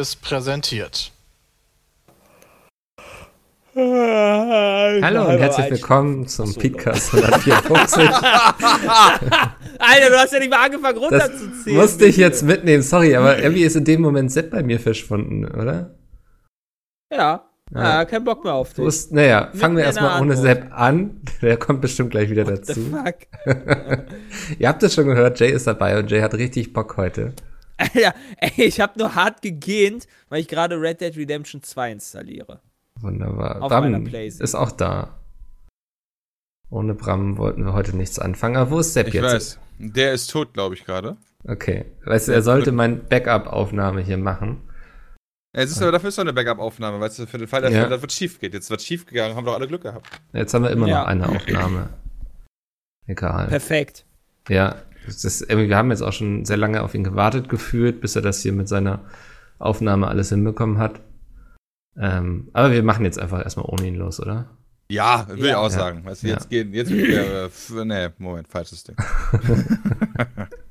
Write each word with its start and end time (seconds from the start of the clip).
Seriös 0.00 0.16
präsentiert. 0.16 1.12
Hallo 3.74 5.28
und 5.28 5.38
herzlich 5.38 5.70
willkommen 5.70 6.26
zum 6.26 6.54
Podcast 6.54 7.14
154. 7.14 8.08
Alter, 9.78 10.10
du 10.10 10.18
hast 10.18 10.32
ja 10.32 10.38
nicht 10.38 10.50
mal 10.50 10.64
angefangen 10.64 10.98
runterzuzählen. 10.98 11.52
Das 11.64 11.74
musste 11.74 12.06
ich 12.06 12.16
jetzt 12.16 12.42
mitnehmen, 12.42 12.82
sorry, 12.82 13.14
aber 13.14 13.38
irgendwie 13.38 13.62
ist 13.62 13.76
in 13.76 13.84
dem 13.84 14.00
Moment 14.00 14.32
Sepp 14.32 14.50
bei 14.50 14.62
mir 14.62 14.80
verschwunden, 14.80 15.44
oder? 15.44 15.94
Ja. 17.12 17.44
Ja. 17.72 18.00
Ah, 18.00 18.04
kein 18.04 18.24
Bock 18.24 18.42
mehr 18.42 18.54
auf 18.54 18.72
dich. 18.72 18.84
Wusst, 18.84 19.12
naja, 19.12 19.50
fangen 19.54 19.76
wir 19.76 19.84
erstmal 19.84 20.20
ohne. 20.20 20.36
Sepp 20.36 20.72
an. 20.72 21.20
Der 21.42 21.56
kommt 21.56 21.82
bestimmt 21.82 22.10
gleich 22.10 22.30
wieder 22.30 22.46
What 22.46 22.66
the 22.66 22.74
dazu. 22.74 22.80
fuck? 22.90 23.16
Ihr 24.58 24.68
habt 24.68 24.82
es 24.82 24.94
schon 24.94 25.06
gehört, 25.06 25.38
Jay 25.38 25.50
ist 25.50 25.66
dabei 25.66 25.98
und 25.98 26.10
Jay 26.10 26.20
hat 26.22 26.34
richtig 26.34 26.72
Bock 26.72 26.96
heute. 26.96 27.34
Alter, 27.94 28.14
ey, 28.38 28.64
ich 28.64 28.80
hab 28.80 28.96
nur 28.96 29.14
hart 29.14 29.42
gegähnt, 29.42 30.06
weil 30.28 30.40
ich 30.40 30.48
gerade 30.48 30.80
Red 30.80 31.00
Dead 31.00 31.16
Redemption 31.16 31.62
2 31.62 31.92
installiere. 31.92 32.60
Wunderbar. 33.00 33.62
Auf 33.62 33.70
Bram 33.70 34.06
ist 34.06 34.54
auch 34.54 34.72
da. 34.72 35.18
Ohne 36.70 36.94
Bram 36.94 37.38
wollten 37.38 37.64
wir 37.64 37.72
heute 37.72 37.96
nichts 37.96 38.18
anfangen. 38.18 38.56
Aber 38.56 38.70
wo 38.70 38.78
ist 38.80 38.92
Sepp 38.92 39.08
Ich 39.08 39.14
jetzt? 39.14 39.24
weiß. 39.24 39.58
Der 39.78 40.12
ist 40.12 40.28
tot, 40.30 40.52
glaube 40.52 40.74
ich, 40.74 40.84
gerade. 40.84 41.16
Okay. 41.48 41.86
Weißt 42.04 42.28
du, 42.28 42.32
er 42.32 42.42
sollte 42.42 42.70
mein 42.70 43.06
Backup-Aufnahme 43.08 44.02
hier 44.02 44.18
machen. 44.18 44.60
Ja, 45.56 45.62
es 45.62 45.70
ist 45.70 45.82
aber 45.82 45.90
dafür 45.90 46.10
ist 46.10 46.18
doch 46.18 46.22
eine 46.22 46.32
Backup-Aufnahme, 46.34 47.00
weißt 47.00 47.18
du, 47.20 47.26
für 47.26 47.38
den 47.38 47.48
Fall, 47.48 47.62
dass 47.62 47.72
Ja. 47.72 47.88
das 47.88 48.02
wird 48.02 48.12
schief 48.12 48.38
geht. 48.38 48.54
Jetzt 48.54 48.70
wird 48.70 48.82
schief 48.82 49.06
gegangen, 49.06 49.34
haben 49.34 49.44
doch 49.46 49.54
alle 49.54 49.66
Glück 49.66 49.82
gehabt. 49.82 50.06
Jetzt 50.32 50.54
haben 50.54 50.62
wir 50.62 50.70
immer 50.70 50.86
Ja. 50.86 51.00
noch 51.00 51.06
eine 51.08 51.28
Aufnahme. 51.28 51.88
Egal. 53.06 53.48
Perfekt. 53.48 54.04
Ja, 54.48 54.76
das 55.14 55.46
wir 55.48 55.76
haben 55.76 55.90
jetzt 55.90 56.02
auch 56.02 56.12
schon 56.12 56.44
sehr 56.44 56.56
lange 56.56 56.82
auf 56.82 56.94
ihn 56.94 57.04
gewartet 57.04 57.48
gefühlt, 57.48 58.00
bis 58.00 58.16
er 58.16 58.22
das 58.22 58.40
hier 58.40 58.52
mit 58.52 58.68
seiner 58.68 59.00
Aufnahme 59.58 60.08
alles 60.08 60.28
hinbekommen 60.30 60.78
hat. 60.78 61.00
Ähm, 61.96 62.48
aber 62.52 62.72
wir 62.72 62.82
machen 62.82 63.04
jetzt 63.04 63.18
einfach 63.18 63.42
erstmal 63.42 63.66
ohne 63.66 63.86
ihn 63.86 63.96
los, 63.96 64.20
oder? 64.20 64.48
Ja, 64.90 65.26
will 65.28 65.38
Ja. 65.44 65.46
ich 65.50 65.54
auch 65.54 65.62
Ja. 65.64 65.70
sagen. 65.70 66.04
Weißt 66.04 66.22
du, 66.22 66.28
Ja. 66.28 66.34
jetzt 66.34 66.48
gehen, 66.50 66.72
jetzt 66.72 66.90
äh, 66.90 67.48
nee, 67.84 68.08
Moment, 68.18 68.48
falsches 68.48 68.84
Ding. 68.84 68.96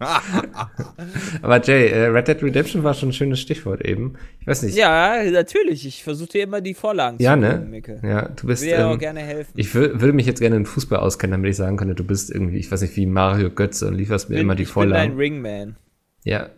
Aber 1.42 1.60
Jay, 1.62 1.88
äh, 1.88 2.06
Red 2.06 2.28
Dead 2.28 2.42
Redemption 2.42 2.82
war 2.84 2.94
schon 2.94 3.10
ein 3.10 3.12
schönes 3.12 3.40
Stichwort 3.40 3.84
eben. 3.84 4.14
Ich 4.40 4.46
weiß 4.46 4.62
nicht. 4.62 4.76
Ja, 4.76 5.22
natürlich. 5.30 5.86
Ich 5.86 6.02
versuche 6.02 6.28
dir 6.30 6.42
immer 6.44 6.60
die 6.60 6.74
Vorlagen 6.74 7.18
Ja, 7.20 7.34
zu 7.34 7.40
ne? 7.40 7.50
geben, 7.58 7.70
Micke. 7.70 8.00
Ja, 8.02 8.22
du 8.28 8.32
Ich 8.34 8.42
bist. 8.46 8.62
will 8.62 8.70
dir 8.70 8.86
auch 8.88 8.92
Ähm, 8.94 8.98
gerne 8.98 9.20
helfen. 9.20 9.52
ich 9.56 9.74
wür 9.74 10.00
würde 10.00 10.12
mich 10.12 10.26
jetzt 10.26 10.40
gerne 10.40 10.56
in 10.56 10.66
Fußball 10.66 10.98
auskennen, 10.98 11.32
damit 11.32 11.50
ich 11.50 11.56
sagen 11.56 11.76
könnte, 11.76 11.94
du 11.94 12.04
bist 12.04 12.30
irgendwie, 12.30 12.58
ich 12.58 12.70
weiß 12.70 12.80
nicht, 12.82 12.96
wie 12.96 13.06
Mario 13.06 13.50
Götze 13.50 13.88
und 13.88 13.94
lieferst 13.94 14.30
mir 14.30 14.36
bin, 14.36 14.44
immer 14.44 14.54
die 14.54 14.62
ich 14.64 14.72
bin 14.74 14.90
dein 14.90 14.90
Vorlagen. 14.90 15.16
Ringman. 15.16 15.76
Ja, 16.24 16.50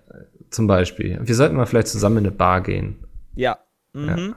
zum 0.51 0.67
Beispiel. 0.67 1.19
Wir 1.23 1.35
sollten 1.35 1.57
mal 1.57 1.67
vielleicht 1.67 1.89
zusammen 1.89 2.19
in 2.19 2.27
eine 2.27 2.35
Bar 2.35 2.63
gehen. 2.63 2.97
Ja. 3.35 3.59
Mhm. 3.93 4.35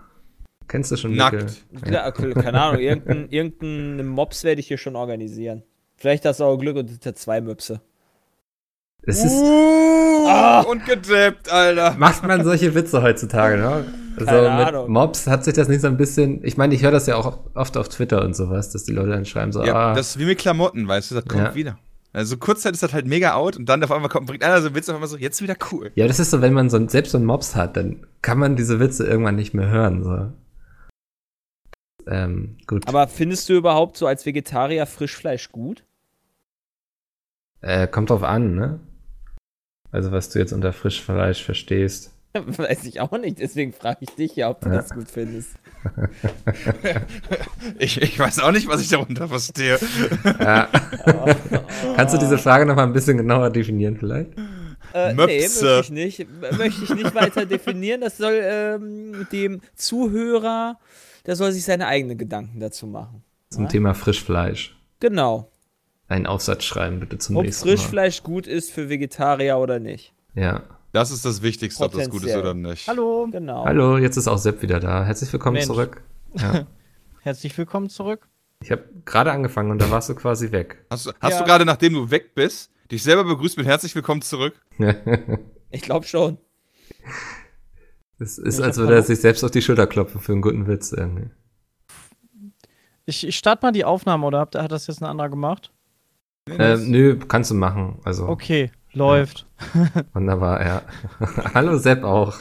Kennst 0.68 0.92
du 0.92 0.98
schon 0.98 1.16
Nackt. 1.16 1.64
Klar, 1.84 2.12
keine 2.12 2.60
Ahnung, 2.62 2.80
irgendeinen 2.82 3.30
irgendein 3.30 4.08
Mops 4.08 4.44
werde 4.44 4.60
ich 4.62 4.68
hier 4.68 4.78
schon 4.80 4.96
organisieren. 4.96 5.62
Vielleicht 5.96 6.26
hast 6.26 6.40
du 6.40 6.44
auch 6.44 6.58
Glück 6.58 6.76
und 6.76 6.90
hinter 6.90 7.14
zwei 7.16 7.40
Möpse. 7.40 7.82
Es 9.06 9.24
ist, 9.24 9.34
Uh, 9.34 10.26
Ah. 10.28 10.62
Und 10.62 10.86
gedappt, 10.86 11.52
Alter. 11.52 11.96
macht 12.00 12.24
man 12.26 12.44
solche 12.44 12.74
Witze 12.74 13.02
heutzutage, 13.04 13.58
ne? 13.58 13.86
Also 14.18 14.26
Keine 14.26 14.58
mit 14.58 14.68
Ahnung. 14.70 14.92
Mobs 14.92 15.28
hat 15.28 15.44
sich 15.44 15.54
das 15.54 15.68
nicht 15.68 15.82
so 15.82 15.88
ein 15.88 15.98
bisschen, 15.98 16.44
ich 16.44 16.58
meine, 16.58 16.74
ich 16.74 16.82
höre 16.84 16.92
das 16.92 17.06
ja 17.06 17.16
auch 17.18 17.40
oft 17.54 17.78
auf 17.78 17.90
Twitter 17.90 18.24
und 18.24 18.36
sowas, 18.36 18.72
dass 18.72 18.86
die 18.86 18.94
Leute 18.94 19.10
dann 19.10 19.26
schreiben 19.26 19.52
so, 19.52 19.64
Ja, 19.64 19.92
ah, 19.92 19.94
das 19.94 20.12
ist 20.12 20.20
wie 20.20 20.26
mit 20.26 20.40
Klamotten, 20.40 20.88
weißt 20.88 21.12
du, 21.12 21.16
das 21.16 21.26
kommt 21.26 21.44
Ja. 21.44 21.54
wieder. 21.56 21.78
Also 22.14 22.38
kurzzeit 22.38 22.74
ist 22.74 22.82
das 22.82 22.94
halt 22.94 23.06
mega 23.08 23.34
out 23.36 23.58
und 23.58 23.68
dann 23.68 23.84
auf 23.84 23.92
einmal 23.92 24.10
kommt, 24.10 24.26
bringt 24.28 24.42
einer 24.44 24.62
so 24.62 24.68
einen 24.68 24.76
Witz 24.76 24.88
auf 24.90 24.96
einmal 24.96 25.10
so, 25.10 25.18
jetzt 25.18 25.42
wieder 25.42 25.56
cool. 25.72 25.92
ja, 25.96 26.08
das 26.08 26.18
ist 26.20 26.32
so, 26.32 26.42
wenn 26.42 26.54
man 26.54 26.70
so 26.70 26.88
selbst 26.88 27.12
so 27.12 27.18
einen 27.18 27.28
Mobs 27.28 27.56
hat, 27.56 27.76
dann 27.78 28.08
kann 28.22 28.40
man 28.40 28.56
diese 28.56 28.80
Witze 28.80 29.06
irgendwann 29.06 29.36
nicht 29.36 29.54
mehr 29.54 29.68
hören, 29.68 30.04
so. 30.04 30.32
Ähm, 32.08 32.58
gut. 32.68 32.88
Aber 32.88 33.08
findest 33.08 33.50
du 33.50 33.54
überhaupt 33.54 33.98
so 33.98 34.08
als 34.08 34.26
Vegetarier 34.26 34.86
Frischfleisch 34.86 35.52
gut? 35.52 35.84
Äh, 37.62 37.88
kommt 37.88 38.10
drauf 38.12 38.24
an, 38.24 38.56
ne? 38.56 38.80
Also, 39.96 40.12
was 40.12 40.30
du 40.30 40.40
jetzt 40.40 40.52
unter 40.52 40.74
Frischfleisch 40.74 41.42
verstehst. 41.44 42.12
Weiß 42.34 42.84
ich 42.84 43.00
auch 43.00 43.14
nicht, 43.18 43.40
deswegen 43.40 43.72
frage 43.72 44.00
ich 44.02 44.10
dich 44.10 44.36
ja, 44.36 44.50
ob 44.50 44.60
du 44.60 44.68
Ja. 44.68 44.76
das 44.76 44.90
gut 44.94 45.10
findest. 45.10 45.52
Ich, 47.80 48.02
ich 48.02 48.18
weiß 48.20 48.40
auch 48.40 48.52
nicht, 48.52 48.68
was 48.68 48.82
ich 48.82 48.90
darunter 48.90 49.28
verstehe. 49.28 49.78
Ja. 50.40 50.68
Kannst 51.96 52.14
du 52.14 52.18
diese 52.18 52.38
Frage 52.38 52.66
noch 52.66 52.76
mal 52.76 52.84
ein 52.84 52.94
bisschen 52.94 53.18
genauer 53.18 53.50
definieren, 53.52 53.96
vielleicht? 53.98 54.32
Äh, 54.94 55.10
nee, 55.14 55.14
Möpse. 55.14 55.66
möchte 55.66 55.82
ich 55.84 55.90
nicht. 55.92 56.28
Möchte 56.58 56.84
ich 56.84 56.90
nicht 56.96 57.16
weiter 57.16 57.46
definieren. 57.46 58.02
Das 58.02 58.18
soll 58.18 58.40
ähm, 58.44 59.28
dem 59.32 59.62
Zuhörer, 59.76 60.78
der 61.26 61.36
soll 61.36 61.52
sich 61.52 61.64
seine 61.64 61.88
eigenen 61.88 62.18
Gedanken 62.18 62.60
dazu 62.60 62.88
machen. 62.88 63.24
Zum 63.50 63.64
Ja? 63.64 63.70
Thema 63.70 63.94
Frischfleisch. 63.94 64.76
Genau. 65.00 65.52
Einen 66.08 66.28
Aufsatz 66.28 66.64
schreiben, 66.64 67.00
bitte 67.00 67.18
zum 67.18 67.36
Ob 67.38 67.44
nächsten 67.46 67.68
Frischfleisch 67.68 68.22
gut 68.24 68.46
ist 68.48 68.72
für 68.72 68.90
Vegetarier 68.90 69.58
oder 69.58 69.80
nicht. 69.80 70.14
Mal. 70.36 70.44
Ja. 70.44 70.64
Das 70.92 71.12
ist 71.12 71.26
das 71.26 71.42
Wichtigste, 71.42 71.84
ob 71.84 71.92
das 71.94 72.10
gut 72.10 72.24
ist 72.24 72.36
oder 72.36 72.54
nicht. 72.54 72.88
Hallo, 72.88 73.28
Genau. 73.30 73.66
Hallo, 73.66 73.98
jetzt 73.98 74.16
ist 74.16 74.28
auch 74.30 74.38
Sepp 74.38 74.62
wieder 74.62 74.80
da. 74.80 75.04
Herzlich 75.04 75.32
willkommen 75.34 75.56
Mensch. 75.56 75.66
zurück. 75.68 76.02
Ja. 76.36 76.66
herzlich 77.22 77.58
willkommen 77.58 77.90
zurück. 77.90 78.30
Ich 78.62 78.72
habe 78.72 78.84
gerade 79.04 79.32
angefangen 79.32 79.72
und 79.72 79.82
da 79.82 79.90
warst 79.92 80.08
du 80.10 80.16
quasi 80.16 80.52
weg. 80.52 80.86
Hast, 80.90 81.08
du- 81.08 81.12
hast 81.20 81.34
Ja. 81.34 81.40
du 81.40 81.46
gerade, 81.46 81.66
nachdem 81.66 81.94
du 81.94 82.12
weg 82.12 82.34
bist, 82.36 82.72
dich 82.92 83.04
selber 83.04 83.26
begrüßt 83.26 83.58
mit 83.58 83.66
herzlich 83.66 83.94
willkommen 83.96 84.22
zurück? 84.22 84.54
Ich 85.72 85.82
glaube 85.82 86.06
schon. 86.06 86.38
Es 88.18 88.38
ist, 88.38 88.60
Ich 88.60 88.64
als 88.64 88.78
würde 88.78 88.96
er 88.96 89.02
sich 89.04 89.20
selbst 89.20 89.44
auf 89.44 89.52
die 89.52 89.62
Schulter 89.62 89.88
klopfen 89.88 90.22
für 90.22 90.32
einen 90.32 90.42
guten 90.42 90.68
Witz 90.68 90.94
irgendwie. 90.94 91.30
Ich, 93.06 93.28
ich 93.28 93.36
starte 93.36 93.66
mal 93.66 93.74
die 93.74 93.84
Aufnahme, 93.84 94.26
oder 94.26 94.40
habt, 94.40 94.56
hat 94.56 94.72
das 94.72 94.88
jetzt 94.88 95.02
ein 95.02 95.06
anderer 95.10 95.28
gemacht? 95.30 95.74
Ähm, 96.50 96.92
nö, 96.92 97.18
kannst 97.28 97.50
du 97.50 97.56
machen. 97.56 97.98
Also 98.04 98.28
Okay, 98.28 98.72
läuft. 98.94 99.48
wunderbar, 100.14 100.64
ja. 100.64 100.82
Hallo 101.56 101.78
Sepp 101.78 102.04
auch. 102.04 102.36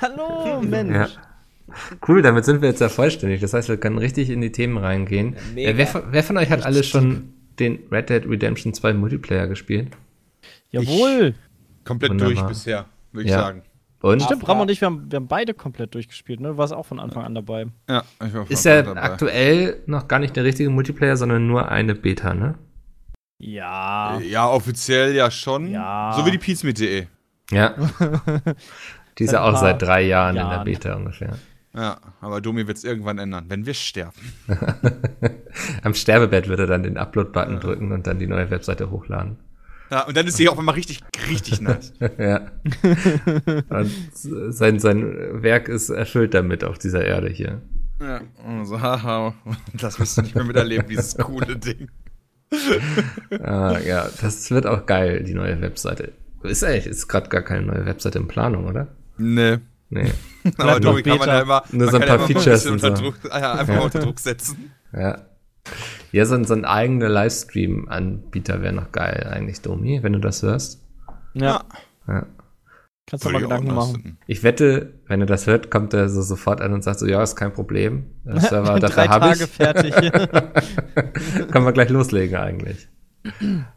Hallo, 0.00 0.62
Mensch. 0.62 0.94
Ja. 0.94 1.08
Cool, 2.06 2.22
damit 2.22 2.44
sind 2.44 2.62
wir 2.62 2.68
jetzt 2.68 2.80
ja 2.80 2.88
vollständig. 2.88 3.40
Das 3.40 3.52
heißt, 3.52 3.68
wir 3.68 3.76
können 3.76 3.98
richtig 3.98 4.30
in 4.30 4.40
die 4.40 4.52
Themen 4.52 4.76
reingehen. 4.78 5.34
Äh, 5.56 5.76
wer, 5.76 5.86
von- 5.86 6.02
wer 6.10 6.22
von 6.22 6.36
euch 6.36 6.50
hat 6.50 6.64
alle 6.64 6.82
schon 6.84 7.32
den 7.58 7.80
Red 7.90 8.08
Dead 8.10 8.24
Redemption 8.28 8.72
2 8.72 8.92
Multiplayer 8.94 9.46
gespielt? 9.48 9.88
Jawohl. 10.70 11.34
Komplett 11.84 12.10
Wunderbar. 12.12 12.34
durch 12.34 12.46
bisher, 12.48 12.86
würde 13.12 13.24
ich 13.26 13.32
Ja. 13.32 13.40
sagen. 13.40 13.62
Und? 14.02 14.22
Stimmt, 14.22 14.48
Ram 14.48 14.60
und 14.60 14.70
ich, 14.70 14.80
wir 14.80 14.86
haben, 14.86 15.10
wir 15.10 15.16
haben 15.16 15.28
beide 15.28 15.54
komplett 15.54 15.94
durchgespielt, 15.94 16.40
ne? 16.40 16.48
Du 16.50 16.56
warst 16.56 16.72
auch 16.72 16.86
von 16.86 16.98
Anfang 17.00 17.24
an 17.24 17.34
dabei. 17.34 17.66
Ja, 17.88 18.02
ich 18.24 18.32
war 18.32 18.48
Ist 18.50 18.62
von 18.62 18.72
ja 18.72 18.78
Anfang 18.78 18.94
dabei. 18.94 19.10
aktuell 19.10 19.76
noch 19.86 20.08
gar 20.08 20.20
nicht 20.20 20.34
der 20.36 20.44
richtige 20.44 20.70
Multiplayer, 20.70 21.16
sondern 21.16 21.46
nur 21.46 21.68
eine 21.68 21.94
Beta, 21.94 22.32
ne? 22.32 22.54
Ja. 23.40 24.20
Ja, 24.20 24.48
offiziell 24.48 25.14
ja 25.14 25.30
schon. 25.30 25.70
Ja. 25.70 26.12
So 26.16 26.26
wie 26.26 26.30
die 26.30 26.38
Pizmeet.de. 26.38 27.06
Ja. 27.50 27.74
Die 29.18 29.24
ist 29.24 29.32
ja 29.32 29.42
auch 29.42 29.58
seit 29.58 29.82
drei 29.82 30.02
Jahren, 30.02 30.36
in 30.36 30.42
der 30.42 30.52
Jahren. 30.52 30.64
Beta 30.64 30.94
ungefähr. 30.94 31.36
Ja, 31.74 31.98
aber 32.20 32.40
Domi 32.40 32.66
wird 32.66 32.78
es 32.78 32.84
irgendwann 32.84 33.18
ändern, 33.18 33.46
wenn 33.48 33.66
wir 33.66 33.74
sterben. 33.74 34.16
Am 35.82 35.94
Sterbebett 35.94 36.48
wird 36.48 36.60
er 36.60 36.66
dann 36.66 36.82
den 36.82 36.96
Upload-Button 36.96 37.60
drücken 37.60 37.92
und 37.92 38.06
dann 38.06 38.18
die 38.18 38.26
neue 38.26 38.50
Webseite 38.50 38.90
hochladen. 38.90 39.36
Ja, 39.90 40.02
und 40.06 40.16
dann 40.16 40.26
ist 40.26 40.36
sie 40.36 40.48
auf 40.48 40.58
einmal 40.58 40.74
richtig, 40.74 41.00
richtig 41.28 41.60
nice. 41.60 41.92
ja. 42.18 42.50
Und 43.68 43.90
sein, 44.14 44.78
sein 44.78 45.42
Werk 45.42 45.68
ist 45.68 45.90
erfüllt 45.90 46.34
damit 46.34 46.64
auf 46.64 46.78
dieser 46.78 47.04
Erde 47.04 47.28
hier. 47.28 47.60
ja. 48.00 48.20
Und 48.46 48.66
so, 48.66 48.80
haha, 48.80 49.34
das 49.74 49.98
wirst 49.98 50.16
du 50.18 50.22
nicht 50.22 50.34
mehr 50.34 50.44
miterleben, 50.44 50.88
dieses 50.88 51.16
coole 51.18 51.56
Ding. 51.56 51.88
Ah, 53.42 53.78
ja, 53.78 54.08
das 54.20 54.50
wird 54.50 54.66
auch 54.66 54.86
geil, 54.86 55.22
die 55.22 55.34
neue 55.34 55.60
Webseite. 55.60 56.12
Ist 56.42 56.64
eigentlich, 56.64 56.86
ist 56.86 57.08
gerade 57.08 57.28
gar 57.28 57.42
keine 57.42 57.66
neue 57.66 57.86
Webseite 57.86 58.18
in 58.18 58.28
Planung, 58.28 58.66
oder? 58.66 58.88
Nee. 59.18 59.58
Nee. 59.90 60.12
Aber 60.58 60.80
Domi 60.80 61.02
kann 61.02 61.18
man 61.18 61.28
ja 61.28 61.40
immer, 61.40 61.62
Nur 61.70 61.86
man 61.86 61.90
so 61.90 61.96
ein 61.96 62.00
kann 62.00 62.08
ja 62.08 62.16
paar 62.16 62.26
Features 62.26 62.44
bisschen 62.44 62.72
und 62.72 62.84
unter 62.84 62.96
so. 62.96 63.02
Druck, 63.02 63.14
ja, 63.28 63.52
einfach 63.54 63.74
mal 63.74 63.84
unter 63.84 63.98
Druck 64.00 64.18
setzen. 64.20 64.72
Ja. 64.92 65.18
Ja, 66.12 66.24
so 66.24 66.34
ein, 66.34 66.44
so 66.44 66.54
ein 66.54 66.64
eigener 66.64 67.08
Livestream-Anbieter 67.08 68.62
wäre 68.62 68.72
noch 68.72 68.92
geil, 68.92 69.28
eigentlich, 69.30 69.60
Domi, 69.60 70.02
wenn 70.02 70.12
du 70.14 70.18
das 70.18 70.42
hörst. 70.42 70.80
Ja. 71.34 71.62
Ja. 72.08 72.26
Kannst 73.10 73.24
du 73.24 73.30
mal 73.30 73.40
Gedanken 73.42 73.74
machen. 73.74 74.18
Ich 74.28 74.44
wette, 74.44 74.94
wenn 75.08 75.20
er 75.20 75.26
das 75.26 75.48
hört, 75.48 75.68
kommt 75.68 75.92
er 75.94 76.08
so 76.08 76.22
sofort 76.22 76.60
an 76.60 76.72
und 76.72 76.84
sagt 76.84 77.00
so, 77.00 77.06
ja, 77.06 77.20
ist 77.20 77.34
kein 77.34 77.52
Problem. 77.52 78.04
Der 78.24 78.40
Server, 78.40 78.78
dafür 78.78 79.08
habe 79.08 79.32
ich. 79.32 79.42
fertig. 79.42 79.92
Können 81.50 81.64
wir 81.64 81.72
gleich 81.72 81.88
loslegen 81.88 82.36
eigentlich. 82.36 82.88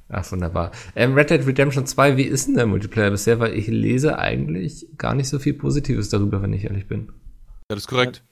Ach, 0.07 0.31
wunderbar. 0.31 0.71
Ähm, 0.95 1.15
Red 1.15 1.31
Dead 1.31 1.47
Redemption 1.47 1.88
2, 1.88 2.15
wie 2.15 2.24
ist 2.24 2.47
denn 2.47 2.56
der 2.56 2.68
Multiplayer 2.68 3.09
bisher? 3.09 3.39
Weil 3.39 3.53
ich 3.53 3.65
lese 3.68 4.19
eigentlich 4.19 4.88
gar 5.00 5.15
nicht 5.15 5.30
so 5.30 5.39
viel 5.39 5.56
Positives 5.56 6.09
darüber, 6.09 6.44
wenn 6.44 6.53
ich 6.53 6.65
ehrlich 6.65 6.88
bin. 6.88 7.07
Ja, 7.07 7.75
das 7.75 7.79
ist 7.79 7.88
korrekt. 7.88 8.24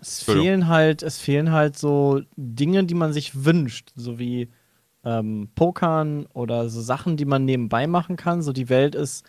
es 0.00 0.24
fehlen 0.24 0.66
halt, 0.66 1.04
es 1.04 1.18
fehlen 1.18 1.52
halt 1.52 1.78
so 1.78 2.22
Dinge, 2.36 2.82
die 2.84 2.94
man 2.94 3.12
sich 3.12 3.44
wünscht, 3.44 3.92
so 3.94 4.18
wie 4.18 4.50
ähm, 5.04 5.48
Pokern 5.54 6.26
oder 6.34 6.68
so 6.68 6.80
Sachen, 6.80 7.16
die 7.16 7.24
man 7.24 7.44
nebenbei 7.44 7.86
machen 7.86 8.16
kann. 8.16 8.42
So 8.42 8.52
die 8.52 8.68
Welt 8.68 8.96
ist 8.96 9.24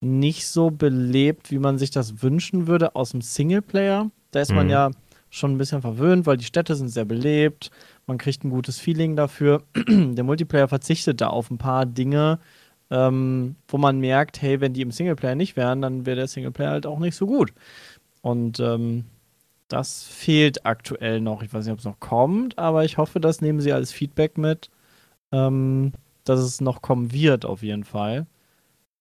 nicht 0.00 0.46
so 0.46 0.70
belebt, 0.70 1.50
wie 1.50 1.58
man 1.58 1.78
sich 1.78 1.90
das 1.90 2.22
wünschen 2.22 2.66
würde 2.66 2.94
aus 2.94 3.10
dem 3.10 3.20
Singleplayer. 3.20 4.10
Da 4.30 4.40
ist 4.40 4.52
man 4.52 4.66
Mhm. 4.66 4.72
ja 4.72 4.90
schon 5.30 5.52
ein 5.52 5.58
bisschen 5.58 5.82
verwöhnt, 5.82 6.26
weil 6.26 6.36
die 6.36 6.44
Städte 6.44 6.74
sind 6.74 6.88
sehr 6.88 7.04
belebt. 7.04 7.70
Man 8.06 8.16
kriegt 8.18 8.44
ein 8.44 8.50
gutes 8.50 8.78
Feeling 8.78 9.16
dafür. 9.16 9.62
Der 9.88 10.24
Multiplayer 10.24 10.68
verzichtet 10.68 11.20
da 11.20 11.28
auf 11.28 11.50
ein 11.50 11.58
paar 11.58 11.84
Dinge, 11.84 12.38
ähm, 12.90 13.56
wo 13.66 13.76
man 13.76 13.98
merkt, 14.00 14.40
hey, 14.40 14.60
wenn 14.60 14.72
die 14.72 14.80
im 14.82 14.90
Singleplayer 14.92 15.34
nicht 15.34 15.56
wären, 15.56 15.82
dann 15.82 16.06
wäre 16.06 16.16
der 16.16 16.28
Singleplayer 16.28 16.70
halt 16.70 16.86
auch 16.86 16.98
nicht 17.00 17.16
so 17.16 17.26
gut. 17.26 17.52
Und 18.22 18.60
ähm, 18.60 19.04
das 19.68 20.04
fehlt 20.04 20.64
aktuell 20.64 21.20
noch. 21.20 21.42
Ich 21.42 21.52
weiß 21.52 21.66
nicht, 21.66 21.72
ob 21.74 21.80
es 21.80 21.84
noch 21.84 22.00
kommt, 22.00 22.56
aber 22.58 22.84
ich 22.86 22.96
hoffe, 22.96 23.20
das 23.20 23.42
nehmen 23.42 23.60
sie 23.60 23.72
als 23.74 23.92
Feedback 23.92 24.38
mit, 24.38 24.70
ähm, 25.32 25.92
dass 26.24 26.40
es 26.40 26.62
noch 26.62 26.80
kommen 26.80 27.12
wird, 27.12 27.44
auf 27.44 27.62
jeden 27.62 27.84
Fall. 27.84 28.26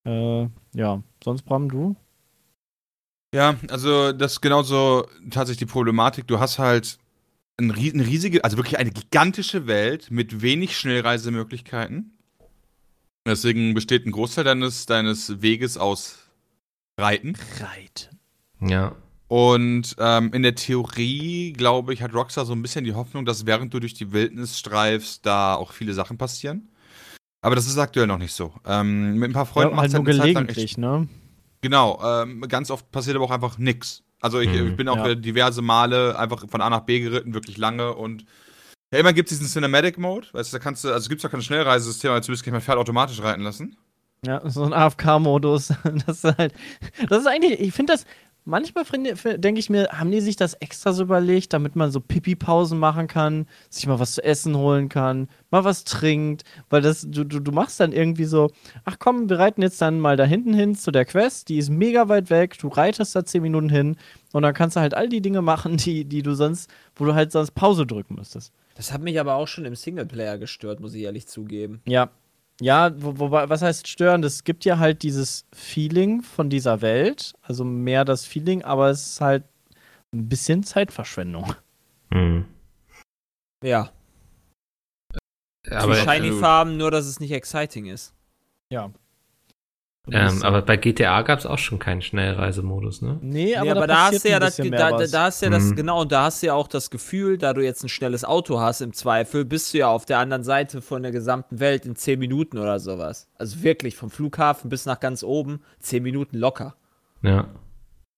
Äh, 0.07 0.47
ja, 0.73 1.03
sonst 1.21 1.43
Bram, 1.43 1.69
du? 1.69 1.95
Ja, 3.35 3.57
also 3.69 4.13
das 4.13 4.33
ist 4.33 4.41
genauso 4.41 5.05
tatsächlich 5.29 5.67
die 5.67 5.71
Problematik. 5.71 6.27
Du 6.27 6.39
hast 6.39 6.59
halt 6.59 6.97
eine 7.57 7.75
riesige, 7.75 8.43
also 8.43 8.55
wirklich 8.55 8.77
eine 8.77 8.91
gigantische 8.91 9.67
Welt 9.67 10.09
mit 10.09 10.41
wenig 10.41 10.77
Schnellreisemöglichkeiten. 10.77 12.17
Deswegen 13.27 13.73
besteht 13.73 14.05
ein 14.05 14.13
Großteil 14.13 14.45
deines, 14.45 14.85
deines 14.85 15.41
Weges 15.41 15.77
aus 15.77 16.19
Reiten. 16.97 17.35
Reiten. 17.59 18.19
Ja. 18.61 18.95
Und 19.27 19.97
ähm, 19.99 20.31
in 20.31 20.43
der 20.43 20.55
Theorie, 20.55 21.51
glaube 21.51 21.93
ich, 21.93 22.01
hat 22.01 22.13
Rockstar 22.13 22.45
so 22.45 22.53
ein 22.53 22.61
bisschen 22.61 22.85
die 22.85 22.93
Hoffnung, 22.93 23.25
dass 23.25 23.45
während 23.45 23.73
du 23.73 23.81
durch 23.81 23.93
die 23.93 24.13
Wildnis 24.13 24.57
streifst, 24.57 25.25
da 25.25 25.55
auch 25.55 25.73
viele 25.73 25.93
Sachen 25.93 26.17
passieren. 26.17 26.69
Aber 27.41 27.55
das 27.55 27.67
ist 27.67 27.77
aktuell 27.77 28.07
noch 28.07 28.17
nicht 28.17 28.33
so. 28.33 28.53
Ähm, 28.65 29.15
mit 29.17 29.29
ein 29.29 29.33
paar 29.33 29.45
Freunden 29.45 29.75
Ja, 29.75 29.81
halt 29.81 29.93
nur 29.93 30.05
Zeit 30.05 30.15
lang 30.15 30.25
echt 30.47 30.55
gelegentlich, 30.55 30.77
ne? 30.77 31.07
Genau, 31.61 31.99
ähm, 32.03 32.41
ganz 32.41 32.71
oft 32.71 32.91
passiert 32.91 33.15
aber 33.15 33.25
auch 33.25 33.31
einfach 33.31 33.57
nix. 33.57 34.03
Also 34.21 34.39
ich, 34.39 34.49
Mhm. 34.51 34.69
ich 34.69 34.75
bin 34.75 34.89
auch 34.89 35.05
Ja. 35.05 35.15
diverse 35.15 35.61
Male 35.61 36.17
einfach 36.17 36.47
von 36.49 36.61
A 36.61 36.69
nach 36.69 36.81
B 36.81 36.99
geritten, 36.99 37.33
wirklich 37.33 37.57
lange 37.57 37.93
und 37.93 38.25
ja, 38.91 38.99
immer 38.99 39.13
gibt 39.13 39.29
es 39.31 39.37
diesen 39.37 39.51
Cinematic 39.51 39.97
Mode, 39.97 40.27
weißt 40.31 40.51
du, 40.53 40.57
da 40.57 40.63
kannst 40.63 40.83
du, 40.83 40.87
also 40.87 40.99
es 40.99 41.09
gibt 41.09 41.21
ja 41.21 41.29
kein 41.29 41.41
Schnellreisesystem, 41.41 42.09
aber 42.11 42.21
zumindest 42.21 42.45
kann 42.45 42.51
ich 42.51 42.53
mein 42.53 42.61
Pferd 42.61 42.77
automatisch 42.77 43.21
reiten 43.21 43.41
lassen. 43.43 43.75
Ja, 44.25 44.41
so 44.49 44.63
ein 44.63 44.73
AFK-Modus. 44.73 45.73
Das 46.07 46.23
ist 46.23 46.37
halt. 46.37 46.53
Das 47.07 47.19
ist 47.19 47.27
eigentlich, 47.27 47.59
ich 47.59 47.73
finde 47.73 47.93
das. 47.93 48.05
Manchmal 48.47 48.85
denke 48.85 49.59
ich 49.59 49.69
mir, 49.69 49.89
haben 49.91 50.09
die 50.09 50.21
sich 50.21 50.37
das 50.37 50.53
extra 50.53 50.93
so 50.93 51.03
überlegt, 51.03 51.51
damit 51.51 51.75
man 51.75 51.91
so 51.91 51.99
Pipi-Pausen 51.99 52.79
machen 52.79 53.07
kann, 53.07 53.45
sich 53.69 53.87
mal 53.87 53.99
was 53.99 54.13
zu 54.13 54.23
essen 54.23 54.55
holen 54.55 54.87
kann, 54.87 55.27
mal 55.51 55.65
was 55.65 55.83
trinkt, 55.83 56.45
weil 56.69 56.81
das, 56.81 57.01
du, 57.01 57.25
du, 57.25 57.41
du 57.41 57.51
machst 57.51 57.81
dann 57.81 57.91
irgendwie 57.91 58.23
so, 58.23 58.49
ach 58.85 58.99
komm, 58.99 59.29
wir 59.29 59.37
reiten 59.37 59.61
jetzt 59.61 59.81
dann 59.81 59.99
mal 59.99 60.15
da 60.15 60.23
hinten 60.23 60.53
hin 60.53 60.75
zu 60.75 60.91
der 60.91 61.03
Quest, 61.03 61.49
die 61.49 61.57
ist 61.57 61.69
mega 61.69 62.07
weit 62.07 62.29
weg, 62.29 62.57
du 62.57 62.69
reitest 62.69 63.17
da 63.17 63.25
10 63.25 63.41
Minuten 63.41 63.67
hin 63.67 63.97
und 64.31 64.43
dann 64.43 64.53
kannst 64.53 64.77
du 64.77 64.79
halt 64.79 64.93
all 64.93 65.09
die 65.09 65.21
Dinge 65.21 65.41
machen, 65.41 65.75
die, 65.75 66.05
die 66.05 66.21
du 66.21 66.33
sonst, 66.33 66.69
wo 66.95 67.03
du 67.03 67.15
halt 67.15 67.33
sonst 67.33 67.51
Pause 67.51 67.85
drücken 67.85 68.15
müsstest. 68.15 68.53
Das 68.75 68.93
hat 68.93 69.01
mich 69.01 69.19
aber 69.19 69.35
auch 69.35 69.49
schon 69.49 69.65
im 69.65 69.75
Singleplayer 69.75 70.37
gestört, 70.37 70.79
muss 70.79 70.93
ich 70.93 71.01
ehrlich 71.01 71.27
zugeben. 71.27 71.81
Ja. 71.85 72.11
Ja, 72.59 72.91
wo, 73.01 73.19
wobei, 73.19 73.49
was 73.49 73.61
heißt 73.61 73.87
stören? 73.87 74.23
Es 74.23 74.43
gibt 74.43 74.65
ja 74.65 74.79
halt 74.79 75.03
dieses 75.03 75.45
Feeling 75.53 76.21
von 76.23 76.49
dieser 76.49 76.81
Welt, 76.81 77.33
also 77.41 77.63
mehr 77.63 78.03
das 78.03 78.25
Feeling, 78.25 78.63
aber 78.63 78.89
es 78.89 79.07
ist 79.07 79.21
halt 79.21 79.43
ein 80.13 80.27
bisschen 80.27 80.63
Zeitverschwendung. 80.63 81.53
Hm. 82.11 82.45
Ja. 83.63 83.91
Aber, 85.69 85.95
Zu 85.95 86.09
shiny 86.09 86.31
Farben, 86.31 86.77
nur 86.77 86.91
dass 86.91 87.05
es 87.05 87.19
nicht 87.19 87.31
exciting 87.31 87.85
ist. 87.87 88.13
Ja. 88.71 88.91
Ähm, 90.11 90.43
aber 90.43 90.61
bei 90.61 90.77
GTA 90.77 91.21
gab 91.23 91.39
es 91.39 91.45
auch 91.45 91.57
schon 91.57 91.79
keinen 91.79 92.01
Schnellreisemodus, 92.01 93.01
ne? 93.01 93.17
nee, 93.21 93.55
aber, 93.55 93.65
Nee, 93.65 93.71
aber 93.71 93.81
da, 93.81 93.87
da, 93.87 93.93
passiert 94.09 94.13
hast 94.13 94.23
du 94.25 94.29
ja 94.29 94.39
das, 94.39 94.55
da, 94.57 95.05
da, 95.17 95.23
hast 95.25 95.41
du 95.41 95.45
ja 95.47 95.51
das, 95.51 95.63
Mhm. 95.65 95.75
genau, 95.75 96.01
und 96.01 96.11
da 96.11 96.23
hast 96.23 96.41
du 96.41 96.47
ja 96.47 96.53
auch 96.53 96.67
das 96.67 96.89
Gefühl, 96.89 97.37
da 97.37 97.53
du 97.53 97.61
jetzt 97.63 97.83
ein 97.83 97.89
schnelles 97.89 98.23
Auto 98.23 98.59
hast 98.59 98.81
im 98.81 98.93
Zweifel, 98.93 99.45
bist 99.45 99.73
du 99.73 99.79
ja 99.79 99.87
auf 99.89 100.05
der 100.05 100.19
anderen 100.19 100.43
Seite 100.43 100.81
von 100.81 101.03
der 101.03 101.11
gesamten 101.11 101.59
Welt 101.59 101.85
in 101.85 101.95
10 101.95 102.19
Minuten 102.19 102.57
oder 102.57 102.79
sowas. 102.79 103.27
Also 103.37 103.63
wirklich, 103.63 103.95
vom 103.95 104.09
Flughafen 104.09 104.69
bis 104.69 104.85
nach 104.85 104.99
ganz 104.99 105.23
oben, 105.23 105.61
10 105.79 106.03
Minuten 106.03 106.37
locker. 106.37 106.75
Ja. 107.21 107.47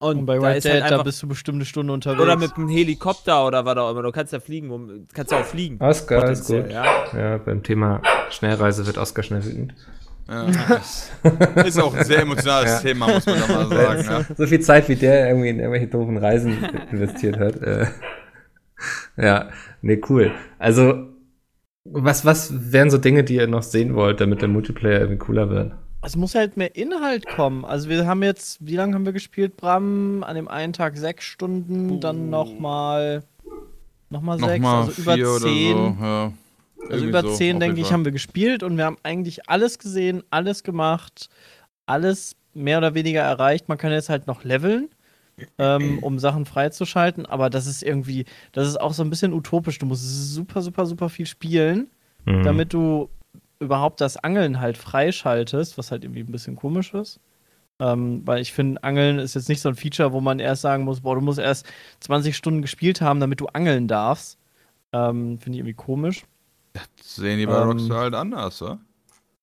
Und, 0.01 0.19
Und 0.19 0.25
bei 0.27 0.37
da 0.39 0.47
Red 0.47 0.57
ist 0.59 0.63
Dead, 0.63 0.71
halt 0.73 0.83
da 0.83 0.87
einfach, 0.91 1.03
bist 1.03 1.21
du 1.21 1.27
bestimmt 1.27 1.55
eine 1.57 1.65
Stunde 1.65 1.91
unterwegs. 1.91 2.21
oder 2.21 2.37
mit 2.37 2.55
einem 2.55 2.69
Helikopter 2.69 3.45
oder 3.45 3.65
was 3.65 3.75
auch 3.77 3.91
immer, 3.91 4.01
du 4.01 4.11
kannst 4.13 4.31
ja 4.31 4.39
fliegen, 4.39 5.07
kannst 5.13 5.33
ja 5.33 5.41
auch 5.41 5.45
fliegen. 5.45 5.77
Oscar 5.81 6.29
ist 6.29 6.47
gut. 6.47 6.71
Ja. 6.71 6.85
Ja, 7.13 7.37
beim 7.37 7.63
Thema 7.63 8.01
Schnellreise 8.29 8.85
wird 8.87 8.97
Oscar 8.97 9.23
schnell 9.23 9.43
wütend. 9.43 9.73
Ja, 10.29 11.63
ist 11.63 11.79
auch 11.79 11.93
ein 11.95 12.05
sehr 12.05 12.19
emotionales 12.21 12.71
Ja. 12.71 12.79
Thema, 12.79 13.07
muss 13.07 13.25
man 13.25 13.39
da 13.39 13.47
mal 13.47 13.67
sagen. 13.69 14.03
Ja. 14.29 14.35
So 14.37 14.45
viel 14.47 14.59
Zeit, 14.59 14.87
wie 14.89 14.95
der 14.95 15.27
irgendwie 15.29 15.49
in 15.49 15.59
irgendwelche 15.59 15.87
doofen 15.87 16.17
Reisen 16.17 16.57
investiert 16.91 17.39
hat. 17.39 17.55
Äh, 17.61 17.87
ja, 19.17 19.49
nee, 19.81 19.99
cool. 20.09 20.31
Also, 20.57 21.07
was, 21.83 22.25
was 22.25 22.71
wären 22.71 22.89
so 22.89 22.97
Dinge, 22.97 23.23
die 23.23 23.35
ihr 23.35 23.47
noch 23.47 23.63
sehen 23.63 23.95
wollt, 23.95 24.21
damit 24.21 24.41
der 24.41 24.49
Multiplayer 24.49 24.99
irgendwie 24.99 25.17
cooler 25.17 25.49
wird? 25.49 25.73
Es 26.01 26.15
muss 26.15 26.35
halt 26.35 26.55
mehr 26.55 26.75
Inhalt 26.75 27.27
kommen. 27.27 27.65
Also 27.65 27.89
wir 27.89 28.05
haben 28.07 28.23
jetzt, 28.23 28.65
wie 28.65 28.75
lange 28.75 28.95
haben 28.95 29.05
wir 29.05 29.11
gespielt, 29.11 29.57
Bram? 29.57 30.23
An 30.23 30.35
dem 30.35 30.47
einen 30.47 30.71
Tag 30.71 30.95
sechs 30.97 31.25
Stunden, 31.25 31.99
dann 31.99 32.29
nochmal 32.29 33.23
nochmal 34.09 34.39
sechs, 34.39 34.61
Nochmal 34.61 34.81
also 34.85 35.01
über 35.01 35.15
zehn. 35.39 35.75
oder 35.77 35.95
so. 35.97 36.03
Ja. 36.05 36.33
Also 36.87 37.05
über 37.05 37.21
so, 37.21 37.29
zehn, 37.35 37.57
auf 37.57 37.59
denke 37.59 37.77
jeden 37.77 37.87
ich, 37.87 37.93
haben 37.93 38.05
wir 38.05 38.11
gespielt 38.11 38.63
und 38.63 38.77
wir 38.77 38.85
haben 38.85 38.97
eigentlich 39.03 39.49
alles 39.49 39.79
gesehen, 39.79 40.23
alles 40.29 40.63
gemacht, 40.63 41.29
alles 41.85 42.35
mehr 42.53 42.77
oder 42.77 42.93
weniger 42.93 43.21
erreicht. 43.21 43.69
Man 43.69 43.77
kann 43.77 43.91
jetzt 43.91 44.09
halt 44.09 44.27
noch 44.27 44.43
leveln, 44.43 44.89
ähm, 45.57 45.99
um 46.01 46.19
Sachen 46.19 46.45
freizuschalten, 46.45 47.25
aber 47.25 47.49
das 47.49 47.67
ist 47.67 47.83
irgendwie, 47.83 48.25
das 48.51 48.67
ist 48.67 48.79
auch 48.79 48.93
so 48.93 49.03
ein 49.03 49.09
bisschen 49.09 49.33
utopisch. 49.33 49.77
Du 49.79 49.85
musst 49.85 50.03
super, 50.33 50.61
super, 50.61 50.85
super 50.85 51.09
viel 51.09 51.25
spielen, 51.25 51.87
Mhm. 52.25 52.43
damit 52.43 52.73
du 52.73 53.09
überhaupt 53.59 54.01
das 54.01 54.17
Angeln 54.17 54.59
halt 54.59 54.77
freischaltest, 54.77 55.77
was 55.77 55.91
halt 55.91 56.03
irgendwie 56.03 56.21
ein 56.21 56.31
bisschen 56.31 56.55
komisch 56.55 56.93
ist. 56.93 57.19
Ähm, 57.79 58.23
weil 58.25 58.41
ich 58.41 58.51
finde, 58.51 58.83
Angeln 58.83 59.19
ist 59.19 59.35
jetzt 59.35 59.47
nicht 59.47 59.61
so 59.61 59.69
ein 59.69 59.75
Feature, 59.75 60.11
wo 60.11 60.19
man 60.19 60.39
erst 60.39 60.61
sagen 60.63 60.83
muss, 60.83 60.99
boah, 61.01 61.15
du 61.15 61.21
musst 61.21 61.39
erst 61.39 61.65
20 62.01 62.35
Stunden 62.35 62.61
gespielt 62.61 62.99
haben, 62.99 63.19
damit 63.21 63.39
du 63.39 63.47
angeln 63.47 63.87
darfst. 63.87 64.37
Ähm, 64.91 65.39
finde 65.39 65.55
ich 65.57 65.59
irgendwie 65.59 65.75
komisch. 65.75 66.23
Das 66.97 67.15
sehen 67.15 67.39
die 67.39 67.47
bei 67.47 67.61
Ähm, 67.61 67.61
Rockstar 67.61 68.01
halt 68.01 68.15
anders, 68.15 68.61
oder? 68.61 68.79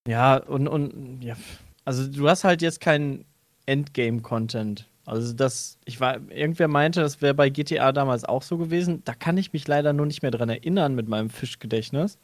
Ja, 0.09 0.37
und, 0.37 0.69
und 0.69 1.23
ja, 1.23 1.37
also 1.85 2.07
du 2.11 2.29
hast 2.29 2.45
halt 2.45 2.63
jetzt 2.63 2.81
keinen 2.81 3.25
Endgame-Content. 3.67 4.89
Also 5.05 5.33
das, 5.33 5.79
ich 5.85 6.01
war, 6.01 6.17
irgendwer 6.31 6.69
meinte, 6.69 7.01
das 7.01 7.23
wäre 7.23 7.35
bei 7.35 7.49
GTA 7.49 7.93
damals 7.93 8.25
auch 8.25 8.43
so 8.43 8.59
gewesen. 8.59 9.03
Da 9.05 9.15
kann 9.15 9.37
ich 9.39 9.53
mich 9.53 9.67
leider 9.69 9.93
nur 9.93 10.07
nicht 10.07 10.23
mehr 10.23 10.31
dran 10.31 10.49
erinnern 10.49 10.95
mit 10.95 11.09
meinem 11.09 11.31
Fischgedächtnis. 11.31 12.19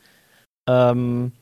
Ähm, 0.69 1.33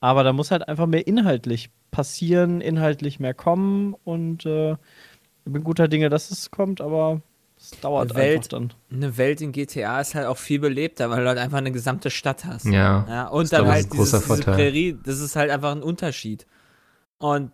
aber 0.00 0.24
da 0.24 0.32
muss 0.32 0.50
halt 0.50 0.68
einfach 0.68 0.86
mehr 0.86 1.06
inhaltlich 1.06 1.70
passieren, 1.90 2.60
inhaltlich 2.60 3.20
mehr 3.20 3.34
kommen 3.34 3.94
und 4.04 4.46
äh, 4.46 4.72
ich 4.72 5.52
bin 5.52 5.64
guter 5.64 5.88
Dinge, 5.88 6.10
dass 6.10 6.30
es 6.30 6.50
kommt, 6.50 6.80
aber 6.80 7.22
es 7.60 7.70
dauert 7.80 8.10
Eine 8.10 8.18
Welt- 8.20 8.36
einfach 8.36 8.48
dann. 8.48 8.72
Eine 8.90 9.16
Welt 9.16 9.40
in 9.40 9.52
GTA 9.52 10.00
ist 10.00 10.14
halt 10.14 10.26
auch 10.26 10.36
viel 10.38 10.60
belebter, 10.60 11.10
weil 11.10 11.22
du 11.22 11.28
halt 11.28 11.38
einfach 11.38 11.58
eine 11.58 11.72
gesamte 11.72 12.10
Stadt 12.10 12.44
hast. 12.44 12.66
Ja. 12.66 13.04
Ja, 13.08 13.28
und 13.28 13.44
Ist, 13.44 13.52
dann 13.52 13.66
halt 13.66 13.86
ein 13.86 13.90
großer 13.90 14.18
dieses, 14.18 14.28
diese 14.28 14.42
Vorteil. 14.44 14.54
Prärie, 14.54 14.98
das 15.04 15.20
ist 15.20 15.36
halt 15.36 15.50
einfach 15.50 15.72
ein 15.72 15.82
Unterschied. 15.82 16.46
Und 17.18 17.50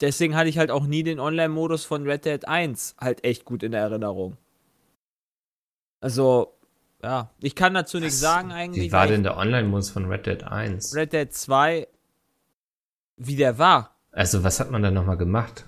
deswegen 0.00 0.36
hatte 0.36 0.48
ich 0.50 0.58
halt 0.58 0.70
auch 0.70 0.84
nie 0.86 1.02
den 1.02 1.18
Online-Modus 1.18 1.84
von 1.84 2.06
Red 2.06 2.24
Dead 2.26 2.46
1 2.46 2.96
halt 3.00 3.24
echt 3.24 3.44
gut 3.44 3.62
in 3.62 3.72
Erinnerung. 3.72 4.36
Also, 6.00 6.52
ja, 7.02 7.30
ich 7.40 7.54
kann 7.54 7.74
dazu 7.74 7.98
nichts 7.98 8.20
sagen 8.20 8.52
eigentlich. 8.52 8.84
Wie 8.88 8.92
war 8.92 9.06
denn 9.06 9.22
der 9.22 9.36
Online-Modus 9.36 9.90
von 9.90 10.04
Red 10.06 10.26
Dead 10.26 10.44
1? 10.44 10.90
ich 10.92 10.94
Red 10.94 11.12
Dead 11.12 11.32
2, 11.32 11.88
wie 13.16 13.36
der 13.36 13.58
war, 13.58 13.96
Also, 14.12 14.44
was 14.44 14.60
hat 14.60 14.70
man 14.70 14.82
da 14.82 14.90
nochmal 14.90 15.16
gemacht? 15.16 15.64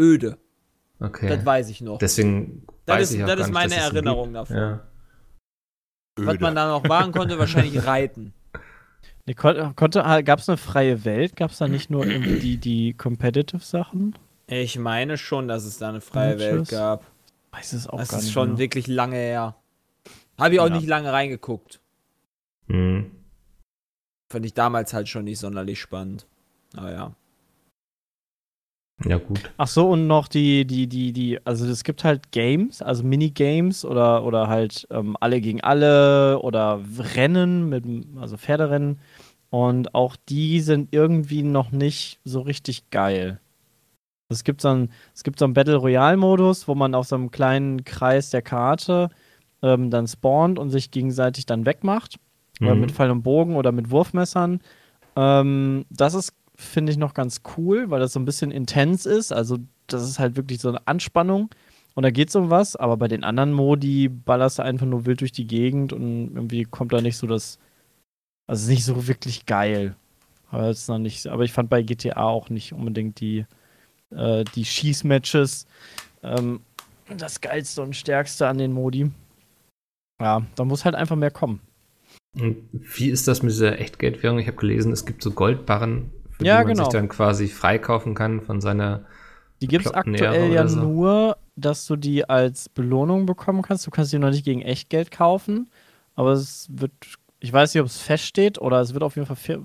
öde. 0.00 0.38
Okay. 1.02 1.28
Das 1.28 1.44
weiß 1.44 1.68
ich 1.70 1.80
noch. 1.80 1.98
Deswegen 1.98 2.64
Das 2.86 2.96
weiß 2.98 3.10
ist- 3.12 3.20
das 3.20 3.30
ist 3.32 3.38
nicht, 3.46 3.52
meine 3.54 3.74
ihn 3.74 3.80
Erinnerung 3.80 4.24
gibt. 4.26 4.36
davon. 4.36 4.56
Ja. 4.56 4.80
Was 6.16 6.38
man 6.40 6.54
da 6.54 6.68
noch 6.68 6.84
machen 6.84 7.12
konnte, 7.12 7.38
wahrscheinlich 7.38 7.84
reiten. 7.86 8.32
Nee, 9.26 9.34
kon 9.34 9.74
konnte, 9.76 10.02
gab 10.24 10.38
es 10.40 10.48
eine 10.48 10.58
freie 10.58 11.04
Welt? 11.04 11.36
Gab 11.36 11.50
es 11.52 11.58
da 11.58 11.68
nicht 11.68 11.90
nur 11.90 12.04
irgendwie 12.06 12.38
die, 12.38 12.56
die 12.56 12.92
Competitive-Sachen? 12.94 14.16
Ich 14.48 14.78
meine 14.78 15.16
schon, 15.16 15.48
dass 15.48 15.64
es 15.64 15.78
da 15.78 15.88
eine 15.88 16.00
freie 16.00 16.38
Welt 16.38 16.68
gab. 16.68 17.04
Weiß 17.52 17.72
es 17.72 17.86
auch 17.86 17.98
Das 17.98 18.08
gar 18.08 18.18
ist 18.18 18.24
nicht 18.26 18.32
schon 18.34 18.50
mehr. 18.50 18.58
wirklich 18.58 18.86
lange 18.86 19.16
her. 19.16 19.56
Habe 20.38 20.54
ich 20.54 20.60
auch 20.60 20.68
Ja. 20.68 20.74
nicht 20.76 20.86
lange 20.88 21.12
reingeguckt. 21.12 21.80
Hm. 22.68 23.10
Fand 24.30 24.44
ich 24.46 24.54
damals 24.54 24.92
halt 24.92 25.08
schon 25.08 25.24
nicht 25.24 25.38
sonderlich 25.38 25.80
spannend. 25.80 26.26
Aber 26.76 26.90
ja. 26.92 27.12
Ja, 29.04 29.18
gut. 29.18 29.50
Ach 29.56 29.66
so, 29.66 29.90
und 29.90 30.06
noch 30.06 30.28
die, 30.28 30.64
die, 30.64 30.86
die, 30.86 31.12
die, 31.12 31.44
also 31.44 31.66
es 31.66 31.82
gibt 31.82 32.04
halt 32.04 32.30
Games, 32.30 32.82
also 32.82 33.02
Minigames 33.02 33.84
oder, 33.84 34.24
oder 34.24 34.48
halt 34.48 34.86
ähm, 34.90 35.16
alle 35.20 35.40
gegen 35.40 35.60
alle 35.60 36.38
oder 36.40 36.80
Rennen 37.14 37.68
mit, 37.68 37.84
also 38.20 38.36
Pferderennen. 38.36 39.00
Und 39.50 39.94
auch 39.94 40.16
die 40.28 40.60
sind 40.60 40.88
irgendwie 40.92 41.42
noch 41.42 41.72
nicht 41.72 42.20
so 42.24 42.40
richtig 42.40 42.90
geil. 42.90 43.40
Es 44.28 44.44
gibt 44.44 44.62
so 44.62 44.68
einen, 44.68 44.90
es 45.14 45.24
gibt 45.24 45.38
so 45.38 45.44
einen 45.44 45.54
Battle 45.54 45.76
Royale-Modus, 45.76 46.68
wo 46.68 46.74
man 46.74 46.94
auf 46.94 47.06
so 47.06 47.16
einem 47.16 47.30
kleinen 47.30 47.84
Kreis 47.84 48.30
der 48.30 48.40
Karte 48.40 49.10
ähm, 49.62 49.90
dann 49.90 50.06
spawnt 50.06 50.58
und 50.58 50.70
sich 50.70 50.90
gegenseitig 50.90 51.44
dann 51.44 51.66
wegmacht. 51.66 52.18
Mhm. 52.60 52.80
mit 52.80 52.92
Pfeil 52.92 53.10
und 53.10 53.22
Bogen 53.22 53.56
oder 53.56 53.72
mit 53.72 53.90
Wurfmessern. 53.90 54.60
Ähm, 55.16 55.84
das 55.90 56.14
ist, 56.14 56.32
finde 56.62 56.92
ich, 56.92 56.98
noch 56.98 57.14
ganz 57.14 57.42
cool, 57.56 57.90
weil 57.90 58.00
das 58.00 58.12
so 58.12 58.20
ein 58.20 58.24
bisschen 58.24 58.50
intens 58.50 59.06
ist. 59.06 59.32
Also, 59.32 59.58
das 59.86 60.02
ist 60.08 60.18
halt 60.18 60.36
wirklich 60.36 60.60
so 60.60 60.68
eine 60.68 60.86
Anspannung. 60.86 61.50
Und 61.94 62.04
da 62.04 62.10
geht 62.10 62.30
es 62.30 62.36
um 62.36 62.50
was, 62.50 62.76
aber 62.76 62.96
bei 62.96 63.08
den 63.08 63.24
anderen 63.24 63.52
Modi 63.52 64.08
ballerst 64.08 64.58
du 64.58 64.62
einfach 64.62 64.86
nur 64.86 65.04
wild 65.04 65.20
durch 65.20 65.32
die 65.32 65.46
Gegend 65.46 65.92
und 65.92 66.34
irgendwie 66.34 66.64
kommt 66.64 66.92
da 66.92 67.00
nicht 67.00 67.16
so 67.16 67.26
das. 67.26 67.58
Also, 68.46 68.64
ist 68.64 68.68
nicht 68.68 68.84
so 68.84 69.06
wirklich 69.08 69.46
geil. 69.46 69.94
Aber, 70.50 70.70
ist 70.70 70.88
noch 70.88 70.98
nicht, 70.98 71.26
aber 71.26 71.44
ich 71.44 71.52
fand 71.52 71.70
bei 71.70 71.82
GTA 71.82 72.22
auch 72.22 72.50
nicht 72.50 72.72
unbedingt 72.72 73.20
die, 73.20 73.46
äh, 74.10 74.44
die 74.54 74.64
Schießmatches 74.64 75.66
ähm, 76.22 76.60
das 77.08 77.40
geilste 77.40 77.82
und 77.82 77.96
stärkste 77.96 78.46
an 78.46 78.58
den 78.58 78.72
Modi. 78.72 79.10
Ja, 80.20 80.46
da 80.54 80.64
muss 80.64 80.84
halt 80.84 80.94
einfach 80.94 81.16
mehr 81.16 81.30
kommen. 81.30 81.60
Und 82.34 82.68
wie 82.72 83.10
ist 83.10 83.28
das 83.28 83.42
mit 83.42 83.52
dieser 83.52 83.78
Echtgeldwährung? 83.78 84.38
Ich 84.38 84.46
habe 84.46 84.56
gelesen, 84.56 84.92
es 84.92 85.04
gibt 85.04 85.22
so 85.22 85.32
Goldbarren, 85.32 86.10
für 86.42 86.48
Ja, 86.48 86.60
die 86.60 86.66
man 86.66 86.74
genau. 86.74 86.84
sich 86.84 86.92
dann 86.92 87.08
quasi 87.08 87.48
freikaufen 87.48 88.14
kann 88.14 88.40
von 88.40 88.60
seiner. 88.60 89.04
Die 89.60 89.68
gibt 89.68 89.86
es 89.86 89.92
aktuell 89.92 90.52
ja 90.52 90.66
so. 90.66 90.80
nur, 90.80 91.36
dass 91.56 91.86
du 91.86 91.96
die 91.96 92.28
als 92.28 92.68
Belohnung 92.68 93.26
bekommen 93.26 93.62
kannst. 93.62 93.86
Du 93.86 93.90
kannst 93.90 94.12
die 94.12 94.18
noch 94.18 94.30
nicht 94.30 94.44
gegen 94.44 94.62
Echtgeld 94.62 95.10
kaufen, 95.10 95.70
aber 96.14 96.32
es 96.32 96.66
wird, 96.70 96.92
ich 97.40 97.52
weiß 97.52 97.72
nicht, 97.74 97.80
ob 97.80 97.86
es 97.86 97.98
feststeht 97.98 98.58
oder 98.60 98.80
es 98.80 98.92
wird 98.92 99.02
auf 99.04 99.16
jeden 99.16 99.26
Fall 99.26 99.60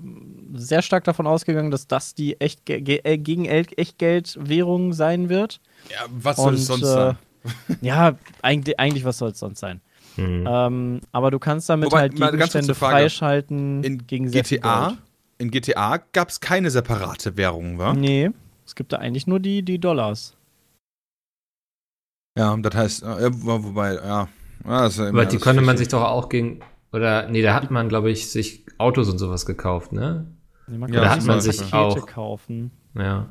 sehr 0.54 0.82
stark 0.82 1.04
davon 1.04 1.26
ausgegangen, 1.26 1.70
dass 1.70 1.86
das 1.88 2.14
die 2.14 2.40
Echtge 2.40 2.80
ge 2.80 3.00
äh, 3.04 3.18
gegen 3.18 3.44
El 3.44 3.66
Echtgeldwährung 3.76 4.92
sein 4.92 5.28
wird. 5.28 5.60
Ja, 5.90 6.06
was 6.10 6.36
soll 6.36 6.54
es 6.54 6.66
sonst 6.66 6.82
äh, 6.82 6.86
sein? 6.86 7.18
Ja, 7.80 8.18
eigentlich, 8.42 8.78
eigentlich 8.78 9.04
was 9.04 9.18
soll 9.18 9.30
es 9.30 9.38
sonst 9.38 9.60
sein? 9.60 9.80
Hm. 10.16 10.44
Ähm, 10.48 11.00
aber 11.12 11.30
du 11.30 11.38
kannst 11.38 11.68
damit 11.68 11.86
Wobei, 11.86 12.00
halt 12.00 12.16
Gegenstände 12.16 12.74
Frage. 12.74 12.96
freischalten 12.96 13.82
In 13.84 14.06
gegen 14.06 14.28
sehr 14.28 14.44
viel 14.44 14.58
GTA. 14.58 14.96
In 15.38 15.50
GTA 15.50 15.98
gab 16.12 16.28
es 16.28 16.40
keine 16.40 16.70
separate 16.70 17.36
Währung, 17.36 17.78
wa? 17.78 17.94
Nee, 17.94 18.30
es 18.66 18.74
gibt 18.74 18.92
da 18.92 18.98
eigentlich 18.98 19.26
nur 19.26 19.40
die, 19.40 19.62
die 19.62 19.78
Dollars. 19.78 20.34
Ja, 22.36 22.56
das 22.56 22.74
heißt, 22.74 23.02
äh, 23.02 23.30
wo- 23.42 23.62
wobei, 23.64 23.94
ja. 23.94 24.28
ja 24.64 24.82
das 24.82 24.92
ist 24.94 24.98
ja 24.98 25.08
immer 25.08 25.22
Aber 25.22 25.30
die 25.30 25.38
konnte 25.38 25.62
man 25.62 25.76
sich 25.76 25.88
doch 25.88 26.02
auch 26.02 26.28
gegen. 26.28 26.60
Oder, 26.92 27.28
nee, 27.28 27.42
da 27.42 27.54
hat 27.54 27.70
man, 27.70 27.88
glaube 27.88 28.10
ich, 28.10 28.30
sich 28.30 28.64
Autos 28.78 29.10
und 29.10 29.18
sowas 29.18 29.44
gekauft, 29.44 29.92
ne? 29.92 30.26
Nee, 30.68 30.78
man 30.78 30.92
Ja, 30.92 31.00
kann 31.00 31.04
da 31.04 31.10
auch 31.12 31.16
hat 31.18 31.24
man 31.26 31.40
sich 31.40 31.58
Pakete 31.58 32.02
auch- 32.02 32.06
kaufen. 32.06 32.70
Ja. 32.94 33.28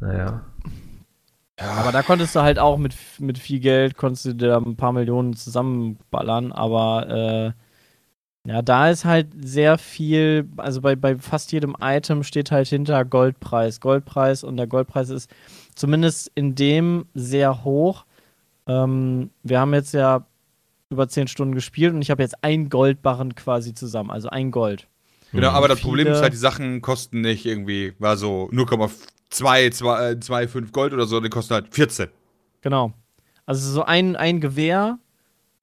Naja. 0.00 0.44
Ja, 1.60 1.70
Aber 1.70 1.92
da 1.92 2.02
konntest 2.02 2.34
du 2.34 2.40
halt 2.40 2.58
auch 2.58 2.78
mit, 2.78 2.94
mit 3.20 3.38
viel 3.38 3.60
Geld, 3.60 3.96
konntest 3.96 4.24
du 4.24 4.32
dir 4.34 4.48
da 4.48 4.58
ein 4.58 4.76
paar 4.76 4.92
Millionen 4.92 5.34
zusammenballern, 5.36 6.50
aber 6.50 7.08
äh, 7.08 7.52
ja, 8.46 8.62
da 8.62 8.90
ist 8.90 9.04
halt 9.04 9.28
sehr 9.42 9.78
viel, 9.78 10.48
also 10.56 10.80
bei, 10.80 10.96
bei 10.96 11.16
fast 11.16 11.52
jedem 11.52 11.76
Item 11.80 12.22
steht 12.22 12.50
halt 12.50 12.68
hinter 12.68 13.04
Goldpreis. 13.04 13.80
Goldpreis 13.80 14.44
und 14.44 14.56
der 14.56 14.66
Goldpreis 14.66 15.10
ist 15.10 15.30
zumindest 15.74 16.30
in 16.34 16.54
dem 16.54 17.06
sehr 17.14 17.64
hoch. 17.64 18.04
Ähm, 18.66 19.30
wir 19.42 19.60
haben 19.60 19.74
jetzt 19.74 19.92
ja 19.94 20.26
über 20.90 21.08
10 21.08 21.28
Stunden 21.28 21.54
gespielt 21.54 21.94
und 21.94 22.02
ich 22.02 22.10
habe 22.10 22.22
jetzt 22.22 22.42
ein 22.44 22.68
Goldbarren 22.68 23.34
quasi 23.34 23.74
zusammen, 23.74 24.10
also 24.10 24.28
ein 24.28 24.50
Gold. 24.50 24.86
Genau, 25.32 25.48
aber 25.50 25.66
das 25.66 25.78
Viele- 25.80 25.88
Problem 25.90 26.06
ist 26.08 26.20
halt, 26.22 26.32
die 26.32 26.36
Sachen 26.38 26.80
kosten 26.82 27.22
nicht 27.22 27.44
irgendwie, 27.46 27.94
war 27.98 28.16
so 28.16 28.48
0,225 28.52 30.72
Gold 30.72 30.92
oder 30.92 31.06
so, 31.06 31.20
die 31.20 31.30
kosten 31.30 31.54
halt 31.54 31.74
14. 31.74 32.08
Genau. 32.60 32.92
Also 33.46 33.68
so 33.70 33.84
ein, 33.84 34.16
ein 34.16 34.40
Gewehr 34.40 34.98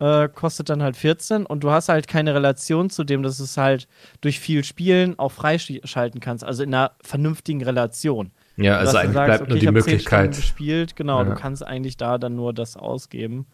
äh, 0.01 0.27
kostet 0.27 0.69
dann 0.69 0.81
halt 0.81 0.97
14 0.97 1.45
und 1.45 1.63
du 1.63 1.69
hast 1.71 1.87
halt 1.87 2.07
keine 2.07 2.33
Relation 2.33 2.89
zu 2.89 3.03
dem, 3.03 3.21
dass 3.23 3.37
du 3.37 3.43
es 3.43 3.55
halt 3.55 3.87
durch 4.19 4.39
viel 4.39 4.63
Spielen 4.63 5.17
auch 5.19 5.31
freischalten 5.31 6.19
kannst. 6.19 6.43
Also 6.43 6.63
in 6.63 6.73
einer 6.73 6.91
vernünftigen 7.03 7.63
Relation. 7.63 8.31
Ja, 8.57 8.77
also 8.77 8.97
eigentlich 8.97 9.13
sagst, 9.13 9.25
bleibt 9.27 9.41
okay, 9.43 9.49
nur 9.51 9.59
die 9.59 9.67
hab 9.67 9.73
10 9.75 9.91
Möglichkeit. 9.93 10.35
Gespielt, 10.35 10.95
genau, 10.95 11.19
Ja. 11.19 11.25
du 11.29 11.35
kannst 11.35 11.63
eigentlich 11.65 11.97
da 11.97 12.17
dann 12.17 12.35
nur 12.35 12.51
das 12.53 12.75
ausgeben. 12.77 13.45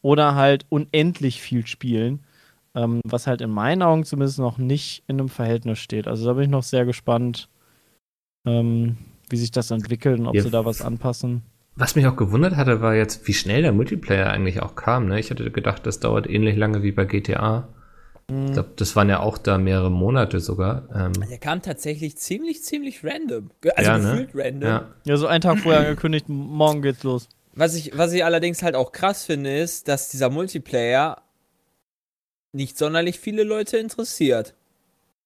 Oder 0.00 0.36
halt 0.36 0.64
unendlich 0.68 1.42
viel 1.42 1.66
spielen. 1.66 2.20
Ähm, 2.76 3.00
was 3.04 3.26
halt 3.26 3.40
in 3.40 3.50
meinen 3.50 3.82
Augen 3.82 4.04
zumindest 4.04 4.38
noch 4.38 4.56
nicht 4.58 5.02
in 5.08 5.18
einem 5.18 5.28
Verhältnis 5.28 5.80
steht. 5.80 6.06
Also 6.06 6.26
da 6.26 6.34
bin 6.34 6.44
ich 6.44 6.48
noch 6.50 6.62
sehr 6.62 6.84
gespannt, 6.84 7.48
ähm, 8.46 8.98
wie 9.30 9.36
sich 9.36 9.50
das 9.50 9.70
entwickelt 9.72 10.20
und 10.20 10.26
ob 10.28 10.34
Ja. 10.36 10.42
sie 10.42 10.50
da 10.50 10.64
was 10.64 10.80
anpassen. 10.82 11.42
Was 11.78 11.94
mich 11.94 12.08
auch 12.08 12.16
gewundert 12.16 12.56
hatte, 12.56 12.80
war 12.80 12.96
jetzt, 12.96 13.28
wie 13.28 13.34
schnell 13.34 13.62
der 13.62 13.70
Multiplayer 13.70 14.30
eigentlich 14.30 14.60
auch 14.62 14.74
kam. 14.74 15.06
Ne? 15.06 15.20
Ich 15.20 15.30
hatte 15.30 15.48
gedacht, 15.52 15.86
das 15.86 16.00
dauert 16.00 16.28
ähnlich 16.28 16.56
lange 16.56 16.82
wie 16.82 16.90
bei 16.90 17.04
GTA. 17.04 17.68
Ich 18.30 18.52
glaube, 18.52 18.70
das 18.74 18.96
waren 18.96 19.08
ja 19.08 19.20
auch 19.20 19.38
da 19.38 19.56
mehrere 19.58 19.90
Monate 19.90 20.40
sogar. 20.40 20.88
Ähm, 20.92 21.12
Der 21.30 21.38
kam 21.38 21.62
tatsächlich 21.62 22.16
ziemlich, 22.16 22.64
ziemlich 22.64 23.02
random. 23.04 23.50
Also 23.76 23.90
ja, 23.90 23.96
ne? 23.96 24.10
gefühlt 24.10 24.30
random. 24.34 24.68
Ja. 24.68 24.88
Ja, 25.04 25.16
so 25.16 25.28
einen 25.28 25.40
Tag 25.40 25.60
vorher 25.60 25.82
angekündigt, 25.82 26.28
morgen 26.28 26.82
geht's 26.82 27.04
los. 27.04 27.28
Was 27.54 27.76
ich, 27.76 27.96
was 27.96 28.12
ich 28.12 28.24
allerdings 28.24 28.62
halt 28.62 28.74
auch 28.74 28.90
krass 28.90 29.24
finde, 29.24 29.56
ist, 29.56 29.86
dass 29.86 30.10
dieser 30.10 30.30
Multiplayer 30.30 31.22
nicht 32.52 32.76
sonderlich 32.76 33.20
viele 33.20 33.44
Leute 33.44 33.78
interessiert. 33.78 34.54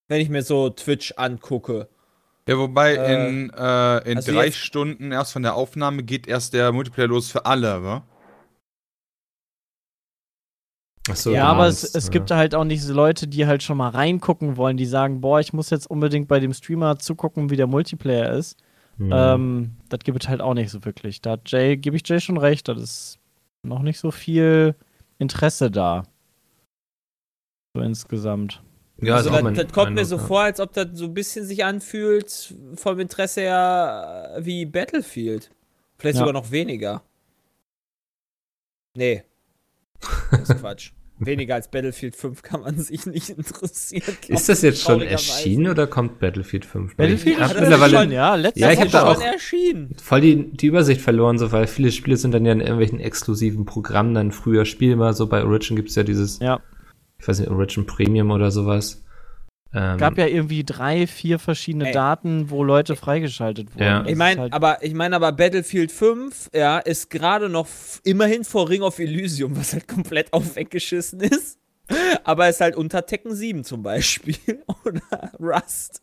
Wenn 0.06 0.20
ich 0.20 0.28
mir 0.28 0.42
so 0.42 0.68
Twitch 0.68 1.14
angucke. 1.16 1.88
Ja, 2.48 2.58
wobei 2.58 2.94
Äh, 2.96 3.28
in, 3.28 3.50
äh, 3.50 3.98
in 4.10 4.16
also 4.16 4.32
drei 4.32 4.46
jetzt- 4.46 4.56
Stunden 4.58 5.12
erst 5.12 5.32
von 5.32 5.42
der 5.42 5.54
Aufnahme 5.54 6.02
geht 6.02 6.26
erst 6.26 6.54
der 6.54 6.72
Multiplayer 6.72 7.08
los 7.08 7.30
für 7.30 7.46
alle, 7.46 7.82
wa? 7.84 8.02
So, 11.14 11.32
ja, 11.32 11.46
aber 11.46 11.62
meinst, 11.64 11.82
es, 11.82 11.94
es 11.96 12.04
ja. 12.06 12.10
gibt 12.10 12.30
halt 12.30 12.54
auch 12.54 12.64
nicht 12.64 12.82
so 12.82 12.94
Leute, 12.94 13.26
die 13.26 13.46
halt 13.46 13.62
schon 13.64 13.76
mal 13.76 13.88
reingucken 13.88 14.56
wollen, 14.56 14.76
die 14.76 14.86
sagen, 14.86 15.20
boah, 15.20 15.40
ich 15.40 15.52
muss 15.52 15.70
jetzt 15.70 15.90
unbedingt 15.90 16.28
bei 16.28 16.38
dem 16.38 16.52
Streamer 16.52 16.98
zugucken, 16.98 17.50
wie 17.50 17.56
der 17.56 17.66
Multiplayer 17.66 18.32
ist. 18.32 18.56
Hm. 18.98 19.10
Ähm, 19.12 19.76
das 19.88 20.00
gibt 20.00 20.22
es 20.22 20.28
halt 20.28 20.40
auch 20.40 20.54
nicht 20.54 20.70
so 20.70 20.84
wirklich. 20.84 21.20
Da 21.20 21.32
hat 21.32 21.50
Jay, 21.50 21.76
gebe 21.76 21.96
ich 21.96 22.06
Jay 22.06 22.20
schon 22.20 22.36
recht, 22.38 22.68
das 22.68 22.80
ist 22.80 23.18
noch 23.66 23.82
nicht 23.82 23.98
so 23.98 24.12
viel 24.12 24.76
Interesse 25.18 25.70
da. 25.72 26.04
So 27.74 27.82
insgesamt. 27.82 28.62
Ja, 29.02 29.16
also 29.16 29.28
ist 29.28 29.32
auch 29.32 29.36
das, 29.36 29.44
mein 29.44 29.54
das 29.54 29.72
kommt 29.72 29.94
mir 29.94 30.04
so 30.04 30.16
ja. 30.16 30.22
vor, 30.22 30.40
als 30.42 30.60
ob 30.60 30.72
das 30.72 30.86
so 30.94 31.04
ein 31.06 31.14
bisschen 31.14 31.44
sich 31.46 31.64
anfühlt 31.64 32.54
vom 32.76 32.98
Interesse 33.00 33.40
her 33.42 34.34
äh, 34.36 34.44
wie 34.44 34.64
Battlefield. 34.66 35.50
Vielleicht 35.98 36.16
Ja. 36.16 36.20
sogar 36.20 36.32
noch 36.32 36.50
weniger. 36.50 37.02
Nee. 38.94 39.22
Das 40.30 40.50
ist 40.50 40.58
Quatsch. 40.60 40.90
Weniger 41.18 41.54
als 41.54 41.70
Battlefield 41.70 42.16
5 42.16 42.42
kann 42.42 42.62
man 42.62 42.78
sich 42.80 43.06
nicht 43.06 43.28
interessieren. 43.30 44.16
glaub 44.22 44.38
Ist 44.40 44.48
das 44.48 44.62
jetzt 44.62 44.80
schon 44.82 45.02
erschienen 45.02 45.68
oder 45.70 45.86
kommt 45.86 46.18
Battlefield 46.18 46.64
5? 46.64 46.96
Battlefield 46.96 47.38
Ja, 47.38 47.46
mittlerweile 47.46 47.96
ist 47.96 48.02
schon- 48.02 48.10
ja, 48.10 48.34
letztes 48.34 48.60
Ja, 48.60 48.70
ich 48.72 48.78
Das 48.78 48.80
hab 48.80 48.86
ist 48.86 48.94
da 48.94 49.00
schon 49.14 49.22
auch- 49.22 49.32
erschienen. 49.32 49.94
voll 50.02 50.20
die, 50.20 50.50
die 50.50 50.66
Übersicht 50.66 51.00
verloren, 51.00 51.38
so, 51.38 51.52
weil 51.52 51.68
viele 51.68 51.92
Spiele 51.92 52.16
sind 52.16 52.32
dann 52.32 52.44
ja 52.44 52.52
in 52.52 52.60
irgendwelchen 52.60 52.98
exklusiven 52.98 53.66
Programmen 53.66 54.14
dann 54.14 54.32
früher 54.32 54.64
spielbar. 54.64 55.12
So 55.14 55.28
bei 55.28 55.44
Origin 55.44 55.76
gibt 55.76 55.90
es 55.90 55.94
ja 55.94 56.02
dieses, 56.02 56.40
Ja. 56.40 56.60
Ich 57.22 57.28
weiß 57.28 57.38
nicht, 57.38 57.50
Origin 57.50 57.86
Premium 57.86 58.32
oder 58.32 58.50
sowas. 58.50 59.04
Ähm, 59.72 59.96
gab 59.96 60.18
ja 60.18 60.26
irgendwie 60.26 60.64
drei, 60.64 61.06
vier 61.06 61.38
verschiedene 61.38 61.86
Ey. 61.86 61.92
Daten, 61.92 62.50
wo 62.50 62.64
Leute 62.64 62.96
freigeschaltet 62.96 63.72
wurden. 63.74 63.84
Ja. 63.84 64.04
Ich 64.04 64.16
meine, 64.16 64.40
halt, 64.42 64.52
aber 64.52 64.82
ich 64.82 64.92
meine 64.92 65.16
aber 65.16 65.30
Battlefield 65.32 65.92
5, 65.92 66.50
ja, 66.52 66.78
ist 66.78 67.10
gerade 67.10 67.48
noch 67.48 67.68
immerhin 68.04 68.44
vor 68.44 68.68
Ring 68.68 68.82
of 68.82 68.98
Elysium, 68.98 69.56
was 69.56 69.72
halt 69.72 69.86
komplett 69.86 70.32
auf 70.32 70.56
weggeschissen 70.56 71.20
ist. 71.20 71.58
Aber 72.24 72.48
ist 72.48 72.60
halt 72.60 72.74
unter 72.74 73.06
Tekken 73.06 73.34
7 73.34 73.64
zum 73.64 73.82
Beispiel 73.82 74.36
oder 74.84 75.32
Rust. 75.38 76.02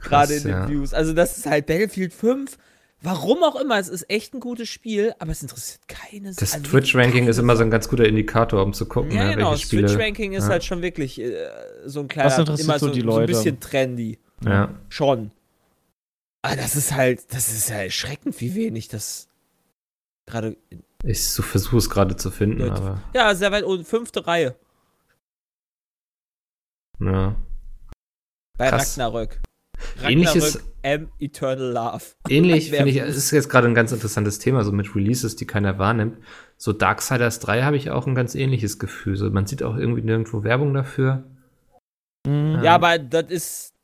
Gerade 0.00 0.34
in 0.34 0.42
den 0.44 0.50
ja. 0.50 0.68
Views. 0.68 0.94
Also 0.94 1.12
das 1.12 1.36
ist 1.36 1.46
halt 1.46 1.66
Battlefield 1.66 2.14
5. 2.14 2.56
Warum 3.00 3.44
auch 3.44 3.54
immer, 3.56 3.78
es 3.78 3.88
ist 3.88 4.10
echt 4.10 4.34
ein 4.34 4.40
gutes 4.40 4.68
Spiel, 4.68 5.14
aber 5.20 5.30
es 5.30 5.40
interessiert 5.42 5.86
keine 5.86 6.32
das 6.34 6.52
also 6.54 6.68
Twitch-Ranking 6.68 7.28
ist 7.28 7.38
immer 7.38 7.56
so 7.56 7.62
ein 7.62 7.70
ganz 7.70 7.88
guter 7.88 8.04
Indikator, 8.06 8.60
um 8.62 8.72
zu 8.72 8.86
gucken, 8.86 9.12
Ja, 9.12 9.24
ne, 9.28 9.36
genau, 9.36 9.50
welche 9.50 9.62
das 9.62 9.68
Spiele. 9.68 9.86
Twitch-Ranking 9.86 10.32
ist 10.32 10.44
ja. 10.44 10.50
halt 10.50 10.64
schon 10.64 10.82
wirklich 10.82 11.20
äh, 11.20 11.48
so 11.84 12.00
ein 12.00 12.08
kleiner, 12.08 12.36
interessiert 12.38 12.68
immer 12.68 12.78
so 12.80 12.88
so, 12.88 12.92
die 12.92 13.00
so 13.00 13.06
ein 13.06 13.10
Leute? 13.14 13.26
bisschen 13.28 13.60
trendy. 13.60 14.18
Ja. 14.44 14.74
Schon. 14.88 15.30
Aber 16.42 16.56
das 16.56 16.74
ist 16.74 16.92
halt, 16.92 17.32
das 17.32 17.48
ist 17.52 17.68
ja 17.68 17.76
erschreckend, 17.76 18.40
wie 18.40 18.54
wenig 18.56 18.88
das 18.88 19.28
gerade. 20.26 20.56
Ich 21.04 21.28
so 21.28 21.42
versuche 21.42 21.76
es 21.76 21.90
gerade 21.90 22.16
zu 22.16 22.30
finden, 22.32 22.58
Leute. 22.58 22.72
aber 22.74 23.02
Ja, 23.14 23.32
sehr 23.34 23.52
weit 23.52 23.62
unten, 23.64 23.84
fünfte 23.84 24.26
Reihe 24.26 24.56
ja. 27.00 27.36
bei 28.56 28.68
Krass. 28.68 28.98
Ragnarök. 28.98 29.40
Ähnliches- 30.02 30.60
M 30.82 31.08
Eternal 31.18 31.72
Love. 31.72 32.04
Ähnlich 32.28 32.70
finde 32.70 32.90
ich, 32.90 32.96
es 32.98 33.16
ist 33.16 33.30
jetzt 33.32 33.48
gerade 33.50 33.66
ein 33.66 33.74
ganz 33.74 33.90
interessantes 33.92 34.38
Thema, 34.38 34.62
so 34.64 34.70
mit 34.72 34.94
Releases, 34.94 35.34
die 35.36 35.44
keiner 35.46 35.78
wahrnimmt. 35.78 36.18
So 36.56 36.72
Darksiders 36.72 37.40
3 37.40 37.62
habe 37.62 37.76
ich 37.76 37.90
auch 37.90 38.06
ein 38.06 38.14
ganz 38.14 38.34
ähnliches 38.36 38.78
Gefühl. 38.78 39.16
So, 39.16 39.28
man 39.30 39.46
sieht 39.46 39.62
auch 39.62 39.76
irgendwie 39.76 40.02
nirgendwo 40.02 40.44
Werbung 40.44 40.72
dafür. 40.74 41.24
Mhm. 42.26 42.60
Ja, 42.62 42.74
aber 42.76 42.98
das 42.98 43.30
ist. 43.30 43.74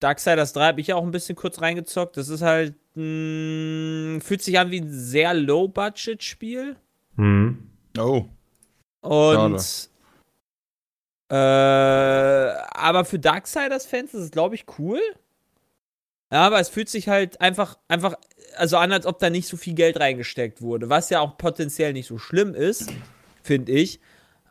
Darksiders 0.00 0.52
3 0.52 0.66
habe 0.68 0.80
ich 0.80 0.88
ja 0.88 0.96
auch 0.96 1.02
ein 1.04 1.10
bisschen 1.10 1.36
kurz 1.36 1.60
reingezockt. 1.60 2.16
Das 2.16 2.28
ist 2.28 2.42
halt, 2.42 2.74
mh, 2.94 4.20
fühlt 4.20 4.42
sich 4.42 4.58
an 4.58 4.70
wie 4.70 4.80
ein 4.80 4.90
sehr 4.92 5.32
Low-Budget-Spiel. 5.34 6.76
Hm. 7.16 7.58
Oh. 7.98 8.26
Und 9.00 9.88
äh, 11.30 11.34
aber 11.34 13.04
für 13.04 13.18
Darksiders-Fans 13.18 14.14
ist 14.14 14.20
es, 14.22 14.30
glaube 14.30 14.54
ich, 14.54 14.64
cool. 14.78 15.00
Ja, 16.32 16.46
aber 16.46 16.60
es 16.60 16.68
fühlt 16.68 16.88
sich 16.88 17.08
halt 17.08 17.40
einfach, 17.40 17.78
einfach, 17.88 18.14
also 18.56 18.76
an, 18.78 18.92
als 18.92 19.06
ob 19.06 19.18
da 19.18 19.30
nicht 19.30 19.46
so 19.48 19.56
viel 19.56 19.74
Geld 19.74 19.98
reingesteckt 20.00 20.60
wurde, 20.60 20.88
was 20.88 21.10
ja 21.10 21.20
auch 21.20 21.38
potenziell 21.38 21.92
nicht 21.92 22.06
so 22.06 22.18
schlimm 22.18 22.54
ist, 22.54 22.92
finde 23.42 23.72
ich. 23.72 24.00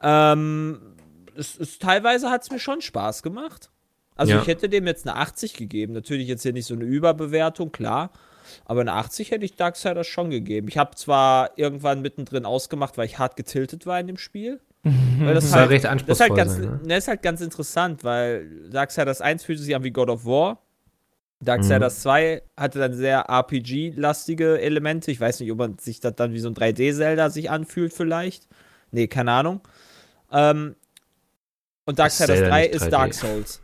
Ähm, 0.02 0.96
es, 1.36 1.60
es, 1.60 1.80
teilweise 1.80 2.30
hat 2.30 2.44
es 2.44 2.52
mir 2.52 2.60
schon 2.60 2.82
Spaß 2.82 3.24
gemacht. 3.24 3.72
Also 4.16 4.34
Ja. 4.34 4.42
ich 4.42 4.48
hätte 4.48 4.70
dem 4.70 4.88
jetzt 4.88 5.06
eine 5.08 5.18
80 5.18 5.54
gegeben. 5.56 5.94
Natürlich 5.94 6.28
jetzt 6.30 6.44
hier 6.44 6.54
nicht 6.54 6.66
so 6.66 6.74
eine 6.76 6.86
Überbewertung, 6.86 7.74
klar. 7.74 8.12
Aber 8.64 8.80
eine 8.82 8.94
80 8.94 9.32
hätte 9.32 9.44
ich 9.44 9.56
Darksiders 9.58 10.08
schon 10.08 10.30
gegeben. 10.30 10.68
Ich 10.70 10.78
habe 10.78 10.96
zwar 10.96 11.58
irgendwann 11.58 12.02
mittendrin 12.02 12.46
ausgemacht, 12.46 12.98
weil 12.98 13.08
ich 13.08 13.20
hart 13.20 13.36
getiltet 13.36 13.86
war 13.86 14.00
in 14.00 14.08
dem 14.08 14.18
Spiel. 14.18 14.62
Weil 14.86 15.34
das, 15.34 15.46
Das 15.46 15.52
soll 15.52 15.60
halt, 15.62 15.70
recht 15.72 15.84
das, 15.84 15.90
ist 15.90 15.92
anspruchsvoll 15.92 16.28
halt 16.28 16.38
ganz, 16.38 16.52
sein, 16.54 16.62
ne? 16.62 16.80
ne, 16.86 16.98
ist 16.98 17.08
halt 17.08 17.24
ganz 17.24 17.42
interessant, 17.42 18.04
weil 18.04 18.70
Darksiders 18.70 19.20
1 19.20 19.44
fühlte 19.44 19.64
sich 19.64 19.76
an 19.76 19.84
wie 19.84 19.90
God 19.90 20.10
of 20.10 20.26
War. 20.26 20.62
Darksiders 21.40 22.02
2 22.02 22.44
hatte 22.56 22.80
dann 22.80 22.94
sehr 22.94 23.28
RPG-lastige 23.28 24.62
Elemente. 24.62 25.12
Ich 25.12 25.20
weiß 25.20 25.40
nicht, 25.40 25.52
ob 25.52 25.58
man 25.58 25.78
sich 25.80 26.00
das 26.00 26.16
dann 26.16 26.34
wie 26.34 26.40
so 26.40 26.50
ein 26.50 26.56
3D-Zelda 26.56 27.32
sich 27.32 27.50
anfühlt, 27.50 27.94
vielleicht. 27.94 28.48
Nee, 28.92 29.08
keine 29.08 29.32
Ahnung. 29.32 29.62
Ähm, 30.32 30.76
und 31.86 31.98
Darksiders 31.98 32.38
Zelda 32.38 32.50
3 32.50 32.62
nicht 32.62 32.76
ist 32.76 32.84
3D. 32.84 32.90
Dark 32.90 33.14
Souls. 33.16 33.62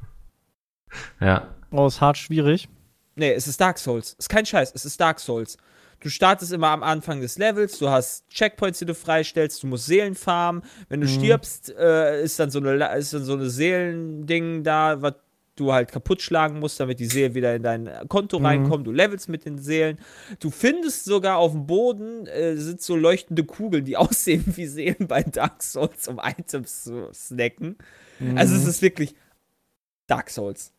Ja. 1.19 1.47
Oh, 1.71 1.85
ist 1.85 2.01
hart 2.01 2.17
schwierig. 2.17 2.67
Nee, 3.15 3.33
es 3.33 3.47
ist 3.47 3.61
Dark 3.61 3.77
Souls. 3.77 4.13
Ist 4.13 4.29
kein 4.29 4.45
Scheiß, 4.45 4.71
es 4.73 4.85
ist 4.85 4.99
Dark 4.99 5.19
Souls. 5.19 5.57
Du 6.01 6.09
startest 6.09 6.51
immer 6.51 6.69
am 6.69 6.81
Anfang 6.81 7.21
des 7.21 7.37
Levels, 7.37 7.77
du 7.77 7.89
hast 7.89 8.27
Checkpoints, 8.29 8.79
die 8.79 8.85
du 8.85 8.95
freistellst, 8.95 9.61
du 9.61 9.67
musst 9.67 9.85
Seelen 9.85 10.15
farmen. 10.15 10.63
Wenn 10.89 10.99
du 11.01 11.07
stirbst, 11.07 11.73
äh, 11.77 12.23
ist 12.23 12.39
dann 12.39 12.49
so 12.49 12.59
eine, 12.59 12.97
ist 12.97 13.13
dann 13.13 13.23
so 13.23 13.33
eine 13.33 13.49
Seelending 13.49 14.63
da, 14.63 15.01
was 15.01 15.13
du 15.55 15.73
halt 15.73 15.91
kaputt 15.91 16.21
schlagen 16.21 16.59
musst, 16.59 16.79
damit 16.79 16.99
die 16.99 17.05
Seelen 17.05 17.35
wieder 17.35 17.55
in 17.55 17.61
dein 17.61 17.89
Konto 18.07 18.37
reinkommen. 18.37 18.83
Du 18.83 18.91
levelst 18.91 19.29
mit 19.29 19.45
den 19.45 19.59
Seelen. 19.59 19.99
Du 20.39 20.49
findest 20.49 21.05
sogar 21.05 21.37
auf 21.37 21.51
dem 21.51 21.67
Boden 21.67 22.25
äh, 22.25 22.55
sind 22.55 22.81
so 22.81 22.95
leuchtende 22.95 23.43
Kugeln, 23.43 23.85
die 23.85 23.97
aussehen 23.97 24.43
wie 24.55 24.65
Seelen 24.65 25.07
bei 25.07 25.21
Dark 25.21 25.61
Souls, 25.61 26.07
um 26.07 26.19
Items 26.23 26.83
zu 26.83 27.09
snacken. 27.13 27.77
Also 28.35 28.55
es 28.55 28.65
ist 28.65 28.81
wirklich 28.81 29.13
Dark 30.07 30.29
Souls. 30.29 30.73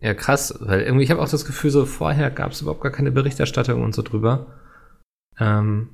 Ja, 0.00 0.14
krass, 0.14 0.54
weil 0.60 0.80
irgendwie, 0.80 1.04
ich 1.04 1.10
habe 1.10 1.20
auch 1.20 1.28
das 1.28 1.44
Gefühl, 1.44 1.70
so 1.70 1.84
vorher 1.86 2.30
gab 2.30 2.52
es 2.52 2.62
überhaupt 2.62 2.80
gar 2.82 2.92
keine 2.92 3.10
Berichterstattung 3.10 3.82
und 3.82 3.94
so 3.94 4.02
drüber. 4.02 4.46
Ähm, 5.38 5.88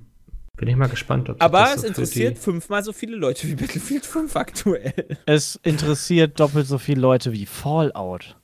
bin 0.56 0.68
ich 0.68 0.76
mal 0.76 0.88
gespannt, 0.88 1.28
ob 1.28 1.42
Aber 1.42 1.58
das 1.58 1.76
es 1.76 1.80
so 1.82 1.86
interessiert 1.88 2.36
die- 2.36 2.40
fünfmal 2.40 2.82
so 2.82 2.92
viele 2.92 3.16
Leute 3.16 3.46
wie 3.48 3.54
Battlefield 3.56 4.06
5 4.06 4.36
aktuell. 4.36 5.18
Es 5.26 5.56
interessiert 5.62 6.38
doppelt 6.40 6.66
so 6.66 6.78
viele 6.78 7.00
Leute 7.00 7.32
wie 7.32 7.46
Fallout. 7.46 8.36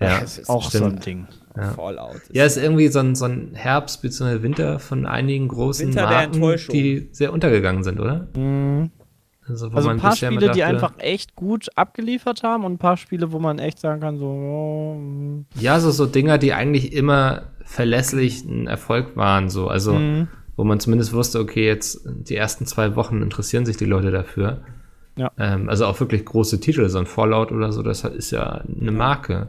Ja, 0.00 0.20
Das 0.20 0.38
ist 0.38 0.48
Auch 0.48 0.70
so 0.70 0.78
ein 0.84 0.90
stimmt. 0.90 1.06
Ding. 1.06 1.26
Ja. 1.56 1.70
Fallout. 1.72 2.20
Ja, 2.32 2.44
ist 2.44 2.56
irgendwie 2.56 2.88
so 2.88 2.98
ein, 2.98 3.14
so 3.14 3.26
ein 3.26 3.54
Herbst 3.54 4.02
bzw. 4.02 4.42
Winter 4.42 4.78
von 4.80 5.06
einigen 5.06 5.46
großen 5.48 5.88
Winter 5.88 6.02
Marken, 6.04 6.56
die 6.72 7.08
sehr 7.12 7.32
untergegangen 7.32 7.84
sind, 7.84 8.00
oder? 8.00 8.26
Mhm. 8.36 8.90
Also, 9.46 9.72
wo 9.72 9.76
Also 9.76 9.88
ein 9.90 9.98
paar 9.98 10.16
Spiele, 10.16 10.38
die 10.40 10.46
dachte- 10.46 10.66
einfach 10.66 10.92
echt 10.98 11.34
gut 11.36 11.68
abgeliefert 11.76 12.42
haben 12.42 12.64
und 12.64 12.72
ein 12.74 12.78
paar 12.78 12.96
Spiele, 12.96 13.30
wo 13.32 13.38
man 13.38 13.58
echt 13.58 13.78
sagen 13.78 14.00
kann, 14.00 14.18
so, 14.18 14.26
oh, 14.26 15.44
Ja, 15.60 15.78
so, 15.80 15.90
so 15.90 16.06
Dinger, 16.06 16.38
die 16.38 16.52
eigentlich 16.54 16.92
immer 16.92 17.42
verlässlich 17.64 18.44
ein 18.44 18.66
Erfolg 18.66 19.16
waren, 19.16 19.50
so. 19.50 19.68
Also, 19.68 19.94
Mhm. 19.94 20.28
wo 20.56 20.64
man 20.64 20.80
zumindest 20.80 21.12
wusste, 21.12 21.40
okay, 21.40 21.66
jetzt 21.66 22.06
die 22.06 22.36
ersten 22.36 22.64
zwei 22.66 22.96
Wochen 22.96 23.20
interessieren 23.22 23.66
sich 23.66 23.76
die 23.76 23.84
Leute 23.86 24.10
dafür. 24.10 24.62
Ja. 25.16 25.30
Ähm, 25.38 25.68
also 25.68 25.86
auch 25.86 26.00
wirklich 26.00 26.24
große 26.24 26.60
Titel, 26.60 26.88
so 26.88 26.98
ein 26.98 27.06
Fallout 27.06 27.52
oder 27.52 27.70
so, 27.72 27.82
das 27.82 28.02
ist 28.04 28.30
ja 28.30 28.62
eine 28.80 28.92
Marke. 28.92 29.48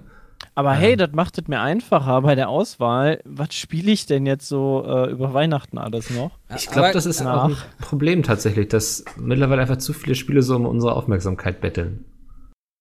Aber 0.54 0.74
hey, 0.74 0.96
das 0.96 1.12
macht 1.12 1.38
es 1.38 1.48
mir 1.48 1.60
einfacher 1.60 2.22
bei 2.22 2.36
der 2.36 2.50
Auswahl. 2.50 3.22
Was 3.26 3.54
spiele 3.54 3.92
ich 3.92 4.06
denn 4.06 4.26
jetzt 4.26 4.48
so 4.48 4.86
äh, 4.88 5.12
über 5.12 5.34
Weihnachten 5.34 5.78
alles 5.78 6.10
noch? 6.10 6.32
Ich 6.56 6.68
glaube, 6.68 6.92
das 6.94 7.06
ist 7.06 7.22
Nach. 7.22 7.44
auch 7.44 7.50
ein 7.50 7.58
Problem 7.82 8.24
tatsächlich, 8.24 8.70
dass 8.70 9.04
mittlerweile 9.18 9.62
einfach 9.62 9.78
zu 9.78 9.92
viele 9.92 10.16
Spiele 10.16 10.42
so 10.42 10.56
um 10.56 10.66
unsere 10.66 10.96
Aufmerksamkeit 10.96 11.60
betteln. 11.60 12.06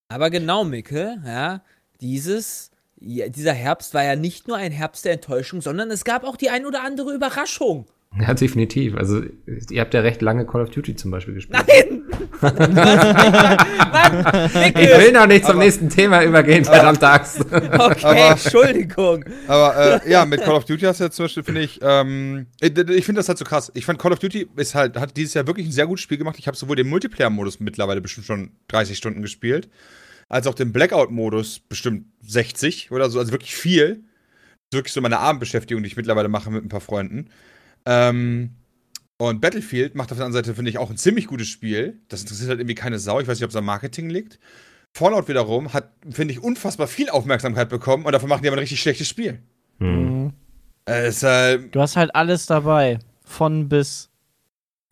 Aber 0.08 0.30
genau, 0.30 0.64
Micke, 0.64 1.16
ja, 1.26 1.62
dieses, 2.00 2.70
ja, 3.00 3.28
dieser 3.28 3.52
Herbst 3.52 3.94
war 3.94 4.04
ja 4.04 4.14
nicht 4.14 4.46
nur 4.46 4.56
ein 4.56 4.70
Herbst 4.70 5.04
der 5.04 5.14
Enttäuschung, 5.14 5.60
sondern 5.60 5.90
es 5.90 6.04
gab 6.04 6.22
auch 6.24 6.36
die 6.36 6.50
ein 6.50 6.66
oder 6.66 6.84
andere 6.84 7.12
Überraschung. 7.12 7.86
Ja, 8.20 8.34
definitiv. 8.34 8.94
Also, 8.96 9.22
ihr 9.70 9.80
habt 9.80 9.94
ja 9.94 10.00
recht 10.00 10.22
lange 10.22 10.46
Call 10.46 10.62
of 10.62 10.70
Duty 10.70 10.94
zum 10.94 11.10
Beispiel 11.10 11.34
gespielt. 11.34 11.64
Nein! 11.66 12.02
Mann, 12.40 12.56
Ich 14.64 14.74
will 14.76 15.12
noch 15.12 15.26
nicht 15.26 15.44
zum 15.44 15.58
nächsten 15.58 15.88
Thema 15.88 16.22
übergehen, 16.22 16.64
verdammt 16.64 17.02
Axt. 17.02 17.40
Okay, 17.40 18.04
Aber- 18.04 18.30
Entschuldigung. 18.30 19.24
Aber 19.48 20.02
äh, 20.04 20.10
ja, 20.10 20.24
mit 20.26 20.42
Call 20.42 20.54
of 20.54 20.64
Duty 20.64 20.84
hast 20.84 21.00
du 21.00 21.04
jetzt 21.04 21.16
zum 21.16 21.24
Beispiel, 21.24 21.42
finde 21.42 21.62
ich, 21.62 21.80
ähm, 21.82 22.46
ich, 22.60 22.76
ich 22.76 23.04
finde 23.04 23.18
das 23.18 23.28
halt 23.28 23.38
so 23.38 23.44
krass. 23.44 23.70
Ich 23.74 23.84
fand 23.84 23.98
Call 23.98 24.12
of 24.12 24.18
Duty 24.18 24.48
ist 24.56 24.74
halt, 24.74 24.96
hat 24.96 25.16
dieses 25.16 25.34
Jahr 25.34 25.46
wirklich 25.46 25.66
ein 25.66 25.72
sehr 25.72 25.86
gutes 25.86 26.02
Spiel 26.02 26.18
gemacht. 26.18 26.36
Ich 26.38 26.46
habe 26.46 26.56
sowohl 26.56 26.76
den 26.76 26.88
Multiplayer-Modus 26.88 27.60
mittlerweile 27.60 28.00
bestimmt 28.00 28.26
schon 28.26 28.52
30 28.68 28.96
Stunden 28.96 29.22
gespielt, 29.22 29.68
als 30.28 30.46
auch 30.46 30.54
den 30.54 30.72
Blackout-Modus 30.72 31.60
bestimmt 31.60 32.06
60 32.26 32.90
oder 32.92 33.10
so, 33.10 33.18
also 33.18 33.32
wirklich 33.32 33.54
viel. 33.56 34.04
Das 34.70 34.78
ist 34.78 34.78
wirklich 34.78 34.92
so 34.92 35.00
meine 35.00 35.18
Abendbeschäftigung, 35.18 35.82
die 35.82 35.88
ich 35.88 35.96
mittlerweile 35.96 36.28
mache 36.28 36.50
mit 36.50 36.64
ein 36.64 36.68
paar 36.68 36.80
Freunden. 36.80 37.28
Ähm, 37.86 38.50
und 39.16 39.40
Battlefield 39.40 39.94
macht 39.94 40.10
auf 40.10 40.18
der 40.18 40.26
anderen 40.26 40.44
Seite, 40.44 40.54
finde 40.54 40.70
ich, 40.70 40.78
auch 40.78 40.90
ein 40.90 40.96
ziemlich 40.96 41.26
gutes 41.26 41.48
Spiel. 41.48 42.00
Das 42.08 42.22
interessiert 42.22 42.48
halt 42.48 42.60
irgendwie 42.60 42.74
keine 42.74 42.98
Sau. 42.98 43.20
Ich 43.20 43.28
weiß 43.28 43.38
nicht, 43.38 43.44
ob 43.44 43.50
es 43.50 43.56
am 43.56 43.64
Marketing 43.64 44.10
liegt. 44.10 44.38
Fallout 44.92 45.28
wiederum 45.28 45.72
hat, 45.72 45.90
finde 46.10 46.32
ich, 46.34 46.42
unfassbar 46.42 46.86
viel 46.86 47.10
Aufmerksamkeit 47.10 47.68
bekommen 47.68 48.04
und 48.04 48.12
dafür 48.12 48.28
machen 48.28 48.42
die 48.42 48.48
aber 48.48 48.56
ein 48.56 48.60
richtig 48.60 48.80
schlechtes 48.80 49.08
Spiel. 49.08 49.40
Hm. 49.78 50.32
Äh, 50.88 51.08
ist 51.08 51.22
halt, 51.22 51.74
Du 51.74 51.80
hast 51.80 51.96
halt 51.96 52.14
alles 52.14 52.46
dabei. 52.46 52.98
Von 53.24 53.68
bis. 53.68 54.10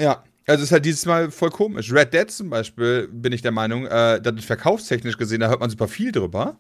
ja, 0.00 0.24
also 0.46 0.64
ist 0.64 0.72
halt 0.72 0.84
dieses 0.84 1.06
Mal 1.06 1.30
voll 1.30 1.50
komisch. 1.50 1.92
Red 1.92 2.12
Dead 2.14 2.30
zum 2.30 2.50
Beispiel, 2.50 3.08
bin 3.08 3.32
ich 3.32 3.42
der 3.42 3.52
Meinung, 3.52 3.86
äh, 3.86 4.20
das 4.20 4.34
ist 4.34 4.44
verkaufstechnisch 4.46 5.18
gesehen, 5.18 5.40
da 5.40 5.48
hört 5.48 5.60
man 5.60 5.70
super 5.70 5.88
viel 5.88 6.10
drüber. 6.10 6.56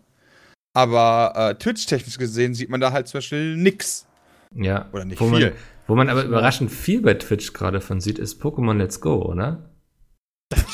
Aber 0.74 1.32
äh, 1.34 1.54
Twitch-technisch 1.56 2.18
gesehen 2.18 2.54
sieht 2.54 2.70
man 2.70 2.80
da 2.80 2.92
halt 2.92 3.08
zum 3.08 3.18
Beispiel 3.18 3.56
nix. 3.56 4.06
Ja. 4.54 4.88
Oder 4.92 5.04
nicht 5.04 5.20
wo 5.20 5.28
viel. 5.28 5.50
Man, 5.50 5.52
wo 5.92 5.94
man 5.94 6.08
aber 6.08 6.24
überraschend 6.24 6.70
viel 6.70 7.02
bei 7.02 7.12
Twitch 7.12 7.52
gerade 7.52 7.82
von 7.82 8.00
sieht, 8.00 8.18
ist 8.18 8.40
Pokémon 8.42 8.78
Let's 8.78 8.98
Go, 9.02 9.16
oder? 9.16 9.68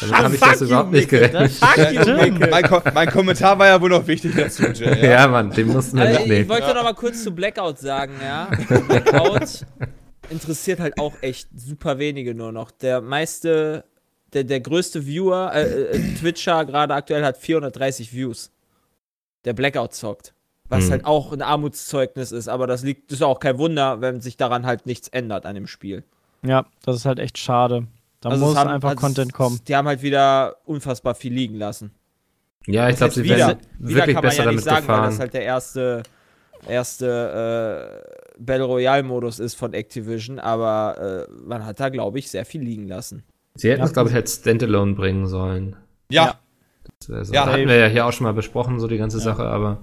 Damit 0.00 0.14
habe 0.14 0.34
ich 0.36 0.40
das 0.40 0.60
überhaupt 0.60 0.92
nicht 0.92 1.10
Micke, 1.10 1.28
gerechnet. 1.28 2.50
Mein, 2.52 2.62
Ko 2.62 2.80
mein 2.94 3.10
Kommentar 3.10 3.58
war 3.58 3.66
ja 3.66 3.80
wohl 3.80 3.90
noch 3.90 4.06
wichtig 4.06 4.36
dazu, 4.36 4.62
Jay. 4.66 5.02
Ja, 5.02 5.10
Ja? 5.22 5.26
Mann, 5.26 5.50
den 5.50 5.66
mussten 5.66 5.96
wir 5.96 6.04
Also, 6.04 6.20
ich 6.20 6.26
mitnehmen. 6.28 6.48
wollte 6.48 6.72
noch 6.72 6.84
mal 6.84 6.94
kurz 6.94 7.24
zu 7.24 7.32
Blackout 7.32 7.80
sagen, 7.80 8.12
ja. 8.22 8.48
Blackout 8.86 9.66
interessiert 10.30 10.78
halt 10.78 11.00
auch 11.00 11.14
echt 11.20 11.48
super 11.52 11.98
wenige 11.98 12.32
nur 12.32 12.52
noch. 12.52 12.70
Der 12.70 13.00
meiste, 13.00 13.86
der, 14.32 14.44
der 14.44 14.60
größte 14.60 15.04
Viewer, 15.04 15.50
äh, 15.52 15.96
äh, 15.96 16.14
Twitcher 16.14 16.64
gerade 16.64 16.94
aktuell 16.94 17.24
hat 17.24 17.38
430 17.38 18.12
Views. 18.12 18.52
Der 19.44 19.52
Blackout 19.52 19.94
zockt. 19.94 20.32
Was 20.68 20.84
Hm. 20.84 20.90
halt 20.90 21.04
auch 21.06 21.32
ein 21.32 21.40
Armutszeugnis 21.42 22.30
ist, 22.32 22.48
aber 22.48 22.66
das 22.66 22.82
liegt, 22.82 23.10
das 23.10 23.18
ist 23.20 23.22
auch 23.22 23.40
kein 23.40 23.56
Wunder, 23.58 24.00
wenn 24.00 24.20
sich 24.20 24.36
daran 24.36 24.66
halt 24.66 24.84
nichts 24.86 25.08
ändert 25.08 25.46
an 25.46 25.54
dem 25.54 25.66
Spiel. 25.66 26.04
Ja, 26.42 26.66
das 26.84 26.96
ist 26.96 27.04
halt 27.06 27.18
echt 27.18 27.38
schade. 27.38 27.86
Da 28.20 28.30
Also 28.30 28.44
muss 28.46 28.56
haben- 28.56 28.68
einfach 28.70 28.90
also 28.90 29.00
Content 29.00 29.32
kommen. 29.32 29.60
Die 29.66 29.74
haben 29.76 29.86
halt 29.88 30.02
wieder 30.02 30.56
unfassbar 30.66 31.14
viel 31.14 31.32
liegen 31.32 31.54
lassen. 31.56 31.92
Ja, 32.66 32.88
ich 32.90 32.96
glaube, 32.96 33.14
sie 33.14 33.24
wieder, 33.24 33.36
werden 33.38 33.58
wieder 33.78 33.94
wirklich 34.00 34.04
kann 34.06 34.14
man 34.14 34.22
besser 34.30 34.44
ja 34.44 34.50
nicht 34.52 34.66
damit 34.66 34.74
sagen, 34.76 34.88
weil 34.88 34.96
gefahren. 34.96 35.10
das 35.10 35.18
halt 35.20 35.32
der 35.34 35.42
erste, 35.42 36.02
erste 36.68 38.02
äh, 38.36 38.42
Battle 38.42 38.64
Royale 38.64 39.02
Modus 39.02 39.38
ist 39.38 39.54
von 39.54 39.72
Activision, 39.72 40.38
aber 40.38 41.26
äh, 41.28 41.32
man 41.46 41.64
hat 41.64 41.80
da, 41.80 41.88
glaube 41.88 42.18
ich, 42.18 42.30
sehr 42.30 42.44
viel 42.44 42.60
liegen 42.62 42.88
lassen. 42.88 43.22
sie 43.54 43.70
hätten 43.70 43.80
Ja. 43.80 43.86
es, 43.86 43.92
glaube 43.92 44.08
ich, 44.10 44.14
halt 44.14 44.28
Standalone 44.28 44.94
bringen 44.94 45.26
sollen. 45.26 45.76
ja. 46.10 46.38
Das 47.00 47.08
wär 47.10 47.24
so. 47.24 47.34
Ja. 47.34 47.46
hatten 47.46 47.68
wir 47.68 47.76
ja 47.76 47.86
hier 47.86 48.06
auch 48.06 48.12
schon 48.12 48.24
mal 48.24 48.32
besprochen, 48.32 48.80
so 48.80 48.86
die 48.88 48.96
ganze 48.96 49.20
Sache, 49.20 49.44
aber 49.44 49.78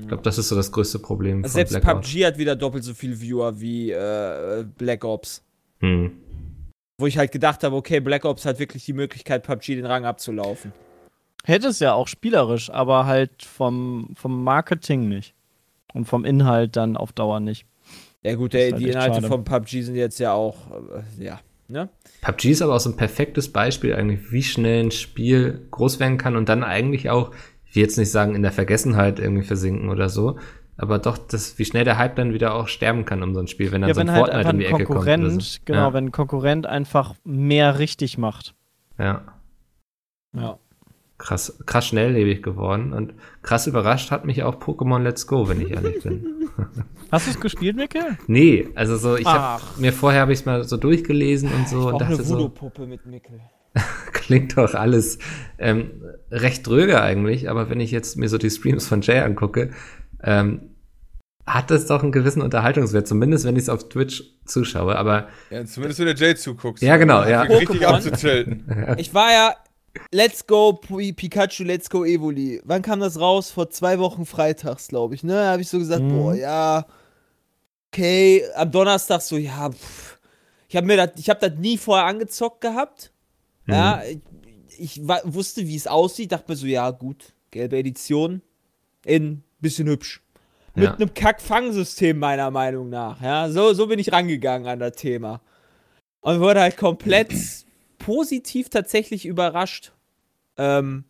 ich 0.00 0.08
glaube, 0.08 0.22
das 0.22 0.38
ist 0.38 0.48
so 0.48 0.56
das 0.56 0.72
größte 0.72 0.98
Problem 0.98 1.38
von 1.38 1.44
Also 1.44 1.54
Selbst. 1.54 1.80
PUBG 1.80 2.24
hat 2.24 2.38
wieder 2.38 2.56
doppelt 2.56 2.84
so 2.84 2.94
viel 2.94 3.20
Viewer 3.20 3.60
wie 3.60 3.90
äh, 3.90 4.64
Black 4.78 5.04
Ops. 5.04 5.44
Hm. 5.80 6.12
Wo 6.98 7.06
ich 7.06 7.18
halt 7.18 7.32
gedacht 7.32 7.62
habe, 7.62 7.76
okay, 7.76 8.00
Black 8.00 8.24
Ops 8.24 8.46
hat 8.46 8.58
wirklich 8.58 8.84
die 8.84 8.92
Möglichkeit, 8.92 9.42
PUBG 9.42 9.76
den 9.76 9.86
Rang 9.86 10.04
abzulaufen. 10.04 10.72
Hätte 11.44 11.68
es 11.68 11.80
ja 11.80 11.92
auch 11.92 12.08
spielerisch, 12.08 12.70
aber 12.70 13.06
halt 13.06 13.42
vom, 13.42 14.10
vom 14.14 14.44
Marketing 14.44 15.08
nicht. 15.08 15.34
Und 15.92 16.06
vom 16.06 16.24
Inhalt 16.24 16.76
dann 16.76 16.96
auf 16.96 17.12
Dauer 17.12 17.40
nicht. 17.40 17.66
Ja 18.22 18.34
gut, 18.36 18.54
ist 18.54 18.72
halt 18.72 18.80
die 18.80 18.88
Inhalte 18.88 19.16
schade. 19.16 19.28
von 19.28 19.44
PUBG 19.44 19.82
sind 19.82 19.96
jetzt 19.96 20.18
ja 20.20 20.32
auch, 20.32 20.70
äh, 20.70 21.24
ja, 21.24 21.40
ne? 21.68 21.88
PUBG 22.22 22.50
ist 22.52 22.62
aber 22.62 22.76
auch 22.76 22.80
so 22.80 22.90
ein 22.90 22.96
perfektes 22.96 23.52
Beispiel 23.52 23.94
eigentlich, 23.94 24.30
wie 24.30 24.42
schnell 24.42 24.84
ein 24.84 24.90
Spiel 24.90 25.66
groß 25.70 26.00
werden 26.00 26.16
kann 26.16 26.36
und 26.36 26.48
dann 26.48 26.62
eigentlich 26.62 27.10
auch, 27.10 27.32
ich 27.72 27.76
will 27.76 27.84
jetzt 27.84 27.96
nicht 27.96 28.10
sagen, 28.10 28.34
in 28.34 28.42
der 28.42 28.52
Vergessenheit 28.52 29.18
irgendwie 29.18 29.44
versinken 29.44 29.88
oder 29.88 30.10
so, 30.10 30.38
aber 30.76 30.98
doch, 30.98 31.16
das, 31.16 31.58
wie 31.58 31.64
schnell 31.64 31.84
der 31.84 31.96
Hype 31.96 32.16
dann 32.16 32.34
wieder 32.34 32.54
auch 32.54 32.68
sterben 32.68 33.06
kann 33.06 33.22
um 33.22 33.32
so 33.32 33.40
ein 33.40 33.48
Spiel, 33.48 33.72
wenn 33.72 33.80
dann 33.80 33.88
Ja, 33.88 33.94
so 33.94 34.02
ein 34.02 34.08
wenn 34.08 34.14
halt 34.14 34.26
Fortnite 34.26 34.48
um 34.48 34.54
ein 34.54 34.58
die 34.58 34.66
Ecke 34.66 34.84
kommt. 34.84 35.42
So. 35.42 35.58
genau, 35.64 35.78
ja. 35.78 35.92
wenn 35.94 36.04
ein 36.04 36.12
Konkurrent 36.12 36.66
einfach 36.66 37.14
mehr 37.24 37.78
richtig 37.78 38.18
macht. 38.18 38.54
ja. 38.98 39.22
Ja. 40.34 40.58
Krass, 41.16 41.62
krass 41.64 41.86
schnelllebig 41.86 42.42
geworden 42.42 42.92
und 42.92 43.14
krass 43.42 43.66
überrascht 43.66 44.10
hat 44.10 44.24
mich 44.24 44.42
auch 44.42 44.56
Pokémon 44.56 44.98
Let's 44.98 45.26
Go, 45.26 45.48
wenn 45.48 45.60
ich 45.60 45.70
ehrlich 45.70 46.02
bin. 46.02 46.26
Hast 47.12 47.26
du 47.26 47.30
es 47.30 47.40
gespielt, 47.40 47.76
Mikkel? 47.76 48.18
Nee, 48.26 48.68
also 48.74 48.96
so, 48.96 49.16
ich 49.16 49.26
habe 49.26 49.62
mir 49.78 49.92
vorher 49.92 50.22
habe 50.22 50.32
ich 50.32 50.40
es 50.40 50.46
mal 50.46 50.64
so 50.64 50.76
durchgelesen 50.76 51.50
und 51.52 51.68
so 51.68 51.88
und 51.88 51.94
Auch 51.94 52.00
eine 52.00 52.10
dachte 52.10 52.24
so, 52.24 52.34
Voodoo-Puppe 52.34 52.86
mit 52.86 53.06
Mickel. 53.06 53.40
klingt 54.12 54.56
doch 54.58 54.74
alles 54.74 55.18
ähm, 55.58 56.02
recht 56.30 56.66
dröge 56.66 57.00
eigentlich, 57.02 57.48
aber 57.50 57.70
wenn 57.70 57.80
ich 57.80 57.90
jetzt 57.90 58.16
mir 58.16 58.28
so 58.28 58.38
die 58.38 58.50
Streams 58.50 58.86
von 58.86 59.00
Jay 59.02 59.20
angucke, 59.20 59.70
ähm, 60.22 60.70
hat 61.46 61.70
das 61.70 61.86
doch 61.86 62.02
einen 62.02 62.12
gewissen 62.12 62.40
Unterhaltungswert, 62.42 63.08
zumindest 63.08 63.44
wenn 63.44 63.56
ich 63.56 63.62
es 63.62 63.68
auf 63.68 63.88
Twitch 63.88 64.22
zuschaue, 64.44 64.96
aber 64.96 65.28
Ja, 65.50 65.64
zumindest 65.64 65.98
wenn 65.98 66.06
der 66.06 66.14
Jay 66.16 66.34
zuguckst. 66.36 66.82
Ja, 66.82 66.96
genau, 66.98 67.24
ja. 67.24 67.42
Richtig 67.42 67.86
abzutilten. 67.86 68.64
Ich 68.98 69.12
war 69.12 69.32
ja 69.32 69.56
Let's 70.12 70.46
Go 70.46 70.74
Pi- 70.74 71.12
Pikachu, 71.12 71.64
Let's 71.64 71.90
Go 71.90 72.04
Evoli. 72.04 72.62
Wann 72.64 72.80
kam 72.82 73.00
das 73.00 73.18
raus? 73.20 73.50
Vor 73.50 73.70
zwei 73.70 73.98
Wochen 73.98 74.24
freitags, 74.24 74.88
glaube 74.88 75.14
ich. 75.14 75.22
Ne, 75.24 75.34
da 75.34 75.50
habe 75.52 75.62
ich 75.62 75.68
so 75.68 75.78
gesagt, 75.78 76.02
Mhm. 76.02 76.08
boah, 76.16 76.34
ja, 76.34 76.86
okay. 77.92 78.44
Am 78.54 78.70
Donnerstag 78.70 79.20
so, 79.22 79.36
ja, 79.36 79.70
pff. 79.70 80.18
ich 80.68 80.76
habe 80.76 80.86
mir 80.86 80.96
das, 80.96 81.10
ich 81.16 81.28
habe 81.28 81.40
das 81.46 81.58
nie 81.58 81.76
vorher 81.76 82.06
angezockt 82.06 82.60
gehabt. 82.60 83.12
Ja, 83.66 84.02
ich, 84.04 84.18
ich 84.78 85.08
wa- 85.08 85.22
wusste, 85.24 85.66
wie 85.66 85.76
es 85.76 85.86
aussieht, 85.86 86.32
dachte 86.32 86.50
mir 86.50 86.56
so, 86.56 86.66
ja, 86.66 86.90
gut, 86.90 87.32
gelbe 87.50 87.76
Edition, 87.78 88.42
in 89.04 89.42
bisschen 89.60 89.88
hübsch. 89.88 90.20
Mit 90.74 90.84
Ja. 90.84 90.94
einem 90.94 91.12
Kack-Fangsystem, 91.14 92.18
meiner 92.18 92.50
Meinung 92.50 92.88
nach. 92.88 93.20
Ja, 93.20 93.50
so, 93.50 93.74
so 93.74 93.86
bin 93.86 93.98
ich 93.98 94.10
rangegangen 94.12 94.66
an 94.66 94.78
das 94.78 94.96
Thema. 94.96 95.40
Und 96.20 96.40
wurde 96.40 96.60
halt 96.60 96.76
komplett 96.76 97.32
positiv 97.98 98.70
tatsächlich 98.70 99.26
überrascht. 99.26 99.92
Ähm, 100.56 101.04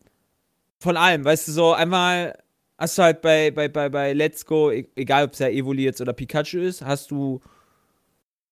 von 0.80 0.96
allem, 0.96 1.24
weißt 1.24 1.48
du, 1.48 1.52
so 1.52 1.72
einmal 1.72 2.36
hast 2.76 2.98
du 2.98 3.02
halt 3.02 3.22
bei, 3.22 3.50
bei, 3.52 3.68
bei, 3.68 3.88
bei 3.88 4.12
Let's 4.12 4.44
Go, 4.44 4.70
e- 4.72 4.88
egal 4.96 5.24
ob 5.24 5.32
es 5.32 5.38
ja 5.38 5.48
Evoli 5.48 5.84
jetzt 5.84 6.00
oder 6.00 6.12
Pikachu 6.12 6.58
ist, 6.58 6.82
hast 6.82 7.10
du 7.12 7.40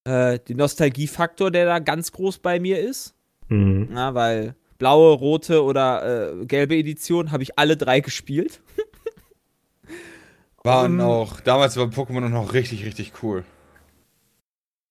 äh, 0.05 0.39
den 0.39 0.57
Nostalgiefaktor, 0.59 1.51
der 1.51 1.67
da 1.67 1.79
ganz 1.81 2.13
groß 2.13 2.39
bei 2.39 2.61
mir 2.61 2.79
ist. 2.79 3.15
Mhm. 3.51 3.89
Na, 3.91 4.15
weil 4.15 4.55
blaue, 4.79 5.13
rote 5.15 5.63
oder 5.63 6.41
äh, 6.41 6.47
gelbe 6.47 6.75
Edition 6.77 7.31
habe 7.33 7.43
ich 7.43 7.59
alle 7.59 7.77
drei 7.77 8.01
gespielt. 8.01 8.61
Waren 10.63 10.95
Ähm, 10.95 11.01
auch, 11.01 11.41
damals 11.41 11.77
war 11.77 11.87
Pokémon 11.87 12.29
noch 12.29 12.53
richtig, 12.53 12.85
richtig 12.85 13.13
cool. 13.23 13.45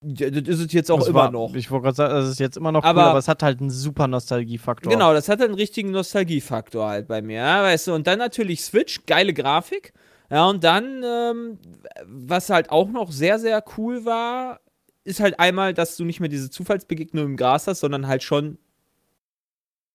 Ja, 0.02 0.30
das 0.30 0.48
ist 0.48 0.60
es 0.66 0.72
jetzt 0.72 0.90
auch 0.90 0.98
Das 1.00 1.08
immer 1.08 1.18
war, 1.24 1.30
noch. 1.30 1.54
Ich 1.54 1.70
wollte 1.70 1.84
gerade 1.84 1.94
sagen, 1.96 2.16
es 2.16 2.28
ist 2.30 2.40
jetzt 2.40 2.56
immer 2.56 2.72
noch 2.72 2.82
Aber- 2.84 3.02
cool, 3.02 3.08
aber 3.10 3.18
es 3.18 3.28
hat 3.28 3.42
halt 3.42 3.60
einen 3.60 3.70
super 3.70 4.06
Nostalgiefaktor. 4.08 4.90
Genau, 4.90 5.12
das 5.12 5.28
hat 5.28 5.42
einen 5.42 5.54
richtigen 5.54 5.90
Nostalgiefaktor 5.90 6.88
halt 6.88 7.06
bei 7.06 7.20
mir, 7.22 7.36
ja, 7.36 7.62
weißt 7.62 7.88
du. 7.88 7.94
Und 7.94 8.06
dann 8.06 8.18
natürlich 8.18 8.62
Switch, 8.64 9.04
geile 9.06 9.34
Grafik. 9.34 9.92
Ja, 10.30 10.46
und 10.46 10.64
dann, 10.64 11.02
ähm, 11.04 11.58
was 12.06 12.50
halt 12.50 12.70
auch 12.70 12.88
noch 12.88 13.12
sehr, 13.12 13.38
sehr 13.38 13.62
cool 13.76 14.04
war, 14.04 14.60
ist 15.04 15.20
halt 15.20 15.38
einmal, 15.40 15.74
dass 15.74 15.96
du 15.96 16.04
nicht 16.04 16.20
mehr 16.20 16.28
diese 16.28 16.50
Zufallsbegegnung 16.50 17.24
im 17.24 17.36
Gras 17.36 17.66
hast, 17.66 17.80
sondern 17.80 18.06
halt 18.06 18.22
schon 18.22 18.58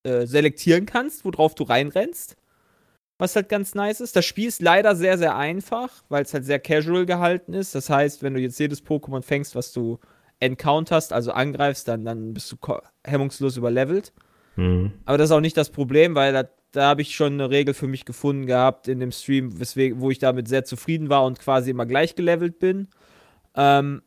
äh, 0.03 0.25
selektieren 0.25 0.85
kannst, 0.85 1.25
worauf 1.25 1.55
du 1.55 1.63
reinrennst. 1.63 2.37
Was 3.17 3.35
halt 3.35 3.47
ganz 3.47 3.75
nice 3.75 4.01
ist. 4.01 4.15
Das 4.15 4.25
Spiel 4.25 4.47
ist 4.47 4.61
leider 4.61 4.95
sehr, 4.95 5.17
sehr 5.17 5.37
einfach, 5.37 6.03
weil 6.09 6.23
es 6.23 6.33
halt 6.33 6.45
sehr 6.45 6.59
casual 6.59 7.05
gehalten 7.05 7.53
ist. 7.53 7.73
Das 7.73 7.89
heißt, 7.89 8.23
wenn 8.23 8.33
du 8.33 8.41
jetzt 8.41 8.59
jedes 8.59 8.83
Pokémon 8.83 9.21
fängst, 9.21 9.55
was 9.55 9.71
du 9.71 9.99
encounterst, 10.39 11.13
also 11.13 11.31
angreifst, 11.31 11.87
dann, 11.87 12.03
dann 12.03 12.33
bist 12.33 12.51
du 12.51 12.57
hemmungslos 13.05 13.55
überlevelt. 13.55 14.11
Mhm. 14.57 14.91
Aber 15.05 15.17
das 15.17 15.29
ist 15.29 15.35
auch 15.35 15.41
nicht 15.41 15.55
das 15.55 15.69
Problem, 15.69 16.13
weil 16.13 16.33
da, 16.33 16.43
da 16.71 16.89
habe 16.89 17.01
ich 17.01 17.15
schon 17.15 17.33
eine 17.33 17.49
Regel 17.49 17.73
für 17.73 17.87
mich 17.87 18.05
gefunden 18.05 18.45
gehabt 18.45 18.87
in 18.87 18.99
dem 18.99 19.11
Stream, 19.11 19.59
weswegen, 19.59 20.01
wo 20.01 20.11
ich 20.11 20.19
damit 20.19 20.47
sehr 20.47 20.65
zufrieden 20.65 21.09
war 21.09 21.25
und 21.25 21.39
quasi 21.39 21.71
immer 21.71 21.85
gleich 21.85 22.15
gelevelt 22.15 22.59
bin. 22.59 22.89
Ähm, 23.55 24.01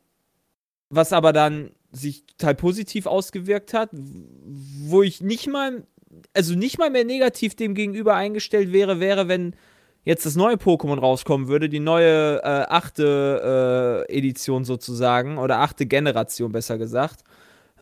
was 0.90 1.12
aber 1.12 1.32
dann 1.32 1.70
sich 1.92 2.24
total 2.26 2.54
positiv 2.54 3.06
ausgewirkt 3.06 3.74
hat, 3.74 3.90
wo 3.92 5.02
ich 5.02 5.20
nicht 5.20 5.48
mal, 5.48 5.86
also 6.34 6.54
nicht 6.54 6.78
mal 6.78 6.90
mehr 6.90 7.04
negativ 7.04 7.54
dem 7.54 7.74
gegenüber 7.74 8.14
eingestellt 8.14 8.72
wäre, 8.72 9.00
wäre, 9.00 9.28
wenn 9.28 9.54
jetzt 10.04 10.26
das 10.26 10.36
neue 10.36 10.56
Pokémon 10.56 10.98
rauskommen 10.98 11.48
würde, 11.48 11.68
die 11.68 11.80
neue 11.80 12.38
äh, 12.42 12.66
achte 12.68 14.06
äh, 14.08 14.16
Edition 14.16 14.64
sozusagen, 14.64 15.38
oder 15.38 15.58
achte 15.58 15.86
Generation 15.86 16.52
besser 16.52 16.78
gesagt, 16.78 17.24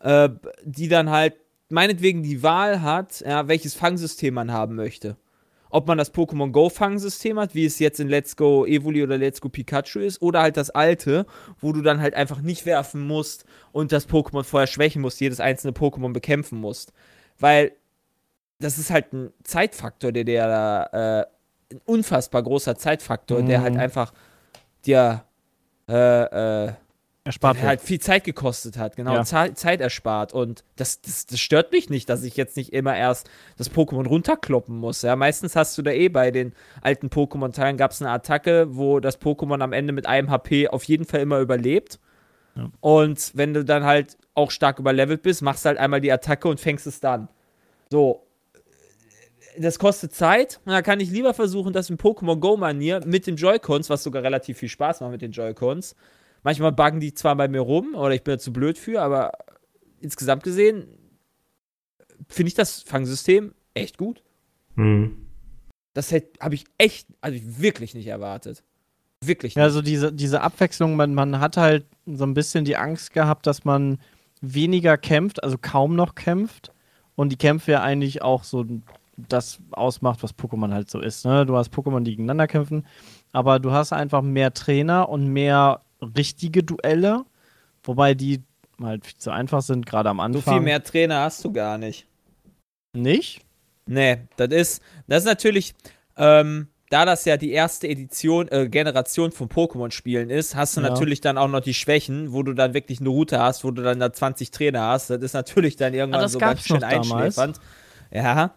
äh, 0.01 0.29
die 0.63 0.87
dann 0.87 1.09
halt 1.09 1.35
meinetwegen 1.69 2.23
die 2.23 2.43
Wahl 2.43 2.81
hat, 2.81 3.21
ja, 3.21 3.47
welches 3.47 3.75
Fangsystem 3.75 4.33
man 4.33 4.51
haben 4.51 4.75
möchte. 4.75 5.17
Ob 5.77 5.87
man 5.87 5.99
das 5.99 6.11
Pokémon 6.11 6.51
Go 6.51 6.69
Fangsystem 6.69 7.37
hat, 7.39 7.53
wie 7.53 7.65
es 7.65 7.77
jetzt 7.77 7.99
in 7.99 8.07
Let's 8.09 8.35
Go 8.35 8.65
Evoli 8.65 9.03
oder 9.03 9.15
Let's 9.15 9.41
Go 9.41 9.47
Pikachu 9.49 9.99
ist, 9.99 10.19
oder 10.23 10.41
halt 10.41 10.57
das 10.57 10.71
alte, 10.71 11.27
wo 11.59 11.71
du 11.71 11.83
dann 11.83 12.01
halt 12.01 12.15
einfach 12.15 12.41
nicht 12.41 12.65
werfen 12.65 13.05
musst 13.05 13.45
und 13.71 13.91
das 13.91 14.09
Pokémon 14.09 14.43
vorher 14.43 14.65
schwächen 14.65 15.03
musst, 15.03 15.21
jedes 15.21 15.39
einzelne 15.39 15.73
Pokémon 15.73 16.13
bekämpfen 16.13 16.59
musst. 16.59 16.93
Weil 17.37 17.73
das 18.57 18.79
ist 18.79 18.89
halt 18.89 19.13
ein 19.13 19.31
Zeitfaktor, 19.43 20.11
der 20.11 20.23
der 20.23 20.47
da, 20.47 21.19
äh, 21.21 21.25
ein 21.75 21.81
unfassbar 21.85 22.41
großer 22.41 22.75
Zeitfaktor, 22.75 23.43
der 23.43 23.59
Mhm. 23.59 23.63
halt 23.63 23.77
einfach 23.77 24.13
dir 24.87 25.25
äh, 25.87 26.65
äh, 26.65 26.73
Erspart 27.27 27.61
halt 27.61 27.81
viel 27.81 27.99
Zeit 27.99 28.23
gekostet 28.23 28.77
hat, 28.77 28.95
genau, 28.95 29.13
Ja. 29.13 29.23
Ze- 29.23 29.53
Zeit 29.53 29.79
erspart. 29.81 30.33
Und 30.33 30.63
das, 30.77 31.01
das, 31.01 31.25
das 31.27 31.39
stört 31.39 31.71
mich 31.71 31.89
nicht, 31.89 32.09
dass 32.09 32.23
ich 32.23 32.35
jetzt 32.37 32.57
nicht 32.57 32.73
immer 32.73 32.95
erst 32.97 33.29
das 33.57 33.71
Pokémon 33.71 34.07
runterkloppen 34.07 34.75
muss. 34.77 35.01
Ja, 35.03 35.15
meistens 35.15 35.55
hast 35.55 35.77
du 35.77 35.81
da 35.83 35.91
eh 35.91 36.09
bei 36.09 36.31
den 36.31 36.53
alten 36.81 37.07
Pokémon-Teilen 37.09 37.77
gab 37.77 37.91
es 37.91 38.01
eine 38.01 38.11
Attacke, 38.11 38.75
wo 38.75 38.99
das 38.99 39.21
Pokémon 39.21 39.61
am 39.61 39.73
Ende 39.73 39.93
mit 39.93 40.05
einem 40.07 40.31
HP 40.31 40.69
auf 40.69 40.83
jeden 40.85 41.05
Fall 41.05 41.19
immer 41.19 41.39
überlebt. 41.39 41.99
Ja. 42.55 42.71
Und 42.79 43.31
wenn 43.35 43.53
du 43.53 43.63
dann 43.63 43.83
halt 43.83 44.17
auch 44.33 44.49
stark 44.51 44.79
überlevelt 44.79 45.21
bist, 45.21 45.41
machst 45.43 45.63
du 45.65 45.67
halt 45.67 45.77
einmal 45.77 46.01
die 46.01 46.11
Attacke 46.11 46.47
und 46.47 46.59
fängst 46.59 46.87
es 46.87 46.99
dann. 46.99 47.27
So. 47.91 48.23
Das 49.59 49.79
kostet 49.79 50.13
Zeit. 50.13 50.59
Und 50.65 50.71
da 50.71 50.81
kann 50.83 50.99
ich 50.99 51.09
lieber 51.09 51.33
versuchen, 51.33 51.73
das 51.73 51.89
in 51.89 51.97
Pokémon 51.97 52.39
Go-Manier 52.39 53.01
mit 53.05 53.25
den 53.25 53.35
Joy-Cons, 53.37 53.89
was 53.89 54.03
sogar 54.03 54.21
relativ 54.23 54.59
viel 54.59 54.69
Spaß 54.69 55.01
macht 55.01 55.11
mit 55.11 55.21
den 55.21 55.31
Joy-Cons, 55.31 55.95
Manchmal 56.43 56.71
buggen 56.71 56.99
die 56.99 57.13
zwar 57.13 57.35
bei 57.35 57.47
mir 57.47 57.61
rum 57.61 57.95
oder 57.95 58.13
ich 58.13 58.23
bin 58.23 58.35
da 58.35 58.39
zu 58.39 58.53
blöd 58.53 58.77
für, 58.77 59.01
aber 59.01 59.31
insgesamt 59.99 60.43
gesehen 60.43 60.87
finde 62.27 62.49
ich 62.49 62.55
das 62.55 62.81
Fangsystem 62.81 63.53
echt 63.73 63.97
gut. 63.97 64.23
Mhm. 64.75 65.27
Das 65.93 66.11
habe 66.11 66.55
ich 66.55 66.65
echt, 66.77 67.07
also 67.21 67.39
wirklich 67.43 67.95
nicht 67.95 68.07
erwartet. 68.07 68.63
Wirklich 69.23 69.55
nicht. 69.55 69.63
Also 69.63 69.81
diese, 69.81 70.13
diese 70.13 70.41
Abwechslung, 70.41 70.95
man, 70.95 71.15
man 71.15 71.39
hat 71.39 71.57
halt 71.57 71.85
so 72.05 72.23
ein 72.23 72.35
bisschen 72.35 72.65
die 72.65 72.77
Angst 72.77 73.13
gehabt, 73.13 73.47
dass 73.47 73.65
man 73.65 73.99
weniger 74.41 74.97
kämpft, 74.97 75.43
also 75.43 75.57
kaum 75.59 75.95
noch 75.95 76.15
kämpft. 76.15 76.71
Und 77.15 77.31
die 77.31 77.37
Kämpfe 77.37 77.71
ja 77.71 77.81
eigentlich 77.81 78.21
auch 78.21 78.43
so 78.43 78.63
das 79.17 79.59
ausmacht, 79.71 80.21
was 80.21 80.37
Pokémon 80.37 80.71
halt 80.71 80.91
so 80.91 80.99
ist. 80.99 81.25
Ne? 81.25 81.47
Du 81.47 81.57
hast 81.57 81.73
Pokémon, 81.73 82.01
die 82.01 82.11
gegeneinander 82.11 82.47
kämpfen, 82.47 82.85
aber 83.31 83.59
du 83.59 83.71
hast 83.71 83.91
einfach 83.91 84.21
mehr 84.21 84.53
Trainer 84.53 85.09
und 85.09 85.27
mehr 85.27 85.81
richtige 86.01 86.63
Duelle, 86.63 87.25
wobei 87.83 88.13
die 88.13 88.41
halt 88.81 89.05
viel 89.05 89.17
zu 89.17 89.31
einfach 89.31 89.61
sind, 89.61 89.85
gerade 89.85 90.09
am 90.09 90.17
so 90.17 90.23
Anfang. 90.23 90.53
viel 90.55 90.61
mehr 90.61 90.83
Trainer 90.83 91.21
hast 91.21 91.43
du 91.43 91.51
gar 91.51 91.77
nicht. 91.77 92.05
Nicht? 92.93 93.41
Nee, 93.85 94.17
das 94.35 94.49
ist, 94.49 94.81
das 95.07 95.19
ist 95.23 95.25
natürlich, 95.27 95.73
ähm, 96.17 96.67
da 96.89 97.05
das 97.05 97.25
ja 97.25 97.37
die 97.37 97.51
erste 97.51 97.87
Edition, 97.87 98.47
äh, 98.49 98.67
Generation 98.69 99.31
von 99.31 99.49
Pokémon-Spielen 99.49 100.29
ist, 100.29 100.55
hast 100.55 100.77
du 100.77 100.81
Ja. 100.81 100.89
natürlich 100.89 101.21
dann 101.21 101.37
auch 101.37 101.47
noch 101.47 101.59
die 101.61 101.73
Schwächen, 101.73 102.33
wo 102.33 102.43
du 102.43 102.53
dann 102.53 102.73
wirklich 102.73 102.99
eine 102.99 103.09
Route 103.09 103.39
hast, 103.39 103.63
wo 103.63 103.71
du 103.71 103.81
dann 103.83 103.99
da 103.99 104.11
20 104.11 104.51
Trainer 104.51 104.81
hast. 104.87 105.09
Das 105.09 105.21
ist 105.21 105.33
natürlich 105.33 105.75
dann 105.75 105.93
irgendwann 105.93 106.19
Ah, 106.19 106.23
das 106.23 106.33
so 106.33 106.39
ganz 106.39 106.59
gab's 106.59 106.67
schön 106.67 106.83
einschläfernd. 106.83 107.59
Ja, 108.11 108.53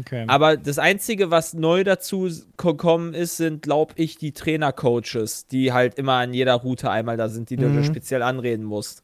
Okay. 0.00 0.24
aber 0.28 0.56
das 0.56 0.78
Einzige, 0.78 1.30
was 1.30 1.54
neu 1.54 1.84
dazu 1.84 2.28
gekommen 2.56 3.14
ist, 3.14 3.36
sind, 3.36 3.62
glaube 3.62 3.94
ich, 3.96 4.18
die 4.18 4.32
Trainer-Coaches, 4.32 5.46
die 5.46 5.72
halt 5.72 5.94
immer 5.98 6.14
an 6.14 6.34
jeder 6.34 6.54
Route 6.54 6.90
einmal 6.90 7.16
da 7.16 7.28
sind, 7.28 7.50
die 7.50 7.56
du 7.56 7.68
Mhm. 7.68 7.84
speziell 7.84 8.22
anreden 8.22 8.64
musst. 8.64 9.02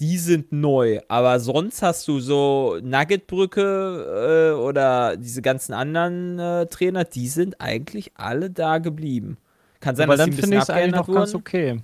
Die 0.00 0.18
sind 0.18 0.50
neu, 0.52 1.00
aber 1.08 1.38
sonst 1.38 1.82
hast 1.82 2.08
du 2.08 2.18
so 2.18 2.78
Nuggetbrücke 2.82 4.52
äh, 4.52 4.60
oder 4.60 5.16
diese 5.16 5.42
ganzen 5.42 5.74
anderen 5.74 6.38
äh, 6.38 6.66
Trainer, 6.66 7.04
die 7.04 7.28
sind 7.28 7.60
eigentlich 7.60 8.12
alle 8.16 8.50
da 8.50 8.78
geblieben. 8.78 9.36
Kann 9.80 9.94
sein, 9.96 10.04
aber 10.04 10.16
dass 10.16 10.26
dann 10.26 10.30
ein 10.30 10.32
finde 10.32 10.56
bisschen 10.56 10.58
ich 10.58 10.62
es 10.62 10.70
eigentlich 10.70 10.92
noch 10.94 11.06
ganz 11.12 11.34
wurden, 11.34 11.40
okay. 11.40 11.80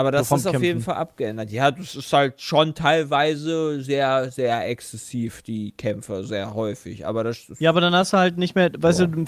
Aber 0.00 0.10
das 0.12 0.30
ist 0.30 0.46
auf 0.46 0.54
jeden 0.54 0.62
Kämpfen. 0.62 0.80
Fall 0.82 0.94
abgeändert. 0.94 1.50
Ja, 1.50 1.70
das 1.70 1.94
ist 1.94 2.12
halt 2.12 2.40
schon 2.40 2.74
teilweise 2.74 3.82
sehr, 3.82 4.30
sehr 4.30 4.66
exzessiv, 4.66 5.42
die 5.42 5.72
Kämpfe, 5.72 6.24
sehr 6.24 6.54
häufig. 6.54 7.06
Aber 7.06 7.22
das 7.22 7.48
ist 7.50 7.60
Ja, 7.60 7.68
aber 7.70 7.82
dann 7.82 7.94
hast 7.94 8.14
du 8.14 8.16
halt 8.16 8.38
nicht 8.38 8.54
mehr, 8.54 8.70
weißt 8.76 9.00
du, 9.00 9.26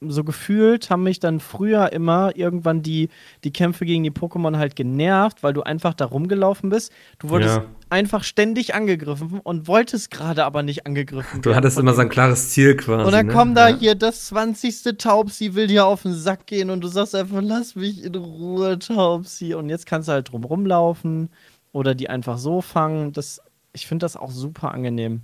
so 0.00 0.24
gefühlt 0.24 0.88
haben 0.88 1.02
mich 1.02 1.20
dann 1.20 1.40
früher 1.40 1.92
immer 1.92 2.34
irgendwann 2.34 2.82
die, 2.82 3.10
die 3.44 3.52
Kämpfe 3.52 3.84
gegen 3.84 4.02
die 4.02 4.10
Pokémon 4.10 4.56
halt 4.56 4.74
genervt, 4.74 5.42
weil 5.42 5.52
du 5.52 5.62
einfach 5.62 5.92
da 5.92 6.06
rumgelaufen 6.06 6.70
bist. 6.70 6.90
Du 7.18 7.28
wurdest 7.28 7.56
Ja. 7.58 7.64
einfach 7.90 8.24
ständig 8.24 8.74
angegriffen 8.74 9.40
und 9.42 9.68
wolltest 9.68 10.10
gerade 10.10 10.44
aber 10.44 10.62
nicht 10.62 10.86
angegriffen 10.86 11.42
Du 11.42 11.50
werden 11.50 11.58
hattest 11.58 11.76
von 11.76 11.84
immer 11.84 11.94
so 11.94 12.00
ein 12.00 12.08
klares 12.08 12.48
Ziel 12.50 12.76
quasi. 12.76 13.04
Und 13.04 13.12
dann 13.12 13.26
ne? 13.26 13.32
kommt 13.32 13.56
da 13.56 13.68
ja. 13.68 13.76
hier 13.76 13.94
das 13.94 14.26
20. 14.28 14.96
Taubsi, 14.96 15.54
will 15.54 15.66
dir 15.66 15.84
auf 15.84 16.02
den 16.02 16.14
Sack 16.14 16.46
gehen 16.46 16.70
und 16.70 16.80
du 16.82 16.88
sagst 16.88 17.14
einfach, 17.14 17.40
lass 17.42 17.74
mich 17.76 18.02
in 18.02 18.14
Ruhe, 18.14 18.78
Taubsi. 18.78 19.52
Und 19.52 19.68
jetzt 19.68 19.84
kannst 19.84 20.08
du 20.08 20.12
halt 20.12 20.32
drum 20.32 20.44
rumlaufen 20.44 21.28
oder 21.72 21.94
die 21.94 22.08
einfach 22.08 22.38
so 22.38 22.62
fangen. 22.62 23.12
Das, 23.12 23.42
ich 23.74 23.86
finde 23.86 24.04
das 24.04 24.16
auch 24.16 24.30
super 24.30 24.72
angenehm. 24.72 25.20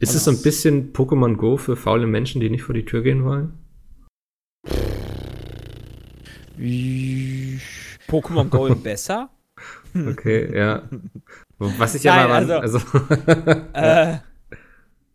Ist 0.00 0.16
es 0.16 0.24
so 0.24 0.32
ein 0.32 0.42
bisschen 0.42 0.92
Pokémon 0.92 1.36
Go 1.36 1.56
für 1.56 1.76
faule 1.76 2.08
Menschen, 2.08 2.40
die 2.40 2.50
nicht 2.50 2.64
vor 2.64 2.74
die 2.74 2.84
Tür 2.84 3.02
gehen 3.02 3.24
wollen? 3.24 3.61
Pokémon 8.08 8.48
Go 8.48 8.74
besser. 8.74 9.30
Okay, 9.94 10.56
ja. 10.56 10.82
Was 11.58 11.94
ich 11.94 12.02
Nein, 12.04 12.18
aber 12.20 12.34
also, 12.34 12.54
also- 12.54 12.78
also 13.18 13.50
äh, 13.74 14.16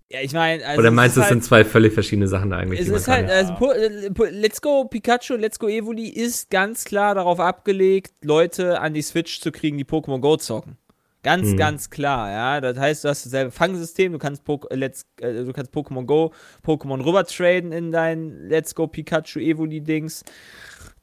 ja, 0.09 0.21
ich 0.21 0.31
meine, 0.33 0.63
also 0.65 0.79
oder 0.79 0.91
meinst 0.91 1.17
du, 1.17 1.21
es 1.21 1.25
halt, 1.25 1.33
sind 1.33 1.43
zwei 1.43 1.65
völlig 1.65 1.93
verschiedene 1.93 2.27
Sachen 2.27 2.51
da 2.51 2.57
eigentlich? 2.57 2.79
Es 2.81 2.87
ist 2.87 3.07
halt, 3.07 3.27
also, 3.29 3.55
Po- 3.55 3.71
äh, 3.71 4.09
Po- 4.11 4.27
Let's 4.29 4.61
Go 4.61 4.85
Pikachu, 4.85 5.35
Let's 5.35 5.57
Go 5.59 5.67
Evoli 5.67 6.07
ist 6.07 6.49
ganz 6.51 6.85
klar 6.85 7.15
darauf 7.15 7.39
abgelegt, 7.39 8.13
Leute 8.23 8.79
an 8.79 8.93
die 8.93 9.01
Switch 9.01 9.41
zu 9.41 9.51
kriegen, 9.51 9.77
die 9.79 9.83
Pokémon 9.83 10.19
Go 10.19 10.37
zocken. 10.37 10.77
Ganz, 11.23 11.47
Mhm. 11.49 11.57
ganz 11.57 11.89
klar, 11.89 12.31
ja. 12.31 12.61
Das 12.61 12.77
heißt, 12.77 13.03
du 13.03 13.09
hast 13.09 13.25
dasselbe 13.25 13.51
Fangsystem, 13.51 14.13
du 14.13 14.19
kannst, 14.19 14.45
Pok 14.45 14.67
Let's, 14.71 15.07
äh, 15.19 15.43
du 15.43 15.51
kannst 15.51 15.73
Pokémon 15.73 16.05
Go, 16.05 16.31
Pokémon 16.65 17.03
rüber 17.03 17.25
traden 17.25 17.73
in 17.73 17.91
dein 17.91 18.47
Let's 18.47 18.75
Go 18.75 18.87
Pikachu 18.87 19.39
Evoli-Dings. 19.39 20.23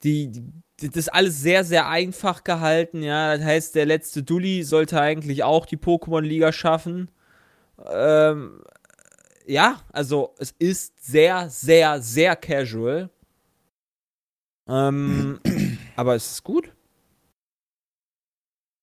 Die, 0.05 0.31
die, 0.31 0.45
das 0.81 0.97
ist 0.97 1.09
alles 1.09 1.41
sehr, 1.41 1.65
sehr 1.65 1.89
einfach 1.89 2.45
gehalten, 2.45 3.03
ja. 3.03 3.37
Das 3.37 3.45
heißt, 3.45 3.75
der 3.75 3.87
letzte 3.87 4.23
Dulli 4.23 4.63
sollte 4.63 5.01
eigentlich 5.01 5.43
auch 5.43 5.67
die 5.67 5.77
Pokémon-Liga 5.77 6.53
schaffen. 6.53 7.11
Ähm, 7.91 8.63
ja, 9.47 9.81
also 9.93 10.35
es 10.39 10.55
ist 10.59 11.05
sehr, 11.05 11.49
sehr, 11.51 12.01
sehr 12.03 12.37
casual. 12.37 13.11
Ähm, 14.69 15.41
aber 15.97 16.15
es 16.15 16.33
ist 16.33 16.45
gut. 16.45 16.74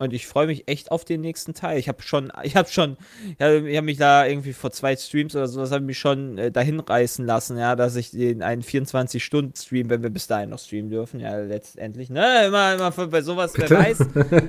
Und 0.02 0.14
ich 0.14 0.26
freue 0.26 0.48
mich 0.48 0.68
echt 0.68 0.92
auf 0.92 1.06
den 1.06 1.22
nächsten 1.22 1.54
Teil. 1.54 1.78
Ich 1.78 1.88
habe 1.88 2.02
schon, 2.02 2.32
ich 2.44 2.56
habe 2.56 2.68
schon, 2.68 2.98
ich 3.38 3.46
habe 3.46 3.78
hab 3.78 3.84
mich 3.84 3.98
da 3.98 4.26
irgendwie 4.26 4.54
vor 4.54 4.72
zwei 4.72 4.96
Streams 4.96 5.36
oder 5.36 5.48
sowas, 5.48 5.72
habe 5.72 5.86
mich 5.86 6.00
schon 6.00 6.40
äh, 6.40 6.52
dahin 6.52 6.80
reißen 6.80 7.24
lassen, 7.24 7.56
ja, 7.60 7.76
dass 7.76 7.96
ich 7.96 8.10
den 8.10 8.42
einen 8.42 8.64
24-Stunden-Stream, 8.64 9.92
wenn 9.92 10.02
wir 10.02 10.10
bis 10.10 10.26
dahin 10.26 10.50
noch 10.50 10.58
streamen 10.58 10.90
dürfen, 10.90 11.20
ja, 11.20 11.38
letztendlich, 11.38 12.10
ne, 12.10 12.48
immer, 12.48 12.74
immer 12.74 12.90
bei 12.90 13.22
sowas, 13.22 13.54
Bitte? 13.54 13.70
wer 13.70 13.80
weiß. 13.80 14.00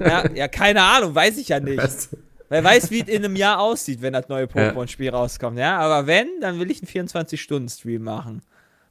Ja, 0.01 0.31
ja, 0.35 0.49
keine 0.49 0.83
Ahnung, 0.83 1.15
weiß 1.15 1.37
ich 1.37 1.49
ja 1.49 1.61
nicht. 1.61 1.77
Was? 1.77 2.09
Wer 2.49 2.65
weiß, 2.65 2.91
wie 2.91 3.03
es 3.03 3.09
in 3.09 3.23
einem 3.23 3.37
Jahr 3.37 3.61
aussieht, 3.61 4.01
wenn 4.01 4.15
das 4.15 4.31
neue 4.31 4.47
Pokémon-Spiel 4.47 5.11
rauskommt, 5.11 5.59
ja. 5.59 5.79
Aber 5.79 6.07
wenn, 6.07 6.29
dann 6.41 6.59
will 6.61 6.71
ich 6.71 6.81
einen 6.83 7.09
24-Stunden-Stream 7.09 8.03
machen. 8.03 8.41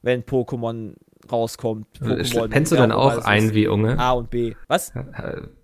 Wenn 0.04 0.24
Pokémon 0.24 0.94
rauskommt. 1.32 1.88
Pokémon 2.00 2.50
Pennst 2.50 2.72
du 2.72 2.76
ja, 2.76 2.82
dann 2.82 2.92
auch 2.92 3.24
ein 3.26 3.54
wie 3.54 3.68
Unge? 3.68 3.98
A 3.98 4.12
und 4.12 4.30
B. 4.30 4.56
Was? 4.68 4.92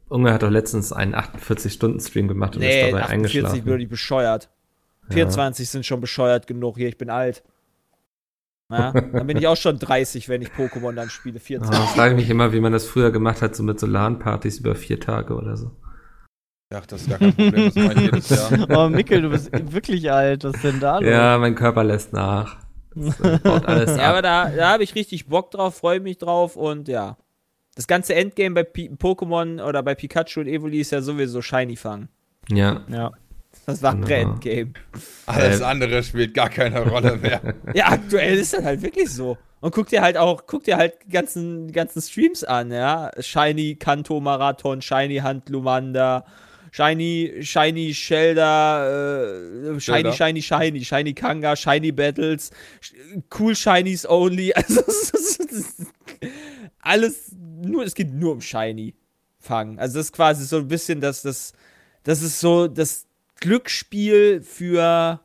Unge 0.10 0.34
hat 0.34 0.44
doch 0.44 0.50
letztens 0.50 0.94
einen 0.94 1.16
48-Stunden-Stream 1.16 2.28
gemacht 2.28 2.56
und 2.56 2.62
Nee, 2.62 2.82
ist 2.82 2.88
dabei 2.92 3.04
48 3.04 3.14
eingeschlafen. 3.42 3.66
würde 3.66 3.84
ich 3.84 3.90
bescheuert. 3.90 4.50
24 5.10 5.70
sind 5.70 5.86
schon 5.86 6.02
bescheuert 6.02 6.48
genug 6.48 6.78
hier, 6.78 6.88
ich 6.90 6.98
bin 6.98 7.10
alt. 7.10 7.44
Ja, 8.70 8.92
dann 8.92 9.26
bin 9.28 9.38
ich 9.38 9.48
auch 9.48 9.56
schon 9.56 9.80
30, 9.80 10.28
wenn 10.28 10.42
ich 10.42 10.50
Pokémon 10.50 10.92
dann 10.94 11.10
spiele. 11.10 11.38
Ah, 11.38 11.44
24. 11.44 11.86
Ich 11.86 11.92
frage 11.92 12.16
mich 12.16 12.30
immer, 12.30 12.52
wie 12.52 12.60
man 12.60 12.74
das 12.74 12.86
früher 12.86 13.12
gemacht 13.12 13.42
hat, 13.42 13.56
so 13.56 13.64
mit 13.64 13.80
so 13.80 13.88
LAN-Partys 13.88 14.60
über 14.60 14.76
vier 14.76 15.00
Tage 15.00 15.36
oder 15.36 15.56
so. 15.56 15.72
Ach, 16.74 16.86
das 16.86 17.04
ist 17.04 17.10
gar 17.10 17.18
kein 17.20 17.34
Problem, 17.34 17.66
das 17.74 17.76
mache 17.76 17.94
ich 17.94 18.02
jedes 18.02 18.30
Jahr. 18.30 18.68
Oh, 18.78 18.90
Mikkel, 18.90 19.22
du 19.22 19.30
bist 19.30 19.50
wirklich 19.74 20.12
alt. 20.12 20.44
Was 20.44 20.56
ist 20.56 20.64
denn 20.66 20.82
da 20.82 21.00
los? 21.00 21.08
Ja, 21.10 21.38
mein 21.38 21.56
Körper 21.56 21.86
lässt 21.86 22.12
nach. 22.12 22.58
Das 22.94 23.18
äh, 23.22 23.40
baut 23.42 23.66
alles 23.66 23.96
Ja, 23.96 24.10
aber 24.10 24.18
ab. 24.18 24.24
da, 24.24 24.50
da 24.50 24.72
habe 24.74 24.84
ich 24.84 24.94
richtig 24.96 25.28
Bock 25.28 25.52
drauf, 25.52 25.78
freue 25.78 26.02
mich 26.02 26.18
drauf 26.18 26.58
und 26.58 26.90
ja. 26.90 27.16
Das 27.78 27.86
ganze 27.88 28.16
Endgame 28.16 28.56
bei 28.56 28.64
Pi 28.64 28.90
Pokémon 28.90 29.64
oder 29.64 29.84
bei 29.84 29.94
Pikachu 29.94 30.40
und 30.42 30.48
Evoli 30.48 30.80
ist 30.82 30.92
ja 30.92 31.02
sowieso 31.02 31.42
Shiny 31.44 31.76
fangen. 31.76 32.10
Ja, 32.50 32.84
Ja. 32.90 33.12
Das 33.66 33.82
war 33.82 33.94
Wunderbar. 33.94 34.18
Endgame. 34.18 34.74
Alles 35.26 35.62
Äh, 35.62 35.64
andere 35.64 36.02
spielt 36.04 36.34
gar 36.34 36.50
keine 36.50 36.88
Rolle 36.88 37.18
mehr. 37.18 37.42
Ja, 37.74 37.88
aktuell 37.90 38.38
ist 38.38 38.54
das 38.54 38.64
halt 38.64 38.82
wirklich 38.82 39.10
so. 39.12 39.38
Und 39.62 39.74
guck 39.74 39.88
dir 39.90 40.02
halt 40.02 40.18
auch, 40.18 40.46
guck 40.48 40.64
dir 40.64 40.78
halt 40.78 40.94
die 41.06 41.12
ganzen, 41.12 41.68
die 41.68 41.74
ganzen 41.74 42.02
Streams 42.02 42.44
an, 42.44 42.72
ja. 42.72 43.12
Shiny 43.20 43.76
Kanto 43.76 44.20
Marathon, 44.20 44.82
Shiny 44.82 45.18
Hand 45.18 45.50
Lumanda, 45.50 46.26
Shiny, 46.72 47.38
Shiny 47.42 47.94
Shelder, 47.94 49.74
äh, 49.76 49.80
Shiny. 49.80 50.14
Shiny, 50.14 50.42
Shiny, 50.42 50.84
Shiny 50.86 51.14
Kanga, 51.14 51.56
Shiny 51.56 51.92
Battles, 51.92 52.52
Cool 53.38 53.56
Shinies 53.56 54.08
Only. 54.08 54.54
Also, 54.56 54.82
alles, 56.82 57.32
nur, 57.62 57.84
es 57.84 57.96
geht 57.96 58.14
nur 58.14 58.34
um 58.34 58.42
Shiny 58.42 58.96
fangen. 59.40 59.80
Also, 59.80 59.98
das 59.98 60.08
ist 60.08 60.14
quasi 60.14 60.46
so 60.46 60.58
ein 60.58 60.68
bisschen 60.68 61.02
das, 61.02 61.22
das, 61.22 61.54
das 62.04 62.22
ist 62.22 62.40
so 62.40 62.68
das 62.68 63.06
Glücksspiel 63.40 64.42
für 64.42 65.20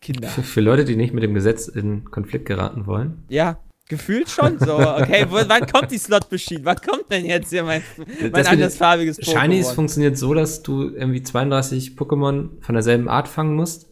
Kinder. 0.00 0.28
für, 0.28 0.60
Leute, 0.60 0.84
die 0.84 0.96
nicht 0.96 1.14
mit 1.14 1.22
dem 1.22 1.34
Gesetz 1.34 1.68
in 1.68 2.10
Konflikt 2.10 2.46
geraten 2.46 2.86
wollen. 2.86 3.24
Ja, 3.28 3.58
gefühlt 3.88 4.28
schon 4.28 4.58
so. 4.58 4.78
Okay, 4.78 5.26
wo, 5.28 5.36
wann 5.46 5.66
kommt 5.66 5.90
die 5.90 5.98
Slot 5.98 6.30
Machine? 6.30 6.64
Wann 6.64 6.76
kommt 6.76 7.10
denn 7.10 7.24
jetzt 7.24 7.50
hier 7.50 7.64
mein, 7.64 7.82
mein 8.30 8.46
andersfarbiges 8.46 9.18
Pokémon? 9.18 9.40
Shinies 9.40 9.70
funktioniert 9.72 10.18
so, 10.18 10.34
dass 10.34 10.62
du 10.62 10.90
irgendwie 10.90 11.22
32 11.22 11.92
Pokémon 11.96 12.50
von 12.60 12.74
derselben 12.74 13.08
Art 13.08 13.28
fangen 13.28 13.56
musst. 13.56 13.88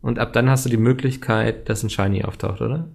Und 0.00 0.18
ab 0.18 0.32
dann 0.32 0.48
hast 0.48 0.64
du 0.64 0.68
die 0.68 0.76
Möglichkeit, 0.76 1.68
dass 1.68 1.82
ein 1.82 1.90
Shiny 1.90 2.24
auftaucht, 2.24 2.60
oder? 2.60 2.88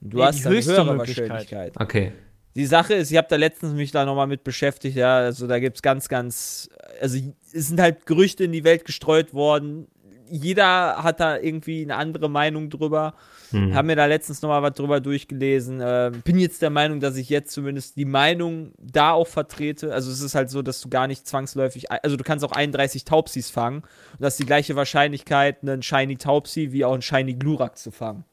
Du 0.00 0.18
Nee, 0.18 0.24
hast 0.24 0.40
die 0.40 0.46
eine 0.46 0.56
höchste 0.56 0.72
höhere. 0.72 0.98
Wahrscheinlichkeit. 0.98 1.72
Okay. 1.80 2.12
Die 2.54 2.66
Sache 2.66 2.94
ist, 2.94 3.10
ich 3.10 3.16
habe 3.18 3.28
da 3.28 3.36
letztens 3.36 3.74
mich 3.74 3.90
da 3.92 4.04
nochmal 4.06 4.26
mit 4.26 4.42
beschäftigt, 4.42 4.96
ja, 4.96 5.18
also 5.18 5.46
da 5.46 5.58
gibt's 5.58 5.82
ganz, 5.82 6.08
ganz, 6.08 6.70
also 7.02 7.18
es 7.52 7.68
sind 7.68 7.78
halt 7.80 8.06
Gerüchte 8.06 8.44
in 8.44 8.52
die 8.52 8.64
Welt 8.64 8.86
gestreut 8.86 9.34
worden. 9.34 9.88
Jeder 10.30 11.02
hat 11.04 11.20
da 11.20 11.36
irgendwie 11.38 11.82
eine 11.82 11.96
andere 11.96 12.28
Meinung 12.30 12.70
drüber. 12.70 13.14
Hm. 13.50 13.74
Haben 13.74 13.86
mir 13.86 13.94
da 13.94 14.06
letztens 14.06 14.42
nochmal 14.42 14.62
was 14.62 14.72
drüber 14.72 15.00
durchgelesen. 15.00 15.80
Ähm, 15.84 16.22
bin 16.24 16.38
jetzt 16.38 16.62
der 16.62 16.70
Meinung, 16.70 16.98
dass 16.98 17.16
ich 17.16 17.28
jetzt 17.28 17.52
zumindest 17.52 17.96
die 17.96 18.06
Meinung 18.06 18.72
da 18.78 19.12
auch 19.12 19.28
vertrete. 19.28 19.92
Also 19.92 20.10
es 20.10 20.20
ist 20.20 20.34
halt 20.34 20.50
so, 20.50 20.62
dass 20.62 20.80
du 20.80 20.88
gar 20.88 21.06
nicht 21.06 21.26
zwangsläufig, 21.28 21.92
also 21.92 22.16
du 22.16 22.24
kannst 22.24 22.44
auch 22.44 22.52
31 22.52 23.04
Taubsis 23.04 23.50
fangen 23.50 23.82
und 23.82 24.20
das 24.20 24.34
ist 24.34 24.40
die 24.40 24.46
gleiche 24.46 24.74
Wahrscheinlichkeit, 24.74 25.62
einen 25.62 25.82
Shiny 25.82 26.16
Taubsi 26.16 26.72
wie 26.72 26.84
auch 26.84 26.94
einen 26.94 27.02
Shiny 27.02 27.34
Glurak 27.34 27.76
zu 27.78 27.90
fangen. 27.92 28.24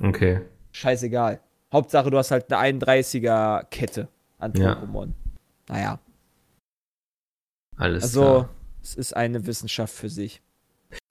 Okay. 0.00 0.42
Scheißegal. 0.76 1.40
Hauptsache, 1.72 2.10
du 2.10 2.18
hast 2.18 2.30
halt 2.30 2.52
eine 2.52 2.78
31er 2.80 3.64
Kette 3.70 4.08
an 4.38 4.52
Ja. 4.56 4.74
Pokémon. 4.74 5.08
Naja, 5.68 5.98
Alles 7.76 8.02
also 8.04 8.20
klar. 8.20 8.48
es 8.82 8.94
ist 8.94 9.16
eine 9.16 9.46
Wissenschaft 9.46 9.94
für 9.94 10.08
sich. 10.08 10.42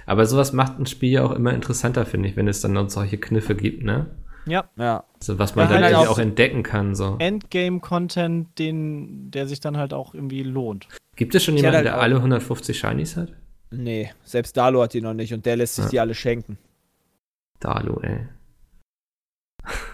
Aber 0.06 0.26
sowas 0.28 0.54
macht 0.54 0.80
ein 0.80 0.86
Spiel 0.86 1.12
ja 1.12 1.24
auch 1.26 1.32
immer 1.32 1.52
interessanter, 1.54 2.06
finde 2.06 2.30
ich, 2.30 2.36
wenn 2.36 2.48
es 2.48 2.62
dann 2.62 2.74
noch 2.74 2.90
solche 2.90 3.18
Kniffe 3.18 3.56
gibt, 3.56 3.84
ne? 3.84 4.06
Ja. 4.46 4.70
Ja. 4.78 5.04
Also 5.20 5.40
was 5.40 5.56
man 5.56 5.66
Ja, 5.68 5.74
dann 5.74 5.84
halt 5.84 5.94
irgendwie 5.94 6.08
auch- 6.08 6.14
auch 6.14 6.20
entdecken 6.20 6.62
kann, 6.62 6.94
so. 6.94 7.16
Endgame-Content, 7.18 8.58
den, 8.60 9.32
der 9.32 9.48
sich 9.48 9.60
dann 9.60 9.78
halt 9.78 9.94
auch 9.94 10.14
irgendwie 10.14 10.44
lohnt. 10.44 10.88
Gibt 11.16 11.34
es 11.34 11.44
schon 11.44 11.56
Ich 11.56 11.62
jemanden, 11.62 11.84
der 11.86 11.94
halt 11.94 12.00
auch- 12.00 12.04
alle 12.04 12.22
150 12.22 12.78
Shinies 12.78 13.18
hat? 13.18 13.34
Nee, 13.72 14.12
selbst 14.24 14.56
Dalo 14.56 14.84
hat 14.84 14.94
die 14.94 15.02
noch 15.02 15.16
nicht 15.16 15.34
und 15.34 15.46
der 15.48 15.56
lässt 15.56 15.76
sich 15.76 15.86
Ja. 15.86 15.90
die 15.92 16.00
alle 16.00 16.14
schenken. 16.14 16.60
Dalu, 17.60 18.00
ey. 18.02 18.28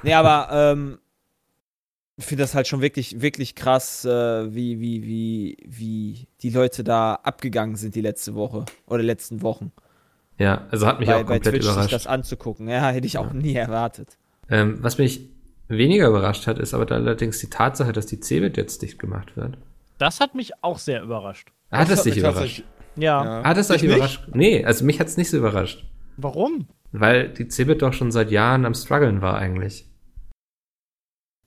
Nee, 0.04 0.14
aber 0.14 0.50
ähm, 0.52 1.00
ich 2.18 2.26
finde 2.26 2.44
das 2.44 2.56
halt 2.56 2.68
schon 2.68 2.82
wirklich, 2.82 3.22
wirklich 3.22 3.56
krass, 3.56 4.06
äh, 4.06 4.54
wie, 4.54 4.80
wie, 4.80 5.04
wie, 5.04 5.58
wie 5.66 6.28
die 6.42 6.50
Leute 6.50 6.84
da 6.84 7.16
abgegangen 7.16 7.76
sind 7.76 7.96
die 7.96 8.02
letzte 8.02 8.36
Woche 8.36 8.66
oder 8.86 9.02
letzten 9.04 9.42
Wochen. 9.42 9.72
Ja, 10.38 10.68
also 10.72 10.88
hat 10.88 11.00
mich 11.00 11.08
bei, 11.08 11.16
auch 11.16 11.20
bei 11.20 11.36
komplett 11.36 11.54
Twitch 11.54 11.66
sich 11.66 11.72
überrascht. 11.72 11.94
das 11.94 12.08
anzugucken. 12.08 12.68
Ja, 12.68 12.90
hätte 12.90 13.08
ich 13.08 13.18
auch 13.18 13.32
nie 13.34 13.56
erwartet. 13.56 14.18
Ähm, 14.50 14.80
was 14.82 14.98
mich 14.98 15.30
weniger 15.68 16.08
überrascht 16.08 16.48
hat, 16.48 16.60
ist 16.60 16.74
aber 16.74 16.92
allerdings 16.92 17.40
die 17.40 17.50
Tatsache, 17.50 17.94
dass 17.94 18.06
die 18.06 18.20
Cebit 18.20 18.58
jetzt 18.58 18.82
dicht 18.82 19.00
gemacht 19.00 19.38
wird. 19.38 19.58
Das 19.98 20.20
hat 20.20 20.36
mich 20.36 20.52
auch 20.64 20.80
sehr 20.80 21.02
überrascht. 21.04 21.52
Hat 21.72 21.90
es 21.90 22.00
hat 22.00 22.06
dich 22.06 22.18
überrascht? 22.18 22.64
Ja. 22.96 23.24
Ja. 23.24 23.44
Hat 23.44 23.58
es 23.58 23.70
euch 23.72 23.84
nicht. 23.84 23.96
überrascht? 23.96 24.28
Nee, 24.34 24.66
also 24.66 24.84
mich 24.84 25.00
hat 25.00 25.08
es 25.08 25.18
nicht 25.18 25.30
so 25.30 25.38
überrascht. 25.38 25.86
Warum? 26.18 26.68
Weil 26.92 27.30
die 27.30 27.48
Cebit 27.48 27.82
doch 27.82 27.94
schon 27.94 28.12
seit 28.12 28.32
Jahren 28.32 28.66
am 28.66 28.74
struggeln 28.74 29.22
war 29.22 29.38
eigentlich. 29.38 29.88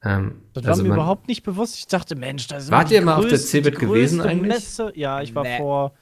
Ähm, 0.02 0.42
Das 0.52 0.64
also 0.66 0.78
war 0.78 0.83
mir 0.83 0.88
man- 0.90 0.98
überhaupt 0.98 1.28
nicht 1.28 1.42
bewusst. 1.42 1.76
Ich 1.76 1.87
dachte, 1.87 2.14
Mensch, 2.16 2.46
das 2.46 2.64
ist 2.64 2.70
Wart 2.70 2.90
ihr 2.90 3.02
mal 3.02 3.16
auf 3.16 3.26
der 3.28 3.38
CeBIT 3.38 3.78
gewesen 3.78 4.20
eigentlich? 4.20 4.48
Messe. 4.54 4.92
Ja, 4.94 5.22
ich 5.22 5.35
war 5.35 5.42
Nee. 5.44 5.57
vor 5.59 5.92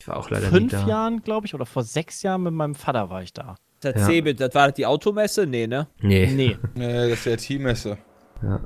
Ich 0.00 0.08
war 0.08 0.16
auch 0.16 0.30
leider 0.30 0.48
fünf 0.48 0.72
nie 0.72 0.78
da. 0.80 0.86
Jahren, 0.88 1.22
glaube 1.22 1.46
ich, 1.46 1.54
oder 1.54 1.64
vor 1.66 1.84
sechs 1.84 2.22
Jahren 2.22 2.42
mit 2.42 2.52
meinem 2.54 2.74
Vater 2.74 3.08
war 3.10 3.22
ich 3.22 3.32
da. 3.32 3.54
Das 3.80 3.94
Ja. 3.94 4.06
Cebit, 4.06 4.40
das 4.40 4.54
war 4.54 4.72
die 4.72 4.86
Automesse? 4.86 5.46
Nee, 5.46 5.66
ne? 5.66 5.86
Nee. 6.00 6.26
Nee. 6.34 6.56
Nee, 6.74 7.08
das 7.10 7.18
ist 7.20 7.24
ja 7.26 7.36
Teammesse. 7.36 7.98
Ja. 8.42 8.60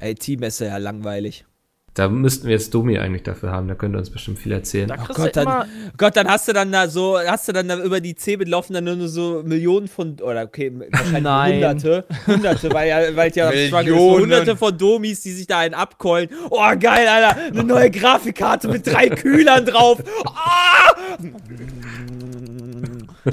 IT-Messe, 0.00 0.66
ja, 0.66 0.76
langweilig. 0.78 1.44
Da 1.94 2.08
müssten 2.08 2.46
wir 2.46 2.52
jetzt 2.52 2.72
Domi 2.72 2.98
eigentlich 2.98 3.22
dafür 3.22 3.50
haben, 3.52 3.68
da 3.68 3.74
könnte 3.74 3.98
uns 3.98 4.08
bestimmt 4.08 4.38
viel 4.38 4.52
erzählen. 4.52 4.88
Da 4.88 4.96
kriegst 4.96 5.14
Gott, 5.14 5.36
dann, 5.36 5.68
Gott, 5.98 6.16
dann 6.16 6.26
hast 6.26 6.48
du 6.48 6.54
dann 6.54 6.72
da 6.72 6.88
so, 6.88 7.18
hast 7.18 7.48
du 7.48 7.52
dann 7.52 7.68
da 7.68 7.76
über 7.82 8.00
die 8.00 8.14
Cebit 8.14 8.48
laufen 8.48 8.72
dann 8.72 8.84
nur 8.84 9.08
so 9.08 9.42
Millionen 9.44 9.88
von, 9.88 10.16
oder 10.20 10.42
okay, 10.42 10.72
wahrscheinlich 10.90 11.22
Nein. 11.22 11.54
Hunderte, 11.56 12.04
Hunderte, 12.26 12.72
weil 12.72 12.88
ja, 12.88 13.14
weil 13.14 13.30
ja 13.32 13.50
Millionen. 13.50 14.22
Hunderte 14.22 14.56
von 14.56 14.76
Domis, 14.76 15.20
die 15.20 15.32
sich 15.32 15.46
da 15.46 15.58
einen 15.58 15.74
abkeulen. 15.74 16.30
Oh, 16.48 16.62
geil, 16.80 17.06
Alter, 17.06 17.38
eine 17.38 17.62
neue 17.62 17.90
Grafikkarte 17.90 18.68
mit 18.68 18.86
drei 18.86 19.10
Kühlern 19.10 19.66
drauf. 19.66 20.02
Ah! 20.24 20.94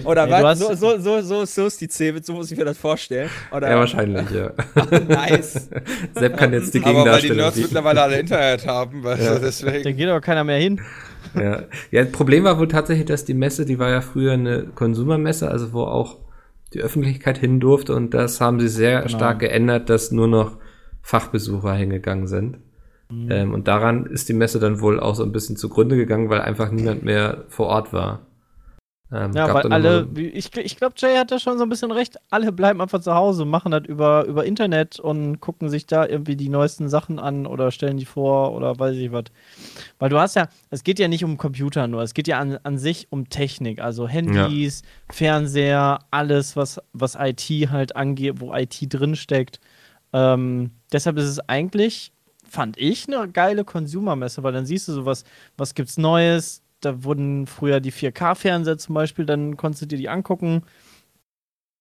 Oder 0.04 0.26
Nee, 0.28 0.38
du 0.38 0.44
was? 0.44 0.60
So, 0.60 0.74
so, 0.76 0.98
so, 1.00 1.22
so, 1.22 1.46
so 1.46 1.66
ist 1.68 1.82
die 1.82 1.88
Cebit, 1.88 2.26
so 2.26 2.34
muss 2.34 2.52
ich 2.52 2.58
mir 2.58 2.66
das 2.66 2.78
vorstellen. 2.78 3.30
Oder? 3.52 3.70
Ja, 3.72 3.78
wahrscheinlich, 3.78 4.30
ja. 4.32 4.52
Nice. 5.08 5.70
Sepp 6.16 6.38
kann 6.38 6.54
jetzt 6.54 6.74
die 6.74 6.84
Aber 6.84 7.06
weil 7.06 7.22
die 7.22 7.32
Nerds 7.32 7.58
mittlerweile 7.58 8.02
alle 8.04 8.20
Internet 8.20 8.68
haben, 8.68 9.04
weißt 9.04 9.22
Ja. 9.24 9.30
du, 9.36 9.40
da 9.40 9.46
deswegen. 9.46 9.98
geht 9.98 10.08
aber 10.08 10.22
keiner 10.22 10.44
mehr 10.44 10.58
hin. 10.58 10.80
Ja. 11.36 11.64
ja, 11.92 12.04
das 12.04 12.12
Problem 12.12 12.44
war 12.44 12.58
wohl 12.60 12.68
tatsächlich, 12.68 13.06
dass 13.08 13.26
die 13.26 13.34
Messe, 13.34 13.66
die 13.66 13.78
war 13.80 13.90
ja 13.90 14.02
früher 14.02 14.34
eine 14.34 14.64
Konsumermesse, 14.76 15.50
also 15.50 15.74
wo 15.74 15.84
auch 15.84 16.18
die 16.74 16.82
Öffentlichkeit 16.82 17.38
hin 17.38 17.60
durfte 17.60 17.96
und 17.96 18.14
das 18.14 18.40
haben 18.42 18.60
sie 18.60 18.68
sehr 18.68 19.00
Genau. 19.04 19.10
stark 19.18 19.40
geändert, 19.40 19.90
dass 19.90 20.12
nur 20.12 20.28
noch 20.28 20.58
Fachbesucher 21.02 21.74
hingegangen 21.74 22.28
sind. 22.28 22.58
Mhm. 23.12 23.32
Ähm, 23.32 23.54
und 23.54 23.68
daran 23.68 24.06
ist 24.06 24.30
die 24.30 24.34
Messe 24.34 24.60
dann 24.60 24.82
wohl 24.82 25.00
auch 25.00 25.16
so 25.16 25.24
ein 25.24 25.32
bisschen 25.32 25.56
zugrunde 25.56 25.96
gegangen, 25.96 26.30
weil 26.30 26.42
einfach 26.42 26.70
niemand 26.72 27.04
mehr 27.04 27.46
vor 27.48 27.68
Ort 27.68 27.92
war. 27.94 28.22
Ähm, 29.12 29.34
Ja, 29.34 29.52
weil 29.54 29.72
alle, 29.72 30.08
ich, 30.16 30.56
ich 30.56 30.78
glaube, 30.78 30.94
Jay 30.98 31.16
hat 31.18 31.32
da 31.32 31.40
schon 31.40 31.58
so 31.58 31.64
ein 31.64 31.70
bisschen 31.70 31.92
recht. 31.92 32.18
Alle 32.30 32.52
bleiben 32.52 32.80
einfach 32.80 33.02
zu 33.02 33.14
Hause, 33.16 33.46
machen 33.46 33.72
das 33.72 33.86
über, 33.86 34.26
über 34.26 34.46
Internet 34.46 35.00
und 35.00 35.40
gucken 35.40 35.70
sich 35.70 35.88
da 35.88 36.06
irgendwie 36.06 36.36
die 36.36 36.50
neuesten 36.50 36.90
Sachen 36.90 37.18
an 37.18 37.48
oder 37.48 37.72
stellen 37.72 37.98
die 37.98 38.06
vor 38.06 38.54
oder 38.54 38.78
weiß 38.78 38.96
ich 38.98 39.12
was. 39.12 39.26
Weil 39.98 40.10
du 40.10 40.20
hast 40.20 40.36
ja, 40.36 40.48
es 40.70 40.84
geht 40.84 41.00
ja 41.00 41.08
nicht 41.08 41.24
um 41.24 41.38
Computer 41.38 41.88
nur, 41.88 42.04
es 42.04 42.14
geht 42.14 42.28
ja 42.28 42.40
an, 42.40 42.60
an 42.64 42.78
sich 42.78 43.08
um 43.10 43.30
Technik, 43.30 43.82
also 43.82 44.08
Handys, 44.08 44.84
Fernseher, 45.10 46.00
alles, 46.12 46.56
was, 46.56 46.80
was 46.94 47.16
IT 47.16 47.50
halt 47.72 47.96
angeht, 47.96 48.36
wo 48.40 48.54
IT 48.54 48.78
drinsteckt. 48.82 49.60
Ähm, 50.14 50.72
deshalb 50.92 51.18
ist 51.18 51.26
es 51.26 51.40
eigentlich, 51.50 52.12
fand 52.48 52.78
ich, 52.78 53.08
eine 53.08 53.28
geile 53.28 53.64
Consumer-Messe, 53.64 54.44
weil 54.44 54.54
dann 54.54 54.66
siehst 54.66 54.88
du 54.88 54.94
sowas, 54.94 55.24
was 55.58 55.74
gibt's 55.74 55.98
Neues. 55.98 56.62
Da 56.82 57.04
wurden 57.04 57.48
früher 57.48 57.80
die 57.80 57.92
4K-Fernseher 57.92 58.78
zum 58.78 58.96
Beispiel, 58.96 59.26
dann 59.26 59.58
konntest 59.58 59.82
du 59.82 59.86
dir 59.86 59.98
die 59.98 60.10
angucken. 60.10 60.64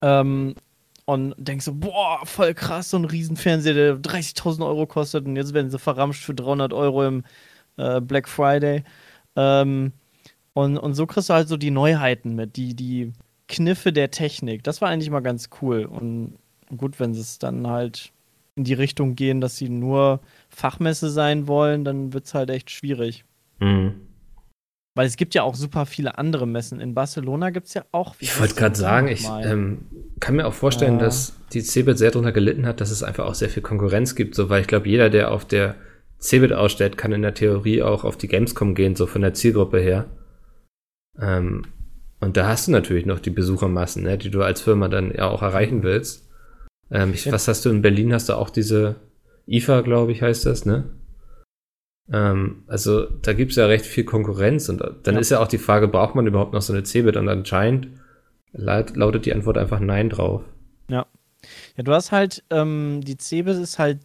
Ähm, 0.03 0.55
und 1.05 1.35
denkst 1.39 1.65
so, 1.65 1.75
boah, 1.75 2.21
voll 2.25 2.53
krass, 2.53 2.91
so 2.91 2.99
ein 2.99 3.07
Riesenfernseher, 3.07 3.73
der 3.73 3.97
30.000 3.97 4.67
Euro 4.67 4.87
kostet 4.87 5.25
und 5.25 5.37
jetzt 5.37 5.55
werden 5.55 5.71
sie 5.71 5.79
verramscht 5.79 6.23
für 6.23 6.35
300 6.35 6.75
Euro 6.75 7.07
im 7.07 7.25
äh, 7.79 8.01
Black 8.01 8.29
Friday. 8.29 8.85
Ähm, 9.35 9.93
und, 10.53 10.77
und 10.77 10.95
so 10.95 11.07
kriegst 11.07 11.31
du 11.31 11.35
halt 11.35 11.49
so 11.49 11.57
die 11.57 11.71
Neuheiten 11.71 12.35
mit, 12.35 12.57
die, 12.57 12.75
die 12.75 13.13
Kniffe 13.49 13.93
der 13.93 14.11
Technik. 14.11 14.65
Das 14.65 14.83
war 14.83 14.91
eigentlich 14.91 15.09
mal 15.09 15.21
ganz 15.21 15.49
cool. 15.63 15.85
Und 15.87 16.37
gut, 16.77 17.01
wenn 17.01 17.15
sie 17.15 17.21
es 17.21 17.39
dann 17.39 17.67
halt 17.67 18.13
in 18.57 18.65
die 18.65 18.75
Richtung 18.75 19.15
gehen, 19.15 19.41
dass 19.41 19.57
sie 19.57 19.69
nur 19.69 20.21
Fachmesse 20.51 21.11
sein 21.11 21.47
wollen, 21.47 21.85
dann 21.85 22.13
wird 22.13 22.27
es 22.27 22.35
halt 22.35 22.51
echt 22.51 22.71
schwierig. 22.71 23.25
Mhm. 23.61 24.08
Weil 24.99 25.07
es 25.07 25.17
gibt 25.17 25.37
ja 25.37 25.45
auch 25.45 25.55
super 25.55 25.87
viele 25.87 26.19
andere 26.19 26.45
Messen. 26.45 26.81
In 26.81 26.93
Barcelona 26.93 27.51
gibt 27.51 27.69
es 27.69 27.75
ja 27.75 27.85
auch. 27.93 28.17
Ich 28.19 28.41
wollte 28.41 28.57
gerade 28.57 28.75
sagen, 28.75 29.07
ich 29.07 29.29
ähm, 29.45 29.87
kann 30.19 30.35
mir 30.35 30.45
auch 30.45 30.55
vorstellen, 30.55 30.95
Ja. 30.95 31.05
dass 31.05 31.37
die 31.53 31.61
Cebit 31.61 31.99
sehr 31.99 32.11
darunter 32.11 32.33
gelitten 32.33 32.67
hat, 32.67 32.81
dass 32.81 32.91
es 32.91 33.05
einfach 33.05 33.25
auch 33.25 33.37
sehr 33.37 33.49
viel 33.49 33.63
Konkurrenz 33.63 34.17
gibt, 34.17 34.35
so 34.35 34.51
weil 34.51 34.61
ich 34.61 34.67
glaube, 34.67 34.89
jeder, 34.89 35.09
der 35.09 35.31
auf 35.31 35.45
der 35.45 35.77
Cebit 36.19 36.53
ausstellt, 36.53 36.99
kann 36.99 37.13
in 37.13 37.23
der 37.23 37.35
Theorie 37.35 37.81
auch 37.81 38.03
auf 38.03 38.17
die 38.17 38.27
Gamescom 38.27 38.75
gehen, 38.75 38.97
so 38.97 39.07
von 39.07 39.23
der 39.23 39.35
Zielgruppe 39.35 39.79
her. 39.79 40.07
Ähm, 41.21 41.67
und 42.19 42.37
da 42.37 42.49
hast 42.49 42.67
du 42.67 42.73
natürlich 42.73 43.07
noch 43.07 43.21
die 43.21 43.31
Besuchermassen, 43.31 44.03
ne, 44.03 44.19
die 44.19 44.31
du 44.31 44.43
als 44.43 44.63
Firma 44.63 44.89
dann 44.89 45.15
ja 45.15 45.29
auch 45.29 45.43
erreichen 45.43 45.85
willst. 45.85 46.29
Ähm, 46.91 47.13
ich. 47.15 47.31
Was 47.31 47.47
hast 47.47 47.65
du 47.65 47.71
in 47.71 47.83
Berlin? 47.83 48.13
Hast 48.13 48.31
du 48.31 48.33
auch 48.33 48.51
diese 48.51 48.97
IFA, 49.47 49.83
glaube 49.83 50.11
ich, 50.11 50.23
heißt 50.23 50.45
das, 50.45 50.67
ne? 50.67 50.91
Ähm, 52.13 52.63
also 52.67 53.05
da 53.05 53.33
gibt 53.33 53.51
es 53.51 53.57
ja 53.57 53.67
recht 53.67 53.85
viel 53.87 54.05
Konkurrenz 54.05 54.69
und 54.69 54.81
dann 55.03 55.15
Ja. 55.15 55.21
ist 55.21 55.31
ja 55.31 55.41
auch 55.41 55.49
die 55.49 55.59
Frage, 55.59 55.89
braucht 55.89 56.15
man 56.15 56.27
überhaupt 56.27 56.53
noch 56.53 56.63
so 56.63 56.73
eine 56.73 56.85
Cebit? 56.85 57.17
Und 57.17 57.29
anscheinend 57.29 57.89
laut, 58.53 58.97
lautet 58.97 59.27
die 59.27 59.35
Antwort 59.35 59.59
einfach 59.59 59.81
Nein 59.81 60.11
drauf. 60.11 60.43
Ja, 61.77 61.85
du 61.85 61.93
hast 61.93 62.11
halt, 62.11 62.43
ähm, 62.51 63.01
die 63.05 63.17
CeBIT 63.17 63.59
ist 63.59 63.79
halt, 63.79 64.01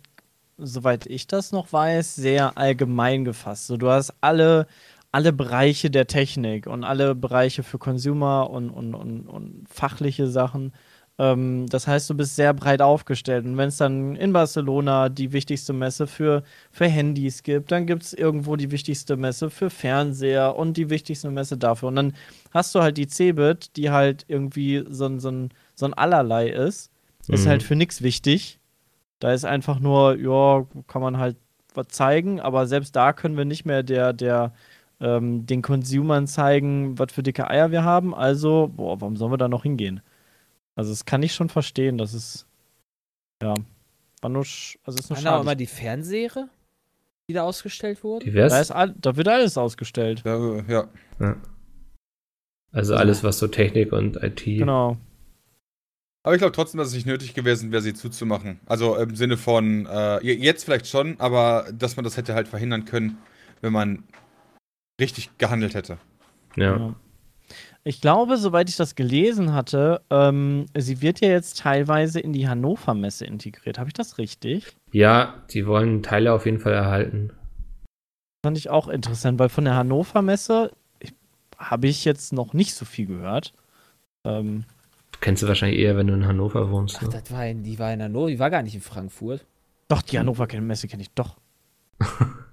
soweit 0.58 1.08
ich 1.08 1.26
das 1.28 1.52
noch 1.52 1.74
weiß, 1.74 2.16
sehr 2.16 2.58
allgemein 2.58 3.26
gefasst. 3.26 3.68
So, 3.68 3.76
du 3.78 3.90
hast 3.90 4.14
alle, 4.22 4.68
alle 5.12 5.34
Bereiche 5.34 5.90
der 5.90 6.06
Technik 6.06 6.68
und 6.68 6.84
alle 6.84 7.16
Bereiche 7.16 7.64
für 7.64 7.80
Consumer 7.80 8.50
und, 8.50 8.70
und, 8.70 8.94
und, 8.94 9.28
und 9.28 9.66
fachliche 9.68 10.28
Sachen. 10.28 10.74
Ähm, 11.20 11.68
das 11.70 11.88
heißt, 11.88 12.10
du 12.10 12.16
bist 12.16 12.36
sehr 12.36 12.54
breit 12.54 12.82
aufgestellt. 12.82 13.46
Und 13.46 13.56
wenn 13.58 13.70
es 13.70 13.78
dann 13.78 14.16
in 14.16 14.34
Barcelona 14.34 15.10
die 15.10 15.32
wichtigste 15.32 15.72
Messe 15.74 16.08
für, 16.08 16.44
für 16.72 16.86
Handys 16.88 17.44
gibt, 17.44 17.72
dann 17.72 17.86
gibt 17.86 18.04
es 18.04 18.14
irgendwo 18.14 18.56
die 18.56 18.72
wichtigste 18.72 19.16
Messe 19.16 19.50
für 19.50 19.70
Fernseher 19.70 20.56
und 20.56 20.76
die 20.78 20.90
wichtigste 20.90 21.30
Messe 21.30 21.58
dafür. 21.58 21.90
Und 21.90 21.96
dann 21.98 22.14
hast 22.52 22.74
du 22.74 22.82
halt 22.82 22.98
die 22.98 23.08
CeBIT, 23.08 23.76
die 23.78 23.92
halt 23.92 24.26
irgendwie 24.28 24.84
so, 24.90 25.06
ein- 25.06 25.20
so, 25.20 25.30
ein, 25.30 25.50
so 25.76 25.86
ein 25.86 25.94
Allerlei 25.94 26.50
ist. 26.50 26.90
Ist 27.28 27.46
Mhm. 27.46 27.50
halt 27.50 27.64
für 27.64 27.76
nichts 27.76 28.02
wichtig. 28.02 28.60
Da 29.20 29.32
ist 29.34 29.46
einfach 29.46 29.80
nur, 29.80 30.18
ja, 30.18 30.66
kann 30.88 31.02
man 31.02 31.18
halt 31.18 31.38
was 31.76 31.88
zeigen, 31.90 32.40
aber 32.40 32.68
selbst 32.68 32.96
da 32.96 33.14
können 33.14 33.38
wir 33.38 33.46
nicht 33.46 33.66
mehr 33.66 33.82
der, 33.84 34.14
der, 34.14 34.52
ähm, 35.00 35.46
den 35.46 35.62
Consumern 35.62 36.28
zeigen, 36.28 36.98
was 37.00 37.12
für 37.14 37.24
dicke 37.24 37.50
Eier 37.50 37.72
wir 37.72 37.84
haben. 37.84 38.14
Also, 38.14 38.72
boah, 38.76 39.00
warum 39.00 39.16
sollen 39.16 39.32
wir 39.32 39.38
da 39.38 39.48
noch 39.48 39.64
hingehen? 39.64 40.02
Also, 40.76 40.92
das 40.92 41.06
kann 41.06 41.22
ich 41.24 41.34
schon 41.34 41.50
verstehen, 41.50 41.98
das 41.98 42.14
ist, 42.14 42.48
ja, 43.42 43.54
war 44.22 44.30
nur, 44.30 44.44
sch- 44.44 44.78
also 44.84 44.98
ist 45.00 45.10
nur 45.10 45.18
Waren 45.18 45.28
aber 45.28 45.44
mal 45.44 45.56
die 45.56 45.68
Fernseher, 45.68 46.50
die 47.30 47.34
da 47.34 47.44
ausgestellt 47.44 48.04
wurden? 48.04 48.26
Divers? 48.26 48.52
Da, 48.54 48.60
ist 48.62 48.72
all, 48.72 48.94
da 48.98 49.16
wird 49.16 49.28
alles 49.28 49.58
ausgestellt. 49.58 50.24
Ja, 50.26 50.62
ja. 50.68 50.90
ja. 51.20 51.36
Also 52.72 52.96
alles, 52.96 53.24
was 53.24 53.38
so 53.38 53.48
Technik 53.48 53.92
und 53.92 54.16
IT. 54.24 54.44
Genau. 54.46 54.98
Aber 56.26 56.34
ich 56.36 56.40
glaube 56.40 56.54
trotzdem, 56.56 56.80
dass 56.80 56.88
es 56.88 56.94
nicht 56.96 57.06
nötig 57.06 57.34
gewesen 57.34 57.72
wäre, 57.72 57.82
sie 57.82 57.94
zuzumachen. 57.94 58.60
Also 58.66 58.96
im 58.96 59.16
Sinne 59.16 59.38
von, 59.38 59.86
äh, 59.86 60.24
je- 60.24 60.34
jetzt 60.42 60.64
vielleicht 60.64 60.88
schon, 60.88 61.20
aber 61.20 61.70
dass 61.72 61.98
man 61.98 62.04
das 62.06 62.18
hätte 62.18 62.34
halt 62.34 62.48
verhindern 62.48 62.86
können, 62.86 63.18
wenn 63.62 63.74
man 63.74 64.04
richtig 65.00 65.38
gehandelt 65.38 65.76
hätte. 65.76 65.98
Ja. 66.56 66.78
Ja. 66.78 66.96
Ich 67.86 68.00
glaube, 68.00 68.38
soweit 68.38 68.70
ich 68.70 68.78
das 68.78 68.96
gelesen 68.96 69.54
hatte, 69.54 70.02
ähm, 70.10 70.68
sie 70.78 71.02
wird 71.02 71.20
ja 71.20 71.28
jetzt 71.30 71.60
teilweise 71.60 72.20
in 72.22 72.32
die 72.32 72.48
Hannover 72.48 72.94
Messe 72.94 73.26
integriert. 73.26 73.78
Habe 73.78 73.90
ich 73.90 73.94
das 73.94 74.18
richtig? 74.18 74.68
ja, 74.92 75.44
die 75.52 75.66
wollen 75.68 76.02
Teile 76.04 76.32
auf 76.34 76.46
jeden 76.46 76.60
Fall 76.60 76.74
erhalten. 76.74 77.32
Fand 78.46 78.58
ich 78.58 78.70
auch 78.70 78.88
interessant, 78.88 79.38
weil 79.40 79.50
von 79.50 79.66
der 79.66 79.76
Hannover 79.76 80.22
Messe 80.22 80.72
habe 81.58 81.88
ich 81.88 82.06
jetzt 82.06 82.32
noch 82.34 82.54
nicht 82.54 82.74
so 82.76 82.86
viel 82.86 83.06
gehört. 83.08 83.54
Ähm, 84.26 84.64
Kennst 85.20 85.44
du 85.44 85.48
wahrscheinlich 85.48 85.80
eher, 85.80 85.96
wenn 85.98 86.08
du 86.08 86.14
in 86.14 86.26
Hannover 86.28 86.70
wohnst. 86.72 86.98
Ach, 87.00 87.04
Ne? 87.04 87.10
das 87.12 87.32
war 87.32 87.46
in, 87.48 87.64
die 87.64 87.80
war 87.80 87.94
in 87.94 88.02
Hannover, 88.02 88.28
die 88.30 88.40
war 88.40 88.50
gar 88.50 88.62
nicht 88.64 88.76
in 88.76 88.82
Frankfurt. 88.82 89.46
doch, 89.90 90.02
die 90.02 90.20
Hannover 90.20 90.48
Messe 90.62 90.88
kenne 90.88 91.04
ich 91.04 91.12
doch. 91.12 91.36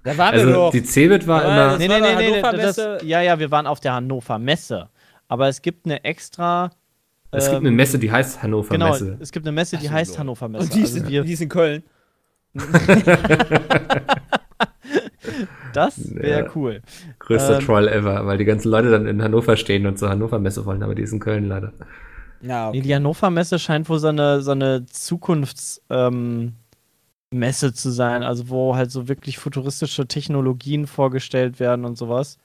Da 0.03 0.17
waren 0.17 0.33
wir 0.35 0.41
Also 0.41 0.51
doch. 0.53 0.71
die 0.71 0.83
Cebit 0.83 1.27
war 1.27 1.43
Ja, 1.43 1.75
immer. 1.75 1.77
das 1.77 1.89
war 1.89 1.99
doch 1.99 2.15
Hannover 2.15 2.51
das, 2.57 2.77
Messe. 2.77 2.99
ja, 3.05 3.21
ja, 3.21 3.39
wir 3.39 3.51
waren 3.51 3.67
auf 3.67 3.79
der 3.79 3.93
Hannover 3.93 4.39
Messe. 4.39 4.89
Aber 5.31 5.47
es 5.47 5.61
gibt 5.61 5.85
eine 5.85 6.03
extra. 6.03 6.71
Es 7.31 7.45
gibt 7.45 7.61
ähm, 7.61 7.67
eine 7.67 7.75
Messe, 7.75 7.97
die 7.97 8.11
heißt 8.11 8.43
Hannover 8.43 8.73
Genau, 8.73 8.89
Messe. 8.89 9.15
es 9.21 9.31
gibt 9.31 9.45
eine 9.47 9.53
Messe, 9.53 9.77
die 9.77 9.87
Ach 9.87 9.93
heißt 9.93 10.11
lol. 10.11 10.19
Hannover 10.19 10.49
Messe. 10.49 10.63
Und 10.65 10.73
die 10.75 10.81
ist, 10.81 10.93
also 10.95 11.05
in, 11.05 11.09
wir, 11.09 11.23
die 11.23 11.31
ist 11.31 11.41
in 11.41 11.47
Köln. 11.47 11.83
das 15.73 16.13
wäre 16.15 16.45
Ja. 16.45 16.51
cool. 16.53 16.81
Größter 17.19 17.59
ähm, 17.59 17.65
Troll 17.65 17.87
ever, 17.87 18.25
weil 18.25 18.37
die 18.37 18.43
ganzen 18.43 18.69
Leute 18.69 18.91
dann 18.91 19.07
in 19.07 19.23
Hannover 19.23 19.55
stehen 19.55 19.85
und 19.85 19.97
zur 19.97 20.09
Hannover 20.09 20.37
Messe 20.39 20.65
wollen, 20.65 20.83
aber 20.83 20.95
die 20.95 21.03
ist 21.03 21.13
in 21.13 21.21
Köln 21.21 21.47
leider. 21.47 21.71
Ja, 22.41 22.69
Nee, 22.71 22.79
okay. 22.79 22.87
die 22.87 22.93
Hannover 22.95 23.29
Messe 23.29 23.57
scheint 23.57 23.87
wohl 23.87 23.99
so 23.99 24.09
eine, 24.09 24.41
so 24.41 24.51
eine 24.51 24.85
Zukunftsmesse 24.85 25.81
ähm, 25.91 26.53
zu 27.73 27.89
sein, 27.91 28.23
also 28.23 28.49
wo 28.49 28.75
halt 28.75 28.91
so 28.91 29.07
wirklich 29.07 29.37
futuristische 29.37 30.07
Technologien 30.07 30.87
vorgestellt 30.87 31.61
werden 31.61 31.85
und 31.85 31.97
sowas. 31.97 32.37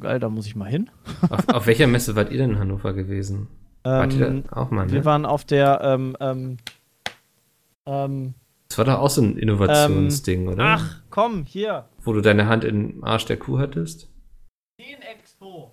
Geil, 0.00 0.20
da 0.20 0.28
muss 0.28 0.46
ich 0.46 0.54
mal 0.56 0.68
hin. 0.68 0.90
auf, 1.30 1.48
auf 1.48 1.66
welcher 1.66 1.86
Messe 1.86 2.14
wart 2.16 2.30
ihr 2.30 2.38
denn 2.38 2.50
in 2.50 2.58
Hannover 2.58 2.92
gewesen? 2.92 3.48
Wart 3.82 4.12
ihr 4.12 4.26
Ähm, 4.26 4.44
da 4.48 4.56
auch 4.56 4.70
mal, 4.70 4.90
wir 4.90 4.98
ne? 5.00 5.04
waren 5.04 5.24
auf 5.24 5.44
der 5.44 5.80
ähm, 5.82 6.16
ähm, 6.20 6.56
ähm, 7.86 8.34
Das 8.68 8.78
war 8.78 8.84
doch 8.84 8.98
auch 8.98 9.10
so 9.10 9.22
ein 9.22 9.36
Innovationsding, 9.38 10.48
oder? 10.48 10.64
Ach, 10.64 11.02
komm, 11.10 11.44
hier. 11.44 11.86
Wo 12.02 12.12
du 12.12 12.20
deine 12.20 12.46
Hand 12.46 12.64
im 12.64 13.02
Arsch 13.02 13.24
der 13.24 13.38
Kuh 13.38 13.58
hattest? 13.58 14.08
Den 14.78 15.00
Expo. 15.02 15.72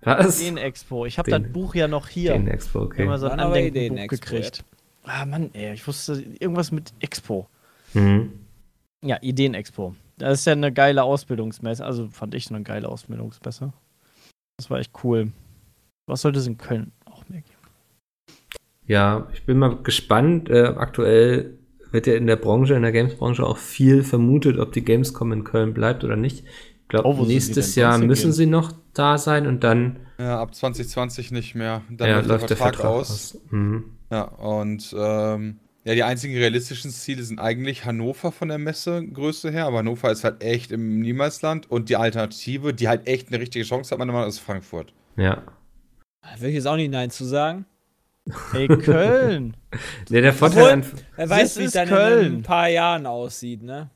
Was? 0.00 0.38
Den 0.38 0.56
Expo. 0.56 1.06
Ich 1.06 1.18
habe 1.18 1.30
das 1.30 1.42
Buch 1.52 1.74
ja 1.74 1.86
noch 1.86 2.08
hier. 2.08 2.32
Den 2.32 2.48
Expo, 2.48 2.80
Ich 2.80 2.84
okay. 2.86 2.98
habe 3.02 3.08
mal 3.10 3.18
so 3.18 3.28
ein 3.28 3.40
Andenkenbuch 3.40 3.80
Ideen-Expo 3.82 4.16
gekriegt. 4.24 4.64
Ah, 5.04 5.24
Mann, 5.26 5.50
ey, 5.52 5.74
ich 5.74 5.86
wusste 5.86 6.14
irgendwas 6.40 6.72
mit 6.72 6.92
Expo. 7.00 7.46
Mhm. 7.92 8.32
Ja, 9.02 9.18
Ideen-Expo. 9.20 9.94
Das 10.18 10.40
ist 10.40 10.44
ja 10.44 10.52
eine 10.52 10.72
geile 10.72 11.02
Ausbildungsmesse. 11.02 11.84
Also 11.84 12.08
fand 12.08 12.34
ich 12.34 12.48
eine 12.50 12.62
geile 12.62 12.88
Ausbildungsmesse. 12.88 13.72
Das 14.56 14.70
war 14.70 14.78
echt 14.78 14.92
cool. 15.02 15.32
Was 16.06 16.22
sollte 16.22 16.38
es 16.38 16.46
in 16.46 16.58
Köln 16.58 16.92
auch 17.06 17.28
mehr 17.28 17.40
geben? 17.40 17.54
Ja, 18.86 19.28
ich 19.32 19.44
bin 19.44 19.58
mal 19.58 19.82
gespannt. 19.82 20.48
Äh, 20.50 20.74
aktuell 20.76 21.58
wird 21.90 22.06
ja 22.06 22.14
in 22.14 22.26
der 22.26 22.36
Branche, 22.36 22.74
in 22.74 22.82
der 22.82 22.92
Games-Branche 22.92 23.44
auch 23.44 23.56
viel 23.56 24.02
vermutet, 24.02 24.58
ob 24.58 24.72
die 24.72 24.84
Gamescom 24.84 25.32
in 25.32 25.44
Köln 25.44 25.74
bleibt 25.74 26.04
oder 26.04 26.16
nicht. 26.16 26.44
Ich 26.44 26.88
glaube, 26.88 27.08
Oh, 27.08 27.24
nächstes 27.24 27.74
Jahr 27.76 27.98
müssen 27.98 28.22
hingehen? 28.22 28.32
sie 28.32 28.46
noch 28.46 28.72
da 28.92 29.16
sein 29.16 29.46
und 29.46 29.64
dann 29.64 30.00
Ja, 30.18 30.40
ab 30.40 30.54
2020 30.54 31.32
nicht 31.32 31.54
mehr. 31.54 31.82
Dann 31.90 32.08
ja, 32.08 32.20
läuft, 32.20 32.50
der 32.50 32.56
Vertrag, 32.56 32.84
aus. 32.84 33.38
Mhm. 33.50 33.84
Ja, 34.10 34.22
und 34.24 34.94
ähm, 34.96 35.58
ja, 35.84 35.94
die 35.94 36.02
einzigen 36.02 36.34
realistischen 36.36 36.90
Ziele 36.90 37.22
sind 37.22 37.38
eigentlich 37.38 37.84
Hannover 37.84 38.32
von 38.32 38.48
der 38.48 38.58
Messegröße 38.58 39.50
her, 39.50 39.66
aber 39.66 39.78
Hannover 39.78 40.10
ist 40.10 40.24
halt 40.24 40.42
echt 40.42 40.72
im 40.72 41.00
Niemalsland 41.00 41.70
und 41.70 41.88
die 41.90 41.96
Alternative, 41.96 42.72
die 42.74 42.88
halt 42.88 43.06
echt 43.06 43.28
eine 43.28 43.38
richtige 43.40 43.64
Chance 43.64 43.90
hat, 43.90 43.98
meiner 43.98 44.12
Meinung 44.12 44.26
nach, 44.28 44.34
ist 44.34 44.40
Frankfurt. 44.40 44.92
Ja. 45.16 45.42
Da 46.22 46.40
will 46.40 46.48
ich 46.48 46.54
jetzt 46.56 46.66
auch 46.66 46.76
nicht 46.76 46.90
Nein 46.90 47.10
zu 47.10 47.24
sagen. 47.24 47.66
Ey, 48.54 48.66
Köln. 48.68 49.56
Nee, 50.08 50.20
der 50.20 50.32
Vorteil 50.32 50.70
an, 50.70 50.84
Wer 51.16 51.28
weiß, 51.28 51.56
wie 51.58 51.62
es 51.62 51.66
ist 51.66 51.74
dann 51.74 51.88
Köln. 51.88 52.26
in 52.26 52.34
ein 52.38 52.42
paar 52.42 52.68
Jahren 52.68 53.06
aussieht, 53.06 53.62
ne? 53.62 53.90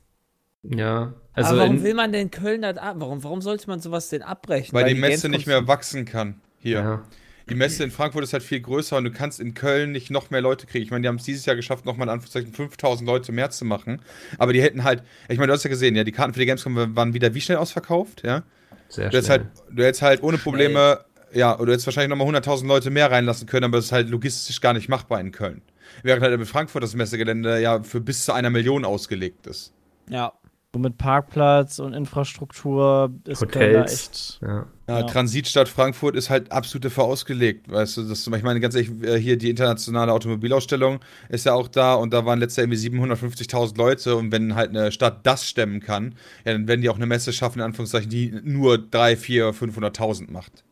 ja, 0.63 1.13
also 1.33 1.51
Aber 1.51 1.59
warum 1.61 1.77
in, 1.77 1.83
will 1.83 1.93
man 1.93 2.11
denn 2.11 2.29
Köln 2.31 2.61
das 2.61 2.77
ab? 2.77 2.97
Warum, 2.99 3.23
warum 3.23 3.41
sollte 3.41 3.67
man 3.67 3.79
sowas 3.79 4.09
denn 4.09 4.21
abbrechen? 4.21 4.73
Weil, 4.73 4.93
die, 4.93 4.99
Messe 4.99 5.27
Gamescom- 5.27 5.31
nicht 5.31 5.47
mehr 5.47 5.67
wachsen 5.67 6.03
kann. 6.05 6.41
Hier. 6.59 6.79
ja. 6.79 7.03
Die 7.49 7.55
Messe 7.55 7.83
in 7.83 7.91
Frankfurt 7.91 8.23
ist 8.23 8.33
halt 8.33 8.43
viel 8.43 8.59
größer 8.59 8.97
und 8.97 9.03
du 9.05 9.11
kannst 9.11 9.39
in 9.39 9.53
Köln 9.53 9.91
nicht 9.91 10.11
noch 10.11 10.29
mehr 10.29 10.41
Leute 10.41 10.67
kriegen. 10.67 10.83
Ich 10.83 10.91
meine, 10.91 11.01
die 11.01 11.07
haben 11.07 11.17
es 11.17 11.23
dieses 11.23 11.45
Jahr 11.45 11.55
geschafft, 11.55 11.85
nochmal 11.85 12.07
in 12.07 12.13
Anführungszeichen 12.13 12.53
5000 12.53 13.07
Leute 13.07 13.31
mehr 13.31 13.49
zu 13.49 13.65
machen. 13.65 14.01
Aber 14.37 14.53
die 14.53 14.61
hätten 14.61 14.83
halt, 14.83 15.03
ich 15.27 15.37
meine, 15.37 15.47
du 15.47 15.53
hast 15.53 15.63
ja 15.63 15.69
gesehen, 15.69 15.95
ja, 15.95 16.03
die 16.03 16.11
Karten 16.11 16.33
für 16.33 16.39
die 16.39 16.45
Gamescom 16.45 16.95
waren 16.95 17.13
wieder 17.13 17.33
wie 17.33 17.41
schnell 17.41 17.57
ausverkauft, 17.57 18.23
ja? 18.25 18.43
sehr 18.87 19.09
Du 19.09 19.17
hättest 19.17 19.27
schnell. 19.27 19.39
halt, 19.39 19.47
du 19.71 19.83
hättest 19.83 20.01
halt 20.01 20.23
ohne 20.23 20.37
Probleme, 20.37 21.05
ja, 21.33 21.55
oder 21.55 21.67
du 21.67 21.71
hättest 21.73 21.87
wahrscheinlich 21.87 22.09
nochmal 22.17 22.33
100.000 22.35 22.67
Leute 22.67 22.89
mehr 22.89 23.11
reinlassen 23.11 23.47
können, 23.47 23.65
aber 23.65 23.77
es 23.77 23.85
ist 23.85 23.91
halt 23.91 24.09
logistisch 24.09 24.61
gar 24.61 24.73
nicht 24.73 24.89
machbar 24.89 25.19
in 25.19 25.31
Köln. 25.31 25.61
Während 26.03 26.23
halt 26.23 26.33
in 26.33 26.45
Frankfurt 26.45 26.83
das 26.83 26.95
Messegelände 26.95 27.59
ja 27.61 27.81
für 27.83 27.99
bis 28.01 28.25
zu 28.25 28.33
einer 28.33 28.49
Million 28.49 28.85
ausgelegt 28.85 29.47
ist. 29.47 29.73
Ja. 30.09 30.33
So 30.71 30.79
mit 30.79 30.97
Parkplatz 30.99 31.79
und 31.79 31.93
Infrastruktur 31.93 33.11
ist 33.25 33.47
Köln 33.49 33.73
da 33.73 33.81
Hotels. 33.81 33.93
echt. 33.93 34.39
ja. 34.43 34.67
Ja, 34.89 34.99
Ja. 35.01 35.05
Transitstadt 35.05 35.69
Frankfurt 35.69 36.15
ist 36.15 36.29
halt 36.29 36.51
absolut 36.51 36.85
dafür 36.85 37.03
ausgelegt. 37.03 37.71
Weißt 37.71 37.97
du, 37.97 38.03
das, 38.03 38.25
ich 38.25 38.43
meine, 38.43 38.59
ganz 38.59 38.73
ehrlich, 38.73 38.91
äh, 39.03 39.17
hier 39.17 39.37
die 39.37 39.49
internationale 39.51 40.11
Automobilausstellung 40.11 40.99
ist 41.29 41.45
ja 41.45 41.53
auch 41.53 41.67
da 41.67 41.93
und 41.93 42.11
da 42.11 42.25
waren 42.25 42.39
letztes 42.39 42.57
Jahr 42.57 42.67
irgendwie 42.71 43.13
750.000 43.13 43.77
Leute 43.77 44.15
und 44.15 44.31
wenn 44.31 44.55
halt 44.55 44.71
eine 44.71 44.91
Stadt 44.91 45.25
das 45.27 45.47
stemmen 45.47 45.79
kann, 45.79 46.15
ja, 46.43 46.53
dann 46.53 46.67
werden 46.67 46.81
die 46.81 46.89
auch 46.89 46.95
eine 46.95 47.05
Messe 47.05 47.33
schaffen, 47.33 47.59
in 47.59 47.65
Anführungszeichen, 47.65 48.09
die 48.09 48.33
nur 48.43 48.79
3, 48.79 49.15
4, 49.15 49.53
500.000 49.53 50.31
macht. 50.31 50.63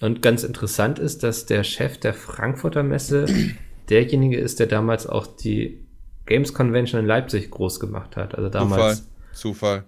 Und 0.00 0.22
ganz 0.22 0.42
interessant 0.42 0.98
ist, 0.98 1.22
dass 1.22 1.46
der 1.46 1.62
Chef 1.62 1.98
der 1.98 2.14
Frankfurter 2.14 2.82
Messe 2.82 3.26
derjenige 3.90 4.38
ist, 4.38 4.60
der 4.60 4.66
damals 4.66 5.06
auch 5.06 5.26
die 5.26 5.84
Games 6.26 6.54
Convention 6.54 7.00
in 7.00 7.06
Leipzig 7.06 7.50
groß 7.50 7.80
gemacht 7.80 8.16
hat. 8.16 8.34
Also 8.34 8.48
damals. 8.48 9.04
Zufall. 9.32 9.82
Zufall. 9.82 9.84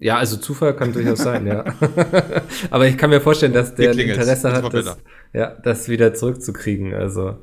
Ja, 0.00 0.16
also 0.16 0.38
Zufall 0.38 0.74
kann 0.74 0.94
durchaus 0.94 1.18
sein, 1.18 1.46
ja. 1.46 1.62
Aber 2.70 2.86
ich 2.86 2.96
kann 2.96 3.10
mir 3.10 3.20
vorstellen, 3.20 3.52
dass 3.52 3.74
der. 3.74 3.96
Interesse 3.96 4.52
hat, 4.52 4.72
das, 4.72 4.98
ja, 5.34 5.54
das 5.62 5.90
wieder 5.90 6.14
zurückzukriegen. 6.14 6.94
Also, 6.94 7.36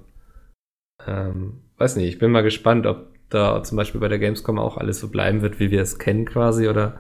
ähm, 1.06 1.62
weiß 1.78 1.98
nicht, 1.98 2.10
ich 2.10 2.18
bin 2.18 2.32
mal 2.32 2.42
gespannt, 2.42 2.88
ob 2.88 3.10
da 3.30 3.62
zum 3.64 3.78
Beispiel 3.78 4.02
bei 4.02 4.08
der 4.08 4.18
Gamescom 4.18 4.58
auch 4.58 4.78
alles 4.78 5.00
so 5.00 5.10
bleiben 5.10 5.44
wird, 5.44 5.60
wie 5.60 5.70
wir 5.70 5.84
es 5.84 6.00
kennen 6.00 6.26
quasi, 6.26 6.68
oder 6.68 6.98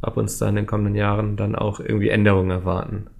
ob 0.00 0.16
uns 0.16 0.38
da 0.38 0.48
in 0.48 0.56
den 0.56 0.66
kommenden 0.66 0.94
Jahren 0.94 1.36
dann 1.36 1.54
auch 1.54 1.80
irgendwie 1.80 2.08
Änderungen 2.08 2.50
erwarten. 2.50 3.10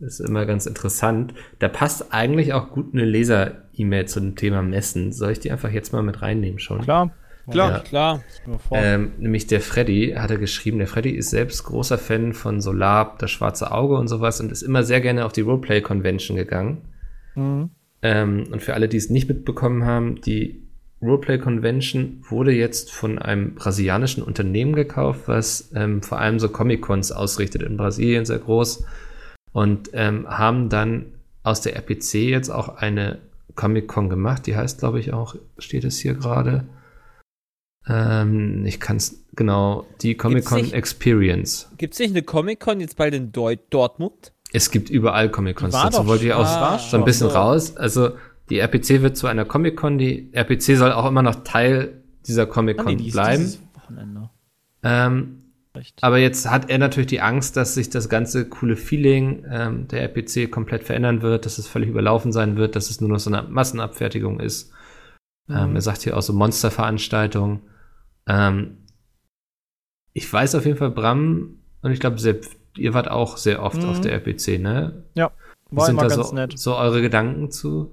Das 0.00 0.18
ist 0.18 0.28
immer 0.28 0.46
ganz 0.46 0.64
interessant. 0.64 1.34
Da 1.58 1.68
passt 1.68 2.12
eigentlich 2.12 2.54
auch 2.54 2.70
gut 2.70 2.94
eine 2.94 3.04
Leser-E-Mail 3.04 4.06
zu 4.06 4.20
dem 4.20 4.34
Thema 4.34 4.62
Messen. 4.62 5.12
Soll 5.12 5.32
ich 5.32 5.40
die 5.40 5.52
einfach 5.52 5.70
jetzt 5.70 5.92
mal 5.92 6.02
mit 6.02 6.22
reinnehmen 6.22 6.58
schon? 6.58 6.80
Klar. 6.80 7.14
Klar. 7.50 7.70
Ja. 7.72 7.78
Klar. 7.80 8.24
Ähm, 8.70 9.12
nämlich 9.18 9.46
der 9.46 9.60
Freddy 9.60 10.14
hatte 10.16 10.38
geschrieben, 10.38 10.78
der 10.78 10.86
Freddy 10.86 11.10
ist 11.10 11.30
selbst 11.30 11.64
großer 11.64 11.98
Fan 11.98 12.32
von 12.32 12.60
Solar, 12.60 13.16
das 13.18 13.30
schwarze 13.30 13.70
Auge 13.70 13.96
und 13.96 14.08
sowas 14.08 14.40
und 14.40 14.50
ist 14.50 14.62
immer 14.62 14.82
sehr 14.82 15.00
gerne 15.00 15.24
auf 15.24 15.32
die 15.32 15.42
Roleplay 15.42 15.82
Convention 15.82 16.36
gegangen. 16.36 16.82
Mhm. 17.34 17.70
Ähm, 18.02 18.46
und 18.50 18.62
für 18.62 18.74
alle, 18.74 18.88
die 18.88 18.96
es 18.96 19.10
nicht 19.10 19.28
mitbekommen 19.28 19.84
haben, 19.84 20.20
die 20.22 20.64
Roleplay 21.02 21.38
Convention 21.38 22.22
wurde 22.28 22.52
jetzt 22.52 22.90
von 22.90 23.18
einem 23.18 23.54
brasilianischen 23.54 24.22
Unternehmen 24.22 24.74
gekauft, 24.74 25.22
was 25.26 25.70
ähm, 25.74 26.02
vor 26.02 26.18
allem 26.18 26.38
so 26.38 26.48
Comic-Cons 26.48 27.12
ausrichtet 27.12 27.62
in 27.62 27.76
Brasilien, 27.76 28.24
sehr 28.24 28.38
groß. 28.38 28.84
Und 29.52 29.90
ähm, 29.92 30.26
haben 30.28 30.68
dann 30.68 31.06
aus 31.42 31.60
der 31.60 31.76
RPC 31.76 32.14
jetzt 32.14 32.48
auch 32.48 32.76
eine 32.76 33.18
Comic-Con 33.54 34.08
gemacht. 34.08 34.46
Die 34.46 34.56
heißt, 34.56 34.78
glaube 34.78 34.98
ich, 34.98 35.12
auch, 35.12 35.36
steht 35.58 35.84
es 35.84 35.98
hier 35.98 36.14
gerade. 36.14 36.64
Ähm, 37.86 38.64
ich 38.66 38.80
kann 38.80 38.96
es, 38.96 39.24
genau, 39.34 39.86
die 40.00 40.16
Comic-Con 40.16 40.62
nicht- 40.62 40.72
Experience. 40.74 41.68
Gibt 41.76 41.94
es 41.94 42.00
nicht 42.00 42.10
eine 42.10 42.22
Comic-Con 42.22 42.80
jetzt 42.80 42.96
bald 42.96 43.14
in 43.14 43.30
Deu 43.32 43.56
Dortmund? 43.70 44.32
Es 44.52 44.70
gibt 44.70 44.88
überall 44.88 45.30
Comic-Cons. 45.30 45.74
War 45.74 45.84
Dazu 45.84 45.98
doch 45.98 46.06
wollte 46.06 46.24
ich 46.26 46.32
auch 46.32 46.44
Ah, 46.46 46.78
so 46.78 46.96
ein 46.96 47.04
bisschen 47.04 47.28
so. 47.30 47.36
raus. 47.36 47.76
Also 47.76 48.12
die 48.50 48.58
RPC 48.58 49.02
wird 49.02 49.16
zu 49.16 49.26
einer 49.26 49.44
Comic-Con. 49.44 49.98
Die 49.98 50.30
RPC 50.32 50.76
soll 50.76 50.92
auch 50.92 51.06
immer 51.06 51.22
noch 51.22 51.42
Teil 51.44 52.02
dieser 52.26 52.44
Ah, 52.44 52.46
Comic-Con 52.46 52.86
nee, 52.86 52.96
die 52.96 53.10
bleiben. 53.10 53.52
Ähm, 54.82 55.40
aber 56.02 56.18
jetzt 56.18 56.48
hat 56.50 56.70
er 56.70 56.78
natürlich 56.78 57.08
die 57.08 57.20
Angst, 57.20 57.56
dass 57.56 57.74
sich 57.74 57.90
das 57.90 58.08
ganze 58.08 58.48
coole 58.48 58.76
Feeling 58.76 59.44
ähm, 59.50 59.88
der 59.88 60.02
RPC 60.02 60.50
komplett 60.50 60.84
verändern 60.84 61.20
wird, 61.22 61.46
dass 61.46 61.58
es 61.58 61.66
völlig 61.66 61.88
überlaufen 61.88 62.32
sein 62.32 62.56
wird, 62.56 62.76
dass 62.76 62.90
es 62.90 63.00
nur 63.00 63.10
noch 63.10 63.18
so 63.18 63.30
eine 63.30 63.42
Massenabfertigung 63.48 64.40
ist. 64.40 64.70
Ähm, 65.48 65.70
Mhm. 65.70 65.76
er 65.76 65.82
sagt 65.82 66.02
hier 66.02 66.16
auch 66.16 66.22
so 66.22 66.32
Monsterveranstaltungen. 66.32 67.60
Ähm, 68.26 68.78
ich 70.12 70.32
weiß 70.32 70.54
auf 70.54 70.64
jeden 70.64 70.78
Fall, 70.78 70.90
Bram, 70.90 71.58
und 71.82 71.92
ich 71.92 72.00
glaube, 72.00 72.18
Sepp, 72.18 72.46
ihr 72.76 72.94
wart 72.94 73.10
auch 73.10 73.36
sehr 73.36 73.62
oft 73.62 73.82
Mhm. 73.82 73.88
auf 73.90 74.00
der 74.00 74.12
RPC, 74.12 74.58
ne? 74.58 75.04
Wie 75.14 75.80
War 75.80 75.86
sind 75.86 75.96
immer 75.96 76.02
da 76.08 76.14
ganz 76.16 76.28
so, 76.28 76.34
nett. 76.34 76.58
so 76.58 76.76
eure 76.76 77.02
Gedanken 77.02 77.50
zu? 77.50 77.90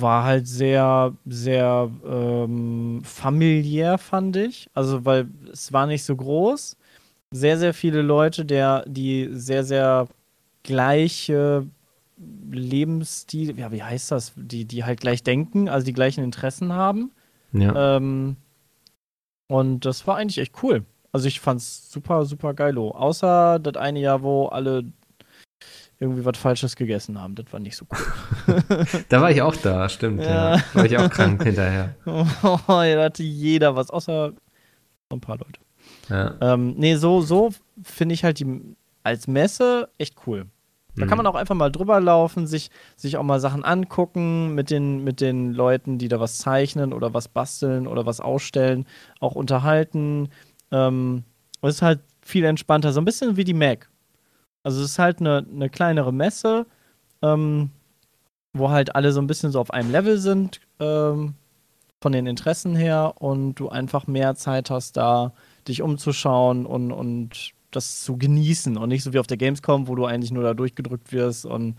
War 0.00 0.24
halt 0.24 0.46
sehr, 0.46 1.16
sehr 1.24 1.90
ähm, 2.04 3.02
familiär, 3.04 3.98
fand 3.98 4.36
ich. 4.36 4.68
Also, 4.74 5.04
weil 5.04 5.28
es 5.52 5.72
war 5.72 5.86
nicht 5.86 6.04
so 6.04 6.16
groß. 6.16 6.76
Sehr, 7.30 7.56
sehr 7.58 7.72
viele 7.72 8.02
Leute, 8.02 8.44
der, 8.44 8.84
die 8.86 9.28
sehr, 9.32 9.64
sehr 9.64 10.08
gleiche 10.64 11.66
Lebensstil, 12.50 13.58
ja, 13.58 13.72
wie 13.72 13.82
heißt 13.82 14.10
das? 14.10 14.32
Die, 14.36 14.64
die 14.64 14.84
halt 14.84 15.00
gleich 15.00 15.22
denken, 15.22 15.68
also 15.68 15.84
die 15.86 15.94
gleichen 15.94 16.22
Interessen 16.22 16.72
haben. 16.72 17.12
Ja. 17.52 17.96
Ähm, 17.96 18.36
und 19.48 19.84
das 19.84 20.06
war 20.06 20.16
eigentlich 20.16 20.38
echt 20.38 20.62
cool. 20.62 20.84
Also 21.12 21.28
ich 21.28 21.40
fand's 21.40 21.90
super, 21.90 22.24
super 22.24 22.54
geilo. 22.54 22.90
Außer 22.92 23.58
das 23.58 23.76
eine 23.76 24.00
Jahr, 24.00 24.22
wo 24.22 24.46
alle 24.46 24.84
irgendwie 26.00 26.24
was 26.24 26.36
Falsches 26.36 26.74
gegessen 26.74 27.20
haben. 27.20 27.34
Das 27.36 27.52
war 27.52 27.60
nicht 27.60 27.76
so 27.76 27.86
cool. 27.90 28.86
Da 29.08 29.20
war 29.20 29.30
ich 29.30 29.40
auch 29.40 29.54
da, 29.54 29.88
stimmt, 29.88 30.22
ja. 30.22 30.56
Ja. 30.56 30.64
War 30.74 30.84
ich 30.84 30.98
auch 30.98 31.08
krank 31.08 31.42
hinterher. 31.44 31.94
Oh, 32.06 32.58
da 32.66 33.04
hatte 33.04 33.22
jeder 33.22 33.76
was, 33.76 33.90
außer 33.90 34.32
so 34.32 35.16
ein 35.16 35.20
paar 35.20 35.38
Leute. 35.38 35.60
Ja. 36.08 36.34
Ähm, 36.40 36.74
nee, 36.76 36.96
so, 36.96 37.20
so 37.20 37.50
finde 37.82 38.14
ich 38.14 38.24
halt 38.24 38.40
die 38.40 38.74
als 39.04 39.28
Messe 39.28 39.90
echt 39.98 40.16
cool. 40.26 40.46
Da 40.94 41.06
kann 41.06 41.16
man 41.16 41.26
auch 41.26 41.34
einfach 41.34 41.54
mal 41.54 41.70
drüber 41.70 42.00
laufen, 42.00 42.46
sich, 42.46 42.70
sich 42.96 43.16
auch 43.16 43.22
mal 43.22 43.40
Sachen 43.40 43.64
angucken, 43.64 44.54
mit 44.54 44.70
den, 44.70 45.02
mit 45.02 45.20
den 45.20 45.52
Leuten, 45.52 45.96
die 45.96 46.08
da 46.08 46.20
was 46.20 46.38
zeichnen 46.38 46.92
oder 46.92 47.14
was 47.14 47.28
basteln 47.28 47.86
oder 47.86 48.04
was 48.04 48.20
ausstellen, 48.20 48.86
auch 49.18 49.34
unterhalten. 49.34 50.28
Ähm, 50.70 51.24
es 51.62 51.76
ist 51.76 51.82
halt 51.82 52.00
viel 52.20 52.44
entspannter, 52.44 52.92
so 52.92 53.00
ein 53.00 53.06
bisschen 53.06 53.36
wie 53.36 53.44
die 53.44 53.54
Mac. 53.54 53.88
Also 54.64 54.82
es 54.82 54.90
ist 54.90 54.98
halt 54.98 55.20
eine, 55.20 55.46
eine 55.50 55.70
kleinere 55.70 56.12
Messe, 56.12 56.66
ähm, 57.22 57.70
wo 58.52 58.70
halt 58.70 58.94
alle 58.94 59.12
so 59.12 59.20
ein 59.20 59.26
bisschen 59.26 59.50
so 59.50 59.60
auf 59.60 59.70
einem 59.70 59.90
Level 59.90 60.18
sind, 60.18 60.60
ähm, 60.78 61.34
von 62.02 62.12
den 62.12 62.26
Interessen 62.26 62.76
her 62.76 63.14
und 63.18 63.54
du 63.54 63.68
einfach 63.68 64.06
mehr 64.06 64.34
Zeit 64.34 64.70
hast, 64.70 64.96
da 64.96 65.32
dich 65.68 65.80
umzuschauen 65.80 66.66
und, 66.66 66.92
und 66.92 67.54
das 67.72 68.00
zu 68.00 68.16
genießen 68.16 68.76
und 68.76 68.88
nicht 68.88 69.02
so 69.02 69.12
wie 69.12 69.18
auf 69.18 69.26
der 69.26 69.36
Gamescom, 69.36 69.88
wo 69.88 69.94
du 69.94 70.04
eigentlich 70.06 70.30
nur 70.30 70.42
da 70.42 70.54
durchgedrückt 70.54 71.12
wirst 71.12 71.44
und 71.44 71.76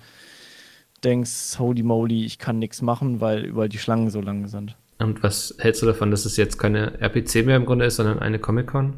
denkst, 1.04 1.60
holy 1.60 1.84
moly, 1.84 2.26
ich 2.26 2.40
kann 2.40 2.60
nichts 2.60 2.82
machen, 2.82 3.22
weil 3.22 3.46
überall 3.46 3.70
die 3.70 3.78
Schlangen 3.78 4.10
so 4.10 4.22
lang 4.22 4.48
sind. 4.48 4.76
Und 5.00 5.24
was 5.24 5.56
hältst 5.60 5.82
du 5.82 5.86
davon, 5.86 6.12
dass 6.12 6.26
es 6.26 6.38
jetzt 6.38 6.58
keine 6.58 7.00
RPC 7.02 7.46
mehr 7.46 7.58
im 7.58 7.66
Grunde 7.66 7.86
ist, 7.86 7.98
sondern 7.98 8.20
eine 8.20 8.40
Comic-Con? 8.40 8.94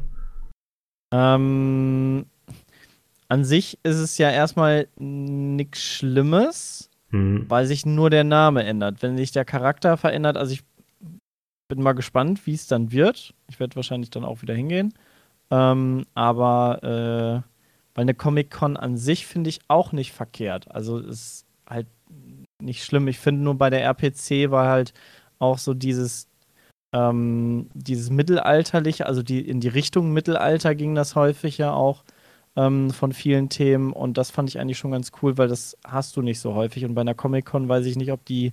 Ähm, 1.12 2.26
an 3.28 3.44
sich 3.44 3.78
ist 3.82 3.96
es 3.96 4.18
ja 4.18 4.30
erstmal 4.30 4.88
nichts 4.98 5.82
Schlimmes, 5.82 6.90
Hm. 7.10 7.46
weil 7.48 7.66
sich 7.66 7.86
nur 7.86 8.10
der 8.10 8.24
Name 8.24 8.64
ändert. 8.64 9.02
Wenn 9.02 9.16
sich 9.16 9.32
der 9.32 9.44
Charakter 9.44 9.96
verändert, 9.96 10.36
also 10.36 10.52
ich 10.52 10.62
bin 11.68 11.82
mal 11.82 11.92
gespannt, 11.92 12.46
wie 12.46 12.54
es 12.54 12.66
dann 12.66 12.92
wird. 12.92 13.34
Ich 13.48 13.58
werde 13.60 13.76
wahrscheinlich 13.76 14.10
dann 14.10 14.24
auch 14.24 14.42
wieder 14.42 14.54
hingehen. 14.54 14.92
Ähm, 15.50 16.06
aber 16.14 16.82
äh, 16.82 17.48
weil 17.94 18.02
eine 18.02 18.14
Comic-Con 18.14 18.76
an 18.76 18.96
sich 18.96 19.26
finde 19.26 19.50
ich 19.50 19.60
auch 19.68 19.92
nicht 19.92 20.12
verkehrt. 20.12 20.70
Also 20.70 20.98
ist 20.98 21.46
halt 21.68 21.86
nicht 22.60 22.84
schlimm. 22.84 23.08
Ich 23.08 23.18
finde 23.18 23.42
nur 23.42 23.56
bei 23.56 23.70
der 23.70 23.82
RPC 23.84 24.50
war 24.50 24.68
halt 24.68 24.92
auch 25.38 25.58
so 25.58 25.74
dieses 25.74 26.28
ähm, 26.92 27.68
dieses 27.74 28.10
mittelalterliche, 28.10 29.06
also 29.06 29.22
die 29.22 29.40
in 29.40 29.60
die 29.60 29.68
Richtung 29.68 30.12
Mittelalter 30.12 30.74
ging 30.74 30.94
das 30.94 31.14
häufig 31.16 31.58
ja 31.58 31.72
auch 31.72 32.04
ähm, 32.56 32.90
von 32.90 33.12
vielen 33.12 33.48
Themen 33.48 33.92
und 33.92 34.18
das 34.18 34.30
fand 34.30 34.48
ich 34.48 34.58
eigentlich 34.60 34.78
schon 34.78 34.92
ganz 34.92 35.12
cool, 35.22 35.36
weil 35.38 35.48
das 35.48 35.76
hast 35.86 36.16
du 36.16 36.22
nicht 36.22 36.40
so 36.40 36.54
häufig 36.54 36.84
und 36.84 36.94
bei 36.94 37.02
einer 37.02 37.14
Comic-Con 37.14 37.68
weiß 37.68 37.86
ich 37.86 37.96
nicht, 37.96 38.12
ob 38.12 38.24
die 38.24 38.52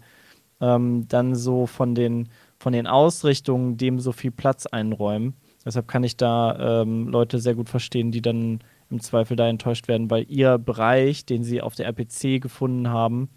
ähm, 0.61 1.07
dann 1.09 1.35
so 1.35 1.67
von 1.67 1.95
den 1.95 2.29
von 2.59 2.73
den 2.73 2.87
Ausrichtungen 2.87 3.77
dem 3.77 3.99
so 3.99 4.11
viel 4.13 4.31
Platz 4.31 4.65
einräumen. 4.65 5.35
Deshalb 5.65 5.87
kann 5.87 6.03
ich 6.03 6.17
da 6.17 6.81
ähm, 6.81 7.07
Leute 7.07 7.39
sehr 7.39 7.55
gut 7.55 7.69
verstehen, 7.69 8.11
die 8.11 8.21
dann 8.21 8.59
im 8.89 8.99
Zweifel 8.99 9.35
da 9.35 9.47
enttäuscht 9.47 9.87
werden, 9.87 10.11
weil 10.11 10.25
ihr 10.29 10.57
Bereich, 10.57 11.25
den 11.25 11.43
sie 11.43 11.61
auf 11.61 11.75
der 11.75 11.87
RPC 11.87 12.41
gefunden 12.41 12.89
haben, 12.89 13.29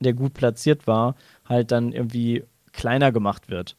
der 0.00 0.14
gut 0.14 0.34
platziert 0.34 0.86
war, 0.86 1.14
halt 1.44 1.70
dann 1.72 1.92
irgendwie 1.92 2.44
kleiner 2.72 3.12
gemacht 3.12 3.50
wird. 3.50 3.76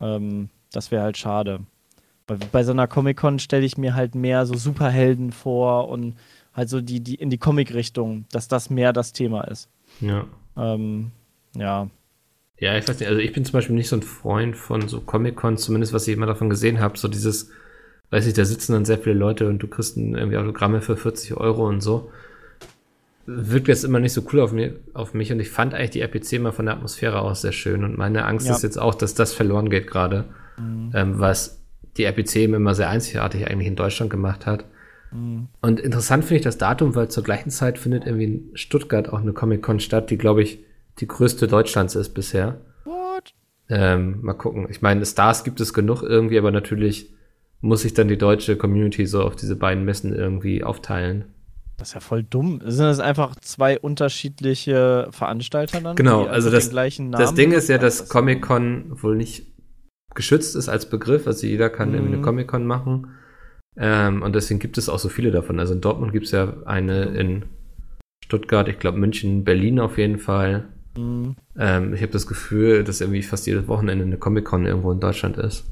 Ähm, 0.00 0.48
das 0.72 0.90
wäre 0.90 1.02
halt 1.02 1.16
schade. 1.16 1.60
Bei, 2.26 2.36
bei 2.50 2.64
so 2.64 2.72
einer 2.72 2.86
Comic-Con 2.86 3.38
stelle 3.38 3.64
ich 3.64 3.76
mir 3.76 3.94
halt 3.94 4.14
mehr 4.14 4.46
so 4.46 4.54
Superhelden 4.54 5.32
vor 5.32 5.88
und 5.88 6.16
halt 6.54 6.68
so 6.68 6.80
die, 6.80 7.00
die 7.00 7.14
in 7.14 7.30
die 7.30 7.38
Comic-Richtung, 7.38 8.26
dass 8.30 8.48
das 8.48 8.70
mehr 8.70 8.92
das 8.92 9.12
Thema 9.12 9.42
ist. 9.42 9.68
Ja. 10.00 10.26
Ähm, 10.56 11.12
ja. 11.56 11.88
Ja, 12.62 12.76
ich 12.78 12.86
weiß 12.86 13.00
nicht, 13.00 13.08
also 13.08 13.20
ich 13.20 13.32
bin 13.32 13.44
zum 13.44 13.54
Beispiel 13.54 13.74
nicht 13.74 13.88
so 13.88 13.96
ein 13.96 14.04
Freund 14.04 14.56
von 14.56 14.86
so 14.86 15.00
Comic-Cons, 15.00 15.62
zumindest 15.62 15.92
was 15.92 16.06
ich 16.06 16.14
immer 16.14 16.26
davon 16.26 16.48
gesehen 16.48 16.78
habe, 16.78 16.96
so 16.96 17.08
dieses, 17.08 17.50
weiß 18.10 18.24
ich, 18.28 18.34
da 18.34 18.44
sitzen 18.44 18.72
dann 18.72 18.84
sehr 18.84 18.98
viele 18.98 19.16
Leute 19.16 19.48
und 19.48 19.58
du 19.58 19.66
kriegst 19.66 19.96
irgendwie 19.96 20.36
Autogramme 20.36 20.80
für 20.80 20.96
40 20.96 21.36
Euro 21.36 21.66
und 21.66 21.80
so. 21.80 22.12
Wirkt 23.26 23.66
jetzt 23.66 23.82
immer 23.82 23.98
nicht 23.98 24.12
so 24.12 24.22
cool 24.32 24.38
auf, 24.38 24.52
mir, 24.52 24.76
auf 24.94 25.12
mich 25.12 25.32
und 25.32 25.40
ich 25.40 25.50
fand 25.50 25.74
eigentlich 25.74 25.90
die 25.90 26.02
RPC 26.02 26.40
mal 26.40 26.52
von 26.52 26.66
der 26.66 26.76
Atmosphäre 26.76 27.22
aus 27.22 27.40
sehr 27.40 27.50
schön 27.50 27.82
und 27.82 27.98
meine 27.98 28.26
Angst 28.26 28.46
Ja. 28.46 28.54
ist 28.54 28.62
jetzt 28.62 28.78
auch, 28.78 28.94
dass 28.94 29.14
das 29.14 29.32
verloren 29.32 29.68
geht 29.68 29.88
gerade, 29.88 30.26
ähm, 30.94 31.18
was 31.18 31.64
die 31.96 32.04
RPC 32.04 32.44
immer 32.44 32.76
sehr 32.76 32.90
einzigartig 32.90 33.50
eigentlich 33.50 33.66
in 33.66 33.74
Deutschland 33.76 34.08
gemacht 34.08 34.46
hat. 34.46 34.66
Und 35.62 35.80
interessant 35.80 36.22
finde 36.22 36.36
ich 36.36 36.44
das 36.44 36.58
Datum, 36.58 36.94
weil 36.94 37.08
zur 37.08 37.24
gleichen 37.24 37.50
Zeit 37.50 37.80
findet 37.80 38.06
irgendwie 38.06 38.24
in 38.24 38.50
Stuttgart 38.54 39.12
auch 39.12 39.20
eine 39.20 39.32
Comic-Con 39.32 39.80
statt, 39.80 40.10
die, 40.10 40.16
glaube 40.16 40.44
ich, 40.44 40.60
die 40.98 41.06
größte 41.06 41.48
Deutschlands 41.48 41.94
ist 41.94 42.10
bisher. 42.10 42.60
What? 42.84 43.34
Ähm, 43.68 44.20
mal 44.22 44.34
gucken. 44.34 44.66
Ich 44.70 44.82
meine, 44.82 45.04
Stars 45.06 45.44
gibt 45.44 45.60
es 45.60 45.72
genug 45.72 46.02
irgendwie, 46.02 46.38
aber 46.38 46.50
natürlich 46.50 47.12
muss 47.60 47.82
sich 47.82 47.94
dann 47.94 48.08
die 48.08 48.18
deutsche 48.18 48.56
Community 48.56 49.06
so 49.06 49.22
auf 49.22 49.36
diese 49.36 49.56
beiden 49.56 49.84
Messen 49.84 50.14
irgendwie 50.14 50.64
aufteilen. 50.64 51.26
Das 51.78 51.88
ist 51.88 51.94
ja 51.94 52.00
voll 52.00 52.22
dumm. 52.22 52.60
Sind 52.64 52.84
das 52.84 53.00
einfach 53.00 53.34
zwei 53.36 53.78
unterschiedliche 53.78 55.08
Veranstalter 55.10 55.80
dann? 55.80 55.96
Genau, 55.96 56.24
also 56.26 56.50
das, 56.50 56.66
den 56.66 56.72
gleichen 56.72 57.10
Namen 57.10 57.22
das 57.22 57.34
Ding 57.34 57.52
ist 57.52 57.68
ja, 57.68 57.78
dass 57.78 57.96
benutzen? 57.98 58.12
Comic-Con 58.12 59.02
wohl 59.02 59.16
nicht 59.16 59.46
geschützt 60.14 60.54
ist 60.56 60.68
als 60.68 60.90
Begriff, 60.90 61.26
also 61.26 61.46
jeder 61.46 61.70
kann 61.70 61.94
irgendwie 61.94 62.12
eine 62.12 62.18
Mhm. 62.18 62.22
Comic-Con 62.26 62.66
machen. 62.66 63.08
Ähm, 63.76 64.22
und 64.22 64.34
deswegen 64.34 64.60
gibt 64.60 64.76
es 64.76 64.88
auch 64.90 64.98
so 64.98 65.08
viele 65.08 65.30
davon. 65.30 65.58
Also 65.58 65.72
in 65.72 65.80
Dortmund 65.80 66.12
gibt 66.12 66.26
es 66.26 66.32
ja 66.32 66.54
eine 66.66 67.04
in 67.04 67.46
Stuttgart, 68.22 68.68
ich 68.68 68.78
glaube 68.78 68.98
München, 68.98 69.44
Berlin 69.44 69.80
auf 69.80 69.96
jeden 69.98 70.18
Fall. 70.18 70.68
Mhm. 70.96 71.36
Ähm, 71.58 71.94
ich 71.94 72.02
habe 72.02 72.12
das 72.12 72.26
Gefühl, 72.26 72.84
dass 72.84 73.00
irgendwie 73.00 73.22
fast 73.22 73.46
jedes 73.46 73.68
Wochenende 73.68 74.04
eine 74.04 74.18
Comic-Con 74.18 74.66
irgendwo 74.66 74.92
in 74.92 75.00
Deutschland 75.00 75.36
ist. 75.36 75.64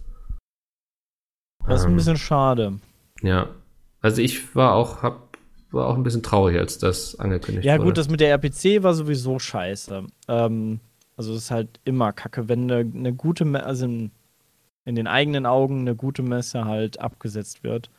Das 1.67 1.81
ist 1.81 1.85
ein 1.87 1.91
Ähm, 1.93 1.97
bisschen 1.97 2.17
schade. 2.17 2.79
Ja. 3.23 3.51
Also 4.01 4.23
ich 4.23 4.55
war 4.57 4.75
auch, 4.75 5.03
hab, 5.03 5.37
war 5.71 5.87
auch 5.89 5.95
ein 5.95 6.03
bisschen 6.03 6.23
traurig, 6.23 6.59
als 6.59 6.79
das 6.79 7.19
angekündigt 7.19 7.65
Ja, 7.67 7.75
wurde. 7.79 7.85
gut, 7.85 7.99
das 7.99 8.09
mit 8.09 8.21
der 8.21 8.31
RPC 8.31 8.83
war 8.83 8.95
sowieso 8.95 9.39
scheiße. 9.39 10.07
Ähm, 10.29 10.81
also, 11.17 11.35
es 11.35 11.43
ist 11.45 11.51
halt 11.51 11.81
immer 11.85 12.13
kacke, 12.15 12.49
wenn 12.49 12.71
eine, 12.71 12.79
eine 12.79 13.13
gute, 13.13 13.45
Me 13.45 13.63
also 13.63 13.85
in, 13.85 14.11
in 14.87 14.95
den 14.95 15.07
eigenen 15.07 15.45
Augen 15.45 15.81
eine 15.81 15.95
gute 15.95 16.23
Messe 16.23 16.65
halt 16.65 16.99
abgesetzt 16.99 17.63
wird. 17.63 17.91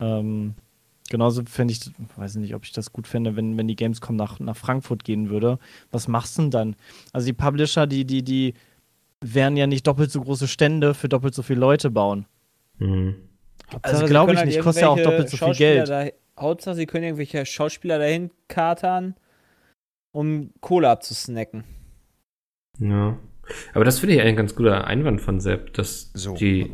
Ähm, 0.00 0.54
genauso 1.08 1.42
fände 1.46 1.72
ich, 1.72 1.80
weiß 2.16 2.36
nicht, 2.36 2.54
ob 2.54 2.64
ich 2.64 2.72
das 2.72 2.92
gut 2.92 3.06
fände, 3.06 3.36
wenn, 3.36 3.56
wenn 3.56 3.68
die 3.68 3.76
Gamescom 3.76 4.16
nach, 4.16 4.40
nach 4.40 4.56
Frankfurt 4.56 5.04
gehen 5.04 5.30
würde. 5.30 5.58
Was 5.90 6.08
machst 6.08 6.38
du 6.38 6.42
denn 6.42 6.50
dann? 6.50 6.76
Also, 7.12 7.26
die 7.26 7.32
Publisher, 7.32 7.86
die, 7.86 8.04
die, 8.04 8.22
die 8.22 8.54
werden 9.20 9.56
ja 9.56 9.66
nicht 9.66 9.86
doppelt 9.86 10.10
so 10.10 10.20
große 10.20 10.48
Stände 10.48 10.94
für 10.94 11.08
doppelt 11.08 11.34
so 11.34 11.42
viele 11.42 11.60
Leute 11.60 11.90
bauen. 11.90 12.26
Mhm. 12.78 13.16
Also, 13.82 14.06
glaube 14.06 14.32
ich 14.32 14.38
halt 14.38 14.46
nicht, 14.48 14.60
kostet 14.60 14.82
ja 14.82 14.88
auch 14.88 15.00
doppelt 15.00 15.28
so 15.28 15.36
viel 15.36 15.54
Geld. 15.54 15.88
Da, 15.88 16.06
Hauptsache, 16.38 16.76
sie 16.76 16.86
können 16.86 17.04
irgendwelche 17.04 17.46
Schauspieler 17.46 17.98
dahin 17.98 18.30
katern, 18.48 19.14
um 20.12 20.50
Kohle 20.60 20.90
abzusnacken. 20.90 21.64
Ja. 22.78 23.18
Aber 23.74 23.84
das 23.84 24.00
finde 24.00 24.16
ich 24.16 24.20
ein 24.20 24.36
ganz 24.36 24.54
guter 24.54 24.86
Einwand 24.86 25.20
von 25.20 25.40
Sepp, 25.40 25.72
dass 25.74 26.10
So. 26.14 26.34
die. 26.34 26.72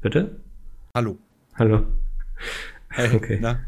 Bitte? 0.00 0.40
Hallo. 0.94 1.18
Hallo. 1.56 1.84
Hey, 2.90 3.14
Okay. 3.14 3.38
na? 3.40 3.58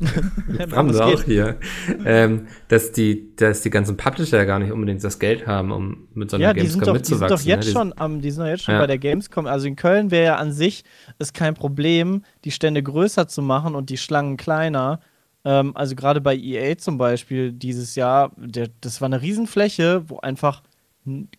Haben 0.76 0.92
sie 0.92 1.04
auch 1.04 1.22
hier. 1.24 1.58
ähm, 2.04 2.46
dass 2.68 2.92
die, 2.92 3.34
dass 3.34 3.62
die 3.62 3.70
ganzen 3.70 3.96
Publisher 3.96 4.36
ja 4.38 4.44
gar 4.44 4.60
nicht 4.60 4.70
unbedingt 4.70 5.02
das 5.02 5.18
Geld 5.18 5.46
haben, 5.48 5.72
um 5.72 6.06
mit 6.14 6.30
so 6.30 6.36
einer 6.36 6.46
Ja, 6.46 6.52
Gamescom 6.52 6.80
doch, 6.82 6.86
die 6.98 7.04
sind 7.04 7.20
mitzuwachsen. 7.20 7.36
doch 7.36 7.44
jetzt 7.44 7.66
ne? 7.66 7.72
Schon 7.72 7.94
am, 7.98 8.20
die 8.20 8.30
sind 8.30 8.44
doch 8.44 8.48
jetzt 8.48 8.62
schon 8.62 8.74
Ja. 8.74 8.80
bei 8.80 8.86
der 8.86 8.98
Gamescom. 8.98 9.46
Also 9.46 9.66
in 9.66 9.74
Köln 9.74 10.12
wäre 10.12 10.24
ja 10.24 10.36
an 10.36 10.52
sich 10.52 10.84
ist 11.18 11.34
kein 11.34 11.54
Problem, 11.54 12.22
die 12.44 12.52
Stände 12.52 12.80
größer 12.82 13.26
zu 13.26 13.42
machen 13.42 13.74
und 13.74 13.90
die 13.90 13.96
Schlangen 13.96 14.36
kleiner. 14.36 15.00
Ähm, 15.44 15.76
also 15.76 15.96
gerade 15.96 16.20
bei 16.20 16.36
EA 16.36 16.78
zum 16.78 16.96
Beispiel 16.96 17.52
dieses 17.52 17.96
Jahr, 17.96 18.30
der, 18.36 18.68
das 18.80 19.00
war 19.00 19.06
eine 19.06 19.20
Riesenfläche, 19.20 20.04
wo 20.08 20.18
einfach 20.20 20.62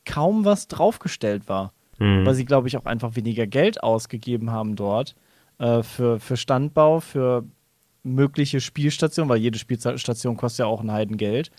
kaum 0.06 0.44
was 0.44 0.68
draufgestellt 0.68 1.48
war. 1.48 1.72
Hm. 2.00 2.26
Weil 2.26 2.34
sie, 2.34 2.44
glaube 2.44 2.68
ich, 2.68 2.76
auch 2.76 2.86
einfach 2.86 3.16
weniger 3.16 3.48
Geld 3.48 3.82
ausgegeben 3.82 4.52
haben 4.52 4.76
dort 4.76 5.16
äh, 5.58 5.84
für, 5.84 6.20
für 6.20 6.38
Standbau, 6.38 7.00
für 7.00 7.44
mögliche 8.04 8.60
Spielstationen, 8.60 9.30
weil 9.30 9.38
jede 9.38 9.58
Spielstation 9.58 10.38
kostet 10.38 10.60
ja 10.60 10.66
auch 10.66 10.82
ein 10.82 10.92
Heidengeld. 10.92 11.52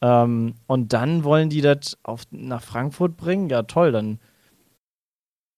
Ähm, 0.00 0.54
und 0.66 0.92
dann 0.92 1.24
wollen 1.24 1.48
die 1.48 1.60
das 1.60 1.96
nach 2.30 2.62
Frankfurt 2.62 3.16
bringen. 3.16 3.48
Ja, 3.48 3.62
toll, 3.62 3.92
dann 3.92 4.18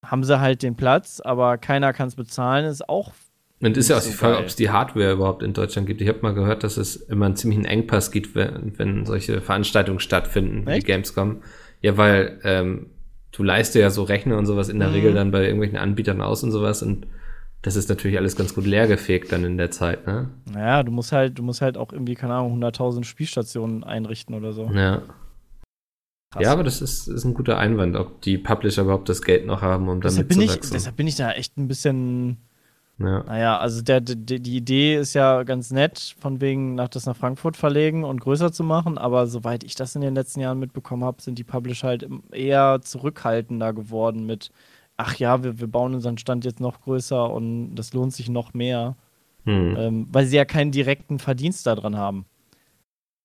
haben 0.04 0.22
sie 0.24 0.38
halt 0.38 0.62
den 0.62 0.76
Platz, 0.76 1.20
aber 1.20 1.56
keiner 1.56 1.92
kann 1.92 2.08
es 2.08 2.14
bezahlen, 2.14 2.66
ist 2.66 2.88
auch. 2.88 3.12
Und 3.60 3.78
ist 3.78 3.88
ja 3.88 3.96
auch 3.96 4.02
so 4.02 4.10
die 4.10 4.16
Frage, 4.16 4.38
ob 4.38 4.46
es 4.46 4.56
die 4.56 4.68
Hardware 4.68 5.12
überhaupt 5.12 5.42
in 5.42 5.54
Deutschland 5.54 5.86
gibt. 5.86 6.02
Ich 6.02 6.08
habe 6.08 6.18
mal 6.20 6.34
gehört, 6.34 6.62
dass 6.64 6.76
es 6.76 6.96
immer 6.96 7.24
einen 7.26 7.36
ziemlichen 7.36 7.64
Engpass 7.64 8.10
gibt, 8.10 8.34
wenn, 8.34 8.78
wenn 8.78 9.06
solche 9.06 9.40
Veranstaltungen 9.40 10.00
stattfinden, 10.00 10.66
wie 10.66 10.72
Echt? 10.72 10.82
die 10.82 10.92
Gamescom. 10.92 11.42
Ja, 11.80 11.96
weil 11.96 12.38
ähm, 12.44 12.90
du 13.32 13.42
leistest 13.42 13.76
ja 13.76 13.88
so 13.88 14.02
Rechner 14.02 14.36
und 14.36 14.44
sowas 14.44 14.68
in 14.68 14.78
der 14.78 14.88
Mhm. 14.88 14.94
Regel 14.94 15.14
dann 15.14 15.30
bei 15.30 15.44
irgendwelchen 15.44 15.78
Anbietern 15.78 16.20
aus 16.20 16.42
und 16.42 16.50
sowas 16.50 16.82
und 16.82 17.06
das 17.64 17.76
ist 17.76 17.88
natürlich 17.88 18.18
alles 18.18 18.36
ganz 18.36 18.54
gut 18.54 18.66
leergefegt 18.66 19.32
dann 19.32 19.42
in 19.42 19.56
der 19.56 19.70
Zeit, 19.70 20.06
ne? 20.06 20.28
Naja, 20.52 20.82
du 20.82 20.92
musst 20.92 21.12
halt, 21.12 21.38
du 21.38 21.42
musst 21.42 21.62
halt 21.62 21.78
auch 21.78 21.92
irgendwie, 21.92 22.14
keine 22.14 22.34
Ahnung, 22.34 22.62
100.000 22.62 23.04
Spielstationen 23.04 23.82
einrichten 23.82 24.34
oder 24.34 24.52
so. 24.52 24.70
Ja. 24.70 25.00
Krass. 26.30 26.42
Ja, 26.42 26.52
aber 26.52 26.62
das 26.62 26.82
ist, 26.82 27.08
ist 27.08 27.24
ein 27.24 27.32
guter 27.32 27.56
Einwand, 27.56 27.96
ob 27.96 28.20
die 28.20 28.36
Publisher 28.36 28.82
überhaupt 28.82 29.08
das 29.08 29.22
Geld 29.22 29.46
noch 29.46 29.62
haben, 29.62 29.88
um 29.88 30.02
damit 30.02 30.30
zu 30.30 30.42
ich, 30.42 30.50
wachsen. 30.50 30.74
deshalb 30.74 30.96
bin 30.96 31.06
ich 31.06 31.16
da 31.16 31.32
echt 31.32 31.56
ein 31.56 31.66
bisschen 31.66 32.36
ja. 32.98 33.24
Naja, 33.24 33.58
also 33.58 33.82
der, 33.82 34.00
der, 34.00 34.38
die 34.38 34.56
Idee 34.56 34.96
ist 34.96 35.14
ja 35.14 35.42
ganz 35.42 35.72
nett, 35.72 36.14
von 36.20 36.40
wegen 36.40 36.76
nach 36.76 36.88
das 36.88 37.06
nach 37.06 37.16
Frankfurt 37.16 37.56
verlegen 37.56 38.04
und 38.04 38.20
größer 38.20 38.52
zu 38.52 38.62
machen, 38.62 38.98
aber 38.98 39.26
soweit 39.26 39.64
ich 39.64 39.74
das 39.74 39.96
in 39.96 40.00
den 40.00 40.14
letzten 40.14 40.40
Jahren 40.40 40.60
mitbekommen 40.60 41.02
habe, 41.02 41.20
sind 41.20 41.38
die 41.38 41.44
Publisher 41.44 41.88
halt 41.88 42.08
eher 42.30 42.80
zurückhaltender 42.82 43.72
geworden 43.72 44.26
mit, 44.26 44.52
ach 44.96 45.16
ja, 45.16 45.42
wir, 45.42 45.60
wir 45.60 45.66
bauen 45.66 45.94
unseren 45.94 46.18
Stand 46.18 46.44
jetzt 46.44 46.60
noch 46.60 46.80
größer 46.82 47.30
und 47.30 47.74
das 47.74 47.92
lohnt 47.92 48.12
sich 48.12 48.28
noch 48.28 48.54
mehr, 48.54 48.96
Hm. 49.44 49.76
ähm, 49.76 50.06
weil 50.10 50.26
sie 50.26 50.36
ja 50.36 50.44
keinen 50.44 50.72
direkten 50.72 51.18
Verdienst 51.18 51.66
daran 51.66 51.96
haben. 51.96 52.24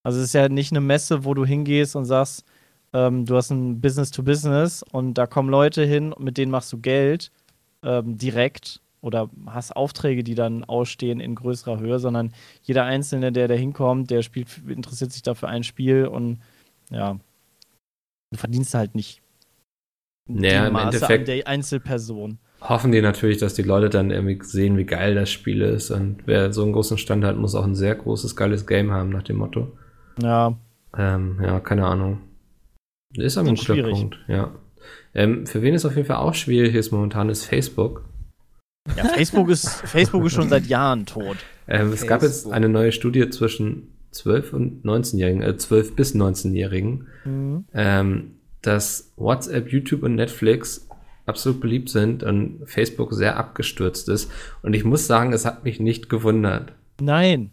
Also 0.04 0.20
es 0.20 0.26
ist 0.26 0.34
ja 0.34 0.50
nicht 0.50 0.72
eine 0.72 0.82
Messe, 0.82 1.24
wo 1.24 1.34
du 1.34 1.46
hingehst 1.46 1.96
und 1.96 2.06
sagst, 2.06 2.46
ähm, 2.94 3.26
du 3.26 3.36
hast 3.36 3.52
ein 3.52 3.80
Business 3.80 4.12
to 4.12 4.24
Business 4.24 4.84
und 4.92 5.14
da 5.14 5.28
kommen 5.28 5.50
Leute 5.50 5.86
hin, 5.86 6.14
mit 6.20 6.38
denen 6.38 6.52
machst 6.52 6.74
du 6.74 6.80
Geld 6.80 7.32
ähm, 7.84 8.18
direkt 8.18 8.82
oder 9.02 9.30
hast 9.46 9.76
Aufträge, 9.76 10.24
die 10.24 10.36
dann 10.36 10.66
ausstehen 10.66 11.22
in 11.22 11.36
größerer 11.36 11.80
Höhe, 11.80 12.00
sondern 12.00 12.34
jeder 12.64 12.84
Einzelne, 12.84 13.32
der 13.32 13.48
da 13.48 13.54
hinkommt, 13.54 14.12
der 14.12 14.22
spielt, 14.22 14.62
interessiert 14.68 15.12
sich 15.14 15.22
dafür 15.22 15.48
ein 15.48 15.64
Spiel 15.64 16.06
und 16.06 16.40
ja, 16.90 17.18
du 18.32 18.38
verdienst 18.38 18.74
halt 18.74 18.96
nicht 18.96 19.22
Naja, 20.30 20.68
im 20.68 20.74
Maße 20.74 20.86
Endeffekt- 20.98 21.30
an 21.30 21.36
der 21.36 21.48
Einzelperson. 21.48 22.38
Hoffen 22.62 22.92
die 22.92 23.02
natürlich, 23.02 23.38
dass 23.38 23.54
die 23.54 23.62
Leute 23.64 23.90
dann 23.90 24.12
irgendwie 24.12 24.38
sehen, 24.44 24.78
wie 24.78 24.84
geil 24.86 25.16
das 25.16 25.32
Spiel 25.32 25.62
ist. 25.62 25.92
Und 25.92 26.18
wer 26.26 26.52
so 26.52 26.64
einen 26.64 26.74
großen 26.74 26.98
Stand 26.98 27.24
hat, 27.24 27.38
muss 27.38 27.56
auch 27.56 27.64
ein 27.64 27.76
sehr 27.76 27.96
großes, 27.96 28.36
geiles 28.36 28.68
Game 28.68 28.92
haben, 28.92 29.10
nach 29.10 29.24
dem 29.24 29.38
Motto. 29.38 29.72
Ja, 30.22 30.58
Ähm, 30.98 31.40
ja, 31.42 31.60
keine 31.60 31.86
Ahnung. 31.86 32.20
Ist 33.16 33.38
aber 33.38 33.50
ein 33.50 33.56
guter 33.56 33.74
schwierig. 33.74 33.94
Punkt, 33.94 34.18
ja. 34.28 34.52
Ähm, 35.14 35.46
für 35.48 35.62
wen 35.62 35.74
es 35.74 35.86
auf 35.86 35.96
jeden 35.96 36.08
Fall 36.08 36.18
auch 36.18 36.34
schwierig 36.34 36.76
ist 36.76 36.92
momentan, 36.92 37.30
ist 37.30 37.46
Facebook. 37.46 38.06
ja 38.98 39.06
Facebook, 39.06 39.50
ist, 39.50 39.68
Facebook 39.70 40.26
ist 40.26 40.34
schon 40.34 40.50
seit 40.50 40.66
Jahren 40.68 41.06
tot. 41.06 41.38
Ähm, 41.68 41.92
es 41.94 42.06
gab 42.08 42.22
jetzt 42.24 42.52
eine 42.52 42.70
neue 42.70 42.92
Studie 42.92 43.30
zwischen 43.30 43.94
12 44.12 44.54
und 44.54 44.84
19-Jährigen, 44.84 45.42
äh, 45.44 45.56
12 45.58 45.96
bis 45.96 46.14
19-Jährigen, 46.16 47.08
Mhm. 47.26 47.66
ähm, 47.74 48.32
dass 48.62 49.12
WhatsApp, 49.16 49.72
YouTube 49.72 50.04
und 50.04 50.16
Netflix 50.16 50.88
absolut 51.26 51.62
beliebt 51.62 51.90
sind 51.90 52.24
und 52.24 52.64
Facebook 52.66 53.14
sehr 53.14 53.38
abgestürzt 53.38 54.10
ist. 54.10 54.32
Und 54.64 54.74
ich 54.74 54.84
muss 54.84 55.06
sagen, 55.08 55.32
es 55.34 55.46
hat 55.46 55.64
mich 55.64 55.80
nicht 55.80 56.10
gewundert. 56.10 56.74
Nein. 57.00 57.52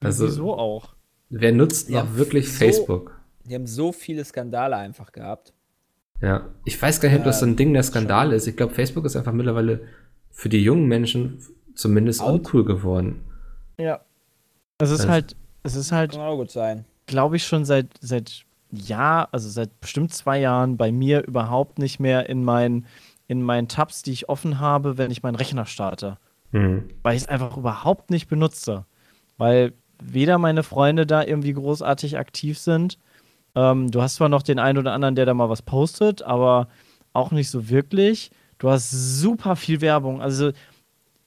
Also- 0.00 0.26
Wieso 0.26 0.54
auch? 0.54 0.94
Wer 1.30 1.52
nutzt 1.52 1.88
Ja, 1.90 2.02
noch 2.04 2.16
wirklich 2.16 2.50
so- 2.52 2.58
Facebook? 2.58 3.14
Die 3.44 3.54
haben 3.54 3.66
so 3.66 3.92
viele 3.92 4.24
Skandale 4.24 4.76
einfach 4.76 5.12
gehabt. 5.12 5.52
Ja, 6.20 6.48
ich 6.64 6.80
weiß 6.80 7.00
gar 7.00 7.08
nicht, 7.08 7.18
ob 7.18 7.24
das 7.24 7.40
so 7.40 7.46
ein 7.46 7.50
Ähm, 7.50 7.56
Ding 7.56 7.72
der 7.72 7.82
Skandal 7.82 8.32
ist. 8.32 8.46
Ich 8.46 8.56
glaube, 8.56 8.74
Facebook 8.74 9.04
ist 9.04 9.16
einfach 9.16 9.32
mittlerweile 9.32 9.80
für 10.30 10.48
die 10.48 10.62
jungen 10.62 10.86
Menschen 10.86 11.38
zumindest 11.74 12.20
Out. 12.20 12.40
uncool 12.40 12.64
geworden. 12.64 13.22
Ja. 13.78 14.00
Es 14.78 14.90
ist 14.90 15.00
Also- 15.00 15.12
halt, 15.12 15.36
es 15.62 15.76
ist 15.76 15.92
halt, 15.92 16.12
Kann 16.12 16.20
auch 16.22 16.36
gut 16.36 16.50
sein. 16.50 16.84
glaube 17.06 17.36
ich, 17.36 17.46
schon 17.46 17.64
seit, 17.64 17.86
seit 18.00 18.44
Jahr, 18.70 19.28
also 19.32 19.48
seit 19.48 19.80
bestimmt 19.80 20.12
zwei 20.12 20.38
Jahren 20.40 20.76
bei 20.76 20.92
mir 20.92 21.26
überhaupt 21.26 21.78
nicht 21.78 22.00
mehr 22.00 22.28
in 22.28 22.44
meinen 22.44 22.86
in 23.28 23.42
meinen 23.42 23.68
Tabs, 23.68 24.02
die 24.02 24.12
ich 24.12 24.28
offen 24.28 24.58
habe, 24.58 24.96
wenn 24.96 25.10
ich 25.10 25.22
meinen 25.22 25.34
Rechner 25.34 25.66
starte. 25.66 26.16
Hm. 26.52 26.88
Weil 27.02 27.14
ich 27.14 27.22
es 27.22 27.28
einfach 27.28 27.58
überhaupt 27.58 28.10
nicht 28.10 28.26
benutze. 28.26 28.86
Weil 29.36 29.74
weder 30.02 30.38
meine 30.38 30.62
Freunde 30.62 31.06
da 31.06 31.22
irgendwie 31.22 31.52
großartig 31.52 32.18
aktiv 32.18 32.58
sind. 32.58 32.98
Ähm, 33.54 33.90
du 33.90 34.00
hast 34.00 34.16
zwar 34.16 34.30
noch 34.30 34.42
den 34.42 34.58
einen 34.58 34.78
oder 34.78 34.92
anderen, 34.92 35.14
der 35.14 35.26
da 35.26 35.34
mal 35.34 35.50
was 35.50 35.62
postet, 35.62 36.22
aber 36.22 36.68
auch 37.12 37.30
nicht 37.30 37.50
so 37.50 37.68
wirklich. 37.68 38.30
Du 38.58 38.70
hast 38.70 38.90
super 38.90 39.56
viel 39.56 39.82
Werbung. 39.82 40.22
Also 40.22 40.52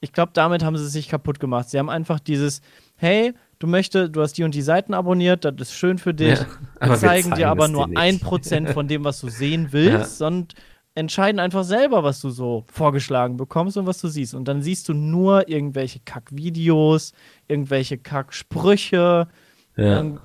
ich 0.00 0.12
glaube, 0.12 0.32
damit 0.34 0.64
haben 0.64 0.76
sie 0.76 0.88
sich 0.88 1.08
kaputt 1.08 1.38
gemacht. 1.38 1.70
Sie 1.70 1.78
haben 1.78 1.90
einfach 1.90 2.18
dieses, 2.18 2.62
hey, 2.96 3.32
du 3.62 3.68
möchtest, 3.68 4.16
du 4.16 4.20
hast 4.20 4.32
die 4.34 4.44
und 4.44 4.54
die 4.54 4.62
Seiten 4.62 4.92
abonniert, 4.92 5.44
das 5.44 5.54
ist 5.60 5.72
schön 5.74 5.98
für 5.98 6.12
dich. 6.12 6.38
Ja, 6.40 6.46
wir 6.46 6.46
aber 6.80 6.90
wir 6.90 6.98
zeigen 6.98 7.22
zeigen 7.22 7.34
dir 7.36 7.48
aber 7.48 7.68
nur 7.68 7.88
ein 7.94 8.18
Prozent 8.18 8.70
von 8.70 8.88
dem, 8.88 9.04
was 9.04 9.20
du 9.20 9.28
sehen 9.28 9.68
willst, 9.72 10.20
und 10.20 10.54
entscheiden 10.94 11.38
einfach 11.38 11.64
selber, 11.64 12.02
was 12.02 12.20
du 12.20 12.30
so 12.30 12.64
vorgeschlagen 12.66 13.36
bekommst 13.36 13.76
und 13.76 13.86
was 13.86 14.00
du 14.00 14.08
siehst. 14.08 14.34
Und 14.34 14.46
dann 14.46 14.62
siehst 14.62 14.88
du 14.88 14.94
nur 14.94 15.48
irgendwelche 15.48 16.00
Kack-Videos, 16.04 17.12
irgendwelche 17.48 17.98
Kack-Sprüche, 17.98 19.28
Ja. 19.76 20.00
ähm, 20.00 20.18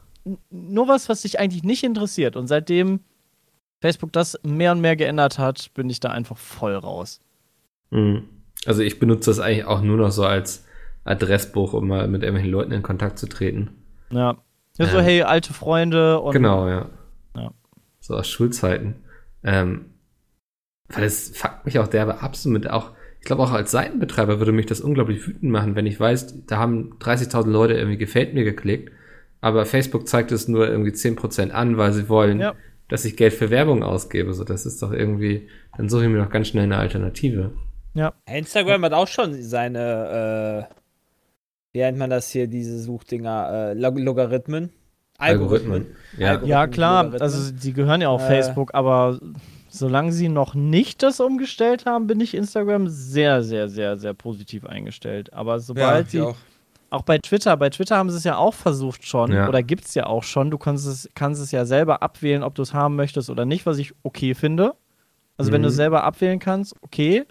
nur 0.49 0.89
was, 0.89 1.07
was 1.07 1.21
dich 1.21 1.39
eigentlich 1.39 1.63
nicht 1.63 1.83
interessiert. 1.83 2.35
Und 2.35 2.47
seitdem 2.47 2.99
Facebook 3.79 4.11
das 4.11 4.37
mehr 4.43 4.73
und 4.73 4.81
mehr 4.81 4.97
geändert 4.97 5.39
hat, 5.39 5.73
bin 5.73 5.89
ich 5.89 6.01
da 6.01 6.09
einfach 6.09 6.37
voll 6.37 6.75
raus. 6.75 7.21
Mhm. 7.91 8.23
Also 8.65 8.81
ich 8.81 8.99
benutze 8.99 9.29
das 9.29 9.39
eigentlich 9.39 9.65
auch 9.65 9.81
nur 9.81 9.95
noch 9.95 10.11
so 10.11 10.25
als 10.25 10.65
Adressbuch, 11.07 11.73
um 11.73 11.87
mal 11.87 12.07
mit 12.07 12.21
irgendwelchen 12.23 12.51
Leuten 12.51 12.71
in 12.71 12.83
Kontakt 12.83 13.17
zu 13.19 13.27
treten. 13.27 13.69
Ja. 14.11 14.37
Ja, 14.77 14.85
so, 14.85 14.97
Ja. 14.97 15.03
hey, 15.03 15.21
alte 15.23 15.53
Freunde 15.53 16.19
und 16.19 16.33
genau, 16.33 16.67
ja. 16.67 16.89
Ja. 17.35 17.51
So 17.99 18.15
aus 18.15 18.27
Schulzeiten. 18.29 18.95
Ähm, 19.43 19.85
weil 20.89 21.03
es 21.05 21.35
fuckt 21.37 21.65
mich 21.65 21.79
auch 21.79 21.87
derbe 21.87 22.21
ab, 22.21 22.35
so 22.35 22.49
mit 22.49 22.69
auch, 22.69 22.91
ich 23.19 23.25
glaube 23.25 23.41
auch 23.43 23.51
als 23.51 23.71
Seitenbetreiber 23.71 24.39
würde 24.39 24.51
mich 24.51 24.65
das 24.67 24.79
unglaublich 24.81 25.27
wütend 25.27 25.51
machen, 25.51 25.75
wenn 25.75 25.85
ich 25.85 25.99
weiß, 25.99 26.45
da 26.45 26.57
haben 26.57 26.97
30.000 26.99 27.49
Leute 27.49 27.73
irgendwie 27.73 27.97
gefällt 27.97 28.33
mir 28.33 28.43
geklickt, 28.43 28.91
aber 29.41 29.65
Facebook 29.65 30.07
zeigt 30.07 30.31
es 30.31 30.47
nur 30.47 30.67
irgendwie 30.67 30.91
10% 30.91 31.51
an, 31.51 31.77
weil 31.77 31.91
sie 31.93 32.07
wollen, 32.07 32.39
Ja. 32.39 32.53
dass 32.87 33.03
ich 33.03 33.17
Geld 33.17 33.33
für 33.33 33.49
Werbung 33.49 33.83
ausgebe. 33.83 34.33
So, 34.33 34.43
das 34.43 34.65
ist 34.65 34.81
doch 34.81 34.91
irgendwie, 34.93 35.49
dann 35.75 35.89
suche 35.89 36.03
ich 36.05 36.09
mir 36.09 36.19
doch 36.23 36.29
ganz 36.29 36.47
schnell 36.47 36.63
eine 36.63 36.77
Alternative. 36.77 37.51
ja. 37.93 38.13
Instagram 38.27 38.83
hat 38.85 38.93
auch 38.93 39.07
schon 39.07 39.33
seine, 39.41 40.67
äh, 40.69 40.73
wie 41.77 41.81
nennt 41.81 41.99
man 41.99 42.09
das 42.09 42.31
hier, 42.31 42.47
diese 42.47 42.79
Suchdinger, 42.79 43.49
äh, 43.51 43.73
Log 43.75 43.99
Logarithmen? 43.99 44.71
Algorithmen. 45.19 45.85
Ja. 46.17 46.29
Algorithmen. 46.29 46.49
Ja, 46.49 46.65
klar, 46.67 47.13
also 47.19 47.51
die 47.51 47.71
gehören 47.73 48.01
ja 48.01 48.09
auf 48.09 48.23
Äh. 48.23 48.27
Facebook, 48.27 48.73
aber 48.73 49.19
solange 49.69 50.11
sie 50.11 50.27
noch 50.27 50.55
nicht 50.55 51.03
das 51.03 51.19
umgestellt 51.19 51.85
haben, 51.85 52.07
bin 52.07 52.19
ich 52.19 52.33
Instagram 52.33 52.87
sehr, 52.87 53.43
sehr, 53.43 53.69
sehr, 53.69 53.97
sehr 53.97 54.15
positiv 54.15 54.65
eingestellt. 54.65 55.31
Aber 55.33 55.59
sobald 55.59 56.05
ich 56.07 56.11
sie, 56.13 56.21
auch. 56.21 56.35
auch 56.89 57.03
bei 57.03 57.19
Twitter, 57.19 57.55
bei 57.57 57.69
Twitter 57.69 57.95
haben 57.95 58.09
sie 58.09 58.17
es 58.17 58.23
ja 58.23 58.37
auch 58.37 58.55
versucht 58.55 59.05
schon, 59.05 59.31
Ja. 59.31 59.47
oder 59.47 59.61
gibt 59.61 59.85
es 59.85 59.93
ja 59.93 60.07
auch 60.07 60.23
schon, 60.23 60.49
du 60.49 60.57
kannst 60.57 60.87
es, 60.87 61.07
kannst 61.13 61.41
es 61.43 61.51
ja 61.51 61.65
selber 61.65 62.01
abwählen, 62.01 62.41
ob 62.41 62.55
du 62.55 62.63
es 62.63 62.73
haben 62.73 62.95
möchtest 62.95 63.29
oder 63.29 63.45
nicht, 63.45 63.67
was 63.67 63.77
ich 63.77 63.93
okay 64.01 64.33
finde. 64.33 64.73
Also 65.37 65.51
wenn 65.51 65.61
Mhm. 65.61 65.65
du 65.65 65.69
es 65.69 65.75
selber 65.75 66.03
abwählen 66.03 66.39
kannst, 66.39 66.73
okay. 66.81 67.25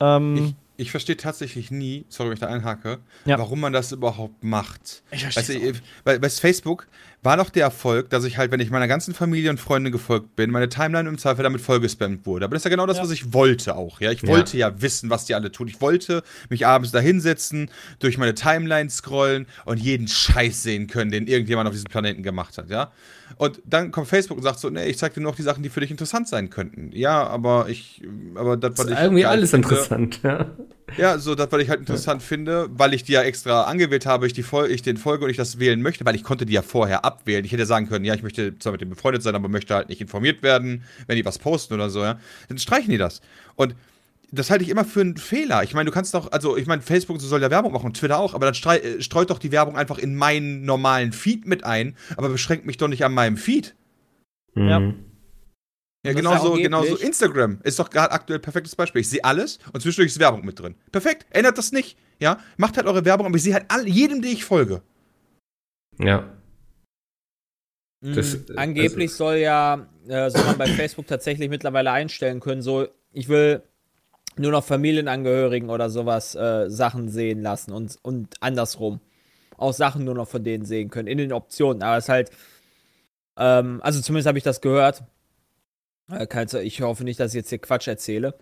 Ähm, 0.00 0.36
Ich, 0.36 0.54
ich 0.80 0.90
verstehe 0.90 1.16
tatsächlich 1.16 1.70
nie, 1.70 2.04
sorry, 2.08 2.30
wenn 2.30 2.34
ich 2.34 2.40
da 2.40 2.46
einhake, 2.48 2.98
Ja. 3.24 3.38
warum 3.38 3.60
man 3.60 3.72
das 3.72 3.92
überhaupt 3.92 4.42
macht. 4.42 5.02
Ich 5.10 5.22
du, 5.22 5.52
ich- 5.52 5.82
bei, 6.04 6.18
bei 6.18 6.28
Facebook 6.30 6.86
war 7.22 7.36
doch 7.36 7.50
der 7.50 7.64
Erfolg, 7.64 8.08
dass 8.08 8.24
ich 8.24 8.38
halt, 8.38 8.50
wenn 8.50 8.60
ich 8.60 8.70
meiner 8.70 8.88
ganzen 8.88 9.12
Familie 9.12 9.50
und 9.50 9.60
Freunde 9.60 9.90
gefolgt 9.90 10.36
bin, 10.36 10.50
meine 10.50 10.70
Timeline 10.70 11.06
im 11.08 11.18
Zweifel 11.18 11.42
damit 11.42 11.60
vollgespammt 11.60 12.24
wurde. 12.24 12.46
Aber 12.46 12.54
das 12.54 12.62
ist 12.62 12.64
ja 12.64 12.70
genau 12.70 12.86
das, 12.86 12.96
Ja. 12.96 13.02
was 13.02 13.10
ich 13.10 13.34
wollte 13.34 13.76
auch. 13.76 14.00
Ja, 14.00 14.10
ich 14.10 14.22
Ja. 14.22 14.28
wollte 14.28 14.56
ja. 14.56 14.80
wissen, 14.80 15.10
was 15.10 15.26
die 15.26 15.34
alle 15.34 15.52
tun. 15.52 15.68
Ich 15.68 15.80
wollte 15.82 16.22
mich 16.48 16.66
abends 16.66 16.92
da 16.92 16.98
hinsetzen, 16.98 17.70
durch 17.98 18.16
meine 18.16 18.34
Timeline 18.34 18.88
scrollen 18.88 19.46
und 19.66 19.78
jeden 19.78 20.08
Scheiß 20.08 20.62
sehen 20.62 20.86
können, 20.86 21.10
den 21.10 21.26
irgendjemand 21.26 21.68
auf 21.68 21.74
diesem 21.74 21.90
Planeten 21.90 22.22
gemacht 22.22 22.56
hat. 22.56 22.70
Ja. 22.70 22.90
Und 23.36 23.60
dann 23.64 23.90
kommt 23.90 24.08
Facebook 24.08 24.36
und 24.38 24.42
sagt 24.42 24.58
so, 24.58 24.70
nee, 24.70 24.86
ich 24.86 24.98
zeig 24.98 25.14
dir 25.14 25.20
nur 25.20 25.30
noch 25.32 25.36
die 25.36 25.42
Sachen, 25.42 25.62
die 25.62 25.68
für 25.68 25.80
dich 25.80 25.90
interessant 25.90 26.28
sein 26.28 26.50
könnten. 26.50 26.90
Ja, 26.92 27.26
aber 27.26 27.68
ich, 27.68 28.02
aber 28.34 28.56
das, 28.56 28.72
was 28.72 28.76
Das 28.78 28.86
ist 28.86 28.92
ich 28.92 28.98
irgendwie 29.04 29.24
alles 29.24 29.50
finde- 29.50 29.68
interessant, 29.68 30.20
ja. 30.22 30.46
ja, 30.96 31.18
so 31.18 31.34
das, 31.34 31.50
was 31.50 31.62
ich 31.62 31.68
halt 31.70 31.80
interessant 31.80 32.22
finde, 32.22 32.68
weil 32.72 32.92
ich 32.94 33.04
die 33.04 33.12
ja 33.12 33.22
extra 33.22 33.62
angewählt 33.64 34.06
habe, 34.06 34.26
ich, 34.26 34.32
die 34.32 34.42
Fol 34.42 34.70
ich 34.70 34.82
den 34.82 34.96
folge 34.96 35.24
und 35.24 35.30
ich 35.30 35.36
das 35.36 35.58
wählen 35.58 35.80
möchte, 35.80 36.04
weil 36.04 36.14
ich 36.16 36.24
konnte 36.24 36.46
die 36.46 36.52
ja 36.52 36.62
vorher 36.62 37.04
abwählen. 37.04 37.44
Ich 37.44 37.52
hätte 37.52 37.66
sagen 37.66 37.88
können, 37.88 38.04
ja, 38.04 38.14
ich 38.14 38.22
möchte 38.22 38.58
zwar 38.58 38.72
mit 38.72 38.80
dem 38.80 38.90
befreundet 38.90 39.22
sein, 39.22 39.34
aber 39.34 39.48
möchte 39.48 39.74
halt 39.74 39.88
nicht 39.88 40.00
informiert 40.00 40.42
werden, 40.42 40.82
wenn 41.06 41.16
die 41.16 41.24
was 41.24 41.38
posten 41.38 41.74
oder 41.74 41.88
so, 41.90 42.02
ja. 42.02 42.18
Dann 42.48 42.58
streichen 42.58 42.90
die 42.90 42.98
das. 42.98 43.20
Und 43.56 43.74
das 44.32 44.50
halte 44.50 44.64
ich 44.64 44.70
immer 44.70 44.84
für 44.84 45.00
einen 45.00 45.16
Fehler. 45.16 45.62
Ich 45.62 45.74
meine, 45.74 45.88
du 45.90 45.94
kannst 45.94 46.14
doch, 46.14 46.30
also 46.32 46.56
ich 46.56 46.66
meine, 46.66 46.82
Facebook 46.82 47.20
soll 47.20 47.42
ja 47.42 47.50
Werbung 47.50 47.72
machen, 47.72 47.92
Twitter 47.94 48.18
auch, 48.18 48.34
aber 48.34 48.50
dann 48.50 48.76
äh, 48.76 49.00
streut 49.02 49.30
doch 49.30 49.38
die 49.38 49.52
Werbung 49.52 49.76
einfach 49.76 49.98
in 49.98 50.14
meinen 50.14 50.64
normalen 50.64 51.12
Feed 51.12 51.46
mit 51.46 51.64
ein, 51.64 51.96
aber 52.16 52.28
beschränkt 52.28 52.66
mich 52.66 52.76
doch 52.76 52.88
nicht 52.88 53.04
an 53.04 53.12
meinem 53.12 53.36
Feed. 53.36 53.74
Ja. 54.54 54.80
Mhm. 54.80 55.04
Ja, 56.04 56.12
Das 56.12 56.16
genauso, 56.16 56.46
angeblich- 56.52 56.62
genauso 56.64 56.96
Instagram 56.96 57.58
ist 57.62 57.78
doch 57.78 57.90
gerade 57.90 58.12
aktuell 58.12 58.38
ein 58.38 58.42
perfektes 58.42 58.74
Beispiel. 58.74 59.02
Ich 59.02 59.10
sehe 59.10 59.22
alles 59.22 59.58
und 59.72 59.80
zwischendurch 59.82 60.12
ist 60.12 60.18
Werbung 60.18 60.44
mit 60.46 60.58
drin. 60.58 60.74
Perfekt, 60.92 61.26
ändert 61.30 61.58
das 61.58 61.72
nicht. 61.72 61.98
Ja, 62.20 62.38
macht 62.56 62.76
halt 62.78 62.86
eure 62.86 63.04
Werbung, 63.04 63.26
aber 63.26 63.36
ich 63.36 63.42
sehe 63.42 63.52
halt 63.54 63.66
all, 63.68 63.86
jedem, 63.86 64.22
den 64.22 64.32
ich 64.32 64.44
folge. 64.44 64.82
Ja. 65.98 66.32
Mhm. 68.02 68.14
Das, 68.14 68.34
äh, 68.34 68.56
Angeblich 68.56 69.12
soll 69.12 69.36
ja, 69.36 69.88
äh, 70.08 70.30
soll 70.30 70.44
man 70.44 70.56
bei 70.58 70.66
Facebook 70.74 71.06
tatsächlich 71.06 71.50
mittlerweile 71.50 71.90
einstellen 71.90 72.40
können, 72.40 72.62
so, 72.62 72.88
ich 73.12 73.28
will 73.28 73.62
nur 74.40 74.52
noch 74.52 74.64
Familienangehörigen 74.64 75.70
oder 75.70 75.90
sowas 75.90 76.34
äh, 76.34 76.68
Sachen 76.68 77.08
sehen 77.08 77.42
lassen 77.42 77.72
und, 77.72 77.98
und 78.02 78.34
andersrum. 78.40 79.00
Auch 79.56 79.72
Sachen 79.72 80.04
nur 80.04 80.14
noch 80.14 80.28
von 80.28 80.42
denen 80.42 80.64
sehen 80.64 80.90
können, 80.90 81.08
in 81.08 81.18
den 81.18 81.32
Optionen. 81.32 81.82
Aber 81.82 81.98
es 81.98 82.04
ist 82.04 82.08
halt, 82.08 82.30
ähm, 83.36 83.80
also 83.82 84.00
zumindest 84.00 84.26
habe 84.26 84.38
ich 84.38 84.44
das 84.44 84.60
gehört. 84.60 85.02
Äh, 86.10 86.62
ich 86.62 86.80
hoffe 86.80 87.04
nicht, 87.04 87.20
dass 87.20 87.32
ich 87.32 87.36
jetzt 87.36 87.50
hier 87.50 87.58
Quatsch 87.58 87.88
erzähle. 87.88 88.34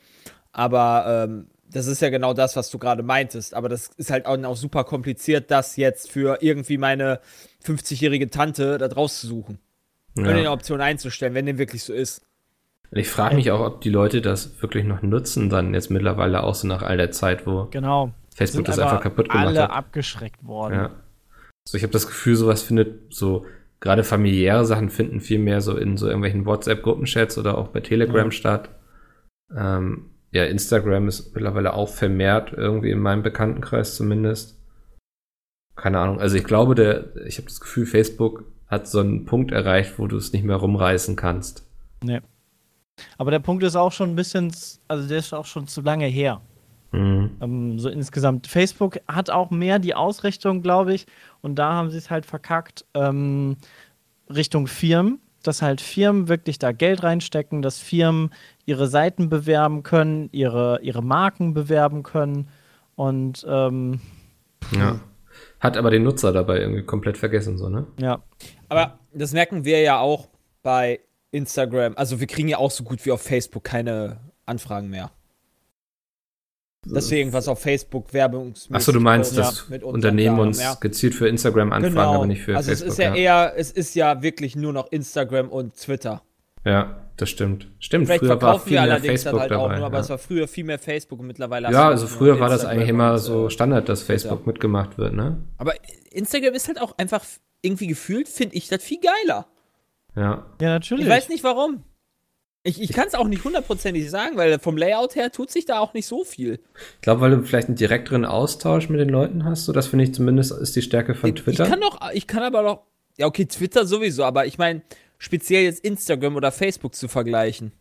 Aber 0.52 1.26
ähm, 1.26 1.48
das 1.70 1.86
ist 1.86 2.00
ja 2.00 2.08
genau 2.08 2.32
das, 2.34 2.56
was 2.56 2.70
du 2.70 2.78
gerade 2.78 3.02
meintest. 3.02 3.54
Aber 3.54 3.68
das 3.68 3.90
ist 3.96 4.10
halt 4.10 4.26
auch, 4.26 4.42
auch 4.44 4.56
super 4.56 4.84
kompliziert, 4.84 5.50
das 5.50 5.76
jetzt 5.76 6.10
für 6.10 6.38
irgendwie 6.40 6.78
meine 6.78 7.20
50-jährige 7.64 8.30
Tante 8.30 8.78
da 8.78 8.88
draus 8.88 9.20
zu 9.20 9.26
suchen. 9.26 9.58
Und 10.14 10.24
in 10.24 10.34
der 10.34 10.44
ja. 10.44 10.52
Option 10.52 10.80
einzustellen, 10.80 11.34
wenn 11.34 11.46
dem 11.46 11.58
wirklich 11.58 11.84
so 11.84 11.92
ist. 11.92 12.22
Ich 12.90 13.08
frage 13.10 13.34
mich 13.36 13.50
auch, 13.50 13.60
ob 13.60 13.80
die 13.82 13.90
Leute 13.90 14.22
das 14.22 14.60
wirklich 14.62 14.84
noch 14.84 15.02
nutzen, 15.02 15.50
dann 15.50 15.74
jetzt 15.74 15.90
mittlerweile 15.90 16.42
auch 16.42 16.54
so 16.54 16.66
nach 16.66 16.82
all 16.82 16.96
der 16.96 17.10
Zeit, 17.10 17.46
wo 17.46 17.68
genau. 17.70 18.12
Facebook 18.34 18.64
das 18.64 18.78
einfach 18.78 19.02
kaputt 19.02 19.28
gemacht 19.28 19.46
alle 19.48 19.62
hat. 19.64 19.70
abgeschreckt 19.70 20.44
worden. 20.46 20.74
Ja. 20.74 20.90
So, 21.66 21.76
ich 21.76 21.82
habe 21.82 21.92
das 21.92 22.06
Gefühl, 22.06 22.34
sowas 22.36 22.62
findet 22.62 23.12
so, 23.12 23.44
gerade 23.80 24.04
familiäre 24.04 24.64
Sachen 24.64 24.88
finden 24.88 25.20
viel 25.20 25.38
mehr 25.38 25.60
so 25.60 25.76
in 25.76 25.98
so 25.98 26.06
irgendwelchen 26.06 26.46
WhatsApp-Gruppenchats 26.46 27.36
oder 27.36 27.58
auch 27.58 27.68
bei 27.68 27.80
Telegram 27.80 28.26
Ja. 28.26 28.30
statt. 28.30 28.70
Ähm, 29.54 30.06
ja, 30.30 30.44
Instagram 30.44 31.08
ist 31.08 31.34
mittlerweile 31.34 31.74
auch 31.74 31.88
vermehrt, 31.88 32.52
irgendwie 32.54 32.90
in 32.90 33.00
meinem 33.00 33.22
Bekanntenkreis 33.22 33.96
zumindest. 33.96 34.58
Keine 35.76 35.98
Ahnung. 35.98 36.20
Also 36.20 36.36
ich 36.36 36.44
glaube, 36.44 36.74
der, 36.74 37.14
ich 37.26 37.36
habe 37.38 37.48
das 37.48 37.60
Gefühl, 37.60 37.86
Facebook 37.86 38.44
hat 38.66 38.88
so 38.88 39.00
einen 39.00 39.26
Punkt 39.26 39.52
erreicht, 39.52 39.98
wo 39.98 40.06
du 40.06 40.16
es 40.16 40.32
nicht 40.32 40.44
mehr 40.44 40.56
rumreißen 40.56 41.16
kannst. 41.16 41.66
Nee. 42.02 42.20
Aber 43.16 43.30
der 43.30 43.38
Punkt 43.38 43.62
ist 43.62 43.76
auch 43.76 43.92
schon 43.92 44.10
ein 44.10 44.16
bisschen, 44.16 44.52
also 44.88 45.08
der 45.08 45.18
ist 45.18 45.32
auch 45.32 45.46
schon 45.46 45.66
zu 45.66 45.80
lange 45.80 46.06
her. 46.06 46.40
Mhm. 46.92 47.30
Ähm, 47.40 47.78
so 47.78 47.88
insgesamt. 47.88 48.46
Facebook 48.46 48.98
hat 49.08 49.30
auch 49.30 49.50
mehr 49.50 49.78
die 49.78 49.94
Ausrichtung, 49.94 50.62
glaube 50.62 50.94
ich, 50.94 51.06
und 51.42 51.56
da 51.56 51.72
haben 51.72 51.90
sie 51.90 51.98
es 51.98 52.10
halt 52.10 52.24
verkackt, 52.26 52.84
ähm, 52.94 53.56
Richtung 54.30 54.66
Firmen, 54.66 55.20
dass 55.42 55.62
halt 55.62 55.80
Firmen 55.80 56.28
wirklich 56.28 56.58
da 56.58 56.72
Geld 56.72 57.02
reinstecken, 57.02 57.62
dass 57.62 57.78
Firmen 57.78 58.30
ihre 58.66 58.86
Seiten 58.86 59.28
bewerben 59.28 59.82
können, 59.82 60.28
ihre, 60.32 60.80
ihre 60.82 61.02
Marken 61.02 61.54
bewerben 61.54 62.02
können 62.02 62.48
und 62.96 63.46
ähm, 63.48 64.00
Ja. 64.72 65.00
Hat 65.60 65.76
aber 65.76 65.90
den 65.90 66.02
Nutzer 66.02 66.32
dabei 66.32 66.60
irgendwie 66.60 66.82
komplett 66.82 67.16
vergessen, 67.16 67.58
so, 67.58 67.68
ne? 67.68 67.86
ja. 68.00 68.22
Aber 68.68 68.98
das 69.12 69.32
merken 69.32 69.64
wir 69.64 69.80
ja 69.80 69.98
auch 69.98 70.28
bei 70.62 71.00
Instagram. 71.30 71.94
Also 71.96 72.20
wir 72.20 72.26
kriegen 72.26 72.48
ja 72.48 72.58
auch 72.58 72.70
so 72.70 72.84
gut 72.84 73.04
wie 73.04 73.12
auf 73.12 73.22
Facebook 73.22 73.64
keine 73.64 74.18
Anfragen 74.46 74.88
mehr. 74.88 75.10
Dass 76.86 77.10
wir 77.10 77.18
irgendwas 77.18 77.48
auf 77.48 77.60
Facebook 77.60 78.12
werbungsmäßig 78.14 78.74
Achso, 78.74 78.92
du 78.92 79.00
meinst, 79.00 79.36
ja, 79.36 79.42
dass 79.42 79.62
Unternehmen 79.82 80.38
uns 80.38 80.60
ja. 80.62 80.74
gezielt 80.74 81.14
für 81.14 81.28
Instagram 81.28 81.72
anfragen, 81.72 81.94
Genau. 81.94 82.14
aber 82.14 82.26
nicht 82.26 82.42
für 82.42 82.56
also 82.56 82.70
Facebook. 82.70 82.88
es 82.88 82.92
ist 82.94 83.04
ja, 83.04 83.14
eher, 83.14 83.52
es 83.56 83.72
ist 83.72 83.94
ja 83.94 84.22
wirklich 84.22 84.56
nur 84.56 84.72
noch 84.72 84.90
Instagram 84.92 85.48
und 85.50 85.74
Twitter. 85.76 86.22
ja, 86.64 87.04
das 87.16 87.30
stimmt. 87.30 87.68
Stimmt, 87.80 88.06
Vielleicht 88.06 88.20
früher 88.20 88.40
war 88.40 88.60
viel 88.60 88.72
wir 88.74 88.82
mehr 88.82 88.92
allerdings 88.92 89.22
Facebook 89.24 89.40
halt 89.40 89.50
dabei. 89.50 89.62
auch 89.64 89.76
nur, 89.76 89.86
aber 89.86 89.96
ja. 89.96 90.02
es 90.04 90.08
war 90.08 90.18
früher 90.18 90.46
viel 90.46 90.64
mehr 90.64 90.78
Facebook 90.78 91.18
und 91.18 91.26
mittlerweile 91.26 91.70
ja, 91.72 91.88
also 91.88 92.06
früher 92.06 92.38
war 92.38 92.48
das 92.48 92.64
eigentlich 92.64 92.88
immer 92.88 93.18
so 93.18 93.48
äh, 93.48 93.50
Standard, 93.50 93.88
dass 93.88 94.02
Facebook 94.02 94.46
mitgemacht 94.46 94.96
wird, 94.98 95.14
ne? 95.14 95.36
Aber 95.56 95.74
Instagram 96.12 96.54
ist 96.54 96.68
halt 96.68 96.80
auch 96.80 96.96
einfach 96.96 97.24
irgendwie 97.60 97.88
gefühlt, 97.88 98.28
finde 98.28 98.54
ich 98.54 98.68
das 98.68 98.84
viel 98.84 99.00
geiler. 99.00 99.46
Ja. 100.18 100.46
Ja, 100.60 100.68
natürlich. 100.70 101.04
Ich 101.04 101.10
weiß 101.10 101.28
nicht 101.28 101.44
warum. 101.44 101.84
Ich, 102.64 102.82
ich 102.82 102.92
kann 102.92 103.06
es 103.06 103.14
auch 103.14 103.28
nicht 103.28 103.44
hundertprozentig 103.44 104.10
sagen, 104.10 104.36
weil 104.36 104.58
vom 104.58 104.76
Layout 104.76 105.14
her 105.14 105.30
tut 105.30 105.50
sich 105.50 105.64
da 105.64 105.78
auch 105.78 105.94
nicht 105.94 106.06
so 106.06 106.24
viel. 106.24 106.60
Ich 106.96 107.00
glaube, 107.02 107.20
weil 107.20 107.30
du 107.30 107.42
vielleicht 107.44 107.68
einen 107.68 107.76
direkteren 107.76 108.24
Austausch 108.24 108.88
mit 108.88 109.00
den 109.00 109.08
Leuten 109.08 109.44
hast, 109.44 109.64
so 109.64 109.72
das 109.72 109.86
finde 109.86 110.04
ich 110.04 110.12
zumindest 110.14 110.50
ist 110.52 110.74
die 110.76 110.82
Stärke 110.82 111.14
von 111.14 111.30
Ich 111.30 111.36
Twitter. 111.42 111.66
kann 111.66 111.80
doch, 111.80 111.98
ich 112.12 112.26
kann 112.26 112.42
aber 112.42 112.62
doch, 112.62 112.82
ja 113.16 113.26
okay, 113.26 113.46
Twitter 113.46 113.86
sowieso, 113.86 114.24
aber 114.24 114.44
ich 114.46 114.58
meine, 114.58 114.82
speziell 115.18 115.62
jetzt 115.64 115.84
Instagram 115.84 116.36
oder 116.36 116.50
Facebook 116.52 116.94
zu 116.94 117.06
vergleichen. 117.08 117.72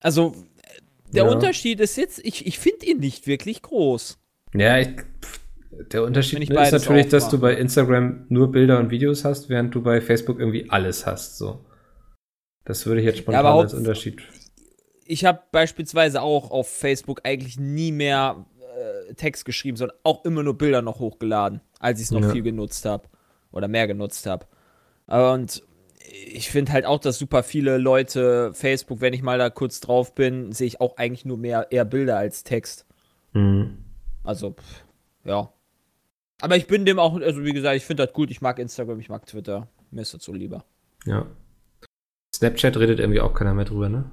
Also, 0.00 0.34
äh, 0.62 1.12
der 1.12 1.24
Ja. 1.24 1.30
Unterschied 1.32 1.80
ist 1.80 1.96
jetzt, 1.96 2.20
ich, 2.24 2.46
ich 2.46 2.58
finde 2.58 2.86
ihn 2.86 2.98
nicht 2.98 3.26
wirklich 3.26 3.62
groß. 3.62 4.18
Ja, 4.54 4.78
ich, 4.78 4.88
pff, 4.88 5.40
der 5.92 6.02
Unterschied 6.02 6.48
ne, 6.48 6.62
ist 6.62 6.72
natürlich, 6.72 7.08
dass 7.08 7.28
du 7.28 7.38
bei 7.38 7.54
Instagram 7.54 8.26
nur 8.28 8.50
Bilder 8.50 8.78
und 8.78 8.90
Videos 8.90 9.24
hast, 9.24 9.48
während 9.48 9.74
du 9.74 9.82
bei 9.82 10.00
Facebook 10.00 10.38
irgendwie 10.38 10.70
alles 10.70 11.06
hast. 11.06 11.38
So. 11.38 11.64
Das 12.64 12.86
würde 12.86 13.00
ich 13.00 13.06
jetzt 13.06 13.18
spontan 13.18 13.46
aber 13.46 13.60
als 13.60 13.74
Unterschied. 13.74 14.22
Ich 15.04 15.24
habe 15.24 15.40
beispielsweise 15.52 16.20
auch 16.20 16.50
auf 16.50 16.68
Facebook 16.68 17.20
eigentlich 17.24 17.58
nie 17.58 17.92
mehr 17.92 18.44
äh, 18.76 19.14
Text 19.14 19.44
geschrieben, 19.44 19.76
sondern 19.76 19.96
auch 20.02 20.24
immer 20.24 20.42
nur 20.42 20.58
Bilder 20.58 20.82
noch 20.82 20.98
hochgeladen, 20.98 21.60
als 21.78 22.00
ich 22.00 22.06
es 22.06 22.10
noch 22.10 22.22
Ja. 22.22 22.30
viel 22.30 22.42
genutzt 22.42 22.84
habe 22.84 23.08
oder 23.52 23.68
mehr 23.68 23.86
genutzt 23.86 24.26
habe. 24.26 24.46
Und 25.06 25.62
ich 26.34 26.50
finde 26.50 26.72
halt 26.72 26.86
auch, 26.86 26.98
dass 26.98 27.18
super 27.18 27.42
viele 27.42 27.78
Leute 27.78 28.52
Facebook, 28.52 29.00
wenn 29.00 29.12
ich 29.12 29.22
mal 29.22 29.38
da 29.38 29.50
kurz 29.50 29.80
drauf 29.80 30.14
bin, 30.14 30.52
sehe 30.52 30.66
ich 30.66 30.80
auch 30.80 30.96
eigentlich 30.96 31.24
nur 31.24 31.38
mehr 31.38 31.68
eher 31.70 31.84
Bilder 31.84 32.16
als 32.16 32.44
Text. 32.44 32.86
Mhm. 33.32 33.78
Also, 34.24 34.52
pff, 34.52 34.84
ja. 35.24 35.52
Aber 36.42 36.56
ich 36.56 36.66
bin 36.66 36.84
dem 36.84 36.98
auch, 36.98 37.18
also 37.20 37.44
wie 37.44 37.52
gesagt, 37.52 37.76
ich 37.76 37.84
finde 37.84 38.04
das 38.06 38.12
gut. 38.12 38.30
Ich 38.30 38.40
mag 38.40 38.58
Instagram, 38.58 39.00
ich 39.00 39.08
mag 39.08 39.26
Twitter. 39.26 39.68
Mir 39.90 40.02
ist 40.02 40.12
das 40.14 40.22
so 40.22 40.32
lieber. 40.32 40.64
Ja. 41.04 41.26
Snapchat 42.34 42.76
redet 42.76 43.00
irgendwie 43.00 43.20
auch 43.20 43.32
keiner 43.32 43.54
mehr 43.54 43.64
drüber, 43.64 43.88
ne? 43.88 44.04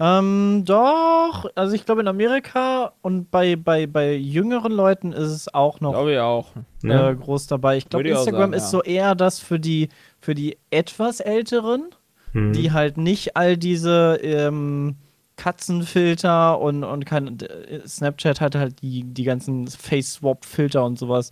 Ähm, 0.00 0.62
doch, 0.64 1.44
also 1.54 1.74
ich 1.74 1.84
glaube 1.84 2.00
in 2.00 2.08
Amerika 2.08 2.94
und 3.02 3.30
bei, 3.30 3.56
bei, 3.56 3.86
bei 3.86 4.14
jüngeren 4.14 4.72
Leuten 4.72 5.12
ist 5.12 5.28
es 5.30 5.52
auch 5.52 5.80
noch 5.80 5.92
Glaube 5.92 6.12
ich 6.14 6.18
auch. 6.18 6.52
Ja. 6.82 7.10
äh, 7.10 7.14
groß 7.14 7.46
dabei. 7.46 7.76
Ich 7.76 7.88
glaube, 7.88 8.08
Instagram 8.08 8.40
sagen, 8.40 8.52
ist 8.54 8.64
ja. 8.64 8.68
so 8.70 8.82
eher 8.82 9.14
das 9.14 9.38
für 9.38 9.60
die, 9.60 9.90
für 10.18 10.34
die 10.34 10.56
etwas 10.70 11.20
Älteren, 11.20 11.90
Mhm. 12.32 12.52
die 12.52 12.70
halt 12.70 12.96
nicht 12.96 13.36
all 13.36 13.56
diese 13.56 14.18
ähm, 14.22 14.94
Katzenfilter 15.40 16.60
und, 16.60 16.84
und 16.84 17.06
kein 17.06 17.38
Snapchat 17.86 18.42
hat 18.42 18.54
halt 18.54 18.82
die, 18.82 19.04
die 19.04 19.24
ganzen 19.24 19.66
Face-Swap-Filter 19.68 20.84
und 20.84 20.98
sowas. 20.98 21.30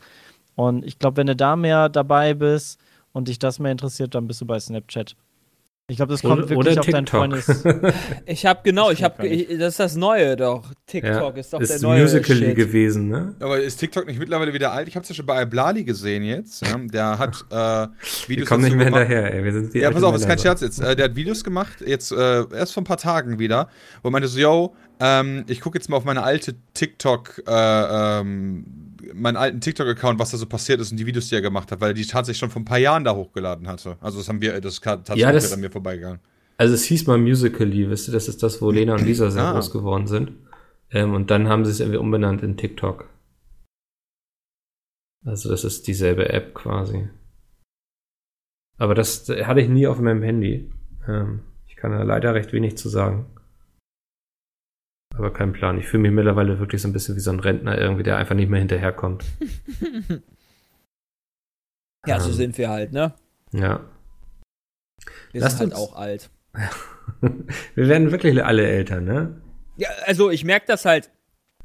Und 0.55 0.83
ich 0.87 0.99
glaube, 0.99 1.19
wenn 1.19 1.27
du 1.27 1.37
da 1.37 1.57
mehr 1.57 1.91
dabei 1.91 2.33
bist 2.33 2.81
und 3.13 3.29
dich 3.29 3.39
das 3.39 3.59
mehr 3.59 3.71
interessiert, 3.71 4.15
dann 4.15 4.27
bist 4.27 4.41
du 4.41 4.47
bei 4.47 4.59
Snapchat. 4.59 5.15
Ich 5.91 5.97
glaube, 5.97 6.13
das 6.13 6.21
kommt 6.21 6.33
Oder- 6.33 6.51
wirklich 6.51 6.59
oder 6.59 6.81
auf 6.81 6.87
dein 6.87 7.07
TikTok. 7.07 7.19
Freundes. 7.21 7.65
Ich 8.27 8.45
habe 8.45 8.61
genau, 8.63 8.91
ich 8.91 9.03
habe, 9.03 9.27
das 9.59 9.69
ist 9.71 9.81
das 9.81 9.97
Neue 9.97 10.37
doch. 10.37 10.71
TikTok 10.87 11.13
ja. 11.35 11.41
ist 11.41 11.51
doch 11.51 11.61
ist 11.63 11.71
der 11.73 11.81
neue 11.81 12.03
Musical.ly 12.03 12.47
Shit. 12.49 12.57
gewesen, 12.57 13.09
ne? 13.09 13.35
Aber 13.41 13.59
ist 13.59 13.79
TikTok 13.79 14.07
nicht 14.07 14.19
mittlerweile 14.19 14.53
wieder 14.53 14.71
alt? 14.71 14.87
Ich 14.87 14.97
habe 14.97 15.05
es 15.05 15.09
ja 15.09 15.15
schon 15.15 15.25
bei 15.25 15.41
Ablali 15.41 15.85
gesehen 15.85 16.25
jetzt. 16.25 16.61
Ja? 16.67 16.77
Der 16.77 17.19
hat 17.19 17.43
äh, 17.51 17.55
Wir 17.55 17.89
Videos 18.29 18.49
kommen 18.51 18.65
nicht 18.65 18.77
mehr 18.77 18.85
gemacht. 18.85 19.07
hinterher, 19.07 19.35
ey. 19.35 19.43
Wir 19.45 19.53
sind 19.55 19.73
wie 19.73 19.79
Ja, 19.81 19.91
pass 19.91 20.03
auf, 20.03 20.13
das 20.13 20.21
ist 20.23 20.29
kein. 20.29 20.39
Scherz 20.39 20.61
jetzt. 20.61 20.79
Äh, 20.79 20.95
der 20.95 21.07
hat 21.07 21.17
Videos 21.17 21.43
gemacht, 21.43 21.81
jetzt 21.85 22.13
äh, 22.13 22.45
erst 22.55 22.75
vor 22.75 22.83
ein 22.83 22.87
paar 22.87 22.99
Tagen 22.99 23.39
wieder, 23.39 23.69
wo 24.03 24.09
er 24.09 24.13
meinte 24.13 24.29
so, 24.29 24.39
yo, 24.39 24.75
ähm, 25.01 25.45
ich 25.49 25.61
gucke 25.61 25.79
jetzt 25.79 25.89
mal 25.89 25.97
auf 25.97 26.05
meine 26.05 26.23
alte 26.23 26.55
TikTok, 26.75 27.43
äh, 27.47 28.21
ähm, 28.21 28.65
meinen 29.15 29.37
alten 29.37 29.61
TikTok-Account, 29.61 30.19
was 30.19 30.31
da 30.33 30.37
so 30.37 30.47
passiert 30.47 30.81
ist 30.81 30.91
und 30.91 30.97
die 30.99 31.07
Videos, 31.07 31.29
die 31.29 31.35
er 31.35 31.41
gemacht 31.43 31.71
hat, 31.73 31.81
weil 31.81 31.91
er 31.91 31.95
die 31.95 32.07
tatsächlich 32.07 32.39
schon 32.39 32.51
vor 32.51 32.61
ein 32.63 32.65
paar 32.67 32.79
Jahren 32.79 33.05
da 33.05 33.15
hochgeladen 33.15 33.67
hatte. 33.69 33.97
Also 34.01 34.19
das 34.19 34.29
haben 34.29 34.41
wir, 34.41 34.61
das 34.61 34.75
ist 34.75 34.85
tatsächlich 34.85 35.23
Ja, 35.23 35.33
das- 35.33 35.53
an 35.53 35.61
mir 35.61 35.71
vorbeigegangen. 35.71 36.21
Also 36.57 36.75
es 36.75 36.85
hieß 36.85 37.07
mal 37.07 37.19
Musical.ly, 37.19 37.89
wisst 37.89 38.09
ihr, 38.09 38.13
das 38.13 38.27
ist 38.29 38.43
das, 38.43 38.61
wo 38.61 38.71
Lena 38.73 38.95
und 38.95 39.05
Lisa 39.05 39.31
sehr 39.31 39.45
Ah. 39.45 39.53
groß 39.53 39.71
geworden 39.71 40.09
sind. 40.09 40.33
Ähm, 40.91 41.15
und 41.15 41.31
dann 41.31 41.49
haben 41.49 41.65
sie 41.65 41.71
es 41.71 41.79
irgendwie 41.81 41.99
umbenannt 41.99 42.43
in 42.43 42.57
TikTok. 42.57 43.09
Also 45.25 45.49
das 45.51 45.65
ist 45.65 45.87
dieselbe 45.87 46.29
App 46.31 46.55
quasi. 46.55 47.09
Aber 48.77 48.95
das 48.95 49.29
hatte 49.29 49.61
ich 49.61 49.69
nie 49.69 49.87
auf 49.87 50.01
meinem 50.01 50.23
Handy. 50.23 50.71
Ähm, 51.07 51.41
ich 51.67 51.77
kann 51.77 51.93
da 51.93 52.03
leider 52.03 52.35
recht 52.35 52.53
wenig 52.53 52.77
zu 52.77 52.89
sagen. 52.89 53.27
Aber 55.19 55.33
kein 55.33 55.53
Plan. 55.53 55.79
Ich 55.79 55.87
fühle 55.87 56.03
mich 56.03 56.13
mittlerweile 56.13 56.59
wirklich 56.61 56.81
so 56.81 56.89
ein 56.89 56.93
bisschen 56.93 57.17
wie 57.17 57.21
so 57.21 57.31
ein 57.33 57.41
Rentner 57.41 57.77
irgendwie, 57.77 58.05
der 58.05 58.17
einfach 58.17 58.35
nicht 58.37 58.49
mehr 58.49 58.61
hinterherkommt. 58.61 59.25
Ja, 62.07 62.21
so 62.21 62.31
Ähm, 62.31 62.35
sind 62.37 62.59
wir 62.59 62.71
halt, 62.71 62.93
ne? 62.93 63.13
Ja. 63.53 63.81
Wir 65.33 65.41
Lasst 65.41 65.59
sind 65.59 65.73
halt 65.75 65.81
uns- 65.83 65.91
auch 65.93 65.97
alt. 65.97 66.31
Wir 67.75 67.89
werden 67.89 68.13
wirklich 68.13 68.43
alle 68.45 68.67
Eltern, 68.67 69.05
ne? 69.05 69.41
Ja, 69.77 69.89
also 70.07 70.31
ich 70.31 70.45
merke 70.45 70.67
das 70.69 70.85
halt, 70.85 71.11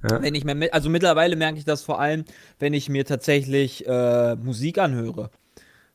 Ja. 0.09 0.21
wenn 0.21 0.33
ich 0.35 0.43
mir, 0.43 0.73
also 0.73 0.89
mittlerweile 0.89 1.35
merke 1.35 1.57
ich 1.59 1.65
das 1.65 1.83
vor 1.83 1.99
allem, 1.99 2.25
wenn 2.59 2.73
ich 2.73 2.89
mir 2.89 3.05
tatsächlich 3.05 3.87
äh, 3.87 4.35
Musik 4.35 4.79
anhöre. 4.79 5.29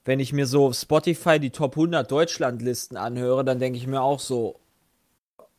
Wenn 0.05 0.21
ich 0.21 0.33
mir 0.33 0.47
so 0.47 0.73
Spotify 0.73 1.39
die 1.41 1.51
Top 1.51 1.73
100 1.77 2.11
Deutschlandlisten 2.11 2.97
anhöre, 2.97 3.45
dann 3.45 3.59
denke 3.59 3.77
ich 3.79 3.87
mir 3.87 4.01
auch 4.01 4.21
so, 4.21 4.61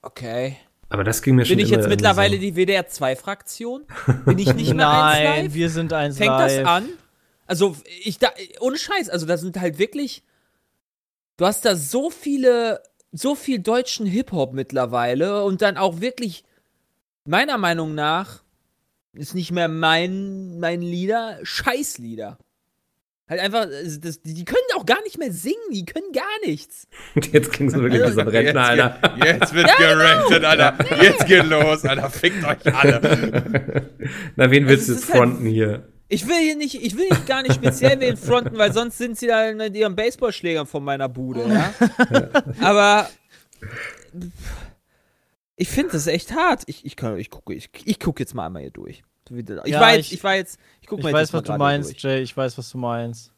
okay. 0.01 0.55
Aber 0.89 1.03
das 1.03 1.21
ging 1.21 1.35
mir 1.35 1.45
schon 1.45 1.57
Bin 1.57 1.65
ich 1.65 1.71
jetzt 1.71 1.87
mittlerweile 1.87 2.35
so. 2.35 2.41
die 2.41 2.55
WDR-2-Fraktion? 2.55 3.85
Bin 4.25 4.39
ich 4.39 4.53
nicht 4.55 4.73
mehr 4.73 4.89
eins 4.89 5.23
Nein, 5.23 5.43
live? 5.45 5.53
wir 5.53 5.69
sind 5.69 5.93
eins 5.93 6.17
Fängt 6.17 6.31
live. 6.31 6.57
das 6.57 6.67
an? 6.67 6.89
Also, 7.45 7.75
ich 8.03 8.17
da, 8.17 8.29
ohne 8.59 8.77
Scheiß, 8.77 9.09
also 9.09 9.25
da 9.25 9.37
sind 9.37 9.59
halt 9.59 9.77
wirklich, 9.79 10.23
du 11.37 11.45
hast 11.45 11.65
da 11.65 11.75
so 11.75 12.09
viele, 12.09 12.81
so 13.11 13.35
viel 13.35 13.59
deutschen 13.59 14.05
Hip-Hop 14.05 14.53
mittlerweile 14.53 15.43
und 15.43 15.61
dann 15.61 15.77
auch 15.77 16.01
wirklich, 16.01 16.43
meiner 17.25 17.57
Meinung 17.57 17.95
nach, 17.95 18.43
ist 19.13 19.35
nicht 19.35 19.51
mehr 19.51 19.67
mein, 19.67 20.59
mein 20.59 20.81
Lieder, 20.81 21.39
Scheißlieder. 21.43 22.37
Halt 23.29 23.41
einfach, 23.41 23.61
also 23.67 23.99
das, 23.99 24.21
die, 24.23 24.43
können 24.43 24.57
auch 24.75 24.85
gar 24.87 25.01
nicht 25.03 25.19
mehr 25.19 25.31
singen, 25.31 25.55
die 25.71 25.85
können 25.85 26.11
gar 26.11 26.23
nichts. 26.47 26.87
Jetzt 27.31 27.53
ging 27.53 27.67
es 27.67 27.75
wirklich 27.75 28.01
wie 28.03 28.11
so 28.11 28.21
ein 28.21 28.27
Rentner, 28.27 28.65
Alter. 28.65 28.99
Jetzt, 29.03 29.13
geht- 29.21 29.39
jetzt 29.41 29.53
wird 29.53 29.77
gerantet, 29.77 30.43
Alter. 30.43 30.77
Jetzt 31.03 31.25
geht 31.27 31.45
los, 31.45 31.85
Alter. 31.85 32.09
Fickt 32.09 32.43
euch 32.43 32.75
alle. 32.75 33.91
Na, 34.35 34.49
wen 34.49 34.67
willst 34.67 34.89
du 34.89 34.93
jetzt 34.93 35.07
halt- 35.09 35.17
fronten 35.17 35.45
hier? 35.45 35.87
Ich 36.11 36.27
will 36.27 36.39
hier 36.41 36.55
nicht, 36.55 36.73
ich 36.83 36.97
will 36.97 37.07
nicht 37.07 37.27
gar 37.27 37.43
nicht 37.43 37.53
speziell 37.53 37.99
wen 37.99 38.17
fronten, 38.17 38.57
weil 38.57 38.73
sonst 38.73 38.97
sind 38.97 39.15
sie 39.19 39.27
da 39.27 39.53
mit 39.53 39.75
ihren 39.75 39.95
Baseballschlägern 39.95 40.65
von 40.65 40.83
meiner 40.83 41.07
Bude, 41.07 41.47
ja. 41.47 41.71
Aber 42.61 43.07
ich 45.55 45.69
finde 45.69 45.91
das 45.91 46.07
echt 46.07 46.33
hart. 46.33 46.63
Ich, 46.65 46.83
ich, 46.83 46.95
kann, 46.95 47.19
ich 47.19 47.29
gucke 47.29 47.53
ich, 47.53 47.69
ich 47.85 47.99
guck 47.99 48.19
jetzt 48.19 48.33
mal 48.33 48.47
einmal 48.47 48.63
hier 48.63 48.71
durch. 48.71 49.03
Ich, 49.31 49.71
Ja, 49.71 49.79
war 49.81 49.95
jetzt, 49.95 50.07
ich- 50.07 50.13
ich 50.13 50.23
war 50.23 50.35
jetzt, 50.35 50.59
ich 50.81 50.87
gucke 50.87 51.01
Ich 51.01 51.05
mal 51.05 51.13
weiß, 51.13 51.21
jetzt 51.29 51.33
was 51.33 51.47
mal 51.47 51.53
du 51.55 51.59
meinst, 51.59 51.89
Durch. 51.91 52.03
Jay. 52.03 52.21
Ich 52.21 52.35
weiß, 52.35 52.57
was 52.57 52.69
du 52.71 52.77
meinst. 52.77 53.31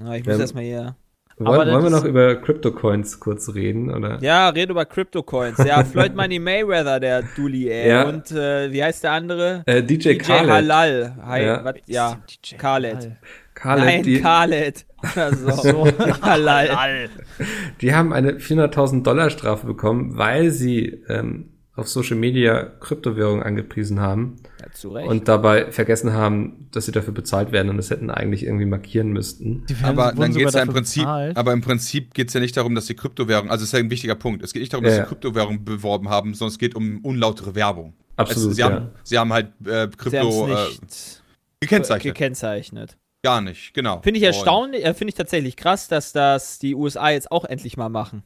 Ja, 0.00 0.14
ich 0.14 0.24
muss 0.24 0.34
Ähm, 0.36 0.40
erstmal 0.40 0.64
hier. 0.64 0.96
Wollen, 1.38 1.70
wollen 1.72 1.82
wir 1.82 1.90
noch 1.90 2.04
über 2.04 2.36
Crypto-Coins 2.36 3.18
kurz 3.18 3.52
reden? 3.54 3.92
Oder? 3.92 4.18
Ja, 4.22 4.50
red 4.50 4.70
über 4.70 4.84
Crypto-Coins. 4.84 5.58
Ja, 5.64 5.82
Floyd 5.84 6.14
Money 6.14 6.38
Mayweather, 6.38 7.00
der 7.00 7.22
Dulli, 7.34 7.68
ey. 7.68 7.88
Ja. 7.88 8.04
Und 8.08 8.30
äh, 8.30 8.70
wie 8.70 8.82
heißt 8.84 9.02
der 9.02 9.12
andere? 9.12 9.62
Äh, 9.66 9.82
DJ, 9.82 10.10
DJ 10.12 10.18
Khaled. 10.18 10.50
Halal. 10.50 11.16
Hi, 11.24 11.42
Ja. 11.44 11.64
wat, 11.64 11.76
ja. 11.86 12.18
DJ 12.28 12.56
Khaled. 12.56 13.12
Khaled, 13.54 13.84
Nein, 13.84 14.02
die, 14.02 14.20
Khaled. 14.20 14.86
Oder 15.14 15.34
so. 15.34 15.86
Halal. 16.22 17.08
die 17.80 17.94
haben 17.94 18.12
eine 18.12 18.34
400.000 18.38 19.02
Dollar 19.02 19.30
Strafe 19.30 19.66
bekommen, 19.66 20.16
weil 20.16 20.50
sie 20.50 21.02
ähm, 21.08 21.48
auf 21.82 21.88
Social 21.88 22.16
Media 22.16 22.64
Kryptowährungen 22.80 23.42
angepriesen 23.42 24.00
haben 24.00 24.36
Ja, 24.60 24.72
zu 24.72 24.90
Recht. 24.90 25.08
und 25.08 25.28
dabei 25.28 25.70
vergessen 25.70 26.12
haben, 26.14 26.68
dass 26.72 26.86
sie 26.86 26.92
dafür 26.92 27.12
bezahlt 27.12 27.52
werden 27.52 27.68
und 27.68 27.78
es 27.78 27.90
hätten 27.90 28.08
eigentlich 28.10 28.44
irgendwie 28.44 28.64
markieren 28.64 29.08
müssten. 29.08 29.64
Aber 29.82 30.12
dann 30.16 30.32
sogar 30.32 30.38
geht 30.38 30.48
es 30.48 30.54
ja 30.54 30.62
im 30.62 30.68
Prinzip, 30.68 31.02
bezahlt. 31.02 31.36
aber 31.36 31.52
im 31.52 31.60
Prinzip 31.60 32.14
geht 32.14 32.28
es 32.28 32.34
ja 32.34 32.40
nicht 32.40 32.56
darum, 32.56 32.74
dass 32.74 32.86
die 32.86 32.94
Kryptowährung, 32.94 33.50
also 33.50 33.62
es 33.62 33.68
ist 33.68 33.72
ja 33.72 33.80
ein 33.80 33.90
wichtiger 33.90 34.14
Punkt. 34.14 34.42
Es 34.42 34.52
geht 34.52 34.60
nicht 34.60 34.72
darum, 34.72 34.84
Ja, 34.84 34.90
dass 34.90 34.98
ja. 34.98 35.04
sie 35.04 35.08
Kryptowährung 35.08 35.64
beworben 35.64 36.08
haben, 36.08 36.34
sondern 36.34 36.52
es 36.52 36.58
geht 36.58 36.74
um 36.74 37.00
unlautere 37.04 37.54
Werbung. 37.54 37.94
Absolut, 38.16 38.50
es, 38.50 38.56
sie, 38.56 38.60
ja. 38.62 38.70
haben, 38.70 38.90
sie 39.02 39.18
haben 39.18 39.32
halt 39.32 39.48
äh, 39.66 39.88
Krypto 39.96 40.48
äh, 40.48 40.68
gekennzeichnet. 41.60 42.14
gekennzeichnet. 42.14 42.96
Gar 43.24 43.40
nicht, 43.40 43.72
genau. 43.74 44.00
Finde 44.02 44.18
ich 44.18 44.24
erstaunlich, 44.26 44.84
äh, 44.84 44.94
finde 44.94 45.10
ich 45.10 45.14
tatsächlich 45.14 45.56
krass, 45.56 45.88
dass 45.88 46.12
das 46.12 46.58
die 46.58 46.74
USA 46.74 47.10
jetzt 47.10 47.30
auch 47.30 47.44
endlich 47.44 47.76
mal 47.76 47.88
machen. 47.88 48.22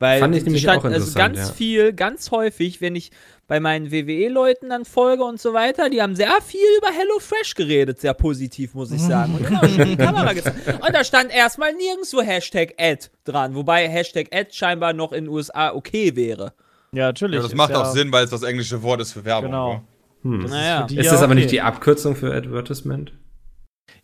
Weil 0.00 0.20
Fand 0.20 0.34
ich 0.34 0.44
nämlich 0.44 0.62
stand- 0.62 0.80
auch 0.80 0.84
also 0.86 0.96
interessant, 0.96 1.34
ganz 1.36 1.48
ja. 1.48 1.54
viel, 1.54 1.92
ganz 1.92 2.30
häufig, 2.30 2.80
wenn 2.80 2.96
ich 2.96 3.10
bei 3.46 3.60
meinen 3.60 3.92
WWE-Leuten 3.92 4.70
dann 4.70 4.86
folge 4.86 5.24
und 5.24 5.38
so 5.38 5.52
weiter, 5.52 5.90
die 5.90 6.00
haben 6.00 6.16
sehr 6.16 6.32
viel 6.42 6.60
über 6.78 6.88
HelloFresh 6.88 7.54
geredet, 7.54 8.00
sehr 8.00 8.14
positiv, 8.14 8.72
muss 8.74 8.90
ich 8.92 9.02
sagen. 9.02 9.34
Und 9.34 9.46
immer 9.46 9.68
schön 9.68 9.88
die 9.88 9.96
Kamera 9.96 10.32
gezeigt. 10.32 10.56
Und 10.66 10.94
da 10.94 11.04
stand 11.04 11.34
erstmal 11.34 11.74
nirgendwo 11.74 12.22
Hashtag 12.22 12.74
Ad 12.78 13.08
dran, 13.24 13.54
wobei 13.54 13.88
Hashtag 13.88 14.28
Ad 14.34 14.50
scheinbar 14.52 14.94
noch 14.94 15.12
in 15.12 15.24
den 15.24 15.34
USA 15.34 15.72
okay 15.74 16.16
wäre. 16.16 16.54
Ja, 16.92 17.06
natürlich. 17.06 17.36
Ja, 17.36 17.42
das 17.42 17.54
macht 17.54 17.70
ja, 17.70 17.82
auch 17.82 17.92
Sinn, 17.92 18.10
weil 18.10 18.24
es 18.24 18.30
das 18.30 18.42
englische 18.42 18.82
Wort 18.82 19.02
ist 19.02 19.12
für 19.12 19.24
Werbung. 19.24 19.50
Genau. 19.50 19.72
ne? 19.74 19.82
Hm. 20.22 20.42
Das 20.42 20.50
Naja. 20.50 20.86
Ist 20.86 21.12
das 21.12 21.22
aber 21.22 21.32
okay. 21.32 21.34
nicht 21.34 21.50
die 21.50 21.60
Abkürzung 21.60 22.16
für 22.16 22.32
Advertisement? 22.34 23.12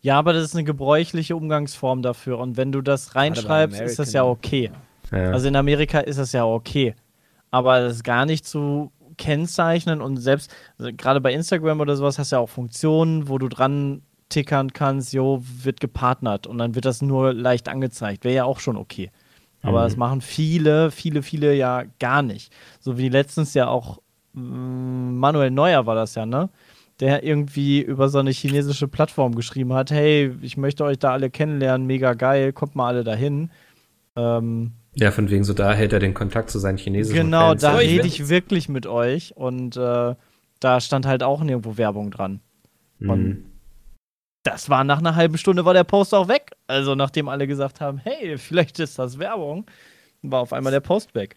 Ja, 0.01 0.19
aber 0.19 0.35
das 0.35 0.45
ist 0.45 0.55
eine 0.55 0.65
gebräuchliche 0.65 1.37
Umgangsform 1.37 2.03
dafür. 2.03 2.39
Und 2.39 2.57
wenn 2.57 2.71
du 2.71 2.83
das 2.83 3.15
reinschreibst, 3.15 3.81
ist 3.81 3.99
das 3.99 4.13
ja 4.13 4.25
okay. 4.25 4.71
Ja. 5.13 5.31
Also 5.33 5.49
in 5.49 5.57
Amerika 5.57 6.01
ist 6.01 6.19
das 6.19 6.33
ja 6.33 6.45
okay. 6.45 6.95
Aber 7.51 7.81
das 7.81 8.03
gar 8.03 8.27
nicht 8.27 8.47
zu 8.47 8.93
kennzeichnen 9.17 10.03
und 10.03 10.19
selbst, 10.19 10.55
also 10.79 10.91
gerade 10.95 11.21
bei 11.21 11.33
Instagram 11.33 11.81
oder 11.81 11.97
sowas, 11.97 12.19
hast 12.19 12.33
du 12.33 12.37
ja 12.37 12.41
auch 12.41 12.49
Funktionen, 12.49 13.29
wo 13.29 13.39
du 13.39 13.49
dran 13.49 14.03
tickern 14.29 14.73
kannst, 14.73 15.13
jo, 15.13 15.43
wird 15.63 15.81
gepartnert 15.81 16.47
und 16.47 16.59
dann 16.59 16.75
wird 16.75 16.85
das 16.85 17.01
nur 17.01 17.33
leicht 17.33 17.69
angezeigt. 17.69 18.25
Wäre 18.25 18.35
ja 18.35 18.45
auch 18.45 18.61
schon 18.61 18.77
okay. 18.77 19.11
Aber 19.63 19.83
das 19.83 19.97
machen 19.97 20.21
viele, 20.21 20.93
viele, 20.93 21.23
viele 21.23 21.53
ja 21.55 21.85
gar 21.99 22.23
nicht. 22.23 22.53
So 22.79 22.99
wie 22.99 23.09
letztens 23.09 23.53
ja 23.55 23.67
auch 23.67 23.99
mm, 24.35 25.19
Manuel 25.19 25.51
Neuer 25.51 25.87
war 25.87 25.97
das 25.97 26.15
ja, 26.15 26.25
ne? 26.25 26.51
Der 27.01 27.25
irgendwie 27.25 27.81
über 27.81 28.09
so 28.09 28.19
eine 28.19 28.31
chinesische 28.31 28.87
Plattform 28.89 29.35
geschrieben 29.35 29.73
hat, 29.73 29.91
hey, 29.91 30.33
ich 30.41 30.57
möchte 30.57 30.85
euch 30.85 30.99
da 30.99 31.11
alle 31.13 31.31
kennenlernen, 31.31 31.87
mega 31.87 32.15
geil, 32.15 32.53
kommt 32.53 32.77
mal 32.77 32.87
alle 32.87 33.05
dahin. 33.05 33.51
Ähm, 34.15 34.73
ja, 34.97 35.11
von 35.13 35.31
wegen 35.31 35.45
so, 35.45 35.53
da 35.55 35.73
hält 35.75 35.93
er 35.93 35.99
den 36.01 36.15
Kontakt 36.15 36.51
zu 36.51 36.59
seinen 36.59 36.79
chinesischen 36.79 37.17
Genau, 37.27 37.51
Fans. 37.51 37.63
da 37.63 37.77
rede 37.77 38.03
will- 38.03 38.07
ich 38.07 38.29
wirklich 38.29 38.69
mit 38.69 38.87
euch 38.87 39.37
und 39.37 39.77
äh, 39.77 40.15
da 40.61 40.81
stand 40.81 41.07
halt 41.07 41.23
auch 41.23 41.43
nirgendwo 41.43 41.77
Werbung 41.77 42.11
dran. 42.11 42.41
Und 43.01 43.25
Mhm. 43.25 43.47
das 44.43 44.71
war 44.71 44.85
nach 44.85 44.99
einer 44.99 45.15
halben 45.17 45.37
Stunde 45.39 45.65
war 45.67 45.75
der 45.75 45.85
Post 45.85 46.15
auch 46.15 46.29
weg. 46.29 46.53
Also 46.67 46.95
nachdem 46.95 47.29
alle 47.29 47.47
gesagt 47.47 47.81
haben, 47.81 47.99
hey, 47.99 48.39
vielleicht 48.39 48.79
ist 48.79 48.99
das 48.99 49.19
Werbung, 49.19 49.67
war 50.23 50.41
auf 50.41 50.53
einmal 50.55 50.73
der 50.73 50.81
Post 50.81 51.15
weg. 51.15 51.37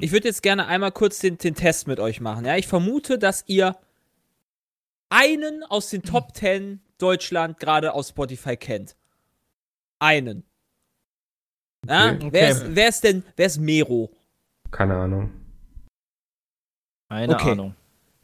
Ich 0.00 0.12
würde 0.12 0.28
jetzt 0.28 0.42
gerne 0.42 0.66
einmal 0.66 0.92
kurz 0.92 1.20
den, 1.20 1.38
den 1.38 1.54
Test 1.54 1.88
mit 1.88 1.98
euch 1.98 2.20
machen. 2.20 2.44
Ja, 2.44 2.56
ich 2.58 2.66
vermute, 2.66 3.18
dass 3.18 3.44
ihr 3.46 3.74
einen 5.08 5.64
aus 5.64 5.88
den 5.88 6.02
Top 6.02 6.36
10 6.36 6.80
Deutschland 6.98 7.58
gerade 7.58 7.94
aus 7.94 8.10
Spotify 8.10 8.56
kennt. 8.58 8.94
Einen. 9.98 10.44
Ja, 11.88 12.12
Okay. 12.12 12.28
wer, 12.30 12.42
Okay. 12.42 12.50
ist, 12.50 12.76
wer 12.76 12.88
ist 12.88 13.04
denn, 13.04 13.22
wer 13.36 13.46
ist 13.46 13.58
Mero? 13.58 14.10
Keine 14.70 14.96
Ahnung. 14.96 15.30
Keine 17.08 17.34
Okay. 17.34 17.52
Ahnung. 17.52 17.74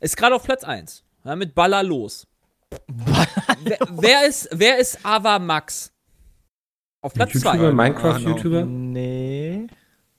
Ist 0.00 0.16
gerade 0.16 0.34
auf 0.36 0.44
Platz 0.44 0.62
1. 0.64 1.02
Ja, 1.24 1.34
mit 1.36 1.54
Baller 1.54 1.82
los. 1.82 2.26
wer, 2.88 3.78
wer 3.90 4.26
ist, 4.26 4.48
wer 4.52 4.78
ist 4.78 5.04
Ava 5.04 5.38
Max? 5.38 5.92
Auf 7.02 7.14
Platz 7.14 7.32
YouTuber, 7.34 7.52
2. 7.58 7.72
Minecraft-YouTuber? 7.72 8.64
Nee. 8.64 9.66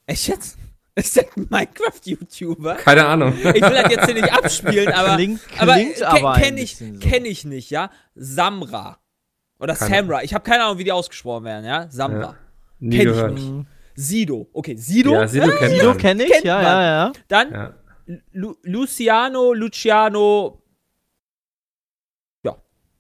Echt 0.05 0.27
jetzt? 0.27 0.57
Ist 0.95 1.15
der 1.15 1.25
ein 1.35 1.47
Minecraft-YouTuber? 1.49 2.75
Keine 2.75 3.05
Ahnung. 3.05 3.38
Ich 3.38 3.43
will 3.45 3.59
das 3.61 3.91
jetzt 3.91 4.05
hier 4.05 4.13
nicht 4.15 4.33
abspielen, 4.33 4.91
aber. 4.91 5.15
Klingt- 5.15 5.41
aber 5.59 5.73
klingt 5.75 6.01
aber 6.01 6.33
ein 6.33 6.41
kenn 6.41 6.57
ich, 6.57 6.77
so. 6.77 6.85
kenn 6.99 7.23
ich 7.25 7.45
nicht, 7.45 7.69
ja? 7.69 7.91
Samra. 8.15 8.97
Oder 9.59 9.75
Keine 9.75 9.95
Samra. 9.95 10.23
Ich 10.23 10.33
habe 10.33 10.43
keine 10.43 10.63
Ahnung, 10.63 10.79
wie 10.79 10.83
die 10.85 10.91
ausgesprochen 10.91 11.43
werden, 11.45 11.65
ja? 11.65 11.88
Samra. 11.89 12.19
Ja. 12.21 12.35
Nie 12.80 12.97
Kenn 12.97 13.07
ich 13.07 13.13
gehört. 13.13 13.34
nicht. 13.34 13.53
Sido. 13.95 14.47
Okay, 14.53 14.75
Sido. 14.78 15.13
Ja, 15.13 15.28
Sido 15.28 15.47
kennt 15.57 15.71
Sido 15.71 15.88
man. 15.89 15.97
kenne 15.97 16.23
ich, 16.23 16.32
Kennt 16.32 16.45
ja, 16.45 16.61
ja, 16.61 16.82
ja. 16.84 17.11
Dann 17.28 17.51
Ja. 17.51 17.73
Lu 18.32 18.55
Luciano, 18.63 19.53
Luciano, 19.53 20.61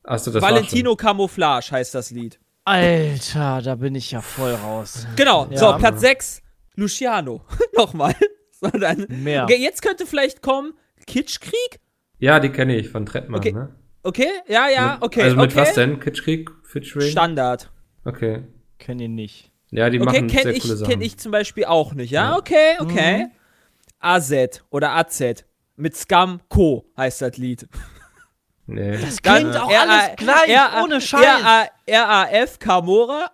Achso, 0.03 0.31
das 0.31 0.41
war 0.41 0.51
Valentino 0.51 0.95
Camouflage 0.95 1.69
heißt 1.71 1.93
das 1.93 2.11
Lied. 2.11 2.39
Alter, 2.63 3.61
da 3.61 3.75
bin 3.75 3.93
ich 3.93 4.11
ja 4.11 4.21
voll 4.21 4.53
raus. 4.53 5.05
Genau, 5.17 5.47
Ja. 5.51 5.57
so, 5.57 5.77
Platz 5.77 5.99
6, 5.99 6.41
Luciano. 6.75 7.41
Nochmal. 7.75 8.15
So, 8.51 8.69
dann. 8.69 9.05
Mehr. 9.09 9.43
Okay, 9.43 9.57
jetzt 9.61 9.81
könnte 9.81 10.05
vielleicht 10.05 10.41
kommen 10.41 10.73
Kitschkrieg. 11.07 11.81
Ja, 12.19 12.39
die 12.39 12.49
kenne 12.49 12.77
ich 12.77 12.89
von 12.89 13.05
Trettmann, 13.05 13.39
Okay. 13.41 13.51
ne? 13.51 13.75
Okay, 14.03 14.29
ja, 14.47 14.69
ja, 14.69 14.93
Mit- 14.93 15.03
okay. 15.03 15.21
Also 15.23 15.35
mit 15.35 15.51
okay. 15.51 15.59
was 15.59 15.73
denn? 15.73 15.99
Kitschkrieg? 15.99 16.49
Featuring? 16.63 17.11
Standard. 17.11 17.69
Okay. 18.05 18.43
Kenn 18.79 18.99
ihn 18.99 19.13
nicht. 19.13 19.51
Ja, 19.71 19.89
die 19.89 19.99
Okay, 19.99 20.05
machen 20.05 20.27
kenne 20.27 20.43
sehr 20.43 20.53
ich, 20.55 20.63
coole 20.63 20.77
Sachen. 20.77 20.91
kenn 20.91 21.01
ich 21.01 21.17
zum 21.17 21.31
Beispiel 21.31 21.65
auch 21.65 21.93
nicht, 21.93 22.11
ja? 22.11 22.31
Ja. 22.31 22.37
Okay, 22.37 22.75
okay. 22.79 23.25
Mhm. 23.25 23.31
AZ 23.99 24.63
oder 24.69 24.91
AZ. 24.95 25.45
Mit 25.75 25.95
Scam 25.95 26.41
Co. 26.49 26.85
heißt 26.97 27.21
das 27.21 27.37
Lied. 27.37 27.67
Nee. 28.65 28.97
Das 28.97 29.17
Dann 29.21 29.35
klingt 29.43 29.55
auch 29.57 29.71
RA 29.71 29.79
alles 29.81 30.15
gleich, 30.17 30.49
RA 30.57 30.83
ohne 30.83 30.99
Scheiß. 30.99 31.21
RA 31.23 31.67
RAF 31.89 32.59
Camora. 32.59 33.31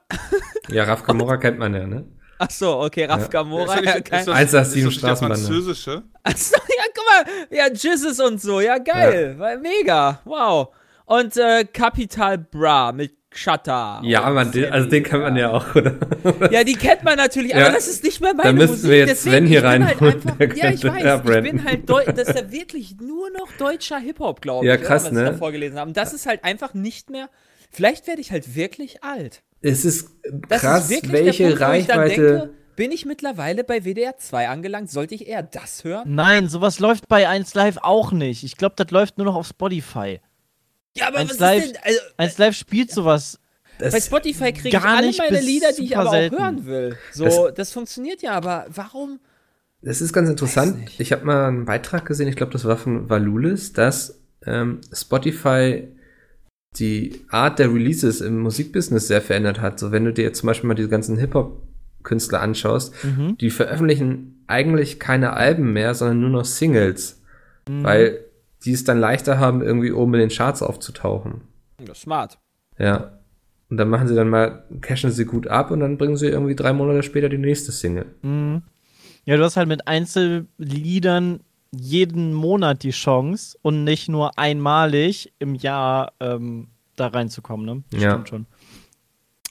Ja, 0.69 0.83
Raf 0.83 1.03
Kamora 1.03 1.37
kennt 1.37 1.57
man 1.57 1.73
ja, 1.73 1.87
ne? 1.87 2.05
Achso, 2.37 2.83
okay, 2.83 3.05
Raf 3.05 3.29
Ja. 3.33 3.41
Ist 3.41 3.73
Ja, 3.73 3.81
das, 3.81 3.95
ist 3.95 4.11
das, 4.11 4.27
187 4.27 4.43
ist 4.43 4.53
das 4.53 4.75
nicht 4.75 4.85
der 4.85 4.91
Straßenbahn, 4.91 5.29
ne? 5.39 5.45
französische? 5.47 6.03
Achso, 6.23 6.55
ja, 6.55 6.83
guck 6.93 7.05
mal. 7.49 7.57
Ja, 7.57 7.67
Jizzes 7.69 8.19
und 8.19 8.41
so. 8.41 8.59
Ja, 8.61 8.77
geil. 8.77 9.39
War 9.39 9.57
Mega. 9.57 10.19
Wow. 10.25 10.69
Und 11.05 11.35
äh, 11.37 11.65
Capital 11.65 12.37
Bra 12.37 12.91
mit 12.91 13.22
Shatta. 13.35 14.01
Ja, 14.03 14.29
man, 14.29 14.51
den, 14.51 14.71
also 14.71 14.87
den 14.89 15.03
kennt 15.03 15.23
man 15.23 15.35
ja 15.35 15.51
auch, 15.51 15.75
oder? 15.75 15.95
Ja, 16.51 16.63
die 16.63 16.73
kennt 16.73 17.03
man 17.03 17.17
natürlich, 17.17 17.51
Ja. 17.51 17.65
aber 17.65 17.73
das 17.75 17.87
ist 17.87 18.03
nicht 18.03 18.21
mehr 18.21 18.33
meine 18.33 18.49
Da 18.49 18.53
müssten 18.53 18.71
Musik. 18.75 18.89
wir 18.91 18.97
jetzt 18.99 19.09
deswegen, 19.25 19.31
Sven 19.35 19.47
hier 19.47 19.57
ich 19.57 19.63
bin 19.63 19.71
halt 19.87 20.01
einfach, 20.03 20.55
Ja, 20.55 20.69
ich 20.71 20.83
weiß, 20.83 21.21
ich 21.37 21.51
bin 21.51 21.63
halt 21.63 21.89
Deu 21.89 22.03
das 22.05 22.29
ist 22.29 22.39
ja 22.39 22.51
wirklich 22.51 22.95
nur 23.01 23.29
noch 23.31 23.47
deutscher 23.57 23.97
Hip-Hop, 23.99 24.41
glaube 24.41 24.65
ich. 24.65 24.69
Ja, 24.69 24.75
oder, 24.77 24.83
krass, 24.85 25.05
was 25.05 25.11
ne? 25.11 25.23
Da 25.25 25.33
vorgelesen 25.33 25.79
haben. 25.79 25.93
Das 25.93 26.13
ist 26.13 26.25
halt 26.25 26.43
einfach 26.43 26.73
nicht 26.73 27.09
mehr, 27.09 27.29
vielleicht 27.71 28.07
werde 28.07 28.21
ich 28.21 28.31
halt 28.31 28.55
wirklich 28.55 29.03
alt. 29.03 29.41
Es 29.61 29.83
ist 29.85 30.09
Das 30.49 30.61
krass, 30.61 30.83
ist 30.85 30.89
wirklich 30.91 31.11
welche 31.13 31.43
Punkt, 31.45 31.55
ich 31.59 31.61
Reichweite. 31.61 32.09
denke, 32.21 32.49
bin 32.75 32.91
ich 32.91 33.05
mittlerweile 33.05 33.63
bei 33.63 33.81
WDR 33.83 34.17
2 34.17 34.49
angelangt? 34.49 34.89
Sollte 34.91 35.15
ich 35.15 35.27
eher 35.27 35.43
das 35.43 35.83
hören? 35.83 36.13
Nein, 36.15 36.49
sowas 36.49 36.79
läuft 36.79 37.07
bei 37.07 37.27
1 37.27 37.53
Live 37.55 37.77
auch 37.81 38.11
nicht. 38.11 38.43
Ich 38.43 38.57
glaube, 38.57 38.73
das 38.77 38.89
läuft 38.91 39.17
nur 39.17 39.25
noch 39.25 39.35
auf 39.35 39.47
Spotify. 39.47 40.19
Ja, 40.95 41.07
aber 41.07 41.17
Eins 41.19 41.31
was 41.31 41.39
Live- 41.39 41.63
ist 41.65 41.73
denn? 41.75 41.81
Also, 41.83 41.99
1 42.17 42.37
Live 42.37 42.55
spielt 42.55 42.91
sowas. 42.91 43.39
bei 43.79 43.89
das, 43.89 44.05
Spotify 44.05 44.53
kriege 44.53 44.69
ich 44.77 44.83
gar 44.83 44.97
alle 44.97 45.07
nicht 45.07 45.19
meine 45.19 45.39
Lieder, 45.41 45.71
die 45.73 45.85
ich 45.85 45.97
aber 45.97 46.09
auch 46.09 46.13
selten. 46.13 46.37
hören 46.39 46.65
will. 46.65 46.97
So, 47.11 47.49
das, 47.49 47.71
funktioniert 47.71 48.21
ja, 48.21 48.31
aber 48.33 48.65
warum? 48.73 49.19
das 49.81 49.99
ist 50.01 50.13
ganz 50.13 50.29
interessant. 50.29 50.77
Ich 50.99 51.11
habe 51.11 51.25
mal 51.25 51.47
einen 51.47 51.65
Beitrag 51.65 52.05
gesehen, 52.05 52.27
ich 52.29 52.35
glaube, 52.37 52.53
das 52.53 52.63
war 52.65 52.77
von 52.77 53.09
Valulis, 53.09 53.73
dass 53.73 54.19
ähm, 54.45 54.79
Spotify 54.93 55.87
die 56.77 57.21
Art 57.29 57.59
der 57.59 57.73
Releases 57.73 58.21
im 58.21 58.39
Musikbusiness 58.39 59.07
sehr 59.07 59.21
verändert 59.21 59.59
hat. 59.61 59.79
So, 59.79 59.91
wenn 59.91 60.05
du 60.05 60.13
dir 60.13 60.23
jetzt 60.23 60.39
zum 60.39 60.47
Beispiel 60.47 60.67
mal 60.67 60.73
diese 60.73 60.89
ganzen 60.89 61.17
Hip-Hop-Künstler 61.17 62.39
anschaust, 62.41 62.93
Mhm. 63.03 63.37
die 63.39 63.49
veröffentlichen 63.49 64.43
eigentlich 64.47 64.99
keine 64.99 65.33
Alben 65.33 65.73
mehr, 65.73 65.93
sondern 65.95 66.21
nur 66.21 66.29
noch 66.29 66.45
Singles. 66.45 67.21
Weil 67.69 68.19
die 68.65 68.71
es 68.73 68.83
dann 68.83 68.99
leichter 68.99 69.39
haben, 69.39 69.61
irgendwie 69.61 69.91
oben 69.91 70.13
in 70.15 70.19
den 70.21 70.29
Charts 70.29 70.61
aufzutauchen. 70.61 71.41
Ja, 71.85 71.93
smart. 71.93 72.39
Ja. 72.77 73.19
Und 73.69 73.77
dann 73.77 73.89
machen 73.89 74.07
sie 74.07 74.15
dann 74.15 74.29
mal, 74.29 74.65
cashen 74.81 75.11
sie 75.11 75.25
gut 75.25 75.47
ab 75.47 75.71
und 75.71 75.79
dann 75.79 75.97
bringen 75.97 76.15
sie 76.17 76.27
irgendwie 76.27 76.55
drei 76.55 76.73
Monate 76.73 77.01
später 77.03 77.29
die 77.29 77.37
nächste 77.37 77.71
Single. 77.71 78.05
Mhm. 78.21 78.61
Ja, 79.25 79.37
du 79.37 79.43
hast 79.43 79.57
halt 79.57 79.67
mit 79.67 79.87
Einzelliedern 79.87 81.39
jeden 81.71 82.33
Monat 82.33 82.83
die 82.83 82.91
Chance 82.91 83.57
und 83.61 83.83
nicht 83.83 84.09
nur 84.09 84.37
einmalig 84.37 85.33
im 85.39 85.55
Jahr 85.55 86.13
ähm, 86.19 86.67
da 86.95 87.07
reinzukommen, 87.07 87.65
ne? 87.65 87.83
Das 87.91 88.01
Ja. 88.01 88.11
Stimmt 88.11 88.29
schon. 88.29 88.45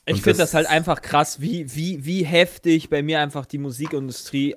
Ich 0.06 0.22
finde 0.22 0.38
das- 0.38 0.50
das 0.50 0.54
halt 0.54 0.66
einfach 0.68 1.00
krass, 1.00 1.40
wie, 1.40 1.74
wie, 1.74 2.04
wie 2.04 2.24
heftig 2.24 2.90
bei 2.90 3.02
mir 3.02 3.20
einfach 3.20 3.46
die 3.46 3.58
Musikindustrie 3.58 4.54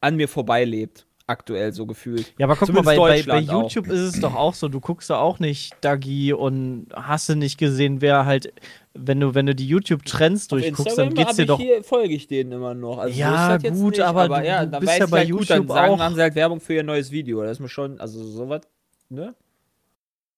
an 0.00 0.16
mir 0.16 0.28
vorbeilebt. 0.28 1.05
Aktuell 1.28 1.72
so 1.72 1.86
gefühlt. 1.86 2.32
Ja, 2.38 2.46
aber 2.46 2.54
guck 2.54 2.66
Zumindest 2.66 2.96
mal, 2.96 3.08
bei, 3.08 3.22
bei, 3.22 3.42
bei 3.42 3.52
auch. 3.52 3.62
YouTube 3.62 3.88
ist 3.88 3.98
es 4.14 4.20
doch 4.20 4.36
auch 4.36 4.54
so, 4.54 4.68
du 4.68 4.78
guckst 4.78 5.10
da 5.10 5.18
auch 5.18 5.40
nicht 5.40 5.74
Dagi 5.80 6.32
und 6.32 6.86
hast 6.94 7.28
du 7.28 7.34
nicht 7.34 7.58
gesehen, 7.58 8.00
wer 8.00 8.26
halt, 8.26 8.52
wenn 8.94 9.18
du, 9.18 9.34
wenn 9.34 9.46
du 9.46 9.54
die 9.54 9.66
YouTube-Trends 9.66 10.46
durchguckst, 10.46 10.96
dann 10.96 11.12
geht's 11.14 11.34
dir 11.34 11.42
ich 11.42 11.48
doch. 11.48 11.58
Hier, 11.58 11.82
folge 11.82 12.14
ich 12.14 12.28
denen 12.28 12.52
immer 12.52 12.74
noch. 12.74 12.98
Also 12.98 13.18
Ja, 13.18 13.26
so 13.28 13.34
ist 13.34 13.48
das 13.48 13.62
jetzt 13.64 13.80
gut, 13.80 13.90
nicht, 13.94 14.02
aber 14.04 14.28
du- 14.28 14.46
ja, 14.46 14.64
du 14.64 14.70
dann 14.70 14.80
bist 14.80 14.98
ja 15.00 15.06
bei 15.06 15.18
halt 15.18 15.30
gut, 15.32 15.50
dann 15.50 15.56
YouTube 15.62 15.74
sagen, 15.76 15.94
auch- 15.94 15.98
haben 15.98 16.14
sie 16.14 16.20
halt 16.22 16.34
Werbung 16.36 16.60
für 16.60 16.74
ihr 16.74 16.84
neues 16.84 17.10
Video. 17.10 17.42
Das 17.42 17.52
ist 17.52 17.60
mir 17.60 17.68
schon, 17.68 17.98
also 18.00 18.22
sowas, 18.22 18.60
ne? 19.08 19.34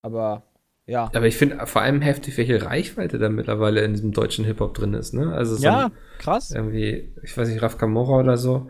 Aber, 0.01 0.43
ja. 0.87 1.11
Aber 1.13 1.27
ich 1.27 1.37
finde 1.37 1.65
vor 1.67 1.81
allem 1.83 2.01
heftig, 2.01 2.35
welche 2.37 2.63
Reichweite 2.65 3.19
da 3.19 3.29
mittlerweile 3.29 3.81
in 3.81 3.93
diesem 3.93 4.11
deutschen 4.11 4.45
Hip-Hop 4.45 4.73
drin 4.73 4.93
ist, 4.95 5.13
ne? 5.13 5.33
Also 5.33 5.55
so 5.55 5.63
Ja, 5.63 5.91
krass. 6.17 6.51
irgendwie, 6.51 7.13
ich 7.23 7.37
weiß 7.37 7.47
nicht, 7.49 7.61
Raf 7.61 7.77
Kamora 7.77 8.19
oder 8.19 8.37
so, 8.37 8.69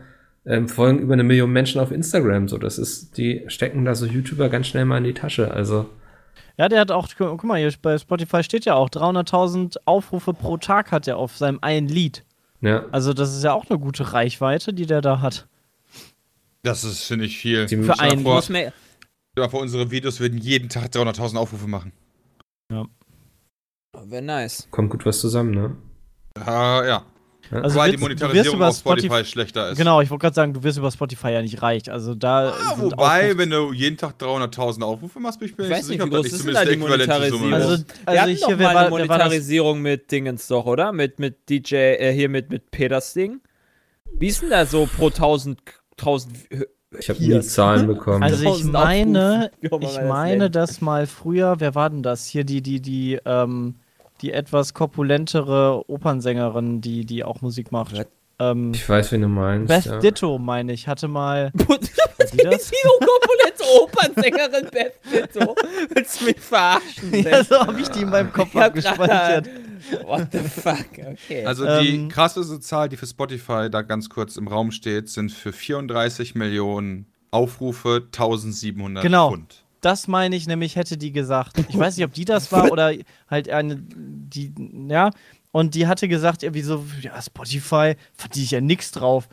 ähm, 0.50 0.68
folgen 0.68 1.00
über 1.00 1.14
eine 1.14 1.24
Million 1.24 1.52
Menschen 1.52 1.80
auf 1.80 1.92
Instagram. 1.92 2.50
So, 2.50 2.58
das 2.58 2.78
ist, 2.78 3.18
die 3.18 3.46
stecken 3.48 3.86
da 3.86 3.96
so 3.96 4.06
YouTuber 4.06 4.50
ganz 4.50 4.68
schnell 4.68 4.84
mal 4.84 4.98
in 4.98 5.06
die 5.06 5.14
Tasche. 5.14 5.52
Also, 5.52 5.90
Ja, 6.58 6.68
der 6.68 6.82
hat 6.82 6.92
auch, 6.92 7.08
gu- 7.16 7.28
guck 7.38 7.44
mal, 7.46 7.58
hier 7.60 7.72
bei 7.82 7.98
Spotify 7.98 8.44
steht 8.44 8.66
ja 8.66 8.74
auch, 8.74 8.90
300.000 8.90 9.78
Aufrufe 9.86 10.34
pro 10.34 10.58
Tag 10.58 10.92
hat 10.92 11.08
er 11.08 11.16
auf 11.18 11.38
seinem 11.38 11.60
einen 11.62 11.88
Lied. 11.88 12.26
ja. 12.62 12.86
Also, 12.92 13.14
das 13.14 13.34
ist 13.36 13.44
ja 13.44 13.54
auch 13.54 13.70
eine 13.70 13.80
gute 13.80 14.12
Reichweite, 14.12 14.74
die 14.74 14.86
der 14.86 15.00
da 15.02 15.22
hat. 15.22 15.48
Das 16.64 16.84
ist, 16.84 17.04
finde 17.04 17.24
ich, 17.26 17.38
viel. 17.38 17.68
Die- 17.68 17.78
Für 17.78 18.00
einen. 18.00 18.24
vor, 18.24 18.36
Muss 18.36 18.48
dir 18.48 18.74
vor, 19.50 19.62
unsere 19.62 19.92
Videos 19.92 20.20
würden 20.20 20.38
jeden 20.38 20.68
Tag 20.68 20.92
300.000 20.92 21.38
Aufrufe 21.38 21.68
machen. 21.68 21.94
wäre 24.04 24.22
nice. 24.22 24.68
Kommt 24.72 24.90
gut 24.90 25.06
was 25.06 25.20
zusammen, 25.20 25.52
ne? 25.52 25.76
Ah, 26.46 26.84
ja. 26.86 27.06
Also 27.52 27.80
Weil 27.80 27.92
die 27.92 27.98
Monetarisierung 27.98 28.58
über 28.58 28.68
auf 28.70 28.78
Spotify, 28.78 29.08
Spotify- 29.08 29.26
schlechter 29.26 29.70
ist. 29.72 29.78
Genau, 29.78 30.02
ich 30.02 30.10
wollte 30.10 30.22
gerade 30.24 30.36
sagen, 30.36 30.54
du 30.54 30.62
wirst 30.64 30.78
über 30.78 30.92
Spotify 30.92 31.30
ja 31.30 31.42
nicht 31.42 31.62
reich. 31.62 31.92
Also 31.92 32.14
da. 32.16 32.50
Ah, 32.52 32.76
sind 32.76 32.92
wobei, 32.92 33.32
Aufruf- 33.32 33.38
wenn 33.38 33.50
du 33.50 33.74
jeden 33.74 33.98
Tag 33.98 34.16
300.000 34.20 34.84
Aufrufe 34.84 35.20
machst, 35.20 35.40
bin 35.40 35.50
ich 35.50 35.58
mir 35.58 35.64
Ich 35.64 35.70
nicht 35.70 35.78
weiß 35.80 35.86
so 35.86 35.92
nicht, 35.94 36.02
sicher, 36.02 36.12
wie 36.12 36.16
ob 36.18 36.24
groß 36.24 36.32
das 36.32 36.40
ist 36.40 36.46
nicht 36.46 36.58
denn 36.60 36.80
da 36.80 36.88
zumindest 36.88 37.06
die 37.06 37.08
Monetarisierung? 37.08 37.50
ist. 37.50 37.54
Also, 37.54 37.84
Wir 37.84 37.96
also 38.06 38.22
hatten 38.22 38.36
hier, 38.58 38.58
mal 38.58 38.78
eine? 38.78 38.90
Monetarisierung 38.90 39.82
mit 39.82 40.12
Dingens 40.12 40.48
doch, 40.48 40.66
oder? 40.66 40.92
Mit, 40.92 41.20
mit 41.20 41.50
DJ, 41.50 41.76
äh, 41.76 42.14
hier 42.14 42.30
mit, 42.30 42.50
mit 42.52 42.72
Peters 42.72 43.14
Ding. 43.14 43.42
Wie 44.18 44.28
ist 44.28 44.42
denn 44.42 44.50
da 44.52 44.66
so 44.66 44.88
pro 44.98 45.08
1000, 45.08 45.60
1000 45.98 46.34
Ich 47.00 47.10
habe 47.10 47.20
Hier 47.20 47.38
nie 47.38 47.42
Zahlen 47.42 47.88
bekommen. 47.88 48.24
Also 48.24 48.44
ich 48.44 48.48
1000 48.50 48.74
meine, 48.74 49.52
Aufrufe. 49.70 49.86
Ich 49.86 50.02
meine, 50.08 50.50
dass 50.50 50.82
mal 50.82 51.08
früher, 51.08 51.56
wer 51.60 51.74
war 51.76 51.90
denn 51.90 52.04
das? 52.04 52.26
Hier 52.26 52.44
die, 52.44 52.62
die, 52.62 52.82
die, 52.82 53.20
ähm, 53.26 53.76
die 54.22 54.32
etwas 54.32 54.74
korpulentere 54.74 55.84
Opernsängerin, 55.90 56.82
die, 56.82 57.06
die 57.06 57.24
auch 57.24 57.42
Musik 57.42 57.72
macht. 57.72 57.98
Was? 57.98 58.08
Ähm, 58.42 58.72
ich 58.74 58.88
weiß, 58.88 59.12
wen 59.12 59.22
du 59.22 59.28
meinst. 59.28 59.68
Beth 59.68 59.86
ja. 59.86 60.00
Ditto, 60.00 60.38
meine 60.38 60.72
ich, 60.74 60.88
hatte 60.88 61.08
mal. 61.08 61.52
Was 62.18 62.32
die 62.32 62.38
das? 62.38 62.72
Korpulente 63.00 63.64
Opernsängerin 63.82 64.70
Beth 64.72 64.94
Ditto. 65.12 65.56
Willst 65.94 66.22
du 66.22 66.26
mich 66.26 66.40
verarschen? 66.40 67.14
ja, 67.24 67.44
so 67.44 67.60
habe 67.60 67.80
ich 67.82 67.90
die 67.90 68.02
in 68.02 68.10
meinem 68.10 68.32
Kopf 68.32 68.56
abgespeichert. 68.56 69.50
What 70.06 70.28
the 70.32 70.40
fuck? 70.40 70.86
Okay. 70.98 71.46
Also 71.46 71.66
die 71.82 71.96
Ähm, 71.96 72.10
krasseste 72.10 72.60
Zahl, 72.60 72.88
die 72.90 72.98
für 72.98 73.08
Spotify 73.08 73.70
da 73.70 73.82
ganz 73.82 74.10
kurz 74.10 74.38
im 74.38 74.48
Raum 74.48 74.72
steht, 74.72 75.10
sind 75.10 75.32
für 75.32 75.52
34 75.54 76.36
Millionen 76.36 77.08
Aufrufe 77.32 78.04
1700 78.06 79.04
Genau. 79.04 79.30
Pfund. 79.32 79.64
Das 79.82 80.08
meine 80.08 80.36
ich 80.36 80.46
nämlich, 80.48 80.76
hätte 80.76 80.98
die 80.98 81.12
gesagt. 81.12 81.58
Ich 81.70 81.78
weiß 81.78 81.96
nicht, 81.98 82.06
ob 82.06 82.14
die 82.14 82.26
das 82.26 82.52
war 82.52 82.72
oder 82.72 82.94
halt 83.30 83.50
eine, 83.50 83.78
die, 83.78 84.54
ja. 84.90 85.12
Und 85.52 85.74
die 85.76 85.88
hatte 85.88 86.08
gesagt, 86.08 86.44
irgendwie 86.44 86.62
so, 86.62 86.84
ja, 87.02 87.20
Spotify, 87.22 87.96
verdiene 88.14 88.44
ich 88.46 88.52
ja 88.52 88.62
nix 88.62 88.92
drauf. 88.92 89.30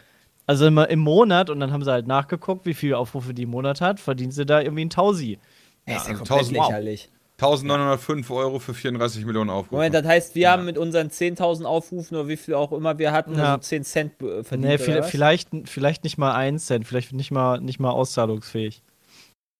Also 0.46 0.66
immer 0.66 0.88
im 0.88 1.00
Monat, 1.00 1.50
und 1.50 1.58
dann 1.60 1.72
haben 1.72 1.82
sie 1.84 1.90
halt 1.90 2.06
nachgeguckt, 2.06 2.64
wie 2.66 2.74
viele 2.74 2.96
Aufrufe 2.96 3.34
die 3.34 3.42
im 3.42 3.50
Monat 3.50 3.80
hat, 3.80 3.98
verdient 3.98 4.32
sie 4.32 4.46
da 4.46 4.60
irgendwie 4.60 4.84
ein 4.84 4.90
Tausi. 4.90 5.38
ja, 5.86 5.96
ist 5.96 6.04
ja 6.06 6.12
also 6.12 6.24
komplett 6.24 6.38
1000 6.38 6.58
Wow. 6.58 6.68
lächerlich. 6.68 7.10
1905 7.38 8.30
Euro 8.30 8.58
für 8.60 8.72
34 8.72 9.26
Millionen 9.26 9.50
Aufrufe. 9.50 9.74
Moment, 9.74 9.94
das 9.94 10.06
heißt, 10.06 10.34
wir 10.36 10.50
haben 10.50 10.64
mit 10.64 10.78
unseren 10.78 11.08
10.000 11.08 11.64
Aufrufen 11.64 12.16
oder 12.16 12.28
wie 12.28 12.36
viel 12.38 12.54
auch 12.54 12.72
immer 12.72 12.96
wir 12.98 13.12
hatten, 13.12 13.36
Ja. 13.36 13.54
also 13.56 13.58
10 13.62 13.84
Cent 13.84 14.12
verdient. 14.18 14.60
Nee, 14.62 14.74
oder 14.76 14.78
viel, 14.78 14.98
was? 15.00 15.10
vielleicht, 15.10 15.48
vielleicht 15.66 16.04
nicht 16.04 16.16
mal 16.16 16.32
ein 16.34 16.58
Cent, 16.58 16.86
vielleicht 16.86 17.12
nicht 17.12 17.30
mal, 17.32 17.60
nicht 17.60 17.78
mal 17.78 17.90
auszahlungsfähig. 17.90 18.82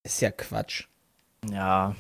Ist 0.07 0.21
ja 0.21 0.31
Quatsch. 0.31 0.85
Ja. 1.51 1.95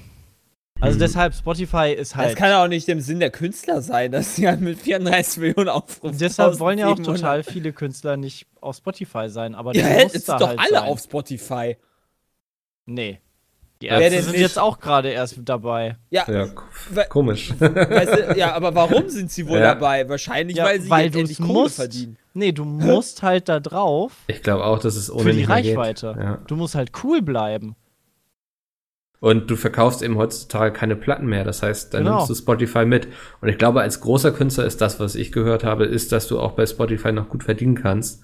Also 0.80 0.94
Hm. 0.94 1.00
deshalb, 1.00 1.34
Spotify 1.34 1.92
ist 1.92 2.12
Das 2.12 2.16
halt. 2.18 2.36
kann 2.36 2.50
ja 2.50 2.62
auch 2.62 2.68
nicht 2.68 2.88
im 2.88 3.00
Sinn 3.00 3.18
der 3.18 3.30
Künstler 3.30 3.80
sein, 3.82 4.12
dass 4.12 4.36
sie 4.36 4.46
halt 4.46 4.60
mit 4.60 4.78
34 4.78 5.38
Millionen 5.42 5.70
Aufrufen. 5.70 6.18
Deshalb 6.18 6.58
wollen 6.60 6.78
ja 6.78 6.86
auch 6.86 6.90
1700 6.98 7.16
total 7.20 7.42
viele 7.42 7.72
Künstler 7.72 8.16
nicht 8.16 8.46
auf 8.60 8.76
Spotify 8.76 9.28
sein, 9.28 9.54
aber 9.54 9.74
Ja, 9.74 9.88
muss 10.04 10.14
es 10.14 10.26
sind 10.26 10.40
doch 10.40 10.48
halt 10.48 10.58
alle 10.58 10.68
sein. 10.70 10.82
auf 10.84 11.00
Spotify. 11.00 11.76
Nee. 12.84 13.20
Die 13.82 13.86
Wer 13.90 14.00
Ärzte 14.00 14.22
sind 14.22 14.32
nicht? 14.32 14.40
jetzt 14.40 14.58
auch 14.58 14.78
gerade 14.78 15.10
erst 15.10 15.36
dabei. 15.44 15.96
Ja, 16.10 16.24
Ja, 16.30 16.46
komisch. 17.08 17.50
weißt 17.60 18.30
du, 18.30 18.38
ja, 18.38 18.54
aber 18.54 18.74
warum 18.74 19.08
sind 19.10 19.30
sie 19.30 19.46
wohl 19.48 19.58
Ja. 19.58 19.74
dabei? 19.74 20.08
Wahrscheinlich, 20.08 20.56
Ja, 20.56 20.64
weil 20.64 20.80
sie 20.80 20.88
weil 20.88 21.06
endlich 21.06 21.36
Kohle 21.38 21.52
musst. 21.52 21.76
verdienen. 21.76 22.16
Nee, 22.32 22.52
du 22.52 22.64
musst 22.64 23.22
halt 23.22 23.48
da 23.48 23.60
drauf 23.60 24.12
Ich 24.28 24.42
glaube 24.42 24.64
auch, 24.64 24.78
dass 24.78 24.94
es 24.96 25.10
ohne 25.10 25.24
für 25.24 25.32
die 25.32 25.44
Reichweite. 25.44 26.12
Geht. 26.14 26.22
Ja. 26.22 26.38
Du 26.46 26.56
musst 26.56 26.74
halt 26.74 26.92
cool 27.02 27.20
bleiben. 27.22 27.76
Und 29.20 29.50
du 29.50 29.56
verkaufst 29.56 30.02
eben 30.02 30.16
heutzutage 30.16 30.72
keine 30.72 30.94
Platten 30.94 31.26
mehr. 31.26 31.42
Das 31.44 31.62
heißt, 31.62 31.94
dann 31.94 32.04
Genau. 32.04 32.16
nimmst 32.16 32.30
du 32.30 32.34
Spotify 32.34 32.84
mit. 32.84 33.08
Und 33.40 33.48
ich 33.48 33.56
glaube, 33.58 33.80
als 33.80 34.00
großer 34.00 34.30
Künstler 34.32 34.66
ist 34.66 34.80
das, 34.80 35.00
was 35.00 35.14
ich 35.14 35.32
gehört 35.32 35.64
habe, 35.64 35.84
ist, 35.84 36.12
dass 36.12 36.28
du 36.28 36.38
auch 36.38 36.52
bei 36.52 36.66
Spotify 36.66 37.12
noch 37.12 37.28
gut 37.28 37.42
verdienen 37.42 37.74
kannst. 37.76 38.22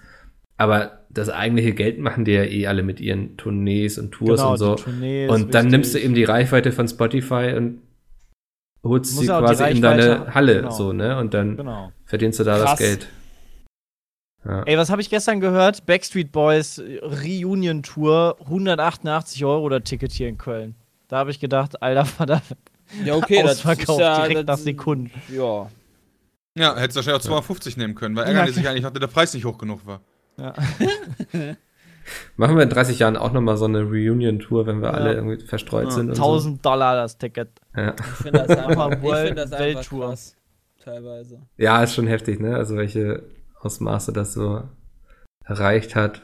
Aber 0.58 1.00
das 1.08 1.28
eigentliche 1.30 1.72
Geld 1.72 1.98
machen 1.98 2.24
die 2.24 2.32
ja 2.32 2.44
eh 2.44 2.66
alle 2.66 2.82
mit 2.82 3.00
ihren 3.00 3.36
Tournees 3.36 3.98
und 3.98 4.12
Tours 4.12 4.40
genau, 4.40 4.52
und 4.52 4.58
so. 4.58 4.72
Und 4.72 5.54
dann 5.54 5.64
wichtig. 5.64 5.70
nimmst 5.70 5.94
du 5.94 5.98
eben 5.98 6.14
die 6.14 6.24
Reichweite 6.24 6.72
von 6.72 6.86
Spotify 6.88 7.54
und 7.56 7.80
holst 8.84 9.16
sie 9.16 9.26
quasi 9.26 9.64
in 9.70 9.80
deine 9.82 10.34
Halle, 10.34 10.56
genau. 10.56 10.70
so, 10.70 10.92
ne? 10.92 11.18
Und 11.18 11.34
dann 11.34 11.56
Genau. 11.56 11.90
verdienst 12.04 12.38
du 12.38 12.44
da 12.44 12.58
Krass. 12.58 12.70
das 12.72 12.78
Geld. 12.78 13.08
Ja. 14.44 14.62
Ey, 14.64 14.76
was 14.76 14.90
habe 14.90 15.00
ich 15.00 15.08
gestern 15.08 15.40
gehört? 15.40 15.86
Backstreet 15.86 16.32
Boys 16.32 16.82
Reunion 17.02 17.82
Tour, 17.82 18.36
188 18.40 19.44
Euro 19.44 19.68
der 19.68 19.84
Ticket 19.84 20.12
hier 20.12 20.28
in 20.28 20.36
Köln. 20.36 20.74
Da 21.12 21.18
habe 21.18 21.30
ich 21.30 21.38
gedacht, 21.40 21.82
Alter, 21.82 22.04
Vater, 22.06 22.40
Ja, 23.04 23.16
okay, 23.16 23.42
das 23.42 23.62
ist 23.62 23.98
ja, 23.98 24.20
direkt 24.26 24.46
nach 24.48 24.54
das, 24.54 24.64
Sekunden. 24.64 25.10
Ja. 25.28 25.68
Ja, 26.56 26.74
hättest 26.74 26.96
du 26.96 27.00
wahrscheinlich 27.00 27.20
auch 27.20 27.26
250 27.26 27.76
nehmen 27.76 27.94
können, 27.94 28.16
weil 28.16 28.24
Ja, 28.24 28.28
ärgern 28.30 28.46
die 28.46 28.52
klar. 28.52 28.62
sich 28.62 28.70
eigentlich 28.70 28.84
dass 28.94 28.98
der 29.00 29.06
Preis 29.08 29.34
nicht 29.34 29.44
hoch 29.44 29.58
genug 29.58 29.84
war. 29.84 30.00
Ja. 30.38 30.54
Machen 32.36 32.56
wir 32.56 32.62
in 32.62 32.70
30 32.70 32.98
Jahren 32.98 33.18
auch 33.18 33.30
nochmal 33.32 33.58
so 33.58 33.66
eine 33.66 33.82
Reunion-Tour, 33.82 34.64
wenn 34.66 34.80
wir 34.80 34.88
Ja. 34.88 34.94
alle 34.94 35.12
irgendwie 35.12 35.44
verstreut 35.44 35.92
sind 35.92 36.08
und 36.08 36.16
1000 36.16 36.64
Dollar 36.64 36.94
das 36.96 37.18
Ticket. 37.18 37.60
so. 37.74 37.80
Ja. 37.82 37.94
Ich 37.98 38.04
finde 38.04 38.44
das 38.46 38.58
einfach, 38.66 38.90
ich 38.92 38.98
find 38.98 39.02
das 39.02 39.02
World- 39.02 39.38
einfach 39.38 39.58
Welttour. 39.58 40.06
krass. 40.08 40.36
Teilweise. 40.82 41.42
ja, 41.58 41.82
ist 41.82 41.94
schon 41.94 42.06
heftig, 42.06 42.40
ne? 42.40 42.56
Also 42.56 42.74
welche 42.76 43.22
Ausmaße 43.60 44.14
das 44.14 44.32
so 44.32 44.62
erreicht 45.44 45.94
hat. 45.94 46.22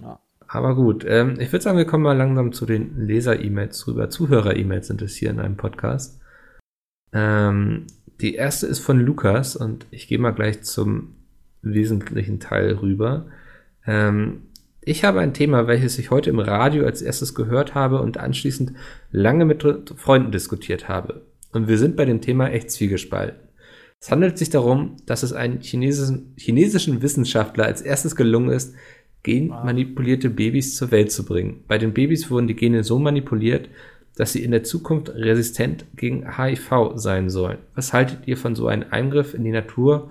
Ja. 0.00 0.20
Aber 0.48 0.74
gut, 0.74 1.04
ähm, 1.06 1.38
ich 1.38 1.52
würde 1.52 1.62
sagen, 1.62 1.76
wir 1.76 1.84
kommen 1.84 2.04
mal 2.04 2.16
langsam 2.16 2.52
zu 2.52 2.64
den 2.64 2.98
Leser-E-Mails 2.98 3.86
rüber. 3.86 4.08
Zuhörer-E-Mails 4.08 4.86
sind 4.86 5.02
es 5.02 5.14
hier 5.14 5.30
in 5.30 5.40
einem 5.40 5.58
Podcast. 5.58 6.20
Ähm, 7.12 7.86
die 8.20 8.34
erste 8.34 8.66
ist 8.66 8.80
von 8.80 8.98
Lukas 8.98 9.56
und 9.56 9.86
ich 9.90 10.08
gehe 10.08 10.18
mal 10.18 10.30
gleich 10.32 10.62
zum 10.62 11.16
wesentlichen 11.60 12.40
Teil 12.40 12.72
rüber. 12.72 13.26
Ähm, 13.86 14.48
ich 14.80 15.04
habe 15.04 15.20
ein 15.20 15.34
Thema, 15.34 15.66
welches 15.66 15.98
ich 15.98 16.10
heute 16.10 16.30
im 16.30 16.38
Radio 16.38 16.86
als 16.86 17.02
erstes 17.02 17.34
gehört 17.34 17.74
habe 17.74 18.00
und 18.00 18.16
anschließend 18.16 18.72
lange 19.10 19.44
mit 19.44 19.62
Freunden 19.96 20.32
diskutiert 20.32 20.88
habe. 20.88 21.26
Und 21.52 21.68
wir 21.68 21.76
sind 21.76 21.94
bei 21.94 22.06
dem 22.06 22.22
Thema 22.22 22.48
echt 22.48 22.70
zwiegespalten. 22.70 23.48
Es 24.00 24.10
handelt 24.10 24.38
sich 24.38 24.48
darum, 24.48 24.96
dass 25.06 25.22
es 25.22 25.32
einem 25.32 25.60
chinesischen, 25.60 26.32
chinesischen 26.36 27.02
Wissenschaftler 27.02 27.64
als 27.64 27.82
erstes 27.82 28.14
gelungen 28.14 28.50
ist, 28.50 28.74
genmanipulierte 29.22 30.30
Babys 30.30 30.76
zur 30.76 30.90
Welt 30.90 31.12
zu 31.12 31.24
bringen. 31.24 31.64
Bei 31.68 31.78
den 31.78 31.92
Babys 31.92 32.30
wurden 32.30 32.46
die 32.46 32.54
Gene 32.56 32.84
so 32.84 32.98
manipuliert, 32.98 33.68
dass 34.16 34.32
sie 34.32 34.42
in 34.42 34.50
der 34.50 34.64
Zukunft 34.64 35.10
resistent 35.10 35.84
gegen 35.96 36.36
HIV 36.38 36.92
sein 36.96 37.30
sollen. 37.30 37.58
Was 37.74 37.92
haltet 37.92 38.26
ihr 38.26 38.36
von 38.36 38.54
so 38.56 38.66
einem 38.68 38.90
Eingriff 38.90 39.34
in 39.34 39.44
die 39.44 39.50
Natur? 39.52 40.10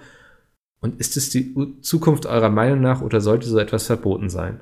Und 0.80 1.00
ist 1.00 1.18
es 1.18 1.30
die 1.32 1.54
Zukunft 1.82 2.26
eurer 2.26 2.50
Meinung 2.50 2.82
nach 2.82 3.02
oder 3.02 3.20
sollte 3.20 3.48
so 3.48 3.58
etwas 3.58 3.88
verboten 3.88 4.30
sein? 4.30 4.62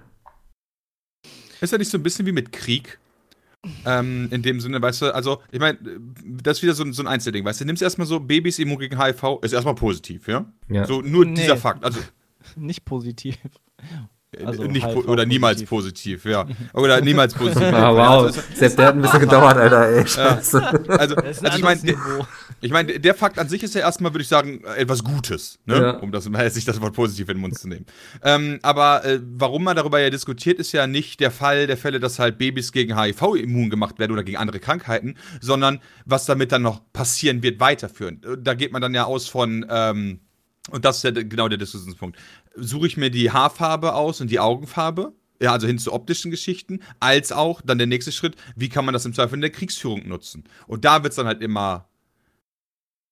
Ist 1.61 1.71
ja 1.71 1.77
nicht 1.77 1.91
so 1.91 1.97
ein 1.97 2.03
bisschen 2.03 2.25
wie 2.25 2.31
mit 2.31 2.51
Krieg? 2.51 2.99
Ähm, 3.85 4.27
in 4.31 4.41
dem 4.43 4.59
Sinne, 4.59 4.81
weißt 4.81 5.01
du, 5.01 5.13
also, 5.15 5.41
ich 5.51 5.59
meine, 5.59 5.79
das 6.23 6.57
ist 6.57 6.63
wieder 6.63 6.73
so 6.75 6.83
ein, 6.83 6.93
so 6.93 7.01
ein 7.01 7.07
Einzelding, 7.07 7.43
weißt 7.43 7.61
du, 7.61 7.65
nimmst 7.65 7.81
erstmal 7.81 8.05
so 8.05 8.19
Babys 8.19 8.59
immun 8.59 8.77
gegen 8.77 9.01
HIV, 9.01 9.39
ist 9.41 9.53
erstmal 9.53 9.73
positiv, 9.75 10.27
ja? 10.27 10.45
Ja. 10.69 10.85
So 10.85 11.01
nur 11.01 11.25
Nee. 11.25 11.33
dieser 11.35 11.57
Fakt. 11.57 11.83
Also, 11.83 11.99
Nicht 12.55 12.85
positiv. 12.85 13.37
Also 14.43 14.63
nicht 14.63 14.85
po 14.85 15.01
oder 15.01 15.25
niemals 15.25 15.63
positiv, 15.63 16.25
ja. 16.25 16.45
Oder 16.73 17.01
niemals 17.01 17.33
positiv. 17.33 17.73
Ah, 17.73 17.93
wow. 17.95 18.43
Selbst 18.53 18.77
der 18.77 18.87
hat 18.87 18.95
ein 18.95 19.01
bisschen 19.01 19.21
gedauert, 19.21 19.57
Alter, 19.57 19.87
ey. 19.87 20.07
Scheiße. 20.07 20.89
Also, 20.89 21.15
ist 21.15 21.39
ein 21.39 21.45
also 21.45 21.57
ich 21.57 21.63
meine, 21.63 21.97
ich 22.61 22.71
mein, 22.71 23.01
der 23.01 23.15
Fakt 23.15 23.39
an 23.39 23.49
sich 23.49 23.63
ist 23.63 23.75
ja 23.75 23.81
erstmal, 23.81 24.13
würde 24.13 24.23
ich 24.23 24.27
sagen, 24.27 24.63
etwas 24.77 25.03
Gutes, 25.03 25.59
ne? 25.65 25.75
Ja. 25.75 25.91
um 25.97 26.11
das, 26.11 26.25
sich 26.53 26.65
das 26.65 26.81
Wort 26.81 26.93
positiv 26.93 27.29
in 27.29 27.35
den 27.35 27.41
Mund 27.41 27.57
zu 27.57 27.67
nehmen. 27.67 27.85
Ähm, 28.23 28.59
aber 28.61 29.05
äh, 29.05 29.19
warum 29.23 29.63
man 29.63 29.75
darüber 29.75 29.99
ja 29.99 30.09
diskutiert, 30.09 30.59
ist 30.59 30.71
ja 30.71 30.87
nicht 30.87 31.19
der 31.19 31.31
Fall 31.31 31.67
der 31.67 31.77
Fälle, 31.77 31.99
dass 31.99 32.19
halt 32.19 32.37
Babys 32.37 32.71
gegen 32.71 32.99
HIV 32.99 33.35
immun 33.35 33.69
gemacht 33.69 33.99
werden 33.99 34.11
oder 34.11 34.23
gegen 34.23 34.37
andere 34.37 34.59
Krankheiten, 34.59 35.15
sondern 35.41 35.79
was 36.05 36.25
damit 36.25 36.51
dann 36.51 36.61
noch 36.61 36.81
passieren 36.93 37.43
wird, 37.43 37.59
weiterführen. 37.59 38.21
Da 38.39 38.53
geht 38.53 38.71
man 38.71 38.81
dann 38.81 38.93
ja 38.93 39.05
aus 39.05 39.27
von, 39.27 39.65
ähm, 39.69 40.19
und 40.71 40.83
das 40.83 40.97
ist 40.97 41.03
ja 41.03 41.11
genau 41.11 41.47
der 41.47 41.57
Diskussionspunkt. 41.57 42.17
Suche 42.55 42.87
ich 42.87 42.97
mir 42.97 43.09
die 43.09 43.31
Haarfarbe 43.31 43.93
aus 43.93 44.21
und 44.21 44.29
die 44.31 44.39
Augenfarbe? 44.39 45.13
Ja, 45.41 45.51
also 45.51 45.67
hin 45.67 45.77
zu 45.77 45.91
optischen 45.91 46.31
Geschichten, 46.31 46.79
als 47.01 47.31
auch 47.33 47.61
dann 47.61 47.77
der 47.77 47.87
nächste 47.87 48.13
Schritt, 48.13 48.35
wie 48.55 48.69
kann 48.69 48.85
man 48.85 48.93
das 48.93 49.05
im 49.05 49.13
Zweifel 49.13 49.35
in 49.35 49.41
der 49.41 49.49
Kriegsführung 49.49 50.07
nutzen? 50.07 50.45
Und 50.65 50.85
da 50.85 51.03
wird 51.03 51.11
es 51.11 51.17
dann 51.17 51.27
halt 51.27 51.41
immer 51.41 51.89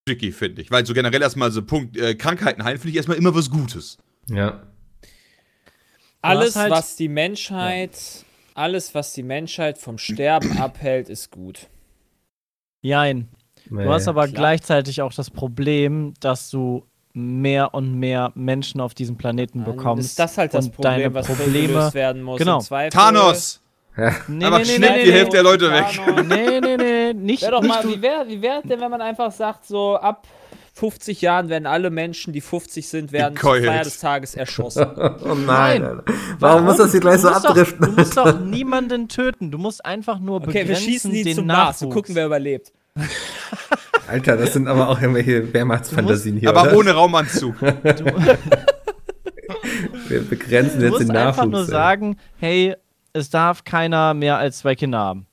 tricky, 0.06 0.32
finde 0.32 0.62
ich. 0.62 0.70
Weil 0.70 0.86
so 0.86 0.94
generell 0.94 1.20
erstmal 1.20 1.50
so 1.50 1.62
Punkt, 1.62 1.96
äh, 1.98 2.14
Krankheiten 2.14 2.64
heilen, 2.64 2.78
finde 2.78 2.90
ich 2.90 2.96
erstmal 2.96 3.18
immer 3.18 3.34
was 3.34 3.50
Gutes. 3.50 3.98
Ja. 4.28 4.62
Alles, 6.22 6.56
halt- 6.56 6.70
was 6.70 6.96
die 6.96 7.08
Menschheit, 7.08 8.24
alles, 8.54 8.94
was 8.94 9.12
die 9.12 9.22
Menschheit 9.22 9.76
vom 9.78 9.98
Sterben 9.98 10.52
abhält, 10.58 11.08
ist 11.10 11.30
gut. 11.30 11.68
Jein. 12.80 13.28
Nee. 13.68 13.84
Du 13.84 13.90
hast 13.92 14.08
aber 14.08 14.24
Klar. 14.28 14.34
gleichzeitig 14.34 15.02
auch 15.02 15.12
das 15.12 15.30
Problem, 15.30 16.14
dass 16.20 16.50
du 16.50 16.86
mehr 17.14 17.72
und 17.74 17.94
mehr 17.98 18.32
Menschen 18.34 18.80
auf 18.80 18.92
diesem 18.92 19.16
Planeten 19.16 19.64
Dann 19.64 19.76
bekommst. 19.76 20.10
ist 20.10 20.18
das 20.18 20.36
halt 20.36 20.52
das 20.52 20.66
und 20.66 20.72
Problem, 20.74 20.92
deine 20.92 21.14
was 21.14 21.26
Probleme. 21.26 21.68
gelöst 21.68 21.94
werden 21.94 22.22
muss. 22.22 22.38
Genau. 22.38 22.60
Thanos! 22.90 23.60
Nee, 24.26 24.44
Einfach 24.46 24.64
schnipp 24.64 25.04
die 25.04 25.12
Hälfte 25.12 25.34
der 25.36 25.44
Leute 25.44 25.70
weg. 25.70 25.84
Nee, 26.28 26.60
nee, 26.60 26.76
nee, 26.76 27.12
nicht. 27.12 27.42
Wär 27.44 27.52
doch 27.52 27.62
nicht 27.62 27.68
mal, 27.84 27.88
wie 27.88 28.02
wäre 28.02 28.26
wie 28.26 28.42
wär 28.42 28.60
denn, 28.62 28.80
wenn 28.80 28.90
man 28.90 29.00
einfach 29.00 29.30
sagt, 29.30 29.64
so 29.66 29.94
ab 29.94 30.26
50 30.72 31.20
Jahren 31.20 31.48
werden 31.48 31.66
alle 31.66 31.90
Menschen, 31.90 32.32
die 32.32 32.40
50 32.40 32.88
sind, 32.88 33.12
werden 33.12 33.36
zur 33.36 33.52
Gekeult. 33.52 33.66
Feier 33.66 33.84
des 33.84 34.00
Tages 34.00 34.34
erschossen. 34.34 34.84
Oh 35.24 35.34
nein, 35.34 35.46
Nein. 35.46 35.84
Alter. 35.84 36.04
Warum 36.40 36.64
muss 36.64 36.78
das 36.78 36.90
hier 36.90 36.98
gleich 36.98 37.20
du 37.20 37.28
so 37.28 37.28
abdriften? 37.28 37.80
Doch, 37.82 37.94
du 37.94 38.00
musst 38.00 38.16
doch 38.16 38.40
niemanden 38.40 39.06
töten. 39.08 39.52
Du 39.52 39.58
musst 39.58 39.84
einfach 39.84 40.18
nur 40.18 40.38
Okay, 40.38 40.46
wir 40.46 40.60
begrenzen 40.62 40.84
schießen 40.84 41.12
die 41.12 41.22
den 41.22 41.36
zum 41.36 41.46
Mars 41.46 41.80
und 41.82 41.88
Nachwuchs. 41.90 41.94
gucken, 41.94 42.14
wer 42.16 42.26
überlebt. 42.26 42.72
Alter, 44.08 44.36
das 44.36 44.52
sind 44.52 44.68
aber 44.68 44.88
auch 44.88 45.00
irgendwelche 45.00 45.52
Wehrmachtsfantasien 45.52 46.36
hier, 46.36 46.50
Aber 46.50 46.62
oder? 46.64 46.76
ohne 46.76 46.92
Raumanzug. 46.92 47.56
Wir 50.08 50.22
begrenzen 50.22 50.78
Du 50.80 50.86
jetzt 50.86 50.92
musst 50.92 51.08
den 51.08 51.14
Nachwuchs. 51.14 51.38
einfach 51.38 51.50
nur 51.50 51.60
ey. 51.60 51.66
sagen, 51.66 52.16
hey, 52.38 52.74
es 53.12 53.30
darf 53.30 53.64
keiner 53.64 54.14
mehr 54.14 54.38
als 54.38 54.58
zwei 54.58 54.74
Kinder 54.74 54.98
haben. 54.98 55.26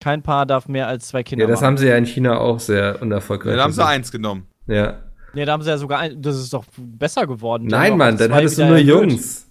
Kein 0.00 0.22
Paar 0.22 0.46
darf 0.46 0.68
mehr 0.68 0.86
als 0.88 1.08
zwei 1.08 1.22
Kinder 1.22 1.44
Ja, 1.44 1.50
das 1.50 1.60
haben. 1.60 1.66
haben 1.68 1.78
sie 1.78 1.88
ja 1.88 1.96
in 1.96 2.06
China 2.06 2.38
auch 2.38 2.60
sehr 2.60 3.00
unerfolgreich. 3.02 3.56
da 3.56 3.62
haben 3.64 3.72
sie 3.72 3.84
eins 3.84 4.10
genommen. 4.12 4.46
Ja. 4.66 5.00
Nee, 5.34 5.44
da 5.44 5.52
haben 5.52 5.62
sie 5.62 5.70
ja 5.70 5.78
sogar 5.78 5.98
ein, 6.00 6.20
das 6.22 6.36
ist 6.36 6.52
doch 6.52 6.64
besser 6.76 7.26
geworden. 7.26 7.64
Haben 7.64 7.70
Nein, 7.70 7.96
Mann, 7.98 8.16
dann 8.16 8.32
hattest 8.32 8.58
du 8.58 8.64
nur 8.66 8.76
erhöht. 8.76 8.86
Jungs. 8.88 9.46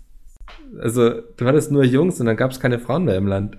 Also, 0.80 1.22
du 1.38 1.46
hattest 1.46 1.72
nur 1.72 1.84
Jungs 1.84 2.20
und 2.20 2.26
dann 2.26 2.36
gab 2.36 2.52
es 2.52 2.60
keine 2.60 2.80
Frauen 2.80 3.06
mehr 3.06 3.16
im 3.18 3.28
Land. 3.28 3.58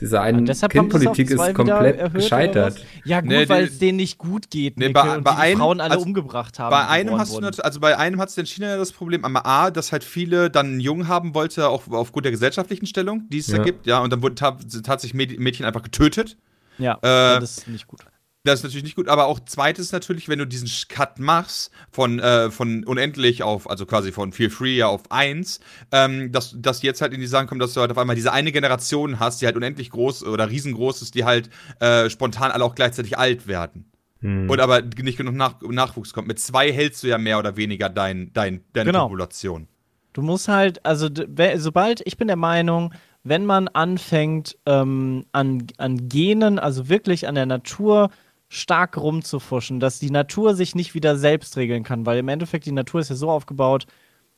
Diese 0.00 0.20
ein 0.20 0.44
Deshalb 0.44 0.74
haben 0.74 0.90
sie 0.90 0.96
es 0.98 1.06
auf 1.06 1.14
Kindpolitik 1.16 1.30
ist 1.30 1.54
komplett 1.54 2.12
gescheitert. 2.12 2.84
Ja, 3.04 3.20
gut, 3.20 3.30
Nee, 3.30 3.48
weil 3.48 3.64
es 3.64 3.78
denen 3.78 3.96
nicht 3.96 4.18
gut 4.18 4.50
geht, 4.50 4.76
Nee, 4.76 4.88
bei- 4.88 5.16
und 5.16 5.22
bei 5.22 5.30
die, 5.30 5.36
die 5.36 5.42
einem- 5.42 5.58
Frauen 5.58 5.80
alle 5.80 5.92
also 5.94 6.04
umgebracht 6.04 6.58
haben. 6.58 6.70
Bei 6.70 6.88
einem 6.88 7.16
hast 7.16 7.30
du 7.36 7.42
wurden. 7.42 7.60
also 7.60 7.78
bei 7.78 7.96
einem 7.96 8.20
hat 8.20 8.28
es 8.28 8.36
in 8.36 8.44
China 8.46 8.68
ja 8.70 8.76
das 8.76 8.90
Problem, 8.90 9.24
einmal 9.24 9.42
A, 9.44 9.70
dass 9.70 9.92
halt 9.92 10.02
viele 10.02 10.50
dann 10.50 10.66
einen 10.66 10.80
Jungen 10.80 11.06
haben 11.06 11.34
wollte, 11.36 11.68
auch 11.68 11.86
aufgrund 11.90 12.24
der 12.24 12.32
gesellschaftlichen 12.32 12.86
Stellung, 12.86 13.28
die 13.28 13.38
es 13.38 13.46
da 13.46 13.58
Ja. 13.58 13.62
gibt, 13.62 13.86
ja, 13.86 13.98
und 14.00 14.12
dann 14.12 14.20
wurden 14.22 14.34
ta 14.34 14.58
tatsächlich 14.82 15.14
Mäd- 15.14 15.38
Mädchen 15.38 15.64
einfach 15.64 15.82
getötet. 15.82 16.36
Ja, 16.78 16.94
Äh, 16.96 17.38
das 17.40 17.58
ist 17.58 17.68
nicht 17.68 17.86
gut. 17.86 18.00
Das 18.46 18.60
ist 18.60 18.64
natürlich 18.64 18.84
nicht 18.84 18.96
gut, 18.96 19.08
aber 19.08 19.24
auch 19.24 19.40
zweites 19.40 19.90
natürlich, 19.90 20.28
wenn 20.28 20.38
du 20.38 20.46
diesen 20.46 20.68
Cut 20.90 21.18
machst 21.18 21.70
von, 21.90 22.18
äh, 22.18 22.50
von 22.50 22.84
unendlich 22.84 23.42
auf, 23.42 23.70
also 23.70 23.86
quasi 23.86 24.12
von 24.12 24.32
Feel 24.32 24.50
Free 24.50 24.82
auf 24.82 25.10
1, 25.10 25.60
ähm, 25.92 26.30
dass, 26.30 26.54
dass 26.58 26.82
jetzt 26.82 27.00
halt 27.00 27.14
in 27.14 27.20
die 27.20 27.26
Sachen 27.26 27.46
kommt, 27.46 27.62
dass 27.62 27.72
du 27.72 27.80
halt 27.80 27.90
auf 27.90 27.96
einmal 27.96 28.16
diese 28.16 28.34
eine 28.34 28.52
Generation 28.52 29.18
hast, 29.18 29.40
die 29.40 29.46
halt 29.46 29.56
unendlich 29.56 29.88
groß 29.88 30.24
oder 30.24 30.50
riesengroß 30.50 31.00
ist, 31.00 31.14
die 31.14 31.24
halt 31.24 31.48
äh, 31.80 32.10
spontan 32.10 32.50
alle 32.50 32.64
auch 32.64 32.74
gleichzeitig 32.74 33.16
alt 33.16 33.46
werden. 33.46 33.90
Hm. 34.20 34.50
Und 34.50 34.60
aber 34.60 34.82
nicht 34.82 35.16
genug 35.16 35.34
Nach 35.36 35.62
Nachwuchs 35.62 36.12
kommt. 36.12 36.28
Mit 36.28 36.38
zwei 36.38 36.70
hältst 36.70 37.02
du 37.02 37.06
ja 37.06 37.16
mehr 37.16 37.38
oder 37.38 37.56
weniger 37.56 37.88
dein, 37.88 38.30
dein, 38.34 38.62
deine 38.74 38.92
Genau. 38.92 39.04
Population. 39.04 39.68
Du 40.12 40.20
musst 40.20 40.48
halt, 40.48 40.84
also 40.84 41.08
sobald, 41.56 42.02
ich 42.06 42.18
bin 42.18 42.28
der 42.28 42.36
Meinung, 42.36 42.92
wenn 43.22 43.46
man 43.46 43.68
anfängt, 43.68 44.58
ähm, 44.66 45.24
an, 45.32 45.66
an 45.78 46.08
Genen, 46.10 46.58
also 46.58 46.90
wirklich 46.90 47.26
an 47.26 47.34
der 47.34 47.46
Natur 47.46 48.10
stark 48.54 48.96
rumzufuschen, 48.96 49.80
dass 49.80 49.98
die 49.98 50.10
Natur 50.10 50.54
sich 50.54 50.74
nicht 50.74 50.94
wieder 50.94 51.16
selbst 51.16 51.56
regeln 51.56 51.82
kann, 51.82 52.06
weil 52.06 52.18
im 52.18 52.28
Endeffekt 52.28 52.66
die 52.66 52.72
Natur 52.72 53.00
ist 53.00 53.10
ja 53.10 53.16
so 53.16 53.30
aufgebaut, 53.30 53.86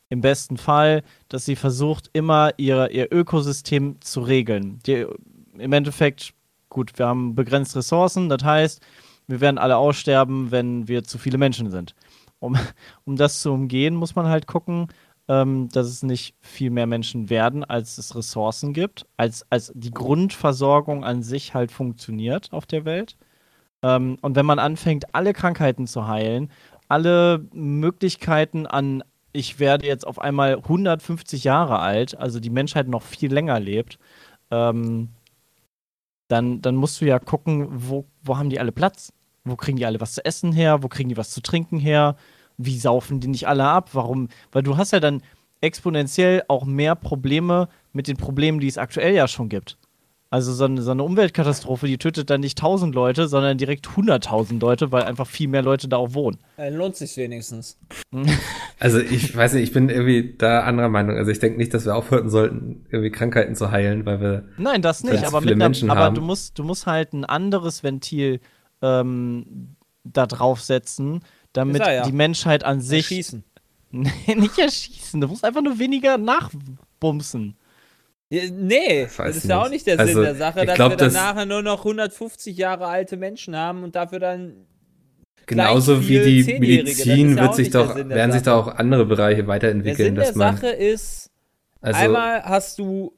im 0.09 0.21
besten 0.21 0.57
Fall, 0.57 1.03
dass 1.29 1.45
sie 1.45 1.57
versucht, 1.57 2.11
immer 2.13 2.53
ihr, 2.57 2.91
ihr 2.91 3.13
Ökosystem 3.13 3.97
zu 4.01 4.21
regeln. 4.21 4.79
Die, 4.87 5.05
Im 5.59 5.73
Endeffekt, 5.73 6.33
gut, 6.69 6.99
wir 6.99 7.07
haben 7.07 7.35
begrenzt 7.35 7.77
Ressourcen, 7.77 8.29
das 8.29 8.43
heißt, 8.43 8.81
wir 9.27 9.41
werden 9.41 9.59
alle 9.59 9.77
aussterben, 9.77 10.51
wenn 10.51 10.89
wir 10.89 11.05
zu 11.05 11.19
viele 11.19 11.39
Menschen 11.39 11.71
sind. 11.71 11.95
Um, 12.39 12.57
um 13.05 13.17
das 13.17 13.41
zu 13.41 13.53
umgehen, 13.53 13.95
muss 13.95 14.15
man 14.15 14.29
halt 14.29 14.47
gucken, 14.47 14.89
ähm, 15.29 15.69
dass 15.73 15.89
es 15.89 16.03
nicht 16.03 16.37
viel 16.41 16.71
mehr 16.71 16.87
Menschen 16.87 17.29
werden, 17.29 17.65
als 17.65 17.99
es 17.99 18.15
Ressourcen 18.15 18.73
gibt, 18.73 19.07
als, 19.17 19.45
als 19.51 19.73
die 19.75 19.91
Grundversorgung 19.91 21.05
an 21.05 21.23
sich 21.23 21.55
halt 21.55 21.73
funktioniert 21.73 22.53
auf 22.53 22.67
der 22.67 22.85
Welt. 22.85 23.17
Ähm, 23.87 24.19
und 24.21 24.35
wenn 24.35 24.47
man 24.47 24.59
anfängt, 24.59 25.15
alle 25.15 25.33
Krankheiten 25.33 25.87
zu 25.87 26.09
heilen, 26.09 26.51
alle 26.89 27.47
Möglichkeiten 27.53 28.67
an, 28.67 29.05
ich 29.33 29.61
werde 29.61 29.87
jetzt 29.87 30.07
auf 30.07 30.19
einmal 30.19 30.57
150 30.57 31.45
Jahre 31.45 31.79
alt, 31.79 32.17
also 32.19 32.41
die 32.41 32.51
Menschheit 32.51 32.89
noch 32.89 33.03
viel 33.03 33.33
länger 33.33 33.61
lebt, 33.61 33.99
ähm, 34.51 35.11
dann, 36.29 36.61
dann 36.63 36.75
musst 36.75 37.01
du 37.01 37.05
ja 37.05 37.21
gucken, 37.21 37.69
wo, 37.71 38.07
wo 38.23 38.37
haben 38.37 38.51
die 38.51 38.59
alle 38.59 38.73
Platz? 38.73 39.13
Wo 39.45 39.55
kriegen 39.55 39.77
die 39.77 39.87
alle 39.87 40.01
was 40.01 40.15
zu 40.15 40.25
essen 40.25 40.53
her? 40.53 40.83
Wo 40.83 40.89
kriegen 40.89 41.09
die 41.09 41.17
was 41.17 41.31
zu 41.31 41.41
trinken 41.41 41.79
her? 41.79 42.17
Wie 42.57 42.79
saufen 42.79 43.21
die 43.21 43.29
nicht 43.29 43.47
alle 43.47 43.65
ab? 43.65 43.91
Warum? 43.93 44.29
Weil 44.51 44.65
du 44.65 44.77
hast 44.77 44.93
ja 44.93 44.99
dann 44.99 45.23
exponentiell 45.61 46.43
auch 46.49 46.65
mehr 46.65 46.97
Probleme 46.97 47.69
mit 47.93 48.09
den 48.09 48.17
Problemen, 48.17 48.59
die 48.59 48.67
es 48.67 48.79
aktuell 48.79 49.15
ja 49.15 49.29
schon 49.29 49.49
gibt. 49.49 49.79
Also 50.37 50.53
so 50.53 50.67
eine, 50.67 50.83
so 50.83 50.91
eine 50.91 51.03
Umweltkatastrophe, 51.03 51.87
die 51.87 51.97
tötet 51.97 52.29
dann 52.29 52.43
nicht 52.43 52.59
1000 52.59 52.95
Leute, 52.95 53.27
sondern 53.27 53.57
direkt 53.57 53.87
100.000 53.87 54.61
Leute, 54.61 54.93
weil 54.93 55.05
einfach 55.05 55.27
viel 55.27 55.49
mehr 55.49 55.63
Leute 55.63 55.89
da 55.89 55.97
auch 55.97 56.13
wohnen. 56.13 56.37
Äh, 56.59 56.69
lohnt 56.69 56.95
sich 56.95 57.17
wenigstens. 57.17 57.79
Also 58.79 58.99
ich 58.99 59.35
weiß 59.35 59.55
nicht, 59.55 59.63
ich 59.63 59.73
bin 59.73 59.89
irgendwie 59.89 60.35
da 60.37 60.61
anderer 60.65 60.91
Meinung. 60.91 61.17
Also 61.17 61.31
ich 61.31 61.39
denke 61.39 61.57
nicht, 61.57 61.73
dass 61.73 61.87
wir 61.87 61.97
aufhören 61.97 62.29
sollten, 62.29 62.85
irgendwie 62.91 63.11
Krankheiten 63.11 63.55
zu 63.55 63.71
heilen, 63.71 64.05
weil 64.05 64.21
wir 64.21 64.45
Nein, 64.59 64.83
das 64.83 65.03
nicht, 65.03 65.25
aber, 65.25 65.41
viele 65.41 65.55
mit 65.55 65.63
einer, 65.63 65.69
Menschen 65.71 65.91
aber 65.91 66.01
haben. 66.01 66.15
du 66.15 66.21
musst, 66.21 66.59
du 66.59 66.63
musst 66.63 66.85
halt 66.85 67.15
ein 67.15 67.25
anderes 67.25 67.83
Ventil 67.83 68.39
ähm, 68.83 69.77
da 70.05 70.27
draufsetzen, 70.27 71.21
damit 71.55 71.81
er 71.81 71.95
ja. 71.95 72.03
die 72.03 72.13
Menschheit 72.13 72.65
an 72.65 72.83
sich. 72.83 73.07
Schießen. 73.07 73.45
Nee, 73.93 74.35
nicht 74.35 74.59
erschießen. 74.59 75.23
Du 75.23 75.29
musst 75.29 75.43
einfach 75.43 75.63
nur 75.63 75.79
weniger 75.79 76.19
nachbumsen. 76.19 77.57
Nee, 78.29 79.05
Weiß 79.05 79.17
das 79.17 79.37
ist 79.37 79.49
ja 79.49 79.61
auch 79.61 79.65
nicht. 79.65 79.87
nicht 79.87 79.87
der 79.87 80.01
Also, 80.01 80.15
Sinn 80.15 80.23
der 80.23 80.35
Sache, 80.35 80.67
dass 80.67 80.75
glaub, 80.75 80.91
wir 80.91 80.97
dann 80.97 81.13
nachher 81.13 81.47
nur 81.47 81.63
noch 81.63 81.79
150 81.79 82.57
Jahre 82.57 82.87
alte 82.87 83.17
Menschen 83.17 83.55
haben 83.55 83.85
und 83.85 83.95
dafür 83.95 84.19
dann 84.19 84.67
genauso 85.47 86.09
wie 86.09 86.43
die 86.43 86.59
Medizin 86.59 87.37
wird 87.39 87.55
sich 87.55 87.71
nicht 87.71 87.71
doch, 87.71 87.95
werden 87.95 88.33
sich 88.33 88.43
da 88.43 88.59
auch 88.59 88.67
andere 88.67 89.07
Bereiche 89.07 89.39
der 89.39 89.47
weiterentwickeln, 89.47 90.17
der 90.17 90.35
man 90.35 90.57
Sache 90.57 90.69
ist, 90.69 91.31
also 91.81 92.01
einmal 92.01 92.43
hast 92.43 92.81
du, 92.81 93.13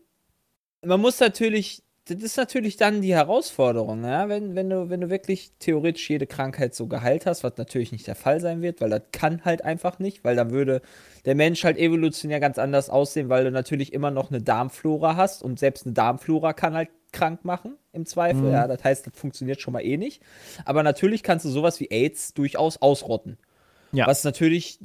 man 0.84 1.00
muss 1.00 1.18
natürlich, 1.20 1.82
das 2.10 2.22
ist 2.22 2.36
natürlich 2.36 2.76
dann 2.76 3.02
die 3.02 3.14
Herausforderung, 3.14 4.04
ja? 4.04 4.28
wenn, 4.28 4.54
wenn, 4.54 4.70
du, 4.70 4.90
wenn 4.90 5.00
du 5.00 5.10
wirklich 5.10 5.52
theoretisch 5.58 6.08
jede 6.08 6.26
Krankheit 6.26 6.74
so 6.74 6.86
geheilt 6.86 7.26
hast, 7.26 7.44
was 7.44 7.56
natürlich 7.56 7.92
nicht 7.92 8.06
der 8.06 8.14
Fall 8.14 8.40
sein 8.40 8.62
wird, 8.62 8.80
weil 8.80 8.90
das 8.90 9.02
kann 9.12 9.44
halt 9.44 9.64
einfach 9.64 9.98
nicht, 9.98 10.24
weil 10.24 10.36
dann 10.36 10.50
würde 10.50 10.80
der 11.24 11.34
Mensch 11.34 11.64
halt 11.64 11.76
evolutionär 11.78 12.40
ganz 12.40 12.58
anders 12.58 12.88
aussehen, 12.90 13.28
weil 13.28 13.44
du 13.44 13.50
natürlich 13.50 13.92
immer 13.92 14.10
noch 14.10 14.30
eine 14.30 14.40
Darmflora 14.40 15.16
hast 15.16 15.42
und 15.42 15.58
selbst 15.58 15.84
eine 15.86 15.94
Darmflora 15.94 16.52
kann 16.52 16.74
halt 16.74 16.88
krank 17.12 17.44
machen, 17.44 17.76
im 17.92 18.04
Zweifel, 18.06 18.50
ja, 18.50 18.66
das 18.66 18.84
heißt, 18.84 19.06
das 19.06 19.14
funktioniert 19.16 19.60
schon 19.60 19.72
mal 19.72 19.80
eh 19.80 19.96
nicht, 19.96 20.22
aber 20.64 20.82
natürlich 20.82 21.22
kannst 21.22 21.44
du 21.44 21.48
sowas 21.50 21.80
wie 21.80 21.90
AIDS 21.90 22.34
durchaus 22.34 22.76
ausrotten, 22.82 23.38
Ja. 23.92 24.06
was 24.06 24.24
natürlich 24.24 24.78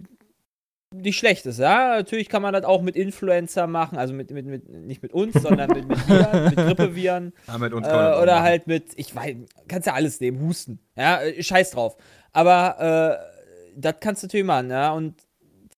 nicht 0.94 1.18
schlecht 1.18 1.46
ist, 1.46 1.60
ja. 1.60 1.96
Natürlich 1.96 2.30
kann 2.30 2.42
man 2.42 2.54
das 2.54 2.64
auch 2.64 2.82
mit 2.82 2.96
Influencer 2.96 3.68
machen, 3.68 3.98
also 3.98 4.14
mit, 4.14 4.32
mit, 4.32 4.46
mit 4.46 4.70
nicht 4.70 5.02
mit 5.02 5.14
uns, 5.14 5.34
sondern 5.42 5.70
mit, 5.72 5.88
mit 5.88 6.08
Viren, 6.08 6.44
mit 6.46 6.56
Grippeviren. 6.56 7.34
Ja, 7.48 7.58
mit 7.58 7.74
uns 7.74 7.88
Äh, 7.88 7.92
oder 8.22 8.42
halt 8.42 8.68
mit, 8.68 8.86
ich 8.96 9.16
weiß, 9.16 9.36
kannst 9.68 9.88
ja 9.88 9.94
alles 9.94 10.20
nehmen, 10.20 10.40
Husten. 10.42 10.80
Ja, 10.96 11.20
scheiß 11.40 11.72
drauf. 11.72 11.98
Aber 12.32 13.20
äh, 13.20 13.76
das 13.76 13.96
kannst 14.00 14.24
du 14.24 14.28
natürlich 14.28 14.46
machen, 14.46 14.70
ja. 14.70 14.92
Und 14.92 15.16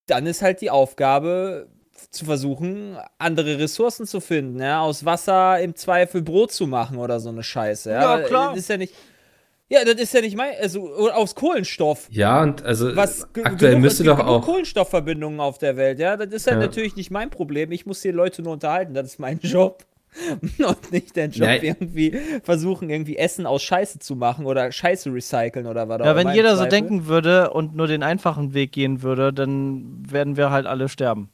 dann 0.08 0.26
ist 0.28 0.42
halt 0.42 0.62
die 0.62 0.70
Aufgabe, 0.70 1.68
zu 2.12 2.26
versuchen, 2.26 2.98
andere 3.18 3.60
Ressourcen 3.60 4.06
zu 4.06 4.20
finden, 4.20 4.60
ja, 4.60 4.82
aus 4.82 5.06
Wasser 5.06 5.60
im 5.60 5.76
Zweifel 5.76 6.22
Brot 6.22 6.52
zu 6.52 6.68
machen 6.68 6.98
oder 6.98 7.20
so 7.20 7.30
eine 7.30 7.44
Scheiße. 7.44 7.92
Ja, 7.92 8.20
Ja, 8.20 8.28
klar. 8.28 8.56
Ist 8.56 8.70
ja 8.70 8.78
nicht. 8.78 8.94
Ja, 9.68 9.84
das 9.84 9.96
ist 9.96 10.14
ja 10.14 10.22
nicht 10.22 10.38
mein, 10.38 10.54
also 10.62 10.96
aus 11.12 11.34
Kohlenstoff. 11.34 12.08
Ja, 12.12 12.44
und 12.44 12.64
also 12.64 12.96
Was 12.96 13.32
ge- 13.34 13.44
aktuell 13.44 13.78
müsste 13.80 14.04
doch 14.04 14.20
auch. 14.20 14.44
Kohlenstoffverbindungen 14.46 15.40
auf 15.40 15.58
der 15.58 15.76
Welt, 15.76 15.98
ja. 16.00 16.16
Das 16.18 16.30
ist 16.32 16.46
halt 16.46 16.62
Ja. 16.62 16.68
natürlich 16.68 16.96
nicht 16.96 17.10
mein 17.10 17.32
Problem. 17.32 17.72
Ich 17.72 17.86
muss 17.88 18.02
die 18.02 18.12
Leute 18.12 18.44
nur 18.44 18.54
unterhalten, 18.54 18.94
das 18.94 19.08
ist 19.08 19.20
mein 19.20 19.40
Job. 19.42 19.84
Und 20.66 20.92
nicht 20.94 21.16
der 21.18 21.26
Job, 21.30 21.48
Ja. 21.48 21.56
irgendwie 21.62 22.18
versuchen, 22.44 22.90
irgendwie 22.90 23.18
Essen 23.18 23.46
aus 23.46 23.64
Scheiße 23.64 24.00
zu 24.00 24.16
machen 24.16 24.46
oder 24.46 24.72
Scheiße 24.72 25.12
recyceln 25.14 25.66
oder 25.68 25.90
was 25.90 26.00
auch 26.00 26.06
Ja, 26.06 26.12
immer 26.12 26.20
wenn 26.22 26.28
im 26.30 26.36
jeder 26.36 26.52
so 26.56 26.62
Zweifel. 26.64 26.70
denken 26.70 27.08
würde 27.08 27.50
und 27.52 27.76
nur 27.76 27.88
den 27.88 28.02
einfachen 28.04 28.54
Weg 28.54 28.72
gehen 28.72 29.02
würde, 29.02 29.34
dann 29.34 30.04
werden 30.10 30.38
wir 30.38 30.52
halt 30.52 30.68
alle 30.68 30.88
sterben. 30.90 31.30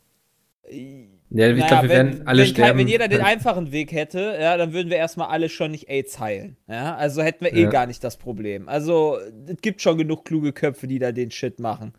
Ja, 1.34 1.48
ich 1.50 1.56
Naja, 1.56 1.68
glaube, 1.68 1.84
wir 1.84 1.90
wenn, 1.90 2.08
werden 2.08 2.28
alle 2.28 2.42
wenn, 2.42 2.48
sterben. 2.50 2.68
Kein, 2.70 2.78
wenn 2.80 2.88
jeder 2.90 3.08
den 3.08 3.22
einfachen 3.22 3.72
Weg 3.72 3.94
hätte, 3.94 4.38
ja, 4.40 4.58
dann 4.58 4.74
würden 4.74 4.90
wir 4.90 4.98
erstmal 4.98 5.30
alle 5.30 5.48
schon 5.48 5.72
nicht 5.72 5.90
AIDS 5.90 6.20
heilen. 6.20 6.58
Ja? 6.68 6.96
Also 6.96 7.22
hätten 7.22 7.46
wir 7.46 7.54
eh 7.54 7.64
Ja. 7.64 7.70
gar 7.70 7.86
nicht 7.86 8.04
das 8.04 8.18
Problem. 8.18 8.68
Also, 8.68 9.18
es 9.48 9.62
gibt 9.62 9.82
schon 9.82 9.98
genug 9.98 10.26
kluge 10.26 10.52
Köpfe, 10.52 10.88
die 10.88 11.00
da 11.00 11.12
den 11.14 11.32
Shit 11.32 11.60
machen. 11.60 11.94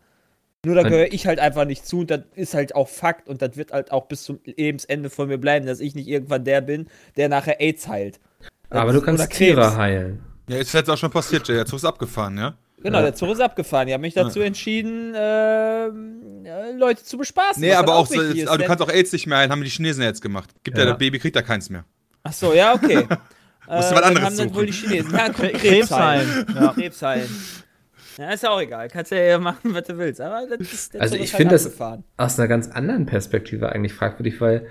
Nur 0.65 0.75
da 0.75 0.83
gehöre 0.83 1.11
ich 1.11 1.27
halt 1.27 1.39
einfach 1.39 1.65
nicht 1.65 1.85
zu 1.85 1.99
und 2.01 2.11
das 2.11 2.21
ist 2.35 2.53
halt 2.53 2.73
auch 2.73 2.87
Fakt 2.87 3.27
und 3.27 3.41
das 3.41 3.57
wird 3.57 3.73
halt 3.73 3.91
auch 3.91 4.05
bis 4.05 4.23
zum 4.23 4.39
Lebensende 4.45 5.09
von 5.09 5.27
mir 5.27 5.37
bleiben, 5.37 5.65
dass 5.65 5.81
ich 5.81 5.93
nicht 5.93 6.07
irgendwann 6.07 6.45
der 6.45 6.61
bin, 6.61 6.87
der 7.17 7.27
nachher 7.27 7.59
AIDS 7.59 7.87
heilt. 7.89 8.21
Aber 8.69 8.93
du 8.93 9.01
kannst. 9.01 9.29
Tiere 9.31 9.75
heilen. 9.75 10.23
Ja, 10.47 10.57
ist 10.57 10.73
jetzt 10.73 10.89
auch 10.89 10.97
schon 10.97 11.11
passiert, 11.11 11.47
Jay. 11.49 11.55
Der 11.55 11.65
Zug 11.65 11.77
ist 11.79 11.85
abgefahren, 11.85 12.37
ja? 12.37 12.55
Genau, 12.83 12.97
Ja. 12.99 13.03
der 13.05 13.15
Zug 13.15 13.29
ist 13.31 13.39
abgefahren. 13.39 13.87
Ich 13.87 13.93
habe 13.93 14.01
mich 14.01 14.13
dazu 14.13 14.41
entschieden, 14.41 15.13
ähm, 15.15 16.21
äh, 16.45 16.71
Leute 16.73 17.03
zu 17.03 17.17
bespaßen. 17.17 17.61
Nee, 17.61 17.73
aber 17.73 17.87
dann 17.87 17.95
auch, 17.95 18.07
so, 18.07 18.21
ist, 18.21 18.47
aber 18.47 18.57
du 18.57 18.65
kannst 18.65 18.83
auch 18.83 18.89
AIDS 18.89 19.11
nicht 19.13 19.25
mehr 19.27 19.37
heilen, 19.39 19.51
haben 19.51 19.63
die 19.63 19.69
Chinesen 19.69 20.03
jetzt 20.03 20.21
gemacht. 20.21 20.49
Gibt 20.63 20.77
ja, 20.77 20.83
Ja. 20.83 20.89
das 20.91 20.99
Baby, 20.99 21.19
kriegt 21.19 21.35
da 21.35 21.41
keins 21.41 21.69
mehr. 21.69 21.85
Ach 22.23 22.33
so, 22.33 22.53
ja, 22.53 22.73
okay. 22.73 22.95
äh, 22.97 23.05
Musst 23.05 23.09
du 23.09 23.15
was 23.71 23.89
dann 23.91 24.03
anderes 24.03 24.25
haben 24.25 24.37
dann 24.37 24.47
suchen. 24.49 24.55
wohl 24.55 24.65
die 24.65 24.71
Chinesen. 24.73 25.11
Ja, 25.11 25.25
guck, 25.27 25.35
Krebs 25.37 25.61
Krebs 25.61 25.91
heilen. 25.91 26.45
Ja. 26.55 26.73
Krebs 26.73 27.01
heilen. 27.01 27.29
Ja, 28.17 28.29
ist 28.31 28.43
ja 28.43 28.49
auch 28.51 28.61
egal. 28.61 28.89
Kannst 28.89 29.11
ja 29.11 29.39
machen, 29.39 29.73
was 29.73 29.87
du 29.87 29.97
willst. 29.97 30.21
Aber 30.21 30.45
das 30.55 30.71
ist 30.71 30.93
der 30.93 31.01
Also 31.01 31.15
Zug 31.15 31.23
ich 31.23 31.31
finde 31.31 31.55
halt 31.57 31.65
das 31.65 31.81
aus 32.17 32.37
einer 32.39 32.47
ganz 32.47 32.67
anderen 32.69 33.05
Perspektive 33.07 33.69
eigentlich 33.71 33.93
fragwürdig, 33.93 34.39
weil 34.39 34.67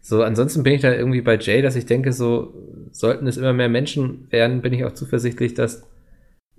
so 0.00 0.22
ansonsten 0.24 0.62
bin 0.62 0.72
ich 0.72 0.80
da 0.80 0.92
irgendwie 0.92 1.20
bei 1.20 1.36
Jay, 1.38 1.62
dass 1.62 1.76
ich 1.76 1.86
denke, 1.86 2.12
so 2.12 2.52
sollten 2.90 3.26
es 3.28 3.36
immer 3.36 3.52
mehr 3.52 3.68
Menschen 3.68 4.26
werden, 4.32 4.60
bin 4.62 4.72
ich 4.72 4.84
auch 4.84 4.92
zuversichtlich, 4.92 5.54
dass 5.54 5.82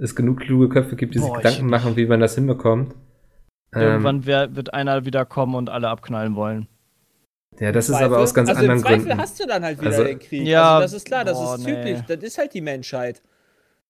es 0.02 0.16
genug 0.16 0.40
kluge 0.42 0.70
Köpfe 0.70 0.96
gibt, 0.96 1.14
die 1.16 1.20
sich 1.20 1.28
Boah, 1.28 1.38
Gedanken 1.38 1.68
machen, 1.68 1.96
wie 1.96 2.06
man 2.06 2.20
das 2.20 2.36
hinbekommt. 2.36 2.94
Ähm, 3.74 3.82
Irgendwann 3.82 4.26
wer, 4.26 4.56
wird 4.56 4.74
einer 4.74 5.06
wieder 5.06 5.26
kommen 5.26 5.56
und 5.56 5.70
alle 5.70 5.88
abknallen 5.90 6.36
wollen. 6.36 6.68
ja, 7.60 7.72
das 7.72 7.88
ist 7.90 7.96
Zweifel. 7.96 8.06
aber 8.14 8.20
aus 8.20 8.34
ganz 8.34 8.50
also 8.50 8.60
anderen 8.62 8.78
im 8.80 8.84
Zweifel 8.84 8.98
Gründen. 9.06 9.18
hast 9.22 9.40
du 9.40 9.46
dann 9.48 9.64
halt 9.64 9.80
wieder 9.80 9.92
Also- 9.92 10.04
den 10.04 10.20
Krieg. 10.20 10.48
Ja, 10.48 10.76
also 10.76 10.82
das 10.84 10.94
ist 10.94 11.06
klar, 11.06 11.24
das 11.24 11.38
boah, 11.38 11.56
ist 11.56 11.66
nee. 11.66 11.74
typisch. 11.76 12.06
Das 12.08 12.24
ist 12.24 12.38
halt 12.38 12.54
die 12.54 12.62
Menschheit. 12.62 13.22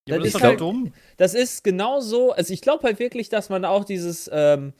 Ja, 0.06 0.16
Das 0.16 0.18
das 0.18 0.28
ist 0.28 0.34
ist 0.34 0.42
halt- 0.42 0.50
halt 0.50 0.60
dumm. 0.60 0.92
Das 1.16 1.34
ist 1.34 1.64
genauso, 1.64 2.32
also 2.32 2.52
ich 2.52 2.60
glaube 2.60 2.84
halt 2.84 2.98
wirklich, 2.98 3.28
dass 3.28 3.48
man 3.50 3.64
auch 3.64 3.84
dieses, 3.84 4.28
ähm, 4.32 4.72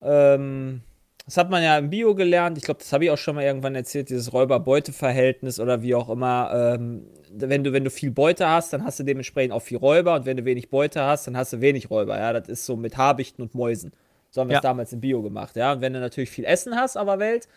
ähm, 0.00 0.80
das 1.24 1.36
hat 1.36 1.50
man 1.50 1.62
ja 1.62 1.78
im 1.78 1.90
Bio 1.90 2.14
gelernt, 2.14 2.58
ich 2.58 2.64
glaube, 2.64 2.80
das 2.80 2.92
habe 2.92 3.04
ich 3.04 3.10
auch 3.10 3.18
schon 3.18 3.34
mal 3.36 3.44
irgendwann 3.44 3.74
erzählt, 3.74 4.10
dieses 4.10 4.32
Räuber-Beute-Verhältnis 4.32 5.60
oder 5.60 5.82
wie 5.82 5.94
auch 5.94 6.08
immer. 6.08 6.50
Ähm, 6.78 7.06
wenn, 7.34 7.64
du, 7.64 7.72
wenn 7.72 7.84
du 7.84 7.90
viel 7.90 8.10
Beute 8.10 8.48
hast, 8.48 8.72
dann 8.72 8.84
hast 8.84 8.98
du 8.98 9.04
dementsprechend 9.04 9.52
auch 9.52 9.62
viel 9.62 9.78
Räuber 9.78 10.14
und 10.16 10.26
wenn 10.26 10.36
du 10.36 10.44
wenig 10.44 10.68
Beute 10.70 11.02
hast, 11.02 11.26
dann 11.26 11.36
hast 11.36 11.52
du 11.52 11.60
wenig 11.60 11.90
Räuber. 11.90 12.18
Ja, 12.18 12.32
das 12.32 12.48
ist 12.48 12.66
so 12.66 12.76
mit 12.76 12.96
Habichten 12.96 13.40
und 13.42 13.54
Mäusen. 13.54 13.92
So 14.30 14.40
haben 14.40 14.48
wir 14.48 14.56
es 14.56 14.62
Ja. 14.62 14.70
damals 14.70 14.92
im 14.92 15.00
Bio 15.00 15.22
gemacht. 15.22 15.56
Ja, 15.56 15.72
und 15.72 15.80
wenn 15.80 15.92
du 15.92 16.00
natürlich 16.00 16.30
viel 16.30 16.44
Essen 16.44 16.74
hast 16.76 16.96
auf 16.96 17.06
der 17.06 17.18
Welt, 17.18 17.48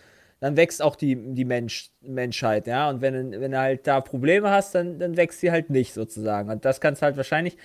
dann 0.41 0.57
wächst 0.57 0.81
auch 0.81 0.95
die, 0.97 1.15
die 1.33 1.45
Mensch, 1.45 1.89
Menschheit, 2.01 2.67
ja. 2.67 2.89
Und 2.89 3.01
wenn, 3.01 3.31
du- 3.31 3.39
wenn 3.39 3.51
du 3.51 3.57
halt 3.57 3.87
da 3.87 4.01
Probleme 4.01 4.49
hast, 4.51 4.75
dann, 4.75 4.99
dann 4.99 5.15
wächst 5.17 5.39
sie 5.39 5.49
halt 5.51 5.69
nicht 5.69 5.93
sozusagen. 5.93 6.49
Und 6.49 6.65
das 6.65 6.81
kannst 6.81 7.01
halt 7.01 7.15
wahrscheinlich. 7.17 7.57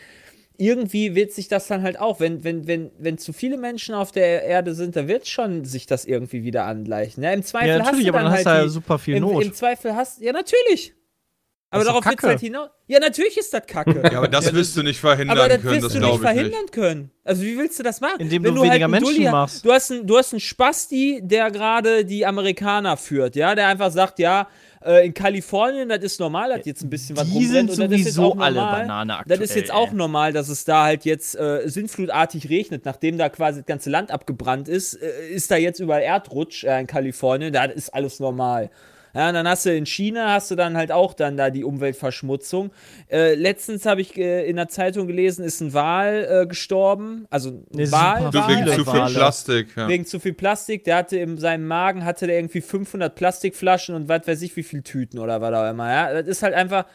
Irgendwie 0.60 1.14
wird 1.14 1.32
sich 1.32 1.48
das 1.48 1.66
dann 1.68 1.82
halt 1.82 1.98
auch, 1.98 2.20
wenn, 2.20 2.44
wenn, 2.44 2.66
wenn, 2.66 2.90
wenn 2.98 3.16
zu 3.18 3.32
viele 3.32 3.56
Menschen 3.56 3.94
auf 3.94 4.12
der 4.12 4.44
Erde 4.44 4.74
sind, 4.74 4.94
dann 4.94 5.08
wird 5.08 5.26
schon 5.26 5.64
sich 5.64 5.86
das 5.86 6.04
irgendwie 6.04 6.44
wieder 6.44 6.64
angleichen. 6.66 7.22
Ja, 7.24 7.32
Im 7.32 7.42
Zweifel 7.42 7.68
Ja, 7.68 7.78
hast 7.78 7.86
natürlich, 7.86 8.04
du 8.06 8.10
aber 8.10 8.18
dann 8.18 8.26
dann 8.26 8.32
halt 8.34 8.46
hast 8.46 8.52
du 8.52 8.58
ja 8.58 8.62
die, 8.64 8.68
super 8.70 8.98
viel 8.98 9.16
im, 9.16 9.22
Not. 9.22 9.42
Im 9.44 9.54
Zweifel 9.54 9.94
hast 9.96 10.20
ja 10.20 10.32
natürlich. 10.32 10.94
Aber 11.72 11.84
darauf 11.84 12.04
wird 12.04 12.16
Kacke. 12.16 12.26
halt 12.26 12.40
hinaus. 12.40 12.68
Ja, 12.88 12.98
natürlich 12.98 13.38
ist 13.38 13.54
das 13.54 13.64
Kacke. 13.64 14.02
Ja, 14.12 14.18
aber 14.18 14.26
das 14.26 14.52
wirst 14.52 14.76
du 14.76 14.82
nicht 14.82 14.98
verhindern 14.98 15.38
Aber 15.38 15.48
das 15.48 15.62
können, 15.62 15.74
wirst 15.74 15.84
das 15.84 15.92
du 15.92 15.98
nicht 16.00 16.08
glaube 16.08 16.16
ich 16.24 16.30
verhindern 16.30 16.60
nicht. 16.62 16.72
können. 16.72 17.10
Also 17.22 17.42
wie 17.42 17.56
willst 17.56 17.78
du 17.78 17.82
das 17.84 18.00
machen? 18.00 18.18
Indem 18.18 18.42
Wenn 18.42 18.54
du 18.56 18.62
weniger 18.62 18.86
einen 18.86 18.90
Menschen 18.90 19.06
Dulli 19.14 19.24
hast- 19.26 19.32
machst. 19.32 19.64
Du 19.64 19.72
hast, 19.72 19.90
einen, 19.92 20.04
du 20.06 20.18
hast 20.18 20.32
einen 20.32 20.40
Spasti, 20.40 21.20
der 21.22 21.50
gerade 21.52 22.04
die 22.04 22.26
Amerikaner 22.26 22.96
führt, 22.96 23.36
ja, 23.36 23.54
der 23.54 23.68
einfach 23.68 23.92
sagt, 23.92 24.18
ja, 24.18 24.48
äh, 24.84 25.06
in 25.06 25.14
Kalifornien, 25.14 25.88
das 25.88 26.02
ist 26.02 26.20
normal, 26.20 26.50
dass 26.56 26.66
jetzt 26.66 26.82
ein 26.82 26.90
bisschen 26.90 27.16
was 27.16 27.26
Die 27.26 27.32
rumbrennt 27.34 27.72
sind 27.72 27.84
und 27.84 27.92
das 27.92 28.00
ist 28.00 28.06
jetzt 28.06 28.18
auch 28.18 28.38
alle 28.38 28.56
normal. 28.56 28.86
Banane 28.86 29.22
Das 29.26 29.40
ist 29.40 29.54
jetzt 29.54 29.72
auch 29.72 29.92
normal, 29.92 30.32
dass 30.32 30.48
es 30.48 30.64
da 30.64 30.84
halt 30.84 31.04
jetzt 31.04 31.34
äh, 31.34 31.62
sinnflutartig 31.66 32.48
regnet, 32.48 32.84
nachdem 32.84 33.18
da 33.18 33.28
quasi 33.28 33.60
das 33.60 33.66
ganze 33.66 33.90
Land 33.90 34.10
abgebrannt 34.10 34.68
ist, 34.68 34.94
äh, 34.94 35.28
ist 35.28 35.50
da 35.50 35.56
jetzt 35.56 35.80
überall 35.80 36.02
Erdrutsch 36.02 36.64
äh, 36.64 36.80
in 36.80 36.86
Kalifornien, 36.86 37.52
da 37.52 37.64
ist 37.64 37.92
alles 37.92 38.20
normal. 38.20 38.70
Ja, 39.14 39.28
und 39.28 39.34
dann 39.34 39.48
hast 39.48 39.66
du 39.66 39.74
in 39.74 39.86
China, 39.86 40.34
hast 40.34 40.50
du 40.50 40.54
dann 40.54 40.76
halt 40.76 40.92
auch 40.92 41.14
dann 41.14 41.36
da 41.36 41.50
die 41.50 41.64
Umweltverschmutzung. 41.64 42.70
Äh, 43.10 43.34
letztens 43.34 43.86
habe 43.86 44.00
ich 44.00 44.16
äh, 44.16 44.48
in 44.48 44.56
der 44.56 44.68
Zeitung 44.68 45.06
gelesen, 45.06 45.44
ist 45.44 45.60
ein 45.60 45.74
Wal 45.74 46.28
äh, 46.42 46.46
gestorben. 46.46 47.26
Also 47.30 47.50
ein 47.50 47.66
Nee, 47.72 47.90
Wal, 47.90 48.32
Wal 48.32 48.48
wegen 48.48 48.58
viele 48.64 48.76
zu 48.76 48.84
viel 48.84 49.00
Wale. 49.00 49.14
Plastik. 49.14 49.68
Ja. 49.76 49.88
wegen 49.88 50.06
zu 50.06 50.20
viel 50.20 50.34
Plastik. 50.34 50.84
Der 50.84 50.96
hatte 50.96 51.16
in 51.18 51.38
seinem 51.38 51.66
Magen 51.66 52.04
hatte 52.04 52.26
der 52.26 52.36
irgendwie 52.38 52.60
500 52.60 53.14
Plastikflaschen 53.14 53.94
und 53.94 54.08
was 54.08 54.26
weiß 54.26 54.42
ich 54.42 54.54
wie 54.56 54.62
viel 54.62 54.82
Tüten 54.82 55.18
oder 55.18 55.40
was 55.40 55.54
auch 55.54 55.70
immer. 55.70 55.90
Ja, 55.90 56.12
das 56.12 56.26
ist 56.26 56.42
halt 56.42 56.54
einfach 56.54 56.86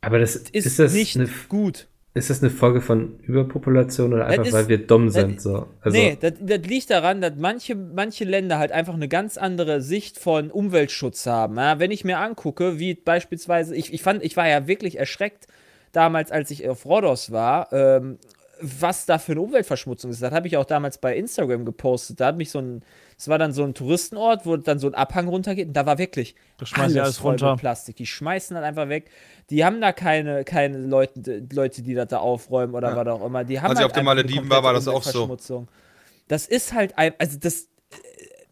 Aber 0.00 0.18
das 0.18 0.36
ist, 0.36 0.50
ist, 0.50 0.78
das 0.78 0.92
nicht 0.92 1.16
eine, 1.16 1.28
gut. 1.48 1.88
Ist 2.16 2.30
das 2.30 2.42
eine 2.42 2.50
Folge 2.50 2.80
von 2.80 3.18
Überpopulation 3.20 4.14
oder 4.14 4.26
einfach, 4.26 4.46
ist- 4.46 4.52
weil 4.52 4.68
wir 4.68 4.78
dumm 4.86 5.10
sind? 5.10 5.40
So? 5.40 5.66
Also, 5.82 5.96
nee, 5.96 6.16
das, 6.20 6.32
das 6.40 6.60
liegt 6.66 6.90
daran, 6.90 7.20
dass 7.20 7.32
manche, 7.36 7.74
manche 7.74 8.24
Länder 8.24 8.58
halt 8.58 8.72
einfach 8.72 8.94
eine 8.94 9.08
ganz 9.08 9.36
andere 9.36 9.82
Sicht 9.82 10.18
von 10.18 10.50
Umweltschutz 10.50 11.26
haben. 11.26 11.56
Ja, 11.56 11.78
wenn 11.78 11.90
ich 11.90 12.04
mir 12.04 12.18
angucke, 12.18 12.78
wie 12.78 12.94
beispielsweise, 12.94 13.76
ich, 13.76 13.92
ich 13.92 14.02
fand, 14.02 14.22
ich 14.24 14.36
war 14.36 14.48
ja 14.48 14.66
wirklich 14.66 14.98
erschreckt 14.98 15.46
damals, 15.92 16.32
als 16.32 16.50
ich 16.50 16.68
auf 16.68 16.86
Rhodos 16.86 17.32
war, 17.32 17.72
ähm, 17.72 18.18
was 18.62 19.04
da 19.04 19.18
für 19.18 19.32
eine 19.32 19.42
Umweltverschmutzung 19.42 20.10
ist. 20.10 20.22
Das 20.22 20.32
habe 20.32 20.46
ich 20.46 20.56
auch 20.56 20.64
damals 20.64 20.96
bei 20.98 21.14
Instagram 21.14 21.64
gepostet. 21.66 22.20
Da 22.20 22.26
hat 22.28 22.38
mich 22.38 22.50
so 22.50 22.58
ein, 22.60 22.82
es 23.18 23.28
war 23.28 23.38
dann 23.38 23.52
so 23.52 23.64
ein 23.64 23.72
Touristenort, 23.72 24.44
wo 24.44 24.56
dann 24.56 24.78
so 24.78 24.86
ein 24.88 24.94
Abhang 24.94 25.28
runtergeht 25.28 25.68
und 25.68 25.72
da 25.72 25.86
war 25.86 25.96
wirklich 25.98 26.34
Da 26.58 26.66
schmeißen 26.66 26.94
die 26.94 27.00
alles 27.00 27.16
voll 27.18 27.30
runter. 27.30 27.52
Mit 27.52 27.60
Plastik. 27.60 27.96
Die 27.96 28.06
schmeißen 28.06 28.54
dann 28.54 28.62
einfach 28.64 28.88
weg. 28.90 29.10
Die 29.48 29.64
haben 29.64 29.80
da 29.80 29.92
keine, 29.92 30.44
keine 30.44 30.78
Leute, 30.78 31.46
Leute, 31.52 31.82
die 31.82 31.94
das 31.94 32.08
da 32.08 32.18
aufräumen 32.18 32.74
oder 32.74 32.90
Ja. 32.90 32.96
was 32.96 33.06
auch 33.08 33.24
immer. 33.24 33.44
Die 33.44 33.58
haben 33.60 33.70
Als 33.70 33.78
ich 33.78 33.82
halt 33.82 33.92
auf 33.92 33.94
den 33.96 34.04
Malediven 34.04 34.50
war, 34.50 34.62
war 34.62 34.74
das 34.74 34.86
auch 34.86 35.02
so. 35.02 35.66
Das 36.28 36.46
ist 36.46 36.74
halt 36.74 36.98
ein, 36.98 37.14
also 37.18 37.38
das, 37.38 37.68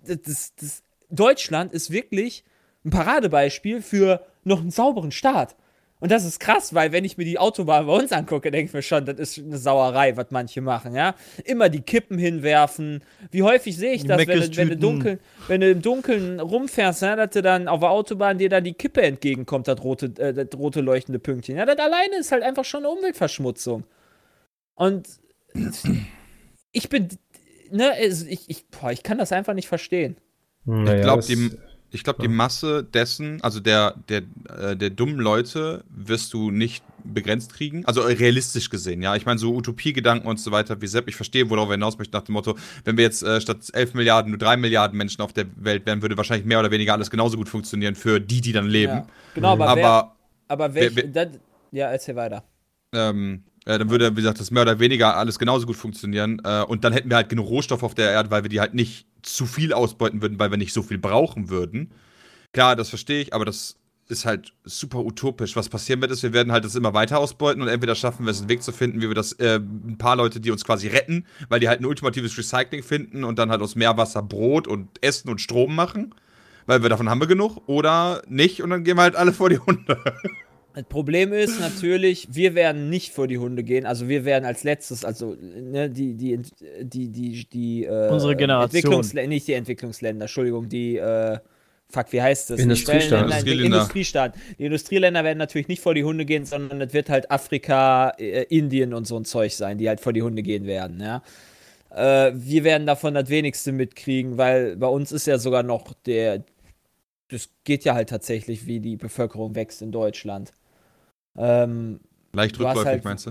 das, 0.07 0.23
das, 0.23 0.55
das 0.57 0.83
Deutschland 1.11 1.73
ist 1.73 1.91
wirklich 1.91 2.45
ein 2.85 2.91
Paradebeispiel 2.91 3.83
für 3.83 4.25
noch 4.45 4.61
einen 4.61 4.71
sauberen 4.71 5.11
Staat. 5.11 5.57
Und 6.05 6.11
das 6.11 6.27
ist 6.27 6.39
krass, 6.39 6.75
weil 6.75 6.93
wenn 6.93 7.03
ich 7.07 7.17
mir 7.17 7.25
die 7.25 7.39
Autobahn 7.39 7.87
bei 7.87 7.95
uns 7.95 8.13
angucke, 8.13 8.51
denke 8.51 8.67
ich 8.67 8.75
mir 8.75 8.83
schon, 8.83 9.07
das 9.07 9.19
ist 9.19 9.39
eine 9.39 9.57
Sauerei, 9.57 10.15
was 10.19 10.27
manche 10.29 10.61
machen, 10.61 10.95
ja. 10.95 11.15
Immer 11.47 11.71
die 11.71 11.81
Kippen 11.81 12.19
hinwerfen. 12.19 13.03
Wie 13.31 13.43
häufig 13.43 13.75
sehe 13.79 13.95
ich 13.95 14.05
das, 14.05 14.19
wenn 14.19 14.39
du, 14.39 14.57
wenn, 14.59 14.69
du 14.69 14.77
dunkel, 14.77 15.19
wenn 15.49 15.63
du 15.63 15.71
im 15.71 15.81
Dunkeln 15.81 16.41
rumfährst, 16.41 17.01
ja, 17.01 17.17
dass 17.17 17.31
du 17.31 17.41
dann 17.41 17.69
auf 17.69 17.81
der 17.81 17.89
Autobahn 17.89 18.37
dir 18.37 18.51
dann 18.51 18.65
die 18.65 18.75
Kippe 18.75 19.01
entgegenkommt, 19.01 19.67
das 19.67 19.83
rote, 19.83 20.13
äh, 20.19 20.35
das 20.35 20.49
rote 20.59 20.83
leuchtende 20.83 21.21
Pünktchen. 21.21 21.57
Ja, 21.57 21.65
das 21.65 21.79
alleine 21.79 22.19
ist 22.21 22.31
halt 22.33 22.43
einfach 22.43 22.67
schon 22.67 22.81
eine 22.85 22.91
Umweltverschmutzung. 22.91 23.85
Und 24.75 25.09
ich 26.73 26.91
bin, 26.91 27.09
ne, 27.71 27.93
ich, 28.05 28.51
ich, 28.51 28.69
boah, 28.69 28.93
ich 28.93 29.05
kann 29.05 29.17
das 29.17 29.33
einfach 29.33 29.55
nicht 29.55 29.69
verstehen. 29.69 30.19
naja, 30.67 30.97
Ich 30.97 31.03
glaube, 31.03 31.25
die, 31.25 31.51
ich 31.95 32.05
glaub, 32.05 32.19
die 32.19 32.29
Masse 32.29 32.83
dessen, 32.85 33.41
also 33.43 33.61
der, 33.61 33.95
der, 34.09 34.23
äh, 34.59 34.77
der 34.77 34.91
dummen 34.91 35.19
Leute, 35.19 35.85
wirst 35.89 36.33
du 36.35 36.51
nicht 36.51 36.85
begrenzt 37.05 37.53
kriegen. 37.55 37.85
Also 37.87 38.01
realistisch 38.03 38.71
gesehen, 38.71 39.03
ja. 39.03 39.15
Ich 39.15 39.27
meine, 39.27 39.39
so 39.39 39.55
Utopiegedanken 39.55 40.29
und 40.29 40.41
so 40.41 40.51
weiter, 40.51 40.81
wie 40.81 40.87
Sepp, 40.87 41.09
ich 41.09 41.17
verstehe, 41.17 41.49
worauf 41.51 41.69
er 41.69 41.73
hinaus 41.75 41.99
möchte, 41.99 42.17
nach 42.17 42.25
dem 42.25 42.33
Motto, 42.33 42.57
wenn 42.85 42.97
wir 42.97 43.05
jetzt 43.05 43.23
äh, 43.23 43.41
statt 43.41 43.59
11 43.73 43.95
Milliarden 43.95 44.31
nur 44.33 44.39
3 44.39 44.57
Milliarden 44.57 44.97
Menschen 44.99 45.23
auf 45.23 45.33
der 45.33 45.47
Welt 45.57 45.87
wären, 45.87 46.03
würde 46.03 46.17
wahrscheinlich 46.17 46.47
mehr 46.47 46.61
oder 46.61 46.71
weniger 46.71 46.95
alles 46.95 47.11
genauso 47.11 47.37
gut 47.37 47.49
funktionieren 47.49 47.95
für 47.95 48.21
die, 48.21 48.41
die 48.41 48.53
dann 48.53 48.67
leben. 48.67 48.95
Ja, 48.95 49.07
genau, 49.35 49.49
aber, 49.53 49.77
wer, 49.77 49.87
Aber 49.87 50.17
aber 50.49 50.75
welch, 50.75 50.97
wer- 50.97 51.05
das, 51.09 51.29
ja, 51.73 51.91
erzähl 51.91 52.17
weiter. 52.17 52.43
ähm, 52.93 53.45
äh, 53.67 53.79
dann 53.79 53.89
würde, 53.91 54.11
wie 54.13 54.17
gesagt, 54.17 54.41
das 54.41 54.51
mehr 54.51 54.63
oder 54.63 54.79
weniger 54.79 55.17
alles 55.17 55.39
genauso 55.39 55.67
gut 55.67 55.77
funktionieren. 55.77 56.41
Äh, 56.45 56.63
und 56.65 56.85
dann 56.85 56.93
hätten 56.93 57.09
wir 57.09 57.17
halt 57.17 57.29
genug 57.31 57.49
Rohstoff 57.49 57.83
auf 57.83 57.95
der 57.95 58.11
Erde, 58.11 58.31
weil 58.31 58.43
wir 58.43 58.51
die 58.51 58.61
halt 58.61 58.75
nicht 58.75 59.07
zu 59.25 59.47
viel 59.47 59.73
ausbeuten 59.73 60.23
würden, 60.23 60.39
weil 60.39 60.51
wir 60.51 60.59
nicht 60.59 60.73
so 60.73 60.83
viel 60.83 60.99
brauchen 60.99 61.49
würden. 61.49 61.93
Klar, 62.53 62.77
das 62.77 62.89
verstehe 62.89 63.21
ich, 63.21 63.35
aber 63.35 63.45
das 63.45 63.77
ist 64.09 64.27
halt 64.27 64.53
super 64.65 64.99
utopisch. 64.99 65.57
Was 65.57 65.69
passieren 65.69 66.01
wird, 66.01 66.13
ist, 66.13 66.23
wir 66.23 66.33
werden 66.33 66.53
halt 66.53 66.65
das 66.65 66.75
immer 66.75 66.93
weiter 66.93 67.19
ausbeuten 67.19 67.63
und 67.63 67.69
entweder 67.69 67.95
schaffen 67.95 68.27
wir 68.27 68.31
es, 68.31 68.41
einen 68.41 68.49
Weg 68.49 68.63
zu 68.63 68.73
finden, 68.73 69.01
wie 69.01 69.09
wir 69.09 69.15
das, 69.15 69.33
äh, 69.33 69.57
ein 69.57 69.97
paar 69.99 70.17
Leute, 70.17 70.41
die 70.41 70.51
uns 70.51 70.65
quasi 70.65 70.89
retten, 70.89 71.27
weil 71.49 71.61
die 71.61 71.69
halt 71.69 71.81
ein 71.81 71.87
ultimatives 71.87 72.37
Recycling 72.37 72.83
finden 72.83 73.25
und 73.25 73.39
dann 73.39 73.51
halt 73.51 73.63
aus 73.63 73.77
Meerwasser 73.77 74.23
Brot 74.23 74.69
und 74.69 74.89
Essen 75.03 75.31
und 75.31 75.41
Strom 75.41 75.75
machen, 75.75 76.15
weil 76.67 76.83
wir 76.83 76.91
davon 76.91 77.09
haben 77.09 77.21
wir 77.21 77.27
genug, 77.27 77.63
oder 77.67 78.23
nicht 78.29 78.63
und 78.63 78.71
dann 78.71 78.85
gehen 78.85 78.97
wir 78.97 79.03
halt 79.03 79.17
alle 79.17 79.33
vor 79.33 79.49
die 79.49 79.59
Hunde. 79.59 79.99
Das 80.75 80.85
Problem 80.85 81.33
ist 81.33 81.61
natürlich, 81.61 82.35
wir 82.35 82.57
werden 82.57 82.91
nicht 82.91 83.13
vor 83.13 83.29
die 83.29 83.39
Hunde 83.39 83.63
gehen. 83.63 83.87
Also 83.87 84.09
wir 84.09 84.25
werden 84.25 84.45
als 84.45 84.65
letztes, 84.65 85.05
also 85.05 85.37
ne, 85.41 85.89
die, 85.89 86.15
die, 86.15 86.41
die, 86.81 87.09
die, 87.11 87.47
die 87.49 87.85
äh, 87.85 88.09
Unsere 88.11 88.35
Generation. 88.35 88.77
Entwicklungsländer, 88.77 89.29
nicht 89.29 89.47
die 89.47 89.53
Entwicklungsländer, 89.53 90.25
Entschuldigung, 90.25 90.69
die, 90.69 90.97
äh, 90.97 91.39
fuck, 91.89 92.13
wie 92.13 92.21
heißt 92.21 92.51
das? 92.51 92.59
Industriestaaten. 92.59 93.29
Die, 93.29 93.33
Schwellenländer, 93.33 93.45
die 93.45 93.51
Industrieländer. 93.51 93.77
Industriestaaten. 93.77 94.41
Die 94.59 94.65
Industrieländer 94.65 95.25
werden 95.25 95.39
natürlich 95.39 95.69
nicht 95.69 95.81
vor 95.81 95.95
die 95.95 96.03
Hunde 96.03 96.25
gehen, 96.25 96.45
sondern 96.45 96.81
es 96.81 96.93
wird 96.93 97.09
halt 97.09 97.31
Afrika, 97.31 98.11
äh, 98.19 98.43
Indien 98.49 98.95
und 98.95 99.07
so 99.07 99.17
ein 99.17 99.25
Zeug 99.25 99.53
sein, 99.53 99.79
die 99.79 99.89
halt 99.89 100.01
vor 100.01 100.13
die 100.13 100.23
Hunde 100.23 100.43
gehen 100.43 100.67
werden, 100.67 101.01
ja. 101.01 101.23
Äh, 101.95 102.33
wir 102.35 102.65
werden 102.65 102.89
davon 102.89 103.15
das 103.15 103.29
wenigste 103.29 103.71
mitkriegen, 103.71 104.39
weil 104.39 104.77
bei 104.77 104.89
uns 104.89 105.13
ist 105.13 105.29
ja 105.29 105.39
sogar 105.39 105.63
noch 105.63 105.93
der, 106.05 106.45
das 107.29 107.49
geht 107.63 107.85
ja 107.85 107.95
halt 107.95 108.09
tatsächlich, 108.09 108.67
wie 108.67 108.81
die 108.81 108.97
Bevölkerung 108.97 109.55
wächst 109.55 109.81
in 109.81 109.93
Deutschland. 109.93 110.53
Ähm, 111.37 112.01
Leicht 112.33 112.59
rückläufig, 112.59 112.85
halt, 112.87 113.05
meinst 113.05 113.27
du? 113.27 113.31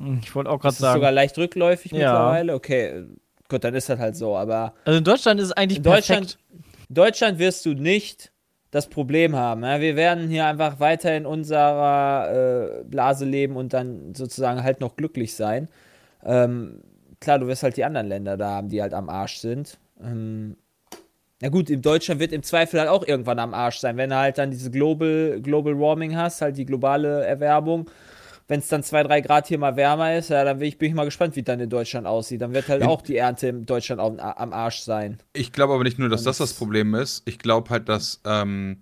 Hm, 0.00 0.20
Ich 0.22 0.34
wollte 0.34 0.50
auch 0.50 0.58
gerade 0.60 0.72
Ist 0.72 0.80
es 0.80 0.92
sogar 0.92 1.00
sagen. 1.02 1.14
leicht 1.14 1.38
rückläufig 1.38 1.92
Ja. 1.92 1.98
mittlerweile? 1.98 2.54
Okay, 2.54 3.04
gut, 3.48 3.64
dann 3.64 3.74
ist 3.74 3.88
das 3.88 3.98
halt 3.98 4.16
so. 4.16 4.36
Aber 4.36 4.74
Also 4.84 4.98
in 4.98 5.04
Deutschland 5.04 5.40
ist 5.40 5.46
es 5.46 5.52
eigentlich 5.52 5.78
in 5.78 5.84
Deutschland, 5.84 6.38
perfekt. 6.38 6.88
Deutschland 6.90 7.38
wirst 7.38 7.64
du 7.66 7.74
nicht 7.74 8.32
das 8.70 8.88
Problem 8.88 9.36
haben. 9.36 9.62
Ja? 9.62 9.80
Wir 9.80 9.96
werden 9.96 10.28
hier 10.28 10.46
einfach 10.46 10.80
weiter 10.80 11.16
in 11.16 11.26
unserer 11.26 12.80
äh, 12.80 12.84
Blase 12.84 13.24
leben 13.24 13.56
und 13.56 13.72
dann 13.72 14.14
sozusagen 14.14 14.62
halt 14.62 14.80
noch 14.80 14.96
glücklich 14.96 15.34
sein. 15.36 15.68
Ähm, 16.24 16.80
klar, 17.20 17.38
du 17.38 17.46
wirst 17.46 17.62
halt 17.62 17.76
die 17.76 17.84
anderen 17.84 18.08
Länder 18.08 18.36
da 18.36 18.50
haben, 18.50 18.68
die 18.68 18.82
halt 18.82 18.92
am 18.94 19.08
Arsch 19.08 19.38
sind. 19.38 19.78
Ähm, 20.02 20.56
na 21.44 21.50
gut, 21.50 21.68
in 21.68 21.82
Deutschland 21.82 22.20
wird 22.22 22.32
im 22.32 22.42
Zweifel 22.42 22.80
halt 22.80 22.88
auch 22.88 23.06
irgendwann 23.06 23.38
am 23.38 23.52
Arsch 23.52 23.76
sein, 23.76 23.98
wenn 23.98 24.08
du 24.08 24.16
halt 24.16 24.38
dann 24.38 24.50
diese 24.50 24.70
Global, 24.70 25.40
Global 25.42 25.78
Warming 25.78 26.16
hast, 26.16 26.40
halt 26.40 26.56
die 26.56 26.64
globale 26.64 27.22
Erwärmung. 27.26 27.90
Wenn 28.48 28.60
es 28.60 28.68
dann 28.68 28.82
zwei, 28.82 29.02
drei 29.02 29.20
Grad 29.20 29.46
hier 29.48 29.58
mal 29.58 29.76
wärmer 29.76 30.16
ist, 30.16 30.30
ja, 30.30 30.42
dann 30.42 30.58
bin 30.58 30.68
ich, 30.68 30.78
bin 30.78 30.88
ich 30.88 30.94
mal 30.94 31.04
gespannt, 31.04 31.36
wie 31.36 31.42
dann 31.42 31.60
in 31.60 31.68
Deutschland 31.68 32.06
aussieht. 32.06 32.40
Dann 32.40 32.54
wird 32.54 32.68
halt 32.68 32.82
auch 32.82 33.02
die 33.02 33.18
Ernte 33.18 33.48
in 33.48 33.66
Deutschland 33.66 34.00
am, 34.00 34.18
am 34.18 34.54
Arsch 34.54 34.78
sein. 34.80 35.18
Ich 35.34 35.52
glaube 35.52 35.74
aber 35.74 35.84
nicht 35.84 35.98
nur, 35.98 36.08
dass 36.08 36.22
das 36.22 36.38
das- 36.38 36.54
Problem 36.54 36.94
ist. 36.94 37.20
Ich 37.26 37.38
glaube 37.38 37.68
halt, 37.68 37.90
dass, 37.90 38.22
ähm, 38.24 38.78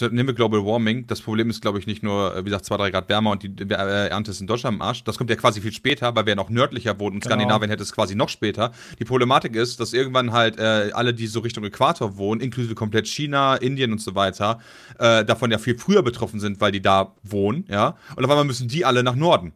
nehmen 0.00 0.26
wir 0.26 0.34
Global 0.34 0.64
Warming. 0.64 1.06
Das 1.06 1.20
Problem 1.20 1.50
ist, 1.50 1.60
glaube 1.60 1.78
ich, 1.78 1.86
nicht 1.86 2.02
nur, 2.02 2.34
äh, 2.34 2.40
wie 2.40 2.46
gesagt, 2.46 2.64
2, 2.64 2.76
3 2.76 2.90
Grad 2.90 3.08
wärmer 3.08 3.30
und 3.30 3.42
die 3.42 3.52
äh, 3.62 4.08
Ernte 4.08 4.30
ist 4.30 4.40
in 4.40 4.46
Deutschland 4.46 4.76
am 4.76 4.82
Arsch. 4.82 5.04
Das 5.04 5.18
kommt 5.18 5.30
ja 5.30 5.36
quasi 5.36 5.60
viel 5.60 5.72
später, 5.72 6.14
weil 6.14 6.26
wir 6.26 6.32
ja 6.32 6.36
noch 6.36 6.50
nördlicher 6.50 6.98
wohnen. 6.98 7.16
Und 7.16 7.22
Genau. 7.22 7.34
Skandinavien 7.34 7.70
hätte 7.70 7.82
es 7.82 7.92
quasi 7.92 8.14
noch 8.14 8.28
später. 8.28 8.72
Die 8.98 9.04
Problematik 9.04 9.54
ist, 9.54 9.80
dass 9.80 9.92
irgendwann 9.92 10.32
halt 10.32 10.58
äh, 10.58 10.90
alle, 10.92 11.14
die 11.14 11.26
so 11.26 11.40
Richtung 11.40 11.64
Äquator 11.64 12.16
wohnen, 12.16 12.40
inklusive 12.40 12.74
komplett 12.74 13.06
China, 13.06 13.56
Indien 13.56 13.92
und 13.92 14.00
so 14.00 14.14
weiter, 14.14 14.60
äh, 14.98 15.24
davon 15.24 15.50
ja 15.50 15.58
viel 15.58 15.78
früher 15.78 16.02
betroffen 16.02 16.40
sind, 16.40 16.60
weil 16.60 16.72
die 16.72 16.82
da 16.82 17.14
wohnen, 17.22 17.64
ja. 17.68 17.96
Und 18.16 18.24
auf 18.24 18.30
einmal 18.30 18.44
müssen 18.44 18.68
die 18.68 18.84
alle 18.84 19.02
nach 19.02 19.14
Norden. 19.16 19.52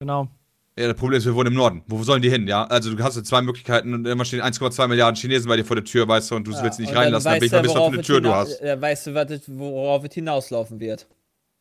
Genau. 0.00 0.28
Ja, 0.76 0.88
das 0.88 0.96
Problem 0.96 1.18
ist, 1.18 1.24
wir 1.24 1.34
wohnen 1.36 1.48
im 1.48 1.54
Norden. 1.54 1.84
Wo 1.86 2.02
sollen 2.02 2.20
die 2.20 2.30
hin, 2.30 2.48
ja? 2.48 2.64
Also 2.64 2.92
du 2.92 3.02
hast 3.04 3.14
jetzt 3.16 3.28
zwei 3.28 3.42
Möglichkeiten 3.42 3.94
und 3.94 4.06
immer 4.08 4.24
stehen 4.24 4.40
1,2 4.40 4.88
Milliarden 4.88 5.14
Chinesen 5.14 5.48
bei 5.48 5.56
dir 5.56 5.64
vor 5.64 5.76
der 5.76 5.84
Tür, 5.84 6.08
weißt 6.08 6.32
du, 6.32 6.34
und 6.36 6.48
du 6.48 6.50
willst 6.50 6.78
sie 6.78 6.82
nicht 6.82 6.90
und 6.90 6.96
dann 6.96 7.04
reinlassen, 7.04 7.30
dann 7.30 7.40
will 7.40 7.46
ich 7.46 7.52
mal 7.52 7.64
was 7.64 7.72
für 7.72 7.84
eine 7.92 8.02
Tür 8.02 8.20
du 8.20 8.34
hast. 8.34 8.60
äh, 8.60 8.80
Weißt 8.80 9.06
du, 9.06 9.14
worauf 9.56 10.04
es 10.04 10.14
hinauslaufen 10.14 10.80
wird? 10.80 11.06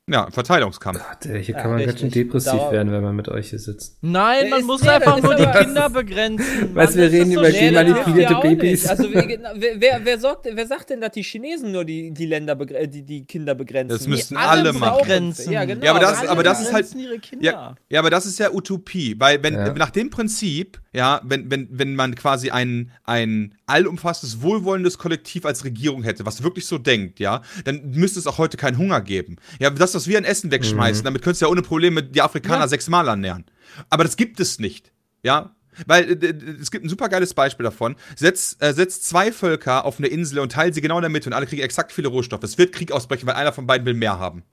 Ja, 0.10 0.30
Verteilungskampf. 0.30 1.00
Gott, 1.00 1.26
ey, 1.28 1.42
hier 1.42 1.56
Ja, 1.56 1.62
kann 1.62 1.72
man 1.72 1.86
ganz 1.86 1.98
schön 2.02 2.12
depressiv 2.12 2.52
Dauer- 2.52 2.74
werden, 2.74 2.92
wenn 2.92 3.02
man 3.02 3.16
mit 3.16 3.30
euch 3.30 3.52
hier 3.52 3.60
sitzt. 3.60 3.98
Nein, 4.02 4.50
man 4.50 4.66
muss 4.66 4.82
nee, 4.82 4.90
einfach 4.90 5.22
nur 5.22 5.34
die 5.34 5.46
Kinder 5.46 5.90
begrenzen. 5.90 6.76
Weißt 6.76 6.96
du, 6.96 7.00
wir 7.00 7.10
reden 7.10 7.30
das 7.34 7.40
über 7.40 7.48
ist 7.48 7.56
doch 7.56 7.62
Nee, 7.62 7.70
Gen- 7.70 7.74
das 7.74 7.84
manipulierte 7.86 8.12
hilft 8.20 8.30
ja 8.32 8.38
auch 8.38 8.42
Babys. 8.44 8.88
Also, 8.90 9.14
wer, 9.14 9.28
wer, 9.56 9.72
wer, 9.80 10.00
wer, 10.04 10.20
sorgt, 10.20 10.46
wer 10.52 10.68
sagt 10.68 10.90
denn, 10.90 11.00
dass 11.00 11.12
die 11.14 11.24
Chinesen 11.24 11.72
nur 11.72 11.86
die, 11.86 12.12
die 12.12 12.26
Länder 12.26 12.54
begre- 12.56 12.86
die, 12.88 13.04
die 13.04 13.24
Kinder 13.26 13.56
begrenzen? 13.56 13.98
Das 13.98 14.06
müssten 14.06 14.36
alle 14.36 14.64
müssen 14.74 14.80
machen. 14.82 14.98
Begrenzen. 15.00 15.54
Ja, 15.54 15.64
genau. 15.64 15.86
Ja, 15.86 15.92
aber 15.92 16.00
das- 16.02 16.20
alle 16.20 16.30
aber 16.32 16.44
das 16.44 16.60
ist 16.60 16.74
halt- 16.74 16.84
begrenzen 16.90 17.00
ihre 17.00 17.20
Kinder. 17.20 17.46
Ja, 17.46 17.76
ja, 17.88 18.00
aber 18.02 18.10
das 18.10 18.26
ist 18.26 18.40
ja 18.40 18.52
Utopie, 18.52 19.16
weil 19.18 19.42
wenn 19.42 19.54
Ja. 19.54 19.74
nach 19.74 19.92
dem 19.92 20.10
Prinzip, 20.10 20.82
ja, 20.94 21.22
wenn, 21.24 21.50
wenn, 21.50 21.68
wenn 21.72 21.96
man 21.96 22.14
quasi 22.16 22.52
ein, 22.52 22.92
ein 23.04 23.56
allumfassendes, 23.66 24.42
wohlwollendes 24.42 24.98
Kollektiv 25.00 25.46
als 25.46 25.64
Regierung 25.66 26.04
hätte, 26.04 26.26
was 26.26 26.44
wirklich 26.44 26.68
so 26.68 26.78
denkt, 26.78 27.20
ja, 27.20 27.42
dann 27.66 27.92
müsste 27.92 28.20
es 28.20 28.28
auch 28.28 28.38
heute 28.38 28.58
keinen 28.58 28.78
Hunger 28.78 29.02
geben. 29.02 29.38
Ja, 29.60 29.72
das, 29.72 29.96
was 29.96 30.08
wir 30.08 30.18
an 30.20 30.24
Essen 30.24 30.52
wegschmeißen, 30.52 31.04
damit 31.04 31.24
könntest 31.24 31.42
du 31.42 31.48
ja 31.48 31.52
ohne 31.52 31.64
Probleme 31.64 32.04
die 32.04 32.22
Afrikaner 32.22 32.62
Ja. 32.62 32.68
sechsmal 32.68 33.08
ernähren. 33.08 33.46
Aber 33.90 34.04
das 34.04 34.16
gibt 34.18 34.40
es 34.40 34.60
nicht, 34.60 34.94
ja. 35.24 35.56
Weil 35.88 36.24
äh, 36.24 36.28
es 36.62 36.70
gibt 36.70 36.86
ein 36.86 36.90
super 36.90 37.10
geiles 37.10 37.34
Beispiel 37.34 37.64
davon. 37.64 37.96
Setz, 38.16 38.56
äh, 38.60 38.74
setz 38.74 39.02
zwei 39.02 39.32
Völker 39.32 39.86
auf 39.86 39.98
eine 39.98 40.08
Insel 40.08 40.38
und 40.40 40.52
teil 40.52 40.72
sie 40.72 40.82
genau 40.82 40.98
in 41.00 41.02
der 41.02 41.10
Mitte 41.10 41.28
und 41.28 41.34
alle 41.34 41.48
kriegen 41.48 41.64
exakt 41.64 41.92
viele 41.92 42.10
Rohstoffe. 42.10 42.44
Es 42.44 42.60
wird 42.60 42.74
Krieg 42.74 42.92
ausbrechen, 42.92 43.26
weil 43.26 43.34
einer 43.34 43.54
von 43.54 43.66
beiden 43.66 43.88
will 43.88 43.96
mehr 43.96 44.20
haben. 44.20 44.44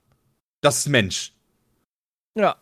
Das 0.63 0.79
ist 0.79 0.89
Mensch. 0.89 1.35
Ja. 2.35 2.57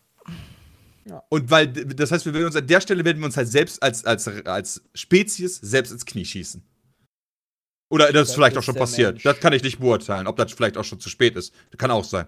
Und 1.29 1.51
weil, 1.51 1.69
das 1.69 2.11
heißt, 2.11 2.27
wir 2.27 2.35
werden 2.35 2.47
uns 2.47 2.57
an 2.57 2.67
der 2.67 2.81
Stelle 2.81 3.05
werden 3.05 3.19
wir 3.19 3.27
uns 3.27 3.37
halt 3.37 3.49
selbst 3.49 3.83
als, 3.83 4.05
als, 4.05 4.29
als 4.47 4.83
Spezies 4.95 5.57
selbst 5.57 5.93
ins 5.93 6.05
Knie 6.05 6.25
schießen. 6.25 6.63
Oder 7.91 8.13
das 8.13 8.23
ist 8.23 8.29
Das 8.29 8.35
vielleicht 8.35 8.53
ist 8.53 8.59
auch 8.59 8.63
schon 8.65 8.75
passiert. 8.75 9.15
Mensch. 9.15 9.23
Das 9.23 9.41
kann 9.41 9.53
ich 9.53 9.63
nicht 9.63 9.79
beurteilen, 9.79 10.27
ob 10.27 10.37
das 10.37 10.53
vielleicht 10.53 10.77
auch 10.77 10.85
schon 10.85 11.01
zu 11.01 11.09
spät 11.09 11.37
ist. 11.37 11.55
Kann 11.79 11.91
auch 11.91 12.05
sein. 12.05 12.27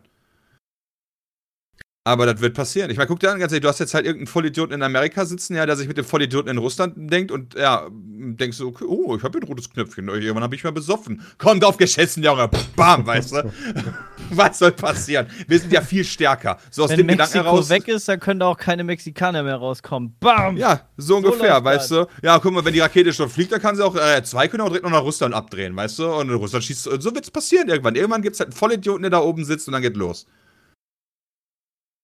Aber 2.03 2.25
das 2.25 2.41
wird 2.41 2.55
passieren. 2.55 2.91
Ich 2.91 2.97
meine, 2.97 3.09
guck 3.09 3.21
dir 3.21 3.31
an, 3.31 3.39
ganz 3.39 3.53
ehrlich, 3.53 3.63
du 3.63 3.69
hast 3.69 3.79
jetzt 3.79 3.93
halt 3.93 4.07
irgendeinen 4.07 4.27
Vollidioten 4.27 4.75
in 4.75 4.83
Amerika 4.83 5.27
sitzen, 5.27 5.55
ja, 5.55 5.67
der 5.67 5.77
sich 5.77 5.87
mit 5.87 5.99
dem 5.99 6.07
Vollidioten 6.07 6.51
in 6.51 6.57
Russland 6.57 6.95
denkt 6.97 7.31
und 7.31 7.55
ja, 7.55 7.89
denkst 7.91 8.57
du, 8.57 8.69
okay, 8.69 8.87
oh, 8.89 9.17
ich 9.17 9.23
habe 9.23 9.39
hier 9.39 9.47
ein 9.47 9.49
rotes 9.49 9.69
Knöpfchen, 9.69 10.09
irgendwann 10.09 10.43
habe 10.43 10.55
ich 10.55 10.65
mal 10.65 10.73
besoffen. 10.73 11.21
Komm 11.37 11.61
drauf 11.61 11.77
geschissen, 11.77 12.23
Junge. 12.23 12.49
Bam, 12.75 13.07
weißt 13.07 13.33
du? 13.33 13.53
Was 14.37 14.59
soll 14.59 14.73
passieren? 14.73 15.27
Wir 15.47 15.59
sind 15.59 15.73
ja 15.73 15.81
viel 15.81 16.05
stärker. 16.05 16.59
So 16.71 16.85
aus 16.85 16.91
Wenn 16.91 16.99
dem 16.99 17.09
Gedanken 17.09 17.33
Mexiko 17.39 17.45
heraus. 17.45 17.69
weg 17.69 17.89
ist, 17.89 18.09
dann 18.09 18.21
können 18.21 18.41
da 18.41 18.47
auch 18.47 18.57
keine 18.57 18.85
Mexikaner 18.85 19.43
mehr 19.43 19.57
rauskommen. 19.57 20.17
Bam! 20.21 20.57
Ja, 20.57 20.89
so 20.97 21.17
ungefähr, 21.17 21.55
läuft 21.55 21.65
weißt 21.65 21.91
du? 21.91 22.07
Ja, 22.23 22.39
guck 22.39 22.53
mal, 22.53 22.65
wenn 22.65 22.73
die 22.73 22.81
Rakete 22.81 23.13
schon 23.13 23.29
fliegt, 23.29 23.53
dann 23.53 23.61
kann 23.61 23.77
sie 23.77 23.85
auch, 23.85 23.97
äh, 23.97 24.23
zwei 24.23 24.49
können 24.49 24.63
auch 24.63 24.69
direkt 24.69 24.85
noch 24.85 24.93
nach 24.93 25.03
Russland 25.03 25.35
abdrehen, 25.35 25.75
weißt 25.75 25.99
du? 25.99 26.13
Und 26.13 26.31
Russland 26.31 26.65
schießt, 26.65 26.85
so 27.01 27.15
wird's 27.15 27.31
passieren 27.31 27.69
irgendwann. 27.69 27.95
Irgendwann 27.95 28.23
gibt's 28.23 28.41
halt 28.41 28.49
einen 28.49 28.57
Vollidioten, 28.57 29.03
der 29.03 29.11
da 29.11 29.21
oben 29.21 29.45
sitzt 29.45 29.69
und 29.69 29.73
dann 29.73 29.83
geht 29.83 29.97
los. 29.97 30.27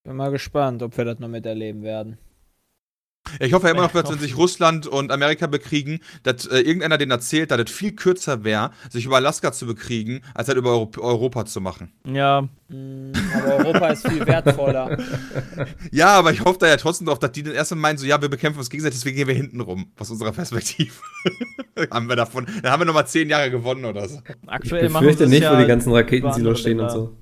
Bin 0.04 0.16
mal 0.16 0.30
gespannt, 0.30 0.82
ob 0.82 0.96
wir 0.96 1.04
das 1.04 1.18
noch 1.18 1.28
miterleben 1.28 1.82
werden. 1.82 2.18
Ja, 3.40 3.46
ich 3.46 3.52
hoffe 3.52 3.66
ja 3.66 3.72
immer 3.72 3.82
noch, 3.82 3.92
dass 3.92 4.10
wenn 4.10 4.18
sich 4.18 4.36
Russland 4.36 4.86
und 4.86 5.10
Amerika 5.12 5.46
bekriegen, 5.46 6.00
dass 6.22 6.46
äh, 6.46 6.58
irgendeiner 6.60 6.98
denen 6.98 7.10
erzählt, 7.12 7.50
dass 7.50 7.60
es 7.60 7.70
viel 7.70 7.92
kürzer 7.92 8.44
wäre, 8.44 8.70
sich 8.90 9.04
über 9.06 9.16
Alaska 9.16 9.52
zu 9.52 9.66
bekriegen, 9.66 10.22
als 10.34 10.48
halt 10.48 10.58
über 10.58 10.70
Euro 10.70 10.90
Europa 10.98 11.44
zu 11.46 11.60
machen. 11.60 11.92
Ja, 12.04 12.48
Mm, 12.68 13.12
Aber 13.32 13.58
Europa 13.58 13.86
ist 13.90 14.08
viel 14.08 14.26
wertvoller. 14.26 14.98
Ja, 15.92 16.14
aber 16.14 16.32
ich 16.32 16.40
hoffe 16.44 16.58
da 16.58 16.66
ja 16.66 16.76
trotzdem 16.76 17.06
drauf, 17.06 17.20
dass 17.20 17.30
die 17.30 17.44
dann 17.44 17.54
erstmal 17.54 17.78
meinen, 17.78 17.96
so, 17.96 18.04
ja, 18.06 18.20
wir 18.20 18.28
bekämpfen 18.28 18.58
uns 18.58 18.70
gegenseitig, 18.70 18.98
deswegen 18.98 19.16
gehen 19.16 19.28
wir 19.28 19.36
hinten 19.36 19.60
rum, 19.60 19.92
aus 19.96 20.10
unserer 20.10 20.32
Perspektive. 20.32 20.90
haben 21.92 22.08
wir 22.08 22.16
davon, 22.16 22.44
dann 22.62 22.72
haben 22.72 22.80
wir 22.80 22.84
nochmal 22.86 23.06
zehn 23.06 23.28
Jahre 23.30 23.52
gewonnen 23.52 23.84
oder 23.84 24.08
so. 24.08 24.18
aktuell 24.48 24.86
Ich 24.86 24.92
befürchte 24.92 25.28
nicht, 25.28 25.42
ja 25.42 25.54
wo 25.56 25.60
die 25.60 25.66
ganzen 25.68 25.92
Raketensilos 25.92 26.58
stehen 26.58 26.80
und 26.80 26.90
so. 26.90 27.16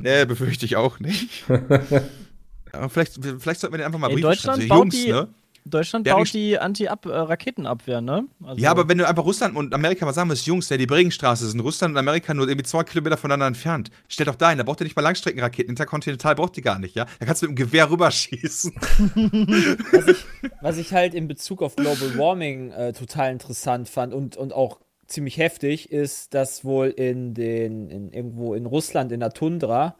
Nee, 0.00 0.24
befürchte 0.24 0.64
ich 0.64 0.76
auch 0.76 0.98
nicht. 0.98 1.44
Aber 2.72 2.88
vielleicht, 2.88 3.18
vielleicht 3.38 3.60
sollten 3.60 3.74
wir 3.74 3.78
den 3.78 3.86
einfach 3.86 3.98
mal 3.98 4.08
In 4.08 4.14
Briefe 4.14 4.28
Deutschland 4.28 4.62
schreiben. 4.62 4.90
So, 4.90 4.96
die- 4.96 5.10
ne? 5.12 5.28
Deutschland 5.68 6.06
Der 6.06 6.14
baut 6.14 6.32
die 6.32 6.58
Anti-Raketenabwehr, 6.58 8.00
ne? 8.00 8.26
Also, 8.42 8.60
Ja, 8.60 8.70
aber 8.70 8.88
wenn 8.88 8.98
du 8.98 9.06
einfach 9.06 9.24
Russland 9.24 9.56
und 9.56 9.74
Amerika 9.74 10.04
mal 10.06 10.12
sagen 10.12 10.28
musst, 10.28 10.46
Jungs, 10.46 10.68
ja, 10.68 10.76
die 10.76 10.86
Bregenstraße 10.86 11.48
sind 11.48 11.60
Russland 11.60 11.92
und 11.92 11.98
Amerika 11.98 12.32
nur 12.34 12.46
irgendwie 12.46 12.64
zwei 12.64 12.84
Kilometer 12.84 13.16
voneinander 13.16 13.48
entfernt. 13.48 13.90
Stell 14.08 14.26
doch 14.26 14.36
da 14.36 14.50
hin, 14.50 14.58
da 14.58 14.64
braucht 14.64 14.80
ihr 14.80 14.84
nicht 14.84 14.94
mal 14.94 15.02
Langstreckenraketen. 15.02 15.70
Interkontinental 15.70 16.36
braucht 16.36 16.56
die 16.56 16.62
gar 16.62 16.78
nicht, 16.78 16.94
ja? 16.94 17.06
Da 17.18 17.26
kannst 17.26 17.42
du 17.42 17.48
mit 17.48 17.58
dem 17.58 17.66
Gewehr 17.66 17.90
rüberschießen. 17.90 18.72
Was 20.60 20.78
ich 20.78 20.92
halt 20.92 21.14
in 21.14 21.26
Bezug 21.26 21.62
auf 21.62 21.74
Global 21.74 22.16
Warming 22.16 22.70
äh, 22.70 22.92
total 22.92 23.32
interessant 23.32 23.88
fand 23.88 24.14
und, 24.14 24.36
und 24.36 24.52
auch 24.52 24.78
ziemlich 25.06 25.38
heftig, 25.38 25.90
ist, 25.90 26.34
dass 26.34 26.64
wohl 26.64 26.88
in 26.88 27.34
den, 27.34 27.90
in, 27.90 28.12
irgendwo 28.12 28.54
in 28.54 28.66
Russland, 28.66 29.12
in 29.12 29.20
der 29.20 29.32
Tundra, 29.32 29.96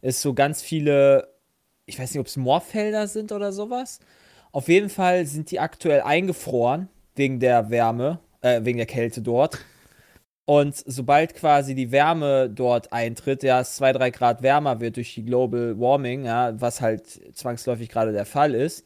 es 0.00 0.22
so 0.22 0.34
ganz 0.34 0.62
viele, 0.62 1.28
ich 1.86 1.98
weiß 1.98 2.12
nicht, 2.12 2.20
ob 2.20 2.26
es 2.26 2.36
Moorfelder 2.36 3.06
sind 3.06 3.32
oder 3.32 3.52
sowas. 3.52 4.00
Auf 4.52 4.68
jeden 4.68 4.88
Fall 4.88 5.26
sind 5.26 5.50
die 5.50 5.60
aktuell 5.60 6.00
eingefroren 6.00 6.88
wegen 7.14 7.38
der 7.40 7.70
Wärme, 7.70 8.18
äh, 8.40 8.60
wegen 8.64 8.78
der 8.78 8.86
Kälte 8.86 9.22
dort. 9.22 9.58
Und 10.44 10.74
sobald 10.74 11.34
quasi 11.34 11.76
die 11.76 11.92
Wärme 11.92 12.50
dort 12.50 12.92
eintritt, 12.92 13.44
ja, 13.44 13.60
es 13.60 13.76
zwei, 13.76 13.92
drei 13.92 14.10
Grad 14.10 14.42
wärmer 14.42 14.80
wird 14.80 14.96
durch 14.96 15.14
die 15.14 15.24
Global 15.24 15.78
Warming, 15.78 16.24
ja, 16.24 16.60
was 16.60 16.80
halt 16.80 17.06
zwangsläufig 17.36 17.88
gerade 17.88 18.12
der 18.12 18.26
Fall 18.26 18.54
ist, 18.56 18.84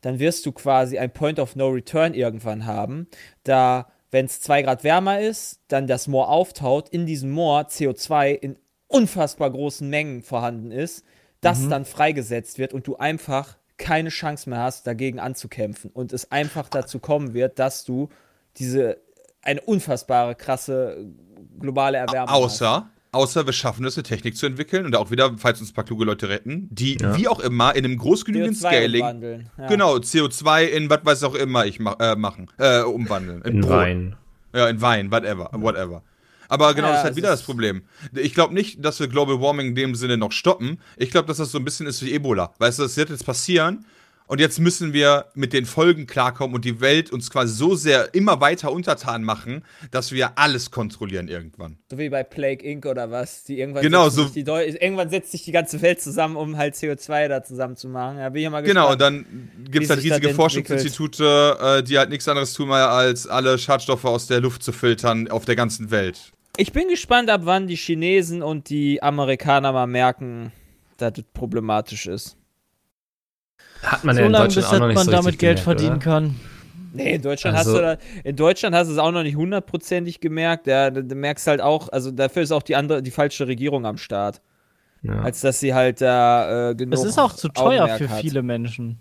dann 0.00 0.18
wirst 0.18 0.44
du 0.44 0.50
quasi 0.50 0.98
ein 0.98 1.12
Point 1.12 1.38
of 1.38 1.54
No 1.54 1.68
Return 1.68 2.14
irgendwann 2.14 2.66
haben, 2.66 3.06
da, 3.44 3.92
wenn 4.10 4.26
es 4.26 4.40
zwei 4.40 4.62
Grad 4.62 4.82
wärmer 4.82 5.20
ist, 5.20 5.60
dann 5.68 5.86
das 5.86 6.08
Moor 6.08 6.28
auftaut, 6.30 6.88
in 6.88 7.06
diesem 7.06 7.30
Moor 7.30 7.68
CO2 7.68 8.32
in 8.32 8.58
unfassbar 8.88 9.50
großen 9.52 9.88
Mengen 9.88 10.22
vorhanden 10.22 10.72
ist, 10.72 11.04
das 11.40 11.68
dann 11.68 11.84
freigesetzt 11.84 12.58
wird 12.58 12.72
und 12.72 12.86
du 12.86 12.96
einfach 12.96 13.56
keine 13.84 14.08
Chance 14.08 14.48
mehr 14.48 14.60
hast, 14.60 14.86
dagegen 14.86 15.20
anzukämpfen 15.20 15.90
und 15.92 16.14
es 16.14 16.32
einfach 16.32 16.70
dazu 16.70 17.00
kommen 17.00 17.34
wird, 17.34 17.58
dass 17.58 17.84
du 17.84 18.08
diese 18.56 18.96
eine 19.42 19.60
unfassbare 19.60 20.34
krasse 20.34 21.04
globale 21.60 21.98
Erwärmung 21.98 22.30
hast. 22.30 22.36
Außer, 22.62 22.88
außer 23.12 23.44
wir 23.44 23.52
schaffen 23.52 23.84
es, 23.84 23.98
eine 23.98 24.02
Technik 24.02 24.38
zu 24.38 24.46
entwickeln 24.46 24.86
und 24.86 24.96
auch 24.96 25.10
wieder, 25.10 25.34
falls 25.36 25.60
uns 25.60 25.70
ein 25.70 25.74
paar 25.74 25.84
kluge 25.84 26.06
Leute 26.06 26.30
retten, 26.30 26.66
die 26.70 26.96
Ja. 26.98 27.14
wie 27.14 27.28
auch 27.28 27.40
immer 27.40 27.76
in 27.76 27.84
einem 27.84 27.98
groß 27.98 28.24
genügenden 28.24 28.54
CO2 28.54 28.58
Scaling, 28.58 29.02
umwandeln, 29.02 29.50
ja. 29.58 29.66
genau, 29.66 29.96
CO2 29.96 30.62
in 30.64 30.88
was 30.88 31.04
weiß 31.04 31.24
auch 31.24 31.34
immer 31.34 31.66
ich 31.66 31.78
ma 31.78 31.94
äh, 32.00 32.16
machen, 32.16 32.50
äh, 32.58 32.80
umwandeln. 32.80 33.42
In 33.42 33.60
Brot. 33.60 33.70
Wein. 33.70 34.16
Ja, 34.54 34.66
in 34.68 34.80
Wein, 34.80 35.10
whatever, 35.10 35.50
whatever. 35.52 36.02
Aber 36.48 36.74
genau, 36.74 36.88
Ja, 36.88 36.92
das 36.94 37.00
ist 37.00 37.04
halt 37.04 37.16
wieder 37.16 37.28
das 37.30 37.40
ist- 37.40 37.46
Problem. 37.46 37.82
Ich 38.14 38.34
glaube 38.34 38.54
nicht, 38.54 38.84
dass 38.84 39.00
wir 39.00 39.08
Global 39.08 39.40
Warming 39.40 39.68
in 39.68 39.74
dem 39.74 39.94
Sinne 39.94 40.16
noch 40.16 40.32
stoppen. 40.32 40.78
Ich 40.96 41.10
glaube, 41.10 41.26
dass 41.28 41.38
das 41.38 41.50
so 41.52 41.58
ein 41.58 41.64
bisschen 41.64 41.86
ist 41.86 42.02
wie 42.04 42.12
Ebola. 42.12 42.54
Weißt 42.58 42.78
du, 42.78 42.82
das 42.84 42.96
wird 42.96 43.10
jetzt 43.10 43.24
passieren 43.26 43.84
und 44.26 44.40
jetzt 44.40 44.58
müssen 44.58 44.92
wir 44.92 45.26
mit 45.34 45.52
den 45.52 45.66
Folgen 45.66 46.06
klarkommen 46.06 46.54
und 46.54 46.64
die 46.64 46.80
Welt 46.80 47.10
uns 47.12 47.30
quasi 47.30 47.52
so 47.54 47.74
sehr 47.74 48.14
immer 48.14 48.40
weiter 48.40 48.72
untertan 48.72 49.22
machen, 49.22 49.64
dass 49.90 50.12
wir 50.12 50.38
alles 50.38 50.70
kontrollieren 50.70 51.28
irgendwann. 51.28 51.78
So 51.90 51.98
wie 51.98 52.08
bei 52.08 52.22
Plague 52.22 52.64
Inc. 52.66 52.86
oder 52.86 53.10
was. 53.10 53.44
Die 53.44 53.58
irgendwann 53.58 53.82
Genau, 53.82 54.08
so- 54.08 54.24
die 54.24 54.44
Deu 54.44 54.64
irgendwann 54.64 55.10
setzt 55.10 55.32
sich 55.32 55.42
die 55.44 55.52
ganze 55.52 55.80
Welt 55.82 56.00
zusammen, 56.00 56.36
um 56.36 56.56
halt 56.56 56.74
CO2 56.74 57.28
da 57.28 57.42
zusammen 57.42 57.76
zu 57.76 57.88
machen. 57.88 58.16
Da 58.18 58.28
bin 58.30 58.42
ich 58.44 58.50
mal 58.50 58.62
Genau, 58.62 58.90
und 58.92 58.98
gespannt. 58.98 59.26
dann 59.26 59.50
gibt 59.70 59.84
es 59.84 59.90
halt 59.90 60.02
riesige. 60.02 60.30
Forschungsinstitute, 60.34 61.58
äh, 61.60 61.82
die 61.82 61.98
halt 61.98 62.10
nichts 62.10 62.26
anderes 62.28 62.52
tun, 62.54 62.68
mehr, 62.68 62.88
als 62.90 63.26
alle 63.26 63.58
Schadstoffe 63.58 64.04
aus 64.04 64.26
der 64.26 64.40
Luft 64.40 64.62
zu 64.62 64.72
filtern 64.72 65.30
auf 65.30 65.44
der 65.44 65.56
ganzen 65.56 65.90
Welt. 65.90 66.32
Ich 66.56 66.72
bin 66.72 66.88
gespannt, 66.88 67.30
ab 67.30 67.42
wann 67.44 67.66
die 67.66 67.76
Chinesen 67.76 68.42
und 68.42 68.68
die 68.70 69.02
Amerikaner 69.02 69.72
mal 69.72 69.86
merken, 69.86 70.52
dass 70.98 71.14
das 71.14 71.24
problematisch 71.34 72.06
ist. 72.06 72.36
Hat 73.84 74.04
man 74.04 74.14
so 74.16 74.20
ja 74.20 74.26
in 74.26 74.32
lange, 74.32 74.44
Deutschland 74.46 74.66
bis 74.66 74.74
auch 74.74 74.78
noch 74.80 74.86
nicht 74.88 74.94
man 74.96 75.04
so 75.04 75.10
damit 75.10 75.26
richtig 75.26 75.38
Geld 75.40 75.58
gemerkt, 75.64 75.80
verdienen 75.80 75.96
oder? 75.96 76.04
kann. 76.04 76.36
Nee, 76.92 77.14
in 77.16 77.22
Deutschland 77.22 77.56
Also- 77.56 77.72
hast 77.72 77.78
du 77.78 77.82
da, 77.82 77.96
in 78.22 78.36
Deutschland 78.36 78.76
hast 78.76 78.86
du 78.88 78.92
es 78.92 78.98
auch 78.98 79.10
noch 79.10 79.22
nicht 79.24 79.36
hundertprozentig 79.36 80.20
gemerkt. 80.20 80.66
Ja, 80.68 80.90
da, 80.90 81.02
da 81.02 81.14
merkst 81.14 81.46
halt 81.46 81.60
auch, 81.60 81.88
also 81.88 82.10
dafür 82.10 82.42
ist 82.42 82.52
auch 82.52 82.62
die 82.62 82.76
andere, 82.76 83.02
die 83.02 83.10
falsche 83.10 83.46
Regierung 83.48 83.84
am 83.84 83.96
Start. 83.98 84.40
Ja. 85.02 85.20
Als 85.20 85.40
dass 85.42 85.60
sie 85.60 85.74
halt 85.74 86.00
da 86.00 86.70
äh, 86.70 86.74
genug 86.74 86.94
Es 86.94 87.04
ist 87.04 87.18
auch 87.18 87.32
zu 87.34 87.48
teuer 87.48 87.82
Augenmerk 87.82 87.98
für 87.98 88.08
hat. 88.08 88.20
viele 88.20 88.42
Menschen. 88.42 88.98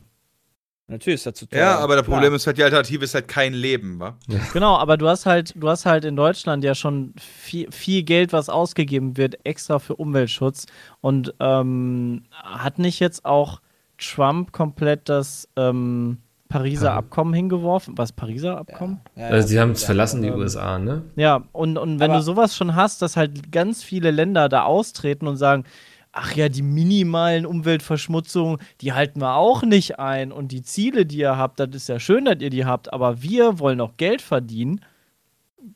Natürlich 0.88 1.16
ist 1.22 1.26
das 1.28 1.36
zu 1.36 1.46
teuer. 1.46 1.60
Ja, 1.60 1.78
aber 1.80 1.96
das. 1.96 2.06
Problem 2.06 2.34
ist 2.34 2.46
halt, 2.46 2.58
die 2.58 2.64
Alternative 2.64 3.06
ist 3.06 3.14
halt 3.14 3.30
kein 3.30 3.54
Leben, 3.54 4.00
wa? 4.00 4.18
Genau, 4.52 4.76
aber 4.76 4.98
du 4.98 5.08
hast 5.08 5.26
halt, 5.26 5.54
du 5.56 5.70
hast 5.70 5.86
halt 5.86 6.04
in 6.04 6.18
Deutschland 6.18 6.62
ja 6.66 6.76
schon 6.76 7.14
viel, 7.18 7.72
viel 7.72 8.04
Geld, 8.04 8.34
was 8.34 8.50
ausgegeben 8.50 9.16
wird, 9.16 9.38
extra 9.46 9.80
für 9.80 9.96
Umweltschutz. 9.96 10.66
Und 11.00 11.34
ähm, 11.40 12.24
hat 12.34 12.80
nicht 12.80 13.00
jetzt 13.00 13.24
auch 13.24 13.62
Trump 14.04 14.52
komplett 14.52 15.08
das 15.10 15.48
ähm, 15.56 16.18
Pariser 16.50 16.88
Ja. 16.88 16.96
Abkommen 16.98 17.34
hingeworfen? 17.34 17.98
Was 17.98 18.12
Pariser 18.12 18.58
Abkommen? 18.58 19.00
Ja, 19.16 19.28
Also 19.28 19.48
sie 19.48 19.60
haben 19.60 19.72
es 19.72 19.82
ja. 19.82 19.88
verlassen, 19.88 20.22
die 20.22 20.30
USA, 20.32 20.78
ne? 20.78 21.04
Ja, 21.16 21.44
und, 21.52 21.78
und 21.78 22.00
wenn 22.00 22.12
Aber- 22.12 22.20
du 22.20 22.24
sowas 22.24 22.56
schon 22.56 22.76
hast, 22.76 23.02
dass 23.02 23.18
halt 23.18 23.52
ganz 23.52 23.82
viele 23.84 24.12
Länder 24.12 24.50
da 24.50 24.64
austreten 24.64 25.28
und 25.28 25.38
sagen, 25.38 25.64
ach 26.12 26.36
ja, 26.36 26.48
die 26.50 26.62
minimalen 26.62 27.46
Umweltverschmutzungen, 27.48 28.60
die 28.82 28.94
halten 28.94 29.20
wir 29.20 29.34
auch 29.36 29.64
nicht 29.64 29.98
ein. 29.98 30.32
Und 30.32 30.52
die 30.52 30.62
Ziele, 30.62 31.08
die 31.08 31.18
ihr 31.18 31.38
habt, 31.38 31.60
das 31.60 31.70
ist 31.74 31.90
ja 31.90 32.00
schön, 32.00 32.26
dass 32.26 32.38
ihr 32.40 32.52
die 32.52 32.66
habt, 32.66 32.94
aber 32.94 33.24
wir 33.24 33.58
wollen 33.58 33.82
auch 33.82 33.98
Geld 33.98 34.22
verdienen. 34.22 34.82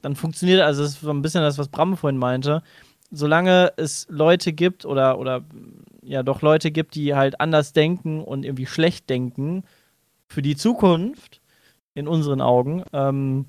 Dann 0.03 0.15
funktioniert, 0.15 0.61
also 0.61 0.83
das 0.83 0.91
ist 0.91 1.01
so 1.01 1.09
ein 1.09 1.23
bisschen 1.23 1.41
das, 1.41 1.57
was 1.57 1.69
Bram 1.69 1.97
vorhin 1.97 2.19
meinte. 2.19 2.61
Solange 3.09 3.71
es 3.77 4.05
Leute 4.11 4.53
gibt 4.53 4.85
oder, 4.85 5.17
oder 5.17 5.41
ja 6.07 6.23
doch 6.23 6.41
Leute 6.41 6.71
gibt, 6.71 6.95
die 6.95 7.13
halt 7.15 7.39
anders 7.39 7.73
denken 7.73 8.21
und 8.23 8.43
irgendwie 8.45 8.65
schlecht 8.65 9.09
denken 9.09 9.63
für 10.27 10.41
die 10.41 10.55
Zukunft, 10.55 11.41
in 11.93 12.07
unseren 12.07 12.41
Augen, 12.41 12.83
ähm, 12.93 13.45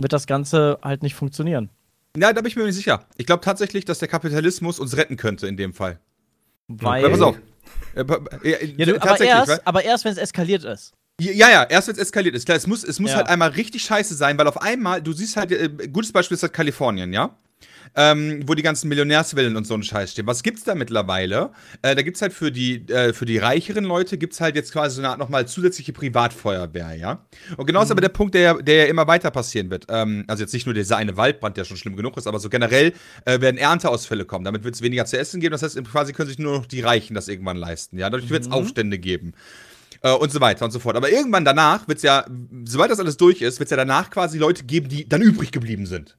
wird 0.00 0.12
das 0.12 0.26
Ganze 0.26 0.78
halt 0.82 1.02
nicht 1.02 1.14
funktionieren. 1.14 1.70
Ja, 2.16 2.32
da 2.32 2.40
bin 2.40 2.46
ich 2.48 2.56
mir 2.56 2.64
nicht 2.64 2.74
sicher. 2.74 3.06
Ich 3.16 3.26
glaube 3.26 3.44
tatsächlich, 3.44 3.84
dass 3.84 4.00
der 4.00 4.08
Kapitalismus 4.08 4.80
uns 4.80 4.96
retten 4.96 5.16
könnte 5.16 5.46
in 5.46 5.56
dem 5.56 5.72
Fall. 5.72 6.00
Weil, 6.66 7.02
Ja, 7.04 7.08
pass 7.10 7.20
auf. 7.20 7.36
Ja, 7.94 8.04
du, 8.86 9.00
aber 9.02 9.20
erst, 9.20 9.66
aber 9.66 9.84
erst 9.84 10.04
wenn 10.04 10.12
es 10.12 10.18
eskaliert 10.18 10.64
ist. 10.64 10.92
Ja, 11.20 11.50
ja, 11.50 11.64
erst 11.64 11.88
wenn 11.88 11.94
es 11.94 12.00
eskaliert 12.00 12.34
ist. 12.34 12.46
Klar, 12.46 12.56
es 12.56 12.66
muss, 12.66 12.82
es 12.82 12.98
muss 12.98 13.10
Ja. 13.10 13.18
halt 13.18 13.28
einmal 13.28 13.50
richtig 13.50 13.82
scheiße 13.82 14.14
sein, 14.14 14.38
weil 14.38 14.46
auf 14.48 14.60
einmal, 14.60 15.02
du 15.02 15.12
siehst 15.12 15.36
halt, 15.36 15.52
äh, 15.52 15.68
gutes 15.92 16.12
Beispiel 16.12 16.34
ist 16.36 16.42
halt 16.42 16.52
Kalifornien, 16.52 17.12
ja? 17.12 17.36
Ähm, 17.96 18.44
wo 18.46 18.54
die 18.54 18.62
ganzen 18.62 18.88
Millionärswillen 18.88 19.56
und 19.56 19.66
so 19.66 19.74
ein 19.74 19.82
Scheiß 19.82 20.12
stehen. 20.12 20.26
Was 20.28 20.44
gibt's 20.44 20.62
da 20.62 20.76
mittlerweile? 20.76 21.50
Äh, 21.82 21.96
da 21.96 22.02
gibt's 22.02 22.22
halt 22.22 22.32
für 22.32 22.52
die, 22.52 22.86
äh, 22.88 23.12
für 23.12 23.24
die 23.26 23.36
reicheren 23.38 23.84
Leute 23.84 24.16
gibt's 24.16 24.40
halt 24.40 24.54
jetzt 24.54 24.72
quasi 24.72 24.94
so 24.94 25.00
eine 25.00 25.08
Art 25.08 25.18
nochmal 25.18 25.48
zusätzliche 25.48 25.92
Privatfeuerwehr, 25.92 26.94
ja? 26.94 27.26
Und 27.56 27.66
genau 27.66 27.82
ist 27.82 27.90
aber 27.90 28.00
der 28.00 28.10
Punkt, 28.10 28.34
der, 28.34 28.40
ja- 28.42 28.62
der 28.62 28.76
ja 28.76 28.84
immer 28.84 29.08
weiter 29.08 29.32
passieren 29.32 29.70
wird. 29.70 29.86
Ähm, 29.88 30.24
also 30.28 30.42
jetzt 30.44 30.52
nicht 30.52 30.66
nur 30.66 30.74
dieser 30.74 30.98
eine 30.98 31.16
Waldbrand, 31.16 31.56
der 31.56 31.64
schon 31.64 31.76
schlimm 31.76 31.96
genug 31.96 32.16
ist, 32.16 32.28
aber 32.28 32.38
so 32.38 32.48
generell 32.48 32.92
äh, 33.24 33.40
werden 33.40 33.56
Ernteausfälle 33.58 34.24
kommen. 34.24 34.44
Damit 34.44 34.62
wird 34.62 34.76
es 34.76 34.82
weniger 34.82 35.04
zu 35.04 35.18
essen 35.18 35.40
geben. 35.40 35.50
Das 35.52 35.62
heißt, 35.64 35.82
quasi 35.90 36.12
können 36.12 36.28
sich 36.28 36.38
nur 36.38 36.58
noch 36.58 36.66
die 36.66 36.82
Reichen 36.82 37.14
das 37.14 37.26
irgendwann 37.26 37.56
leisten, 37.56 37.98
ja? 37.98 38.08
Dadurch 38.08 38.30
wird 38.30 38.42
es 38.44 38.52
Aufstände 38.52 39.00
geben 39.00 39.32
äh, 40.02 40.12
und 40.12 40.30
so 40.30 40.40
weiter 40.40 40.64
und 40.64 40.70
so 40.70 40.78
fort. 40.78 40.94
Aber 40.96 41.10
irgendwann 41.10 41.44
danach 41.44 41.88
wird 41.88 41.98
es 41.98 42.04
ja, 42.04 42.24
sobald 42.64 42.92
das 42.92 43.00
alles 43.00 43.16
durch 43.16 43.42
ist, 43.42 43.58
wird 43.58 43.66
es 43.66 43.70
ja 43.70 43.76
danach 43.76 44.10
quasi 44.10 44.38
Leute 44.38 44.62
geben, 44.62 44.88
die 44.88 45.08
dann 45.08 45.22
übrig 45.22 45.50
geblieben 45.50 45.86
sind. 45.86 46.16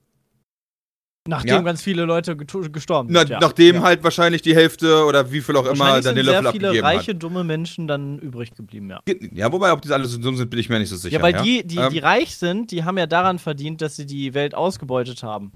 Nachdem 1.27 1.49
Ja. 1.49 1.61
ganz 1.61 1.84
viele 1.84 2.06
Leute 2.06 2.35
gestorben 2.35 3.10
Na, 3.11 3.19
sind. 3.19 3.30
ja. 3.30 3.39
Nachdem 3.39 3.76
ja. 3.76 3.81
halt 3.84 4.03
wahrscheinlich 4.03 4.41
die 4.41 4.56
Hälfte 4.56 5.06
oder 5.06 5.31
wie 5.31 5.41
viel 5.41 5.56
auch 5.56 5.68
immer 5.68 5.85
dann 5.93 6.02
sind 6.03 6.15
den 6.18 6.26
sehr 6.26 6.41
Löffel 6.41 6.52
viele 6.53 6.68
abgegeben 6.69 6.85
reiche, 6.88 7.15
dumme 7.15 7.43
Menschen 7.43 7.88
dann 7.88 8.18
übrig 8.18 8.56
geblieben, 8.56 8.89
ja. 8.89 8.95
hat. 8.98 9.03
Ja, 9.31 9.52
wobei, 9.52 9.72
ob 9.72 9.81
die 9.84 9.91
alle 9.91 10.06
so 10.06 10.18
dumm 10.18 10.35
sind, 10.35 10.49
bin 10.49 10.60
ich 10.60 10.68
mir 10.69 10.80
nicht 10.80 10.89
so 10.89 10.95
sicher. 10.95 11.18
Ja, 11.18 11.22
weil 11.22 11.34
die, 11.43 11.65
die, 11.65 11.77
Ähm, 11.77 11.91
die 11.91 11.99
reich 11.99 12.35
sind, 12.38 12.72
die 12.72 12.84
haben 12.85 12.98
ja 12.98 13.06
daran 13.06 13.38
verdient, 13.38 13.81
dass 13.81 13.95
sie 13.95 14.07
die 14.07 14.34
Welt 14.34 14.56
ausgebeutet 14.56 15.22
haben. 15.22 15.52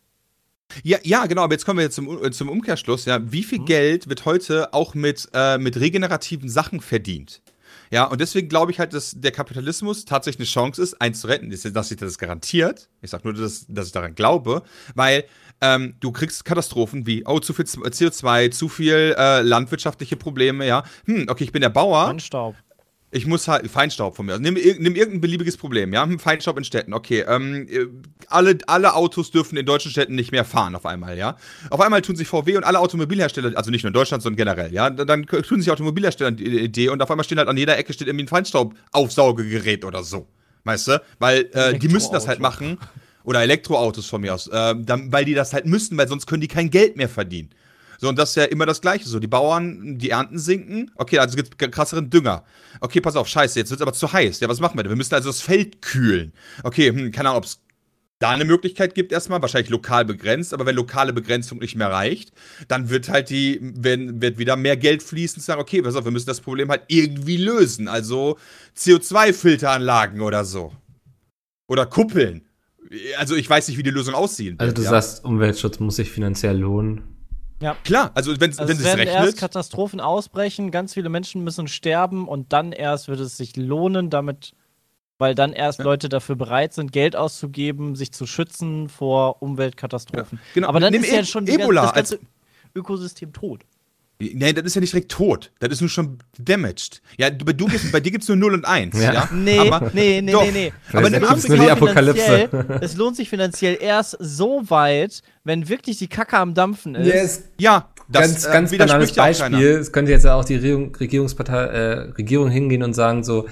Ja, 0.84 1.00
ja, 1.04 1.26
genau, 1.26 1.42
aber 1.44 1.54
jetzt 1.54 1.66
kommen 1.66 1.80
wir 1.80 1.84
jetzt 1.86 1.96
zum, 1.96 2.24
äh, 2.24 2.30
zum 2.32 2.50
Umkehrschluss. 2.50 3.06
Ja, 3.06 3.20
wie 3.32 3.40
Mhm. 3.42 3.44
viel 3.44 3.60
Geld 3.66 4.08
wird 4.08 4.26
heute 4.26 4.72
auch 4.72 4.94
mit, 4.94 5.28
äh, 5.34 5.58
mit 5.58 5.80
regenerativen 5.80 6.48
Sachen 6.48 6.80
verdient? 6.80 7.42
Ja, 7.92 8.06
und 8.06 8.20
deswegen 8.20 8.50
glaube 8.50 8.72
ich 8.72 8.80
halt, 8.80 8.94
dass 8.94 9.14
der 9.16 9.32
Kapitalismus 9.32 10.06
tatsächlich 10.06 10.40
eine 10.50 10.52
Chance 10.54 10.82
ist, 10.82 11.00
eins 11.00 11.22
zu 11.22 11.28
retten. 11.28 11.52
Ist, 11.52 11.76
dass 11.76 11.90
sich 11.90 11.98
das 11.98 12.18
garantiert. 12.18 12.90
Ich 13.04 13.12
sage 13.12 13.28
nur, 13.28 13.34
dass, 13.40 13.66
dass 13.70 13.88
ich 13.88 13.94
daran 13.94 14.16
glaube, 14.16 14.64
weil 14.96 15.26
ähm, 15.62 15.96
du 16.00 16.12
kriegst 16.12 16.46
Katastrophen 16.46 17.06
wie, 17.06 17.26
oh, 17.26 17.40
zu 17.40 17.54
viel 17.54 17.66
CO2, 17.66 18.52
zu 18.52 18.70
viel 18.70 19.16
äh, 19.18 19.42
landwirtschaftliche 19.42 20.16
Probleme, 20.16 20.66
ja. 20.68 20.84
Hm, 21.06 21.28
okay, 21.30 21.44
ich 21.44 21.52
bin 21.52 21.62
der 21.62 21.70
Bauer. 21.70 22.08
Ein 22.08 22.20
Staub. 22.20 22.56
Ich 23.12 23.26
muss 23.26 23.48
halt 23.48 23.70
Feinstaub 23.72 24.18
von 24.18 24.26
mir. 24.26 24.34
aus. 24.34 24.40
Nimm, 24.42 24.56
nimm 24.56 24.96
irgendein 24.96 25.22
beliebiges 25.22 25.56
Problem, 25.56 25.94
ja? 25.94 26.04
Hm, 26.04 26.20
Feinstaub 26.20 26.58
in 26.58 26.66
Städten. 26.66 26.94
Okay, 26.94 27.24
ähm, 27.26 27.66
äh, 27.70 27.86
alle, 28.28 28.58
alle 28.68 28.94
Autos 28.94 29.32
dürfen 29.32 29.58
in 29.58 29.66
deutschen 29.66 29.90
Städten 29.90 30.16
nicht 30.16 30.34
mehr 30.34 30.44
fahren 30.44 30.76
auf 30.76 30.86
einmal, 30.86 31.18
ja? 31.18 31.38
Auf 31.70 31.80
einmal 31.80 32.02
tun 32.02 32.18
sich 32.18 32.28
VW 32.28 32.58
und 32.58 32.66
alle 32.66 32.80
Automobilhersteller, 32.80 33.56
also 33.56 33.72
nicht 33.72 33.84
nur 33.84 33.90
in 33.90 33.94
Deutschland, 33.94 34.22
sondern 34.22 34.38
generell, 34.38 34.74
ja? 34.74 34.90
Dann 34.90 35.08
dann 35.08 35.26
tun 35.26 35.62
sich 35.62 35.72
Automobilhersteller 35.72 36.32
die 36.32 36.60
Idee 36.60 36.90
und 36.90 37.02
auf 37.02 37.10
einmal 37.10 37.24
stehen 37.24 37.38
halt 37.38 37.48
an 37.48 37.56
jeder 37.56 37.78
Ecke 37.78 37.94
steht 37.94 38.08
irgendwie 38.08 38.26
ein 38.26 38.28
Feinstaubaufsaugegerät 38.28 39.86
oder 39.86 40.04
so. 40.04 40.28
Weißt 40.66 40.88
du? 40.90 41.02
Weil 41.20 41.50
äh, 41.54 41.78
die 41.78 41.88
müssen 41.88 42.12
das 42.12 42.28
halt 42.28 42.40
machen. 42.40 42.80
Oder 43.26 43.42
Elektroautos 43.42 44.08
von 44.08 44.22
mir 44.22 44.34
aus. 44.34 44.48
Äh, 44.48 44.76
dann, 44.80 45.12
weil 45.12 45.26
die 45.26 45.34
das 45.34 45.54
halt 45.54 45.66
müssen, 45.66 45.98
weil 45.98 46.08
sonst 46.08 46.28
können 46.28 46.42
die 46.42 46.48
kein 46.48 46.70
Geld 46.70 46.96
mehr 46.96 47.10
verdienen. 47.10 47.50
So, 47.98 48.10
und 48.10 48.18
das 48.20 48.30
ist 48.30 48.36
ja 48.36 48.44
immer 48.46 48.66
das 48.66 48.82
Gleiche. 48.82 49.08
So, 49.08 49.20
die 49.20 49.28
Bauern, 49.28 49.98
die 49.98 50.10
Ernten 50.10 50.38
sinken. 50.38 50.92
Okay, 50.96 51.20
also 51.20 51.36
gibt 51.36 51.62
es 51.62 51.72
krasseren 51.72 52.10
Dünger. 52.10 52.44
Okay, 52.82 53.02
pass 53.02 53.16
auf, 53.16 53.28
scheiße, 53.28 53.60
jetzt 53.60 53.70
wird 53.70 53.80
es 53.80 53.82
aber 53.82 53.94
zu 53.94 54.12
heiß. 54.12 54.40
Ja, 54.40 54.50
was 54.50 54.60
machen 54.60 54.78
wir 54.78 54.84
denn? 54.84 54.92
Wir 54.92 54.98
müssen 54.98 55.14
also 55.14 55.30
das 55.30 55.42
Feld 55.42 55.82
kühlen. 55.82 56.34
Okay, 56.64 56.90
hm, 56.90 57.12
keine 57.12 57.30
Ahnung, 57.30 57.40
ob 57.40 57.46
es 57.46 57.60
da 58.20 58.30
eine 58.32 58.46
Möglichkeit 58.46 58.96
gibt 58.96 59.12
erstmal, 59.12 59.42
wahrscheinlich 59.42 59.70
lokal 59.70 60.06
begrenzt, 60.06 60.54
aber 60.54 60.66
wenn 60.66 60.76
lokale 60.76 61.12
Begrenzung 61.12 61.60
nicht 61.60 61.76
mehr 61.76 61.92
reicht, 61.92 62.32
dann 62.70 62.90
wird 62.90 63.10
halt 63.10 63.30
die, 63.30 63.60
wenn, 63.62 64.22
wird 64.22 64.38
wieder 64.38 64.56
mehr 64.56 64.78
Geld 64.78 65.04
fließen, 65.04 65.42
zu 65.42 65.46
sagen, 65.46 65.62
okay, 65.62 65.82
pass 65.82 65.96
auf, 65.96 66.06
wir 66.06 66.12
müssen 66.12 66.28
das 66.28 66.40
Problem 66.42 66.70
halt 66.70 66.84
irgendwie 66.88 67.38
lösen. 67.38 67.88
Also 67.88 68.38
CO2-Filteranlagen 68.78 70.22
oder 70.22 70.46
so. 70.46 70.74
Oder 71.68 71.86
Kuppeln. 71.86 72.46
Also 73.18 73.36
ich 73.36 73.50
weiß 73.50 73.68
nicht, 73.68 73.78
wie 73.78 73.84
die 73.84 73.90
Lösung 73.92 74.14
aussehen 74.14 74.56
Also 74.60 74.74
du 74.74 74.82
ja. 74.84 74.90
sagst, 74.90 75.24
Umweltschutz 75.26 75.80
muss 75.80 75.96
sich 75.96 76.12
finanziell 76.12 76.58
lohnen. 76.58 77.02
Klar, 77.84 78.12
also 78.14 78.32
wenn, 78.40 78.52
Also 78.52 78.60
wenn 78.68 78.78
es 78.78 78.80
es 78.80 78.86
werden 78.86 79.08
erst 79.08 79.20
rechnet. 79.28 79.38
Katastrophen 79.40 80.00
ausbrechen, 80.00 80.70
ganz 80.70 80.94
viele 80.94 81.10
Menschen 81.10 81.44
müssen 81.44 81.68
sterben 81.68 82.28
und 82.28 82.54
dann 82.54 82.72
erst 82.72 83.08
wird 83.08 83.20
es 83.20 83.38
sich 83.38 83.56
lohnen, 83.56 84.10
damit, 84.12 84.54
weil 85.18 85.34
dann 85.34 85.52
erst 85.54 85.80
Ja. 85.80 85.86
Leute 85.86 86.08
dafür 86.10 86.36
bereit 86.36 86.74
sind, 86.74 86.92
Geld 86.92 87.16
auszugeben, 87.16 87.96
sich 87.96 88.12
zu 88.12 88.28
schützen 88.28 88.88
vor 88.88 89.42
Umweltkatastrophen. 89.42 90.38
Ja, 90.38 90.44
genau. 90.54 90.68
Aber 90.68 90.80
dann 90.80 90.92
Nimm 90.94 91.04
ist 91.04 91.12
ja 91.12 91.22
E- 91.22 91.26
schon 91.26 91.46
die 91.48 91.54
Ebola 91.54 91.84
das 91.84 91.94
ganze 91.94 92.20
Ökosystem 92.76 93.34
tot. 93.34 93.62
Nein, 94.20 94.56
das 94.56 94.64
ist 94.66 94.76
ja 94.76 94.82
nicht 94.82 94.94
direkt 94.94 95.12
tot. 95.12 95.52
Das 95.60 95.70
ist 95.72 95.82
nur 95.82 95.90
schon 95.90 96.20
damaged. 96.40 97.02
Ja, 97.18 97.30
bei, 97.30 97.52
du 97.52 97.66
gibt's, 97.66 97.92
bei 97.92 98.00
dir 98.00 98.12
gibt 98.12 98.24
es 98.24 98.28
nur 98.30 98.38
0 98.38 98.54
und 98.54 98.66
1. 98.66 98.98
Ja. 99.02 99.14
Ja. 99.14 99.30
Nee, 99.34 99.60
Aber- 99.60 99.92
nee, 99.94 100.22
nee, 100.22 100.32
doch. 100.32 100.44
nee, 100.46 100.52
nee. 100.52 100.74
Aber 100.94 101.10
gibt's 101.10 101.28
Afrika 101.30 101.56
nur 101.56 101.66
die 101.66 101.76
finanziell- 101.76 102.44
Apokalypse. 102.46 102.80
Es 102.82 102.96
lohnt 102.96 103.18
sich 103.18 103.30
finanziell 103.30 103.78
erst 103.82 104.16
so 104.22 104.64
weit, 104.70 105.22
wenn 105.44 105.68
wirklich 105.68 105.98
die 105.98 106.08
Kacke 106.08 106.38
am 106.38 106.54
Dampfen 106.54 106.96
ist. 106.96 107.44
Ja, 107.60 107.90
Das, 108.08 108.22
ganz, 108.22 108.46
äh, 108.46 108.52
ganz 108.54 108.78
banales. 108.78 109.14
Beispiel. 109.14 109.68
Es 109.72 109.92
könnte 109.92 110.12
jetzt 110.12 110.26
auch 110.26 110.46
die 110.46 110.56
Regierung, 110.56 110.96
Regierungspartei, 110.96 111.64
äh, 111.66 111.94
Regierung 112.12 112.50
hingehen 112.50 112.84
und 112.84 112.94
sagen 112.94 113.24
so, 113.24 113.50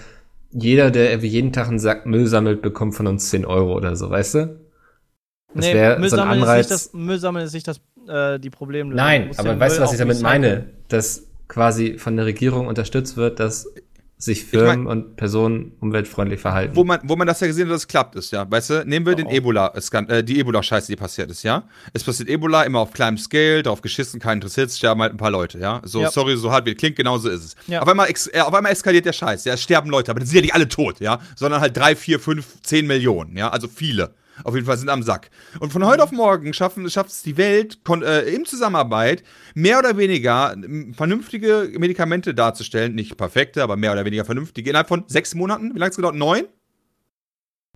jeder, 0.52 0.92
der 0.92 1.10
irgendwie 1.10 1.28
jeden 1.30 1.52
Tag 1.52 1.68
einen 1.68 1.80
Sack 1.80 2.06
Müll 2.06 2.28
sammelt, 2.28 2.62
bekommt 2.62 2.96
von 2.96 3.08
uns 3.08 3.30
10 3.32 3.44
Euro 3.46 3.74
oder 3.76 3.96
so, 3.98 4.10
weißt 4.10 4.36
du? 4.36 4.60
Das 5.56 5.66
Nee, 5.66 5.74
wäre 5.74 6.00
Müll 6.00 6.10
so 6.10 6.16
ein 6.16 6.20
sammeln 6.20 6.42
Anreiz. 6.44 6.66
ist 6.66 6.72
nicht 6.72 6.86
das, 6.86 6.94
Müll 6.94 7.20
sammeln 7.20 7.46
ist 7.46 7.54
nicht 7.54 7.68
das, 7.68 7.82
äh, 8.08 8.40
die 8.40 8.50
Problemlösung. 8.50 8.98
Du 8.98 9.04
Nein, 9.04 9.32
aber 9.38 9.50
den 9.50 9.60
weißt 9.60 9.78
du, 9.78 9.82
was 9.82 9.94
ich 9.94 10.00
damit 10.00 10.22
meine? 10.22 10.66
Dass 10.88 11.24
quasi 11.48 11.98
von 11.98 12.16
der 12.16 12.26
Regierung 12.26 12.68
unterstützt 12.68 13.18
wird, 13.18 13.40
dass 13.40 13.68
sich 14.18 14.46
Firmen 14.46 14.88
und 14.88 15.18
Personen 15.18 15.74
umweltfreundlich 15.82 16.40
verhalten. 16.40 16.78
Wo 16.78 16.86
man, 16.86 17.02
wo 17.04 17.18
man 17.18 17.28
das 17.28 17.42
ja 17.42 17.48
gesehen 17.48 17.66
hat, 17.68 17.74
dass 17.74 17.82
es 17.82 17.88
klappt, 17.90 18.16
ist 18.16 18.32
ja. 18.32 18.50
Weißt 18.50 18.70
du, 18.70 18.86
nehmen 18.86 19.06
wir 19.06 19.16
den 19.16 19.28
Oh. 19.28 19.32
Ebola, 19.32 19.74
äh, 19.76 20.24
die 20.24 20.40
Ebola-Scheiße, 20.40 20.88
die 20.88 20.96
passiert 20.96 21.30
ist, 21.30 21.44
ja. 21.44 21.64
Es 21.92 22.06
passiert 22.06 22.30
Ebola 22.30 22.64
immer 22.64 22.80
auf 22.80 22.94
kleinem 22.94 23.18
Scale, 23.18 23.64
darauf 23.64 23.82
geschissen, 23.82 24.22
keinen 24.22 24.36
interessiert, 24.36 24.70
es 24.70 24.78
sterben 24.78 25.02
halt 25.02 25.12
ein 25.14 25.18
paar 25.18 25.32
Leute, 25.32 25.60
ja. 25.60 25.82
So, 25.84 26.04
Ja. 26.04 26.10
sorry, 26.10 26.38
so 26.38 26.52
hart 26.52 26.66
wie 26.66 26.72
es 26.72 26.78
klingt, 26.78 26.96
genauso 26.96 27.30
ist 27.30 27.44
es. 27.44 27.56
Ja. 27.68 27.82
Auf, 27.82 27.88
einmal 27.90 28.08
äh, 28.32 28.40
auf 28.40 28.54
einmal 28.54 28.72
eskaliert 28.72 29.06
der 29.06 29.12
Scheiß, 29.12 29.44
ja. 29.44 29.56
Es 29.56 29.62
sterben 29.62 29.90
Leute, 29.90 30.10
aber 30.12 30.22
die 30.22 30.26
sind 30.26 30.36
ja 30.38 30.42
nicht 30.42 30.56
alle 30.56 30.70
tot, 30.70 31.02
ja. 31.02 31.20
Sondern 31.36 31.60
halt 31.60 31.76
drei, 31.76 31.94
vier, 31.94 32.18
fünf, 32.22 32.62
zehn 32.62 32.88
Millionen, 32.88 33.36
ja. 33.36 33.50
Also 33.50 33.68
viele. 33.68 34.12
Auf 34.44 34.56
jeden 34.56 34.66
Fall 34.66 34.78
sind 34.78 34.90
am 34.90 35.04
Sack. 35.04 35.30
Und 35.60 35.72
von 35.72 35.86
heute 35.86 36.04
auf 36.04 36.12
morgen 36.12 36.54
schaffen, 36.54 36.90
schafft 36.90 37.12
es 37.12 37.22
die 37.24 37.38
Welt 37.38 37.80
äh, 37.90 38.34
in 38.34 38.46
Zusammenarbeit 38.46 39.24
mehr 39.54 39.80
oder 39.80 39.98
weniger 39.98 40.56
vernünftige 40.94 41.70
Medikamente 41.78 42.34
darzustellen. 42.34 42.96
Nicht 42.96 43.16
perfekte, 43.18 43.62
aber 43.64 43.76
mehr 43.78 43.92
oder 43.94 44.06
weniger 44.06 44.26
vernünftige. 44.26 44.70
Innerhalb 44.70 44.88
von 44.88 45.04
sechs 45.08 45.36
Monaten. 45.36 45.66
Wie 45.76 45.80
lange 45.80 45.86
hat 45.86 45.92
es 45.92 45.96
gedauert? 45.98 46.16
Neun? 46.16 46.46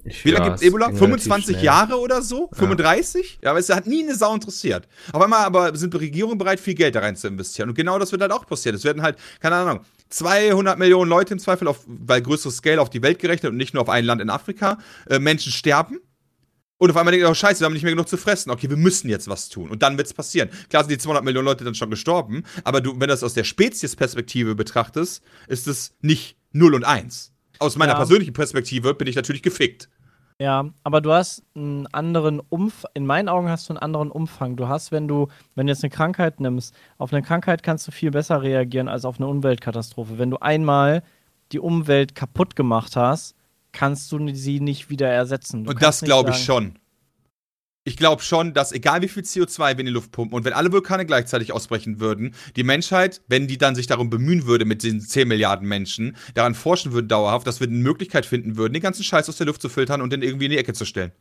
Ich- 0.03 0.23
Wie 0.23 0.31
lange 0.31 0.45
ja, 0.45 0.49
gibt 0.51 0.61
es 0.61 0.67
Ebola? 0.67 0.85
ging 0.87 0.95
relativ 0.97 1.23
25 1.23 1.55
schnell. 1.55 1.65
Jahre 1.65 1.99
oder 1.99 2.21
so? 2.21 2.49
35? 2.53 3.39
Ja, 3.43 3.49
aber 3.49 3.59
es 3.59 3.67
hat 3.69 3.87
nie 3.87 4.03
eine 4.03 4.15
Sau 4.15 4.33
interessiert. 4.33 4.87
Auf 5.11 5.21
einmal 5.21 5.43
aber 5.43 5.75
sind 5.75 5.93
Regierungen 5.95 6.37
bereit, 6.37 6.59
viel 6.59 6.75
Geld 6.75 6.95
da 6.95 6.99
rein 7.01 7.15
zu 7.15 7.27
investieren. 7.27 7.69
Und 7.69 7.75
genau 7.75 7.99
das 7.99 8.11
wird 8.11 8.21
halt 8.21 8.31
auch 8.31 8.45
passieren. 8.45 8.75
Es 8.75 8.83
werden 8.85 9.01
halt, 9.01 9.17
keine 9.41 9.55
Ahnung, 9.55 9.81
200 10.09 10.77
Millionen 10.79 11.09
Leute 11.09 11.33
im 11.33 11.39
Zweifel 11.39 11.67
auf, 11.67 11.83
bei 11.87 12.21
größeres 12.21 12.57
Scale 12.57 12.79
auf 12.79 12.89
die 12.89 13.01
Welt 13.01 13.19
gerechnet 13.19 13.51
und 13.51 13.57
nicht 13.57 13.73
nur 13.73 13.81
auf 13.83 13.89
ein 13.89 14.05
Land 14.05 14.21
in 14.21 14.29
Afrika. 14.29 14.77
Äh, 15.09 15.19
Menschen 15.19 15.51
sterben. 15.51 15.99
Und 16.79 16.91
auf 16.91 16.97
einmal 16.97 17.11
denken, 17.11 17.27
oh 17.27 17.33
scheiße, 17.33 17.61
wir 17.61 17.65
haben 17.65 17.73
nicht 17.73 17.83
mehr 17.83 17.91
genug 17.91 18.07
zu 18.07 18.17
fressen. 18.17 18.51
Okay, 18.51 18.69
wir 18.69 18.77
müssen 18.77 19.09
jetzt 19.09 19.27
was 19.27 19.49
tun. 19.49 19.69
Und 19.69 19.81
dann 19.81 19.97
wird's 19.97 20.13
passieren. 20.13 20.49
Klar 20.69 20.83
sind 20.83 20.91
die 20.91 20.97
200 20.99 21.23
Millionen 21.23 21.45
Leute 21.45 21.63
dann 21.63 21.73
schon 21.75 21.89
gestorben, 21.89 22.43
aber 22.63 22.81
du, 22.81 22.91
wenn 22.93 22.99
du 23.01 23.07
das 23.07 23.23
aus 23.23 23.33
der 23.33 23.43
Speziesperspektive 23.43 24.55
betrachtest, 24.55 25.23
ist 25.47 25.67
es 25.67 25.95
nicht 26.01 26.37
0 26.51 26.75
und 26.75 26.83
1. 26.83 27.31
Aus 27.59 27.75
meiner 27.77 27.93
Ja. 27.93 27.97
persönlichen 27.97 28.33
Perspektive 28.33 28.93
bin 28.93 29.07
ich 29.07 29.15
natürlich 29.15 29.41
gefickt. 29.41 29.89
Ja, 30.39 30.69
aber 30.83 31.01
du 31.01 31.11
hast 31.11 31.41
einen 31.55 31.87
anderen 31.87 32.39
Umfang, 32.39 32.91
in 32.93 33.07
meinen 33.07 33.27
Augen 33.27 33.49
hast 33.49 33.69
du 33.69 33.73
einen 33.73 33.79
anderen 33.79 34.11
Umfang. 34.11 34.55
Du 34.55 34.67
hast, 34.67 34.91
wenn 34.91 35.07
du, 35.07 35.29
wenn 35.55 35.65
du 35.65 35.73
jetzt 35.73 35.83
eine 35.83 35.89
Krankheit 35.89 36.39
nimmst, 36.39 36.75
auf 36.99 37.11
eine 37.11 37.23
Krankheit 37.23 37.63
kannst 37.63 37.87
du 37.87 37.91
viel 37.91 38.11
besser 38.11 38.43
reagieren 38.43 38.87
als 38.87 39.03
auf 39.03 39.17
eine 39.17 39.25
Umweltkatastrophe. 39.27 40.19
Wenn 40.19 40.29
du 40.29 40.37
einmal 40.37 41.01
die 41.51 41.59
Umwelt 41.59 42.13
kaputt 42.13 42.55
gemacht 42.55 42.95
hast, 42.95 43.35
kannst 43.77 44.11
du 44.11 44.33
sie 44.33 44.59
nicht 44.59 44.89
wieder 44.89 45.07
ersetzen. 45.07 45.63
Du 45.63 45.69
Und 45.69 45.81
das 45.83 46.01
glaube 46.01 46.31
ich 46.31 46.37
schon. 46.37 46.79
Ich 47.83 47.95
glaube 47.95 48.21
schon, 48.21 48.53
dass 48.53 48.73
egal 48.73 49.01
wie 49.01 49.07
viel 49.07 49.23
CO2 49.23 49.59
wir 49.59 49.79
in 49.79 49.85
die 49.85 49.91
Luft 49.91 50.11
pumpen 50.11 50.35
und 50.35 50.43
wenn 50.43 50.51
alle 50.51 50.71
Vulkane 50.73 51.05
gleichzeitig 51.05 51.53
ausbrechen 51.53 52.01
würden, 52.01 52.33
die 52.57 52.63
Menschheit, 52.63 53.21
wenn 53.27 53.47
die 53.47 53.57
dann 53.57 53.75
sich 53.75 53.87
darum 53.87 54.09
bemühen 54.09 54.45
würde, 54.45 54.65
mit 54.65 54.83
den 54.83 54.99
10 54.99 55.27
Milliarden 55.27 55.67
Menschen, 55.67 56.17
daran 56.33 56.53
forschen 56.53 56.91
würden 56.91 57.07
dauerhaft, 57.07 57.47
dass 57.47 57.61
wir 57.61 57.67
eine 57.67 57.77
Möglichkeit 57.77 58.25
finden 58.25 58.57
würden, 58.57 58.73
den 58.73 58.81
ganzen 58.81 59.03
Scheiß 59.03 59.29
aus 59.29 59.37
der 59.37 59.45
Luft 59.45 59.61
zu 59.61 59.69
filtern 59.69 60.01
und 60.01 60.11
den 60.11 60.21
irgendwie 60.21 60.45
in 60.45 60.51
die 60.51 60.57
Ecke 60.57 60.73
zu 60.73 60.83
stellen. 60.83 61.11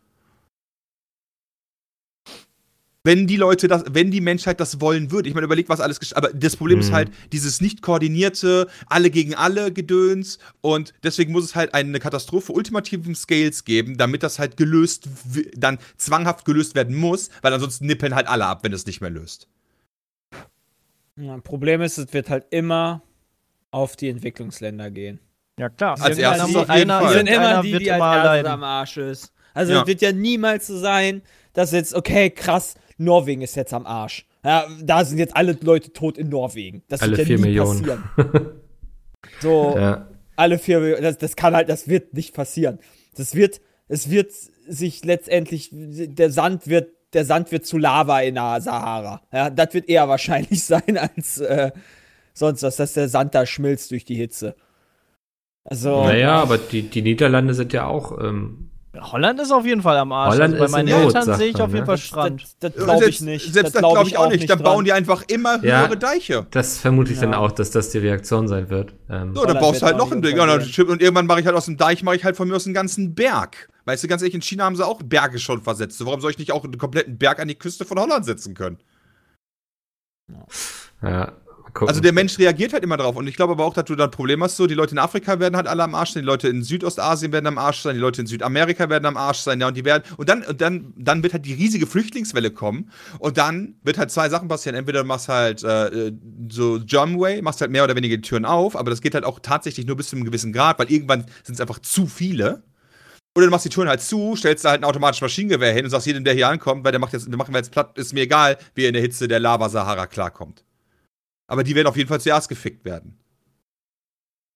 Wenn 3.06 3.28
die 3.28 3.36
Leute 3.36 3.68
das, 3.68 3.84
wenn 3.92 4.10
die 4.10 4.20
Menschheit 4.20 4.58
das 4.58 4.80
wollen 4.80 5.12
würde. 5.12 5.28
Ich 5.28 5.34
meine, 5.36 5.44
überleg, 5.44 5.68
was 5.68 5.78
alles 5.80 6.00
gesch- 6.00 6.14
Aber 6.16 6.28
das 6.32 6.56
Problem 6.56 6.80
ist 6.80 6.90
Mhm. 6.90 6.94
halt, 6.94 7.10
dieses 7.32 7.60
nicht 7.60 7.80
koordinierte, 7.80 8.66
alle 8.88 9.10
gegen 9.10 9.36
alle 9.36 9.72
Gedöns 9.72 10.38
und 10.60 10.92
deswegen 11.04 11.30
muss 11.30 11.44
es 11.44 11.54
halt 11.54 11.72
eine 11.72 12.00
Katastrophe 12.00 12.50
ultimativen 12.52 13.14
Scales 13.14 13.64
geben, 13.64 13.96
damit 13.96 14.24
das 14.24 14.40
halt 14.40 14.56
gelöst, 14.56 15.08
dann 15.54 15.78
zwanghaft 15.96 16.44
gelöst 16.44 16.74
werden 16.74 16.96
muss, 16.96 17.30
weil 17.42 17.52
ansonsten 17.52 17.86
nippeln 17.86 18.12
halt 18.14 18.26
alle 18.26 18.44
ab, 18.46 18.64
wenn 18.64 18.72
es 18.72 18.84
nicht 18.86 19.00
mehr 19.00 19.10
löst. 19.10 19.46
Ja, 21.16 21.38
Problem 21.38 21.80
ist, 21.82 21.98
es 21.98 22.12
wird 22.12 22.28
halt 22.28 22.46
immer 22.50 23.02
auf 23.70 23.94
die 23.94 24.08
Entwicklungsländer 24.08 24.90
gehen. 24.90 25.20
Ja, 25.58 25.68
klar. 25.68 25.96
Als 26.00 26.18
erstes 26.18 26.54
auf 26.56 26.68
jeden 26.68 26.90
einer- 26.90 27.00
Fall. 27.00 27.12
Die 27.12 27.18
sind 27.18 27.26
immer 27.28 27.62
die, 27.62 27.72
wird 27.72 27.82
die 27.82 27.92
als 27.92 28.02
erstes 28.02 28.50
am 28.52 28.62
Arsch 28.64 28.96
ist. 28.96 29.32
Also 29.54 29.72
Ja. 29.72 29.80
es 29.82 29.86
wird 29.86 30.02
ja 30.02 30.12
niemals 30.12 30.66
so 30.66 30.76
sein, 30.78 31.22
dass 31.54 31.72
jetzt, 31.72 31.94
okay, 31.94 32.28
krass, 32.30 32.74
Norwegen 32.98 33.43
ist 33.43 33.56
jetzt 33.56 33.73
am 33.74 33.86
Arsch. 33.86 34.27
Ja, 34.44 34.66
da 34.82 35.05
sind 35.05 35.18
jetzt 35.18 35.36
alle 35.36 35.56
Leute 35.60 35.93
tot 35.93 36.16
in 36.18 36.28
Norwegen. 36.28 36.82
Das 36.89 37.02
Alle 37.02 37.12
wird 37.16 37.28
ja 37.28 37.36
vier 37.36 37.39
Millionen. 37.44 37.82
passieren. 37.82 38.05
so, 39.40 39.74
Ja. 39.77 40.09
alle 40.36 40.59
vier 40.59 40.81
Millionen, 40.81 41.02
das, 41.02 41.18
das 41.18 41.36
kann 41.36 41.55
halt, 41.55 41.68
das 41.68 41.89
wird 41.89 42.14
nicht 42.14 42.35
passieren. 42.35 42.78
Das 43.16 43.35
wird, 43.35 43.60
es 43.89 44.10
wird 44.10 44.32
sich 44.68 45.05
letztendlich, 45.05 45.70
der 45.73 46.31
Sand 46.31 46.66
wird, 46.68 46.90
der 47.12 47.24
Sand 47.24 47.52
wird 47.52 47.66
zu 47.66 47.78
Lava 47.78 48.20
in 48.20 48.35
der 48.36 48.60
Sahara. 48.60 49.23
Ja, 49.32 49.51
das 49.51 49.74
wird 49.74 49.89
eher 49.89 50.09
wahrscheinlich 50.09 50.64
sein 50.64 50.97
als 50.98 51.39
äh, 51.39 51.70
sonst 52.35 52.62
was, 52.62 52.77
dass 52.77 52.93
der 52.94 53.09
Sand 53.09 53.35
da 53.35 53.47
schmilzt 53.47 53.90
durch 53.90 54.05
die 54.05 54.16
Hitze. 54.16 54.55
Also, 55.64 56.05
Naja, 56.05 56.40
aber 56.40 56.59
die, 56.59 56.82
die 56.82 57.02
Niederlande 57.02 57.52
sind 57.55 57.73
ja 57.73 57.86
auch. 57.86 58.16
Ähm, 58.23 58.70
Holland 59.01 59.40
ist 59.40 59.51
auf 59.52 59.64
jeden 59.64 59.82
Fall 59.82 59.97
am 59.98 60.12
Arsch. 60.12 60.35
Holland 60.35 60.55
also 60.55 60.59
bei 60.59 60.64
ist 60.66 60.73
meinen 60.73 60.89
in 60.89 60.94
Not, 61.02 61.14
Eltern 61.14 61.36
sehe 61.36 61.48
ich 61.48 61.60
auf 61.60 61.68
jeden 61.70 61.81
ne? 61.81 61.86
Fall 61.86 61.98
Strand. 61.98 62.43
das, 62.60 62.73
das 62.74 62.85
glaube 62.85 63.09
ich 63.09 63.20
nicht. 63.20 63.52
Selbst 63.52 63.74
das, 63.74 63.81
glaube 63.81 64.02
ich 64.06 64.16
auch 64.16 64.28
nicht. 64.28 64.48
Dann 64.48 64.59
bauen 64.60 64.85
die 64.85 64.93
einfach 64.93 65.23
immer 65.28 65.62
Ja. 65.64 65.81
höhere 65.82 65.97
Deiche. 65.97 66.47
das 66.51 66.78
vermute 66.78 67.12
ich 67.12 67.20
dann 67.20 67.32
Ja. 67.32 67.39
auch, 67.39 67.52
dass 67.52 67.70
das 67.70 67.90
die 67.90 67.98
Reaktion 67.98 68.48
sein 68.48 68.70
wird. 68.70 68.94
Ähm, 69.09 69.35
So, 69.35 69.44
dann 69.44 69.59
baust 69.59 69.82
du 69.82 69.86
halt 69.86 69.97
noch 69.97 70.10
ein 70.12 70.23
Ding. 70.23 70.36
Dann- 70.36 70.51
und 70.51 71.02
irgendwann 71.02 71.27
mache 71.27 71.40
ich 71.40 71.47
halt 71.47 71.56
aus 71.56 71.66
dem 71.66 71.77
Deich, 71.77 72.02
mache 72.02 72.16
ich 72.16 72.24
halt 72.24 72.36
von 72.36 72.48
mir 72.48 72.56
aus 72.56 72.66
einen 72.66 72.74
ganzen 72.74 73.14
Berg. 73.14 73.68
Weißt 73.85 74.02
du, 74.02 74.09
ganz 74.09 74.23
ehrlich, 74.23 74.35
in 74.35 74.43
China 74.43 74.64
haben 74.64 74.77
sie 74.77 74.85
auch 74.86 75.01
Berge 75.02 75.39
schon 75.39 75.62
versetzt. 75.62 76.05
Warum 76.05 76.20
soll 76.20 76.32
ich 76.32 76.39
nicht 76.39 76.52
auch 76.52 76.64
einen 76.64 76.77
kompletten 76.78 77.18
Berg 77.18 77.39
an 77.40 77.48
die 77.48 77.55
Küste 77.55 77.85
von 77.85 77.98
Holland 77.98 78.24
setzen 78.24 78.55
können? 78.55 78.78
ja, 81.02 81.32
gucken. 81.77 81.89
Also 81.89 82.01
der 82.01 82.12
Mensch 82.12 82.39
reagiert 82.39 82.73
halt 82.73 82.82
immer 82.82 82.97
drauf. 82.97 83.16
Und 83.16 83.28
ich 83.28 83.36
glaube 83.36 83.53
aber 83.53 83.65
auch, 83.65 83.74
dass 83.74 83.85
du 83.85 83.94
da 83.94 84.05
ein 84.05 84.11
Problem 84.11 84.43
hast. 84.43 84.57
So, 84.57 84.66
die 84.66 84.74
Leute 84.74 84.93
in 84.93 84.98
Afrika 84.98 85.39
werden 85.39 85.57
halt 85.57 85.69
alle 85.69 85.85
am 85.85 85.94
Arsch 85.94 86.12
sein, 86.12 86.23
die 86.23 86.27
Leute 86.27 86.48
in 86.48 86.62
Südostasien 86.62 87.32
werden 87.32 87.47
am 87.47 87.59
Arsch 87.59 87.82
sein, 87.82 87.94
die 87.94 88.01
Leute 88.01 88.20
in 88.20 88.27
Südamerika 88.27 88.89
werden 88.90 89.07
am 89.07 89.16
Arsch 89.16 89.39
sein, 89.39 89.61
ja, 89.61 89.69
und 89.69 89.77
die 89.77 89.85
werden. 89.85 90.03
Und 90.16 90.28
dann, 90.28 90.43
und 90.43 90.61
dann, 90.61 90.93
dann 90.97 91.23
wird 91.23 91.32
halt 91.32 91.47
die 91.47 91.55
riesige 91.55 91.86
Flüchtlingswelle 91.86 92.51
kommen. 92.51 92.90
Und 93.19 93.39
dann 93.39 93.77
wird 93.82 93.98
halt 93.98 94.11
zwei 94.11 94.28
Sachen 94.28 94.48
passieren. 94.48 94.77
Entweder 94.77 95.03
du 95.03 95.07
machst 95.07 95.28
halt 95.28 95.62
äh, 95.62 96.12
so 96.51 96.78
Jumway, 96.78 97.43
machst 97.43 97.61
halt 97.61 97.70
mehr 97.70 97.85
oder 97.85 97.94
weniger 97.94 98.16
die 98.16 98.23
Türen 98.23 98.44
auf, 98.44 98.77
aber 98.77 98.90
das 98.90 99.01
geht 99.01 99.15
halt 99.15 99.24
auch 99.24 99.39
tatsächlich 99.40 99.86
nur 99.86 99.97
bis 99.97 100.09
zu 100.09 100.16
einem 100.16 100.24
gewissen 100.24 100.53
Grad, 100.53 100.78
weil 100.78 100.90
irgendwann 100.90 101.27
sind 101.44 101.55
es 101.55 101.61
einfach 101.61 101.78
zu 101.78 102.07
viele. 102.07 102.62
Oder 103.36 103.47
du 103.47 103.51
machst 103.51 103.66
die 103.66 103.70
Türen 103.70 103.89
halt 103.89 104.01
zu, 104.01 104.35
stellst 104.35 104.65
da 104.65 104.70
halt 104.70 104.81
ein 104.81 104.85
automatisches 104.85 105.20
Maschinengewehr 105.20 105.73
hin 105.74 105.85
und 105.85 105.90
sagst 105.90 106.07
jedem, 106.07 106.24
der 106.24 106.32
hier 106.32 106.48
ankommt, 106.48 106.85
weil 106.85 106.93
der 106.93 107.01
macht 107.01 107.12
jetzt, 107.12 107.31
wir 107.31 107.36
machen 107.36 107.53
wir 107.53 107.59
jetzt 107.59 107.70
platt, 107.70 107.98
ist 107.98 108.15
mir 108.15 108.23
egal, 108.23 108.57
wie 108.74 108.85
er 108.85 108.89
in 108.89 108.94
der 108.94 109.03
Hitze 109.03 109.28
der 109.28 109.40
Lava-Sahara 109.40 110.07
klarkommt. 110.07 110.65
Aber 111.47 111.62
die 111.64 111.74
werden 111.74 111.86
auf 111.86 111.97
jeden 111.97 112.09
Fall 112.09 112.20
zuerst 112.20 112.48
gefickt 112.48 112.85
werden. 112.85 113.18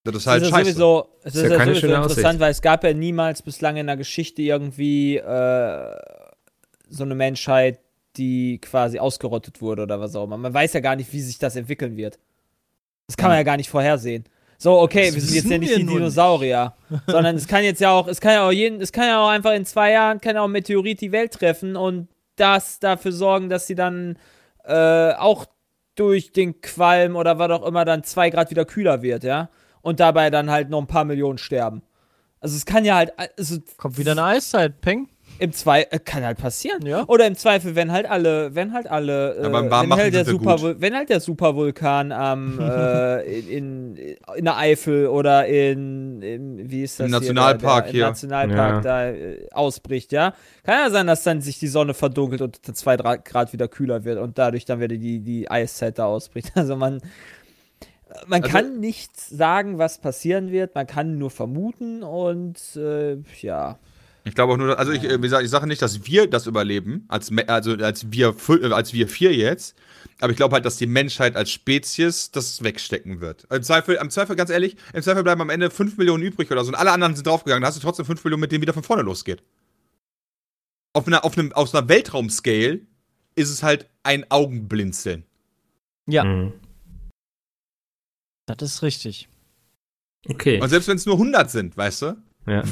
Das 0.05 0.15
ist 0.17 0.27
halt 0.27 0.43
es 0.43 0.49
ist 0.49 0.55
scheiße. 0.55 0.71
sowieso, 0.73 1.09
es 1.23 1.35
Ist 1.35 1.43
ist 1.43 1.51
ja 1.51 1.57
keine 1.59 1.75
sowieso 1.75 1.95
interessant, 1.95 2.25
Aussicht. 2.27 2.41
weil 2.41 2.51
es 2.53 2.63
gab 2.63 2.85
ja 2.85 2.93
niemals 2.95 3.43
bislang 3.43 3.77
in 3.77 3.87
der 3.87 3.97
Geschichte 3.99 4.41
irgendwie 4.43 5.19
äh, 5.19 5.97
so 6.89 7.05
eine 7.05 7.15
Menschheit, 7.15 7.81
die 8.17 8.59
quasi 8.61 8.99
ausgerottet 8.99 9.61
wurde 9.61 9.83
oder 9.83 10.01
was 10.01 10.17
auch 10.17 10.25
immer. 10.25 10.39
Man 10.39 10.55
weiß 10.55 10.73
ja 10.73 10.81
gar 10.81 10.97
nicht, 10.97 11.13
wie 11.13 11.21
sich 11.21 11.39
das 11.39 11.55
entwickeln 11.55 11.97
wird. 11.97 12.19
Das 13.07 13.17
kann 13.17 13.29
man 13.29 13.37
ja 13.39 13.43
gar 13.45 13.57
nicht 13.59 13.69
vorhersehen. 13.69 14.25
So, 14.57 14.79
okay, 14.81 15.07
Das 15.07 15.15
wir 15.17 15.23
sind 15.23 15.35
jetzt 15.35 15.51
ja 15.51 15.59
nicht 15.59 15.71
die 15.77 15.83
nur 15.85 15.95
nicht. 15.95 16.01
Dinosaurier, 16.01 16.75
sondern 17.07 17.37
es 17.37 17.47
kann 17.47 17.63
jetzt 17.63 17.81
ja 17.81 17.93
auch, 17.93 18.09
es 18.09 18.21
kann 18.21 18.33
ja 18.33 18.47
auch 18.49 18.53
jeden, 18.53 18.81
es 18.81 18.93
kann 18.93 19.07
ja 19.07 19.23
auch 19.23 19.29
einfach 19.29 19.53
in 19.53 19.65
zwei 19.65 19.93
Jahren 19.93 20.21
kann 20.21 20.35
ja 20.35 20.41
auch 20.43 20.47
ein 20.47 20.53
Meteorit 20.53 21.01
die 21.03 21.13
Welt 21.13 21.33
treffen 21.33 21.77
und 21.77 22.09
das 22.37 22.79
dafür 22.81 23.13
sorgen, 23.13 23.49
dass 23.51 23.67
sie 23.67 23.75
dann 23.75 24.19
äh, 24.65 25.13
auch 25.13 25.47
durch 26.01 26.33
den 26.33 26.63
Qualm 26.63 27.15
oder 27.15 27.39
was 27.39 27.51
auch 27.51 27.67
immer 27.67 27.85
dann 27.85 28.05
zwei 28.05 28.31
Grad 28.31 28.51
wieder 28.51 28.65
kühler 28.65 29.03
wird, 29.03 29.23
ja. 29.23 29.51
Und 29.83 30.01
dabei 30.01 30.31
dann 30.31 30.51
halt 30.51 30.71
noch 30.71 30.81
ein 30.81 30.87
paar 30.87 31.05
Millionen 31.05 31.37
sterben. 31.37 31.83
Also 32.41 32.57
es 32.57 32.65
kann 32.65 32.87
ja 32.87 32.97
halt, 32.97 33.13
also 33.39 33.59
Kommt 33.77 33.99
wieder 33.99 34.13
eine 34.13 34.25
Eiszeit, 34.25 34.81
Peng. 34.81 35.10
Im 35.41 35.53
Zweifel, 35.53 35.99
kann 36.01 36.25
halt 36.25 36.39
passieren. 36.39 36.85
Ja. 36.87 37.05
Oder 37.09 37.27
im 37.27 37.35
Zweifel, 37.35 37.75
wenn 37.75 37.91
halt 37.91 38.09
alle, 38.09 38.55
wenn 38.55 38.73
halt 38.73 38.87
alle, 38.87 39.37
äh, 39.37 39.53
wenn, 39.53 39.91
halt 39.97 40.15
der 40.15 40.25
Super, 40.25 40.57
gut. 40.57 40.77
wenn 40.81 40.95
halt 40.95 41.09
der 41.09 41.21
Supervulkan 41.21 42.13
am, 42.13 42.61
äh, 42.61 43.23
in, 43.41 43.97
in 43.97 44.45
der 44.45 44.57
Eifel 44.59 45.07
oder 45.09 45.47
in, 45.47 46.21
in 46.23 46.71
wie 46.71 46.83
ist 46.83 47.01
das 47.01 47.07
Im 47.07 47.11
hier, 47.13 47.21
Nationalpark 47.21 47.85
der, 47.87 47.93
der, 47.93 47.93
hier. 47.93 48.03
Im 48.05 48.09
Nationalpark 48.11 48.75
Ja. 48.77 48.81
da 48.83 49.09
äh, 49.11 49.49
ausbricht, 49.53 50.13
ja. 50.13 50.35
Kann 50.63 50.75
ja 50.85 50.91
sein, 50.91 51.07
dass 51.07 51.23
dann 51.25 51.41
sich 51.41 51.59
die 51.59 51.69
Sonne 51.69 51.95
verdunkelt 51.95 52.43
und 52.43 52.69
dann 52.69 52.75
zwei 52.75 52.97
Dra- 52.97 53.17
Grad 53.17 53.53
wieder 53.53 53.67
kühler 53.69 54.05
wird 54.05 54.19
und 54.19 54.39
dadurch 54.39 54.67
dann 54.67 54.79
wieder 54.81 54.97
die, 54.97 55.21
die 55.21 55.51
Eiszeit 55.51 55.99
da 55.99 56.05
ausbricht. 56.07 56.53
Also 56.55 56.77
man, 56.77 57.01
man 58.27 58.43
Also- 58.43 58.53
kann 58.55 58.81
nicht 58.81 59.19
sagen, 59.19 59.79
was 59.79 59.99
passieren 59.99 60.51
wird, 60.51 60.75
man 60.75 60.87
kann 60.87 61.17
nur 61.19 61.31
vermuten 61.31 62.03
und 62.03 62.59
äh, 62.77 63.17
ja. 63.41 63.79
Ich 64.25 64.35
glaube 64.35 64.53
auch 64.53 64.57
nur, 64.59 64.79
also 64.79 64.93
ich, 64.93 65.03
wie 65.03 65.19
gesagt, 65.19 65.45
ich 65.45 65.51
sage 65.51 65.67
nicht, 65.67 65.81
dass 65.81 66.05
wir 66.07 66.27
das 66.29 66.47
überleben, 66.47 67.05
als, 67.09 67.31
also 67.47 67.73
als 67.73 68.13
wir, 68.13 68.35
äh, 68.49 68.73
als 68.73 68.93
wir 68.93 69.09
vier 69.09 69.35
jetzt, 69.35 69.75
aber 70.21 70.31
ich 70.31 70.37
glaube 70.37 70.55
halt, 70.55 70.65
dass 70.67 70.77
die 70.77 70.87
Menschheit 70.87 71.37
als 71.37 71.51
Spezies 71.51 72.31
das 72.31 72.63
wegstecken 72.63 73.21
wird. 73.23 73.47
Im 73.51 73.63
Zweifel, 73.63 73.95
im 73.97 74.11
Zweifel, 74.11 74.37
ganz 74.37 74.51
ehrlich, 74.51 74.77
im 74.93 75.03
Zweifel 75.03 75.23
bleiben 75.23 75.41
am 75.41 75.49
Ende 75.51 75.71
5 75.71 75.97
Millionen 75.97 76.23
übrig 76.23 76.51
oder 76.51 76.63
so 76.65 76.69
und 76.69 76.75
alle 76.75 76.93
anderen 76.93 77.15
sind 77.15 77.27
draufgegangen, 77.27 77.63
da 77.63 77.69
hast 77.69 77.77
du 77.77 77.81
trotzdem 77.81 78.05
5 78.05 78.23
Millionen, 78.25 78.41
mit 78.43 78.53
denen 78.53 78.61
wieder 78.63 78.75
von 78.75 78.83
vorne 78.83 79.03
losgeht. 79.03 79.43
Auf 80.93 81.07
einer, 81.07 81.25
auf 81.25 81.39
einem, 81.39 81.53
aus 81.53 81.75
einer 81.75 81.89
Weltraum-Scale 81.89 82.81
ist 83.37 83.49
es 83.49 83.63
halt 83.63 83.89
ein 84.03 84.31
Augenblinzeln. 84.31 85.25
Ja, 86.07 86.25
Mhm. 86.25 86.53
das 88.47 88.63
ist 88.63 88.83
richtig. 88.83 89.29
Okay. 90.29 90.61
Und 90.61 90.69
selbst 90.69 90.89
wenn 90.89 90.97
es 90.97 91.07
nur 91.07 91.15
100 91.17 91.51
sind, 91.51 91.77
weißt 91.77 92.03
du, 92.03 92.17
Ja. 92.47 92.65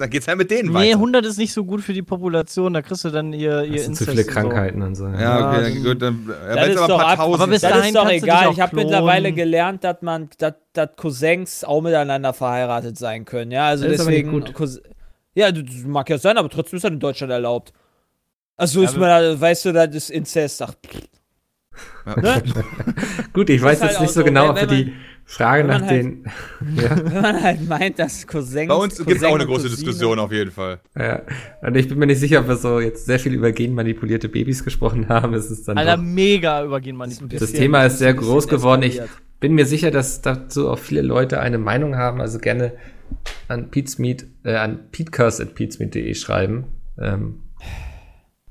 Dann 0.00 0.10
geht's 0.10 0.26
halt 0.26 0.38
mit 0.38 0.50
denen 0.50 0.70
Nee, 0.70 0.74
weiter. 0.74 0.94
100 0.96 1.26
ist 1.26 1.38
nicht 1.38 1.52
so 1.52 1.64
gut 1.64 1.80
für 1.82 1.92
die 1.92 2.02
Population, 2.02 2.72
da 2.72 2.82
kriegst 2.82 3.04
du 3.04 3.10
dann 3.10 3.32
ihr, 3.32 3.62
ihr 3.64 3.80
sind 3.82 3.96
zu 3.96 4.04
Inzest 4.04 4.10
viele. 4.10 4.24
Krankheiten 4.24 4.82
und 4.82 4.94
so. 4.94 5.06
Ja, 5.06 5.50
okay, 5.52 5.62
dann- 5.74 5.84
gut, 5.84 6.02
dann, 6.02 6.28
ja, 6.48 6.54
Das 6.56 6.68
ist 6.68 6.76
aber 6.76 6.82
ein 6.84 6.88
doch 6.88 6.98
paar 6.98 7.06
ab- 7.08 7.16
tausend 7.18 7.42
aber 7.42 7.50
bis. 7.52 7.60
Das 7.60 7.70
dahin 7.70 7.84
ist 7.86 7.96
doch 7.96 8.10
egal. 8.10 8.52
Ich 8.52 8.60
habe 8.60 8.76
mittlerweile 8.76 9.32
gelernt, 9.32 9.84
dass 9.84 10.02
man, 10.02 10.28
dass, 10.38 10.54
dass 10.72 10.88
Cousins 10.96 11.62
auch 11.64 11.80
miteinander 11.82 12.32
verheiratet 12.32 12.98
sein 12.98 13.24
können. 13.24 13.50
Ja, 13.52 13.66
also 13.68 13.84
Das 13.84 13.94
ist 13.94 14.00
aber 14.00 14.10
nicht 14.10 14.26
deswegen. 14.26 14.80
ja, 15.34 15.52
das 15.52 15.64
mag 15.86 16.08
ja 16.10 16.18
sein, 16.18 16.36
aber 16.38 16.48
trotzdem 16.48 16.78
ist 16.78 16.84
das 16.84 16.90
in 16.92 17.00
Deutschland 17.00 17.32
erlaubt. 17.32 17.72
Also 18.56 18.82
ist 18.82 18.94
Ja, 18.94 18.98
man, 19.00 19.08
da- 19.08 19.40
weißt 19.40 19.64
du, 19.66 19.72
das 19.72 19.94
ist 19.94 20.10
Inzest. 20.10 20.60
Ach, 20.62 20.74
ne? 22.16 22.42
Gut, 23.32 23.50
ich 23.50 23.62
weiß 23.62 23.80
halt 23.80 23.90
jetzt 23.90 23.98
auch 23.98 24.02
nicht 24.02 24.12
so 24.12 24.20
so, 24.20 24.24
genau, 24.24 24.50
ob 24.50 24.56
wir 24.56 24.66
die 24.66 24.92
Frage 25.24 25.64
nach 25.64 25.80
halt- 25.82 25.90
den. 25.90 26.24
Ja, 26.76 26.96
Wenn 26.96 27.22
man 27.22 27.42
halt 27.42 27.68
meint, 27.68 27.98
dass 27.98 28.26
Cousins. 28.26 28.68
Bei 28.68 28.74
uns 28.74 28.98
gibt 28.98 29.10
es 29.10 29.24
auch 29.24 29.34
eine 29.34 29.46
große 29.46 29.62
Cousine- 29.68 29.76
Diskussion 29.76 30.18
auf 30.18 30.32
jeden 30.32 30.50
Fall. 30.50 30.80
ja. 30.98 31.22
Und 31.62 31.76
ich 31.76 31.88
bin 31.88 31.98
mir 31.98 32.06
nicht 32.06 32.18
sicher, 32.20 32.40
ob 32.40 32.48
wir 32.48 32.56
so 32.56 32.80
jetzt 32.80 33.06
sehr 33.06 33.18
viel 33.18 33.34
über 33.34 33.52
genmanipulierte 33.52 34.28
Babys 34.28 34.64
gesprochen 34.64 35.08
haben. 35.08 35.34
Es 35.34 35.50
ist 35.50 35.68
dann 35.68 35.78
Alter, 35.78 35.96
doch, 35.96 36.02
mega 36.02 36.64
übergehen 36.64 36.96
manipuliert. 36.96 37.40
das 37.40 37.52
Thema 37.52 37.84
ist 37.84 37.98
sehr 37.98 38.14
groß 38.14 38.48
geworden. 38.48 38.82
Ich 38.82 39.00
bin 39.40 39.54
mir 39.54 39.66
sicher, 39.66 39.90
dass 39.90 40.20
dazu 40.20 40.68
auch 40.68 40.78
viele 40.78 41.02
Leute 41.02 41.40
eine 41.40 41.58
Meinung 41.58 41.96
haben. 41.96 42.20
Also 42.20 42.38
gerne 42.38 42.72
an 43.48 43.70
Pete 43.70 44.26
äh, 44.44 44.54
an 44.56 44.80
petecast.petesmeet.de 44.92 46.14
schreiben. 46.14 46.64
Ähm, 46.98 47.40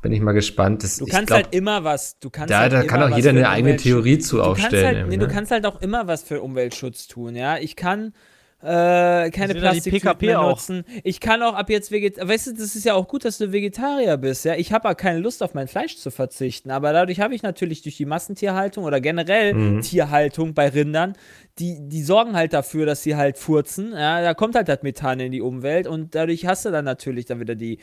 bin 0.02 0.12
ich 0.12 0.22
mal 0.22 0.32
gespannt. 0.34 0.84
Das, 0.84 0.98
Du 0.98 1.06
ich 1.06 1.12
kannst 1.12 1.28
glaub, 1.28 1.44
halt 1.44 1.54
immer 1.56 1.84
was. 1.84 2.18
Du 2.20 2.30
kannst 2.30 2.52
da, 2.52 2.60
halt 2.60 2.74
da 2.74 2.84
kann 2.84 3.04
auch 3.12 3.16
jeder 3.16 3.32
eine 3.32 3.50
eigene 3.50 3.76
Theorie 3.76 4.20
zu 4.20 4.38
Du 4.38 4.44
kannst, 4.44 4.62
aufstellen. 4.64 4.86
halt, 4.86 4.98
irgendwie, 4.98 5.18
nee, 5.18 5.22
du 5.22 5.28
ne? 5.28 5.34
kannst 5.34 5.52
halt 5.52 5.66
auch 5.66 5.82
immer 5.82 6.08
was 6.08 6.24
für 6.24 6.42
Umweltschutz 6.42 7.08
tun, 7.08 7.36
ja. 7.36 7.58
Ich 7.58 7.76
kann 7.76 8.14
äh, 8.62 9.30
keine 9.32 9.56
Plastiktüten 9.56 10.18
mehr 10.20 10.42
auch? 10.42 10.50
nutzen. 10.50 10.84
Ich 11.06 11.22
kann 11.22 11.42
auch 11.44 11.54
ab 11.54 11.70
jetzt 11.70 11.92
Veget 11.92 12.18
Weißt 12.26 12.48
du, 12.48 12.54
das 12.54 12.76
ist 12.76 12.84
ja 12.84 12.94
auch 12.94 13.08
gut, 13.08 13.24
dass 13.24 13.38
du 13.38 13.54
Vegetarier 13.54 14.18
bist, 14.18 14.44
ja. 14.46 14.56
Ich 14.56 14.74
habe 14.74 14.88
ja 14.90 14.96
keine 14.96 15.20
Lust 15.20 15.42
auf 15.44 15.54
mein 15.54 15.68
Fleisch 15.70 15.96
zu 15.98 16.12
verzichten, 16.12 16.70
aber 16.72 16.92
dadurch 16.92 17.22
habe 17.22 17.34
ich 17.36 17.42
natürlich 17.42 17.84
durch 17.84 17.96
die 17.98 18.06
Massentierhaltung 18.06 18.84
oder 18.84 19.00
generell 19.00 19.54
Mhm. 19.54 19.82
Tierhaltung 19.82 20.54
bei 20.54 20.68
Rindern, 20.70 21.14
die, 21.58 21.78
die 21.88 22.04
sorgen 22.04 22.36
halt 22.36 22.52
dafür, 22.54 22.86
dass 22.86 23.02
sie 23.04 23.16
halt 23.16 23.38
furzen, 23.38 23.94
ja. 23.94 24.22
Da 24.22 24.34
kommt 24.34 24.56
halt 24.56 24.68
das 24.68 24.82
Methan 24.84 25.20
in 25.22 25.32
die 25.32 25.42
Umwelt 25.42 25.88
und 25.88 26.14
dadurch 26.16 26.46
hast 26.46 26.66
du 26.66 26.70
dann 26.72 26.84
natürlich 26.86 27.26
dann 27.26 27.40
wieder 27.40 27.56
die, 27.56 27.80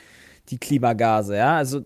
die 0.51 0.59
Klimagase, 0.59 1.37
ja. 1.37 1.57
Also 1.57 1.83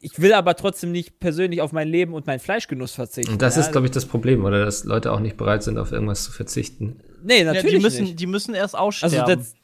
ich 0.00 0.20
will 0.20 0.34
aber 0.34 0.54
trotzdem 0.54 0.92
nicht 0.92 1.18
persönlich 1.18 1.62
auf 1.62 1.72
mein 1.72 1.88
Leben 1.88 2.12
und 2.12 2.26
meinen 2.26 2.38
Fleischgenuss 2.40 2.92
verzichten. 2.92 3.32
Und 3.32 3.42
das 3.42 3.56
ja? 3.56 3.62
ist, 3.62 3.72
glaube 3.72 3.86
ich, 3.86 3.90
das 3.90 4.04
Problem, 4.04 4.44
oder? 4.44 4.64
Dass 4.64 4.84
Leute 4.84 5.10
auch 5.12 5.20
nicht 5.20 5.36
bereit 5.36 5.62
sind, 5.62 5.78
auf 5.78 5.92
irgendwas 5.92 6.24
zu 6.24 6.32
verzichten. 6.32 7.00
Nee, 7.22 7.38
Ja, 7.38 7.52
natürlich 7.54 7.76
die, 7.76 7.82
müssen, 7.82 8.04
nicht. 8.04 8.20
die 8.20 8.26
müssen 8.26 8.54
erst 8.54 8.74
Also 8.74 8.84
aussterben. 8.86 9.38
das, 9.38 9.54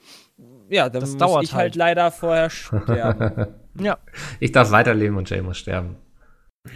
ja, 0.71 0.89
dann 0.89 1.01
Das 1.03 1.11
muss 1.11 1.19
dauert 1.19 1.45
ich 1.45 1.53
halt 1.53 1.63
halt. 1.63 1.75
leider 1.77 2.11
vorher 2.11 2.49
sterben. 2.49 3.49
ja. 3.81 3.99
Ich 4.39 4.53
darf 4.53 4.71
weiterleben 4.71 5.17
und 5.19 5.29
Jay 5.29 5.43
muss 5.43 5.59
sterben. 5.59 5.97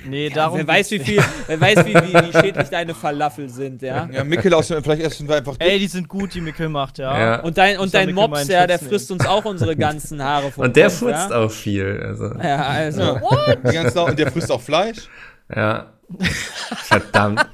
Nee, 0.06 0.28
ja, 0.28 0.34
darum 0.34 0.58
wer 0.58 0.66
weiß, 0.66 0.92
wie 0.92 0.98
viel, 0.98 1.22
wer 1.46 1.60
weiß, 1.60 1.84
wie, 1.84 1.94
wie, 1.94 2.14
wie 2.14 2.32
schädlich 2.32 2.68
deine 2.70 2.94
Falafel 2.94 3.50
sind, 3.50 3.82
ja. 3.82 4.08
Ja, 4.10 4.24
Mikkel 4.24 4.54
aus, 4.54 4.68
vielleicht 4.68 5.02
essen 5.02 5.28
wir 5.28 5.36
einfach 5.36 5.56
Ey, 5.58 5.78
die 5.78 5.88
sind 5.88 6.08
gut, 6.08 6.32
die 6.32 6.40
Mikkel 6.40 6.70
macht, 6.70 6.96
ja. 6.96 7.18
Ja. 7.18 7.40
Und 7.40 7.58
dein, 7.58 7.78
und 7.78 7.92
dein 7.92 8.14
Mops, 8.14 8.48
ja, 8.48 8.66
der 8.66 8.78
frisst 8.78 9.10
uns 9.10 9.26
auch 9.26 9.44
unsere 9.44 9.76
ganzen 9.76 10.22
Haare 10.22 10.50
vom 10.50 10.64
Und 10.64 10.76
der 10.76 10.86
Kopf, 10.86 11.00
furzt 11.00 11.30
ja? 11.30 11.36
auch 11.36 11.50
viel. 11.50 12.02
Also, 12.02 12.32
Ja, 12.42 12.62
also. 12.62 13.02
Ja. 13.02 13.20
Die 13.56 13.72
ganze 13.74 13.94
Zeit- 13.94 14.08
und 14.08 14.18
der 14.18 14.32
frisst 14.32 14.50
auch 14.50 14.62
Fleisch. 14.62 15.08
ja. 15.54 15.90
Verdammt. 16.84 17.44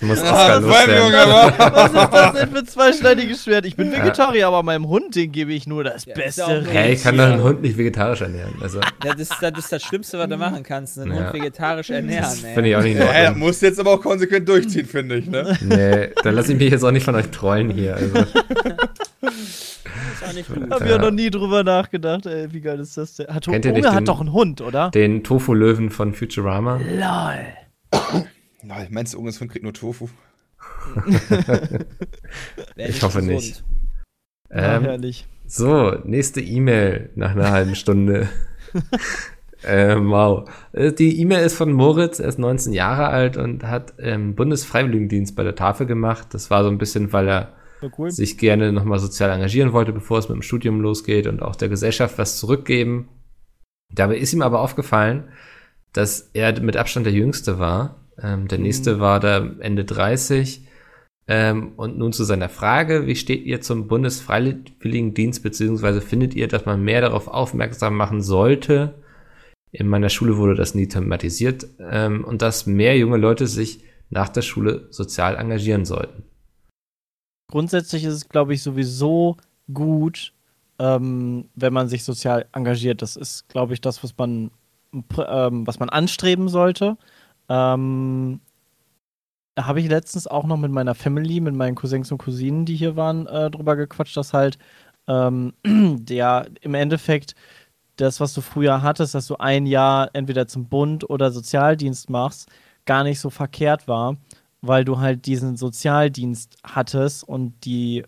Ich 0.00 0.02
muss 0.06 0.20
Oscar 0.22 0.60
loswerden. 0.60 1.12
Was 1.58 1.92
ist 1.92 2.12
das 2.12 2.32
denn 2.34 2.50
für 2.50 2.64
zweischneidiges 2.64 3.44
Schwert? 3.44 3.66
Ich 3.66 3.76
bin 3.76 3.90
Vegetarier, 3.92 4.46
aber 4.48 4.62
meinem 4.62 4.86
Hund, 4.88 5.14
den 5.16 5.32
gebe 5.32 5.52
ich 5.52 5.66
nur 5.66 5.84
das 5.84 6.04
Ja, 6.04 6.12
ist 6.14 6.36
beste 6.36 6.40
ja 6.42 6.70
Hey, 6.70 6.92
ich 6.94 7.02
kann 7.02 7.16
doch 7.16 7.24
einen 7.24 7.42
Hund 7.42 7.62
nicht 7.62 7.76
vegetarisch 7.76 8.20
ernähren. 8.20 8.54
Also, 8.60 8.80
Das 9.00 9.16
ist, 9.16 9.32
das 9.40 9.52
ist 9.58 9.72
das 9.72 9.82
Schlimmste, 9.82 10.18
was 10.18 10.28
du 10.28 10.36
machen 10.36 10.62
kannst, 10.62 10.98
einen 10.98 11.12
Ja. 11.14 11.24
Hund 11.24 11.32
vegetarisch 11.34 11.90
ernähren, 11.90 12.22
das 12.24 12.42
ey. 12.44 12.54
finde 12.54 12.70
ich 12.70 12.76
auch 12.76 12.82
nicht 12.82 12.98
Ja, 12.98 13.30
das 13.30 13.36
musst 13.36 13.62
jetzt 13.62 13.80
aber 13.80 13.92
auch 13.92 14.00
konsequent 14.00 14.48
durchziehen, 14.48 14.86
finde 14.86 15.16
ich, 15.16 15.26
ne? 15.26 15.56
Nee, 15.60 16.10
dann 16.22 16.34
lasse 16.34 16.52
ich 16.52 16.58
mich 16.58 16.70
jetzt 16.70 16.84
auch 16.84 16.90
nicht 16.92 17.04
von 17.04 17.14
euch 17.14 17.28
trollen 17.30 17.70
hier. 17.70 17.94
Also, 17.96 18.06
ist 19.20 19.80
auch. 20.22 20.70
Hab 20.70 20.82
ich 20.82 20.90
Ja. 20.90 20.98
noch 20.98 21.10
nie 21.10 21.30
drüber 21.30 21.62
nachgedacht, 21.64 22.26
ey, 22.26 22.52
wie 22.52 22.60
geil 22.60 22.80
ist 22.80 22.96
das 22.96 23.16
denn? 23.16 23.26
Hat 23.28 23.44
Kennt 23.44 23.64
ihr 23.64 23.70
Unge 23.72 23.80
nicht 23.80 23.90
den- 23.90 23.94
hat 23.96 24.08
doch 24.08 24.20
einen 24.20 24.32
Hund, 24.32 24.60
oder? 24.60 24.90
den 24.90 25.22
Tofu-Löwen 25.24 25.90
von 25.90 26.14
Futurama. 26.14 26.76
Lol. 26.76 27.46
Nein, 28.62 28.88
meinst 28.90 29.14
du, 29.14 29.18
Unges 29.18 29.40
Hund 29.40 29.50
kriegt 29.50 29.62
nur 29.64 29.72
Tofu? 29.74 30.08
Ich 32.76 33.02
hoffe 33.02 33.18
gesund. 33.20 33.28
nicht. 33.34 33.64
Ja, 34.50 34.76
Ähm, 34.76 34.82
herrlich. 34.84 35.26
so, 35.46 35.92
nächste 36.04 36.40
E-Mail 36.40 37.10
nach 37.16 37.32
einer 37.32 37.50
halben 37.50 37.74
Stunde. 37.74 38.28
ähm, 39.64 40.10
wow. 40.10 40.48
Äh, 40.72 40.92
Die 40.92 41.20
E-Mail 41.20 41.44
ist 41.44 41.54
von 41.56 41.72
Moritz, 41.72 42.18
er 42.18 42.28
ist 42.28 42.38
19 42.38 42.72
Jahre 42.72 43.08
alt 43.08 43.36
und 43.36 43.64
hat 43.64 43.94
ähm, 43.98 44.34
Bundesfreiwilligendienst 44.34 45.36
bei 45.36 45.42
der 45.44 45.54
Tafel 45.54 45.86
gemacht. 45.86 46.28
Das 46.32 46.50
war 46.50 46.62
so 46.64 46.70
ein 46.70 46.78
bisschen, 46.78 47.12
weil 47.12 47.28
er 47.28 47.52
So 47.80 47.90
cool. 47.98 48.10
sich 48.10 48.38
gerne 48.38 48.72
nochmal 48.72 48.98
sozial 48.98 49.30
engagieren 49.30 49.72
wollte, 49.72 49.92
bevor 49.92 50.18
es 50.18 50.28
mit 50.28 50.36
dem 50.36 50.42
Studium 50.42 50.80
losgeht 50.80 51.26
und 51.26 51.42
auch 51.42 51.56
der 51.56 51.68
Gesellschaft 51.68 52.18
was 52.18 52.38
zurückgeben. 52.38 53.08
Dabei 53.92 54.16
ist 54.16 54.32
ihm 54.32 54.42
aber 54.42 54.60
aufgefallen, 54.60 55.24
dass 55.94 56.30
er 56.34 56.60
mit 56.60 56.76
Abstand 56.76 57.06
der 57.06 57.14
Jüngste 57.14 57.58
war. 57.58 57.96
Ähm, 58.22 58.46
der 58.48 58.58
nächste 58.58 59.00
war 59.00 59.20
da 59.20 59.38
Ende 59.60 59.86
30. 59.86 60.66
Ähm, 61.26 61.72
und 61.76 61.96
nun 61.96 62.12
zu 62.12 62.24
seiner 62.24 62.50
Frage, 62.50 63.06
wie 63.06 63.16
steht 63.16 63.44
ihr 63.46 63.62
zum 63.62 63.88
Bundesfreiwilligendienst, 63.88 65.42
beziehungsweise 65.42 66.02
findet 66.02 66.34
ihr, 66.34 66.48
dass 66.48 66.66
man 66.66 66.82
mehr 66.82 67.00
darauf 67.00 67.28
aufmerksam 67.28 67.96
machen 67.96 68.20
sollte? 68.20 69.02
In 69.72 69.88
meiner 69.88 70.10
Schule 70.10 70.36
wurde 70.36 70.54
das 70.54 70.74
nie 70.74 70.86
thematisiert 70.86 71.66
ähm, 71.80 72.24
und 72.24 72.42
dass 72.42 72.66
mehr 72.66 72.98
junge 72.98 73.16
Leute 73.16 73.46
sich 73.46 73.82
nach 74.10 74.28
der 74.28 74.42
Schule 74.42 74.86
sozial 74.90 75.36
engagieren 75.36 75.84
sollten. 75.84 76.24
Grundsätzlich 77.50 78.04
ist 78.04 78.14
es, 78.14 78.28
glaube 78.28 78.54
ich, 78.54 78.62
sowieso 78.62 79.36
gut, 79.72 80.32
ähm, 80.78 81.48
wenn 81.54 81.72
man 81.72 81.88
sich 81.88 82.04
sozial 82.04 82.46
engagiert. 82.52 83.00
Das 83.00 83.16
ist, 83.16 83.48
glaube 83.48 83.74
ich, 83.74 83.80
das, 83.80 84.02
was 84.04 84.16
man, 84.16 84.50
ähm, 84.94 85.66
was 85.66 85.78
man 85.78 85.88
anstreben 85.88 86.48
sollte. 86.48 86.96
Ähm, 87.48 88.40
habe 89.58 89.80
ich 89.80 89.88
letztens 89.88 90.26
auch 90.26 90.44
noch 90.44 90.56
mit 90.56 90.72
meiner 90.72 90.94
Family, 90.94 91.40
mit 91.40 91.54
meinen 91.54 91.74
Cousins 91.76 92.10
und 92.10 92.18
Cousinen, 92.18 92.64
die 92.64 92.76
hier 92.76 92.96
waren, 92.96 93.26
äh, 93.26 93.50
drüber 93.50 93.76
gequatscht, 93.76 94.16
dass 94.16 94.32
halt 94.32 94.58
ähm, 95.06 95.52
der 95.64 96.48
im 96.60 96.74
Endeffekt 96.74 97.34
das, 97.96 98.20
was 98.20 98.34
du 98.34 98.40
früher 98.40 98.82
hattest, 98.82 99.14
dass 99.14 99.26
du 99.28 99.36
ein 99.36 99.66
Jahr 99.66 100.10
entweder 100.14 100.48
zum 100.48 100.66
Bund 100.66 101.08
oder 101.08 101.30
Sozialdienst 101.30 102.10
machst, 102.10 102.48
gar 102.86 103.04
nicht 103.04 103.20
so 103.20 103.30
verkehrt 103.30 103.86
war, 103.86 104.16
weil 104.62 104.84
du 104.84 104.98
halt 104.98 105.26
diesen 105.26 105.56
Sozialdienst 105.56 106.56
hattest 106.64 107.22
und 107.24 107.54
die, 107.64 108.04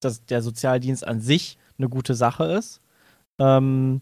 dass 0.00 0.24
der 0.26 0.42
Sozialdienst 0.42 1.06
an 1.06 1.20
sich 1.20 1.58
eine 1.78 1.88
gute 1.88 2.14
Sache 2.14 2.44
ist. 2.44 2.80
Ähm, 3.38 4.00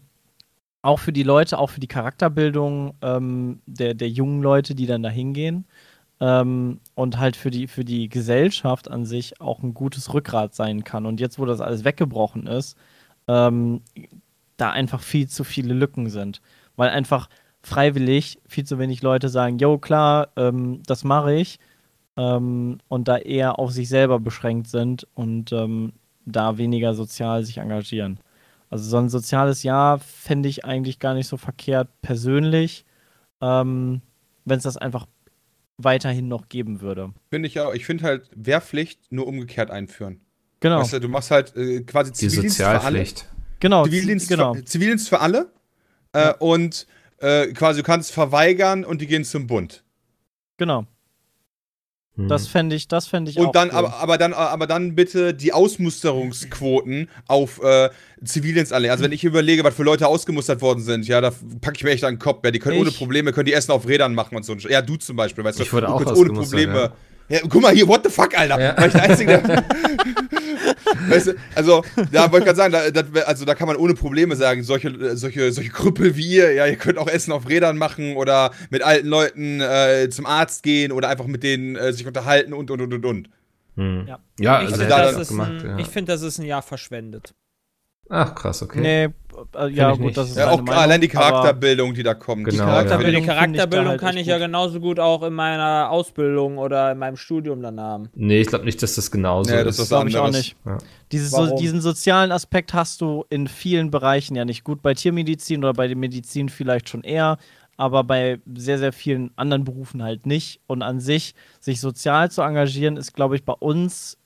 auch 0.83 0.99
für 0.99 1.13
die 1.13 1.23
Leute, 1.23 1.57
auch 1.57 1.69
für 1.71 1.79
die 1.79 1.87
Charakterbildung 1.87 2.93
ähm, 3.01 3.61
der, 3.65 3.93
der 3.95 4.09
jungen 4.09 4.43
Leute, 4.43 4.75
die 4.75 4.85
dann 4.85 5.01
da 5.01 5.09
hingehen. 5.09 5.65
Ähm, 6.19 6.79
und 6.93 7.17
halt 7.17 7.35
für 7.35 7.49
die, 7.51 7.67
für 7.67 7.85
die 7.85 8.09
Gesellschaft 8.09 8.91
an 8.91 9.05
sich 9.05 9.41
auch 9.41 9.63
ein 9.63 9.73
gutes 9.73 10.13
Rückgrat 10.13 10.53
sein 10.53 10.83
kann. 10.83 11.05
Und 11.05 11.19
jetzt, 11.19 11.39
wo 11.39 11.45
das 11.45 11.61
alles 11.61 11.85
weggebrochen 11.85 12.47
ist, 12.47 12.77
ähm, 13.27 13.81
da 14.57 14.71
einfach 14.71 15.01
viel 15.01 15.27
zu 15.27 15.43
viele 15.45 15.73
Lücken 15.73 16.09
sind. 16.09 16.41
Weil 16.75 16.89
einfach 16.89 17.29
freiwillig 17.61 18.39
viel 18.45 18.65
zu 18.65 18.77
wenig 18.77 19.01
Leute 19.01 19.29
sagen, 19.29 19.57
jo 19.59 19.77
klar, 19.77 20.29
ähm, 20.35 20.83
das 20.85 21.05
mache 21.05 21.33
ich. 21.33 21.59
Ähm, 22.17 22.79
und 22.89 23.07
da 23.07 23.17
eher 23.17 23.57
auf 23.57 23.71
sich 23.71 23.87
selber 23.87 24.19
beschränkt 24.19 24.67
sind 24.67 25.07
und 25.15 25.53
ähm, 25.53 25.93
da 26.25 26.57
weniger 26.57 26.93
sozial 26.93 27.43
sich 27.45 27.57
engagieren. 27.59 28.19
Also 28.73 28.89
so 28.89 28.97
ein 28.97 29.07
soziales 29.09 29.61
Jahr 29.61 29.99
fände 29.99 30.49
ich 30.49 30.65
eigentlich 30.65 30.97
gar 30.97 31.13
nicht 31.13 31.27
so 31.27 31.37
verkehrt 31.37 31.89
persönlich, 32.01 32.85
ähm, 33.39 34.01
wenn 34.45 34.57
es 34.57 34.63
das 34.63 34.77
einfach 34.77 35.05
weiterhin 35.77 36.27
noch 36.27 36.49
geben 36.49 36.81
würde. 36.81 37.13
Finde 37.29 37.47
ich 37.47 37.59
auch. 37.59 37.75
Ich 37.75 37.85
finde 37.85 38.05
halt 38.05 38.31
Wehrpflicht 38.33 39.11
nur 39.11 39.27
umgekehrt 39.27 39.69
einführen. 39.69 40.21
Genau. 40.59 40.79
Weißt 40.79 40.93
du, 40.93 40.99
du 40.99 41.07
machst 41.07 41.29
halt 41.29 41.55
äh, 41.55 41.81
quasi 41.81 42.13
Die 42.13 42.17
Zivildienst 42.17 42.57
für 42.57 42.67
alle. 42.67 42.79
Sozialpflicht. 42.79 43.29
Genau, 43.59 43.83
Zivildienst, 43.83 44.27
genau. 44.27 44.55
für, 44.55 44.65
Zivildienst 44.65 45.07
für 45.07 45.19
alle. 45.19 45.53
Äh, 46.13 46.33
und 46.39 46.87
äh, 47.19 47.53
quasi 47.53 47.81
du 47.81 47.85
kannst 47.85 48.11
verweigern 48.11 48.85
und 48.85 49.01
die 49.01 49.07
gehen 49.07 49.23
zum 49.23 49.45
Bund. 49.45 49.83
Genau. 50.57 50.87
Hm. 52.15 52.27
Das 52.27 52.47
fände 52.47 52.75
ich, 52.75 52.87
das 52.87 53.07
fände 53.07 53.31
ich 53.31 53.39
auch. 53.39 53.47
Und 53.47 53.55
dann, 53.55 53.69
cool. 53.69 53.75
aber, 53.75 53.95
aber 53.95 54.17
dann, 54.19 54.33
aber 54.33 54.67
dann 54.67 54.93
bitte 54.93 55.33
die 55.33 55.51
Ausmusterungsquoten 55.51 57.09
auf 57.27 57.61
äh, 57.63 57.89
Zivildienst 58.23 58.71
anlegen. 58.71 58.91
Also 58.91 59.03
wenn 59.03 59.11
ich 59.11 59.23
überlege, 59.23 59.63
was 59.63 59.73
für 59.73 59.83
Leute 59.83 60.07
ausgemustert 60.07 60.61
worden 60.61 60.81
sind, 60.83 61.07
ja, 61.07 61.21
da 61.21 61.31
packe 61.61 61.77
ich 61.77 61.83
mir 61.83 61.91
echt 61.91 62.03
an 62.03 62.15
den 62.15 62.19
Kopf. 62.19 62.43
Ja, 62.43 62.51
die 62.51 62.59
können 62.59 62.79
ohne 62.79 62.89
Ich- 62.89 62.97
Probleme, 62.97 63.31
können 63.33 63.45
die 63.47 63.53
Essen 63.53 63.71
auf 63.71 63.87
Rädern 63.87 64.13
machen 64.13 64.35
und 64.35 64.43
so. 64.43 64.53
Ja, 64.55 64.81
du 64.81 64.95
zum 64.97 65.15
Beispiel, 65.15 65.43
weißt 65.43 65.59
du. 65.59 65.63
Ich 65.63 65.73
wurde 65.73 65.87
du 65.87 65.93
auch 65.93 66.03
kannst 66.03 66.21
ohne 66.21 66.33
Probleme. 66.33 66.73
Ja. 66.75 66.93
Guck 67.49 67.61
mal 67.61 67.73
hier, 67.73 67.87
what 67.87 68.01
the 68.03 68.09
fuck, 68.11 68.37
Alter. 68.37 68.59
Ja. 68.61 68.77
War 68.77 68.87
ich 68.87 68.93
der 68.93 69.03
Einzige, 69.03 69.37
der. 69.39 69.63
weißt 71.09 71.27
du, 71.27 71.33
also, 71.55 71.83
da 72.11 72.31
wollte 72.31 72.39
ich 72.49 72.55
gerade 72.55 72.55
sagen, 72.55 72.73
da, 72.73 72.89
das, 72.91 73.23
also 73.25 73.45
da 73.45 73.55
kann 73.55 73.67
man 73.67 73.75
ohne 73.77 73.93
Probleme 73.93 74.35
sagen, 74.35 74.63
solche, 74.63 75.15
solche, 75.15 75.51
solche 75.51 75.69
Krüppel 75.69 76.15
wie 76.15 76.27
ihr, 76.27 76.53
ja, 76.53 76.65
ihr 76.67 76.75
könnt 76.75 76.97
auch 76.97 77.07
Essen 77.07 77.31
auf 77.31 77.47
Rädern 77.49 77.77
machen 77.77 78.15
oder 78.15 78.51
mit 78.69 78.81
alten 78.83 79.07
Leuten 79.07 79.61
äh, 79.61 80.09
zum 80.09 80.25
Arzt 80.25 80.63
gehen 80.63 80.91
oder 80.91 81.09
einfach 81.09 81.27
mit 81.27 81.43
denen 81.43 81.75
äh, 81.75 81.93
sich 81.93 82.05
unterhalten 82.07 82.53
und 82.53 82.69
und 82.71 82.81
und 82.81 82.93
und 82.93 83.05
und. 83.05 83.29
Hm. 83.75 84.05
Ja. 84.07 84.19
Ja, 84.39 84.61
Ich 84.61 84.67
also 84.67 84.75
finde, 84.81 84.89
das, 84.89 85.27
gemacht. 85.29 85.51
ein- 85.51 85.65
ja. 85.65 85.77
ich 85.79 85.87
find, 85.87 86.07
das 86.09 86.21
ist 86.21 86.37
ein 86.39 86.45
Jahr 86.45 86.61
verschwendet. 86.61 87.33
Ach, 88.09 88.35
krass, 88.35 88.61
okay. 88.61 88.81
Nee, 88.81 89.09
äh, 89.55 89.69
ja, 89.69 89.91
gut, 89.91 90.01
nicht. 90.01 90.17
das 90.17 90.29
ist 90.29 90.37
Ja, 90.37 90.51
auch 90.51 90.61
Meinung, 90.61 90.81
allein 90.81 91.01
die 91.01 91.07
Charakterbildung, 91.07 91.93
die 91.93 92.03
da 92.03 92.13
kommt. 92.13 92.45
Genau, 92.45 92.51
Die 92.51 92.57
ja. 92.57 92.63
Aber 92.63 92.71
Charakterbildung 92.73 93.21
die 93.23 93.27
finde 93.29 93.33
ich 93.33 93.37
Charakterbildung 93.37 93.87
halt 93.87 94.01
kann 94.01 94.17
ich 94.17 94.27
ja 94.27 94.37
genauso 94.37 94.79
gut 94.79 94.99
auch 94.99 95.23
in 95.23 95.33
meiner 95.33 95.89
Ausbildung 95.89 96.57
oder 96.57 96.91
in 96.91 96.97
meinem 96.97 97.17
Studium 97.17 97.61
dann 97.61 97.79
haben. 97.79 98.09
Nee, 98.13 98.41
ich 98.41 98.47
glaube 98.47 98.65
nicht, 98.65 98.81
dass 98.83 98.95
das 98.95 99.09
genauso 99.09 99.51
Nee, 99.51 99.63
das 99.63 99.77
ist. 99.77 99.83
ist 99.83 99.89
Glaube 99.89 100.09
ich 100.09 100.17
auch 100.17 100.29
nicht. 100.29 100.55
Ja. 100.65 100.77
Dieses 101.11 101.31
so, 101.31 101.55
diesen 101.55 101.81
sozialen 101.81 102.31
Aspekt 102.31 102.73
hast 102.73 103.01
du 103.01 103.25
in 103.29 103.47
vielen 103.47 103.89
Bereichen 103.89 104.35
ja 104.35 104.45
nicht. 104.45 104.63
Gut, 104.63 104.81
bei 104.81 104.93
Tiermedizin 104.93 105.63
oder 105.63 105.73
bei 105.73 105.87
der 105.87 105.97
Medizin 105.97 106.49
vielleicht 106.49 106.89
schon 106.89 107.03
eher, 107.03 107.37
aber 107.77 108.03
bei 108.03 108.39
sehr, 108.53 108.77
sehr 108.77 108.93
vielen 108.93 109.31
anderen 109.35 109.63
Berufen 109.63 110.03
halt 110.03 110.25
nicht. 110.25 110.59
Und 110.67 110.81
an 110.81 110.99
sich, 110.99 111.33
sich 111.59 111.79
sozial 111.79 112.29
zu 112.29 112.41
engagieren, 112.41 112.97
ist, 112.97 113.13
glaube 113.13 113.35
ich, 113.35 113.43
bei 113.43 113.53
uns 113.53 114.17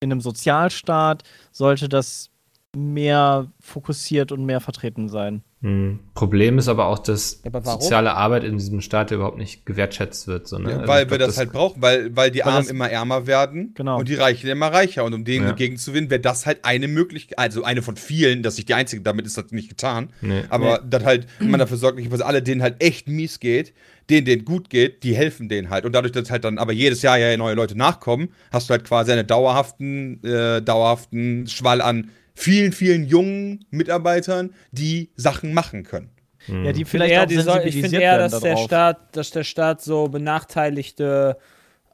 in 0.00 0.12
einem 0.12 0.20
Sozialstaat, 0.20 1.24
sollte 1.50 1.88
das 1.88 2.30
mehr 2.76 3.50
fokussiert 3.60 4.32
und 4.32 4.44
mehr 4.44 4.60
vertreten 4.60 5.08
sein. 5.08 5.42
Hm. 5.60 5.98
Problem 6.14 6.58
ist 6.58 6.68
aber 6.68 6.86
auch, 6.86 7.00
dass 7.00 7.40
aber 7.44 7.62
soziale 7.62 8.14
Arbeit 8.14 8.44
in 8.44 8.58
diesem 8.58 8.80
Staat 8.80 9.10
überhaupt 9.10 9.38
nicht 9.38 9.66
gewertschätzt 9.66 10.28
wird. 10.28 10.46
So, 10.46 10.58
ne? 10.58 10.70
Ja, 10.70 10.76
Also 10.76 10.88
weil 10.88 11.04
ich 11.06 11.10
wir 11.10 11.16
glaub, 11.18 11.28
das, 11.30 11.38
halt 11.38 11.50
brauchen, 11.52 11.82
weil, 11.82 12.14
weil 12.14 12.30
die 12.30 12.40
Weil 12.40 12.46
Armen 12.52 12.58
das- 12.58 12.70
immer 12.70 12.88
ärmer 12.88 13.26
werden 13.26 13.72
Genau. 13.74 13.98
und 13.98 14.08
die 14.08 14.14
Reichen 14.14 14.48
immer 14.48 14.68
reicher. 14.68 15.04
Und 15.04 15.14
um 15.14 15.24
denen 15.24 15.44
Ja. 15.44 15.50
entgegenzuwinnen, 15.50 16.10
wäre 16.10 16.20
das 16.20 16.46
halt 16.46 16.64
eine 16.64 16.86
Möglichkeit, 16.86 17.38
also 17.38 17.64
eine 17.64 17.82
von 17.82 17.96
vielen, 17.96 18.44
dass 18.44 18.56
ich 18.58 18.66
die 18.66 18.74
einzige, 18.74 19.02
damit 19.02 19.26
ist 19.26 19.36
das 19.36 19.50
nicht 19.50 19.68
getan. 19.68 20.10
Nee. 20.20 20.44
Aber 20.48 20.78
dass 20.78 21.04
halt 21.04 21.26
man 21.40 21.58
dafür 21.58 21.76
sorgt, 21.78 22.00
dass 22.12 22.20
alle 22.20 22.40
denen 22.42 22.62
halt 22.62 22.80
echt 22.80 23.08
mies 23.08 23.40
geht, 23.40 23.72
denen, 24.10 24.26
denen 24.26 24.44
gut 24.44 24.70
geht, 24.70 25.02
die 25.02 25.16
helfen 25.16 25.48
denen 25.48 25.70
halt. 25.70 25.84
Und 25.84 25.92
dadurch, 25.92 26.12
dass 26.12 26.30
halt 26.30 26.44
dann 26.44 26.58
aber 26.58 26.72
jedes 26.72 27.02
Jahr 27.02 27.18
ja 27.18 27.36
neue 27.36 27.54
Leute 27.56 27.76
nachkommen, 27.76 28.28
hast 28.52 28.68
du 28.70 28.72
halt 28.72 28.84
quasi 28.84 29.10
einen 29.10 29.26
dauerhaften, 29.26 30.22
äh, 30.22 30.62
dauerhaften 30.62 31.48
Schwall 31.48 31.80
an 31.80 32.10
vielen, 32.38 32.72
vielen 32.72 33.04
jungen 33.04 33.66
Mitarbeitern, 33.70 34.54
die 34.70 35.10
Sachen 35.16 35.52
machen 35.52 35.82
können. 35.82 36.10
Ja, 36.46 36.70
die 36.72 36.82
Ich 36.82 36.88
finde 36.88 36.90
vielleicht 37.06 37.12
eher, 37.12 37.22
auch 37.22 37.26
die 37.26 37.40
soll, 37.40 37.62
ich 37.64 37.80
finde 37.80 38.00
eher 38.00 38.18
dass 38.18 38.38
der. 38.40 38.56
Staat, 38.56 39.16
dass 39.16 39.32
der 39.32 39.42
Staat 39.44 39.82
so 39.82 40.08
benachteiligte 40.08 41.36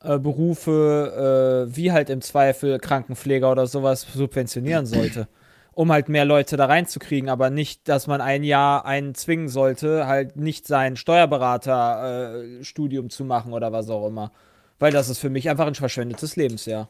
äh, 0.02 0.18
Berufe 0.18 1.68
äh, 1.70 1.76
wie 1.76 1.92
halt 1.92 2.10
im 2.10 2.20
Zweifel 2.20 2.78
Krankenpfleger 2.78 3.50
oder 3.50 3.66
sowas 3.66 4.06
subventionieren 4.14 4.84
sollte. 4.86 5.26
Um 5.72 5.90
halt 5.90 6.08
mehr 6.08 6.24
Leute 6.24 6.56
da 6.56 6.66
reinzukriegen, 6.66 7.28
aber 7.28 7.50
nicht, 7.50 7.88
dass 7.88 8.06
man 8.06 8.20
ein 8.20 8.44
Jahr 8.44 8.86
einen 8.86 9.16
zwingen 9.16 9.48
sollte, 9.48 10.06
halt 10.06 10.36
nicht 10.36 10.68
sein 10.68 10.94
Steuerberater-Studium 10.94 13.10
zu 13.10 13.24
machen 13.24 13.52
oder 13.52 13.72
was 13.72 13.90
auch 13.90 14.06
immer. 14.06 14.30
Weil 14.78 14.92
das 14.92 15.08
ist 15.08 15.18
für 15.18 15.30
mich 15.30 15.50
einfach 15.50 15.66
ein 15.66 15.74
verschwendetes 15.74 16.36
Lebensjahr. 16.36 16.88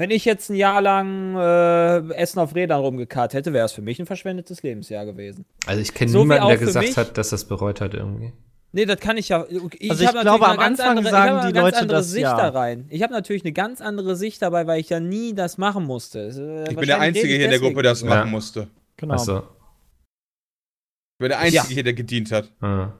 Wenn 0.00 0.10
ich 0.10 0.24
jetzt 0.24 0.48
ein 0.48 0.54
Jahr 0.54 0.80
lang 0.80 1.36
äh, 1.36 2.14
Essen 2.14 2.38
auf 2.38 2.54
Rädern 2.54 2.80
rumgekarrt 2.80 3.34
hätte, 3.34 3.52
wäre 3.52 3.66
es 3.66 3.72
für 3.72 3.82
mich 3.82 3.98
ein 4.00 4.06
verschwendetes 4.06 4.62
Lebensjahr 4.62 5.04
gewesen. 5.04 5.44
Also 5.66 5.82
ich 5.82 5.92
kenne 5.92 6.10
So 6.10 6.20
niemanden, 6.20 6.48
der 6.48 6.56
gesagt 6.56 6.86
mich- 6.86 6.96
hat, 6.96 7.18
dass 7.18 7.28
das 7.28 7.44
bereut 7.44 7.82
hat 7.82 7.92
irgendwie. 7.92 8.32
Nee, 8.72 8.86
das 8.86 8.98
kann 8.98 9.18
ich 9.18 9.28
ja. 9.28 9.44
Ich 9.78 9.90
Also 9.90 10.04
ich 10.04 10.10
glaube, 10.10 10.46
am 10.48 10.56
ganz 10.56 10.80
Anfang 10.80 10.96
andere, 10.96 11.10
sagen 11.10 11.26
ich 11.26 11.30
habe 11.32 11.40
eine 11.40 11.48
die 11.48 11.52
ganz 11.52 11.64
Leute 11.66 11.78
andere 11.80 11.98
das 11.98 12.10
Sicht 12.10 12.22
ja. 12.22 12.34
da 12.34 12.48
rein. 12.48 12.86
Ich 12.88 13.02
habe 13.02 13.12
natürlich 13.12 13.44
eine 13.44 13.52
ganz 13.52 13.82
andere 13.82 14.16
Sicht 14.16 14.40
dabei, 14.40 14.66
weil 14.66 14.80
ich 14.80 14.88
ja 14.88 15.00
nie 15.00 15.34
das 15.34 15.58
machen 15.58 15.84
musste. 15.84 16.28
Äh, 16.66 16.70
Ich 16.70 16.76
bin 16.78 16.86
der 16.86 17.00
Einzige 17.00 17.28
hier 17.34 17.44
in 17.44 17.50
der 17.50 17.60
Gruppe, 17.60 17.82
der 17.82 17.92
das 17.92 18.00
Ja. 18.00 18.08
machen 18.08 18.30
musste. 18.30 18.68
Genau. 18.96 19.14
Achso. 19.16 19.38
Ich 19.40 21.18
bin 21.18 21.28
der 21.28 21.40
Einzige 21.40 21.56
Ja. 21.56 21.64
hier, 21.68 21.82
der 21.84 21.92
gedient 21.92 22.32
hat. 22.32 22.50
Ah. 22.62 22.92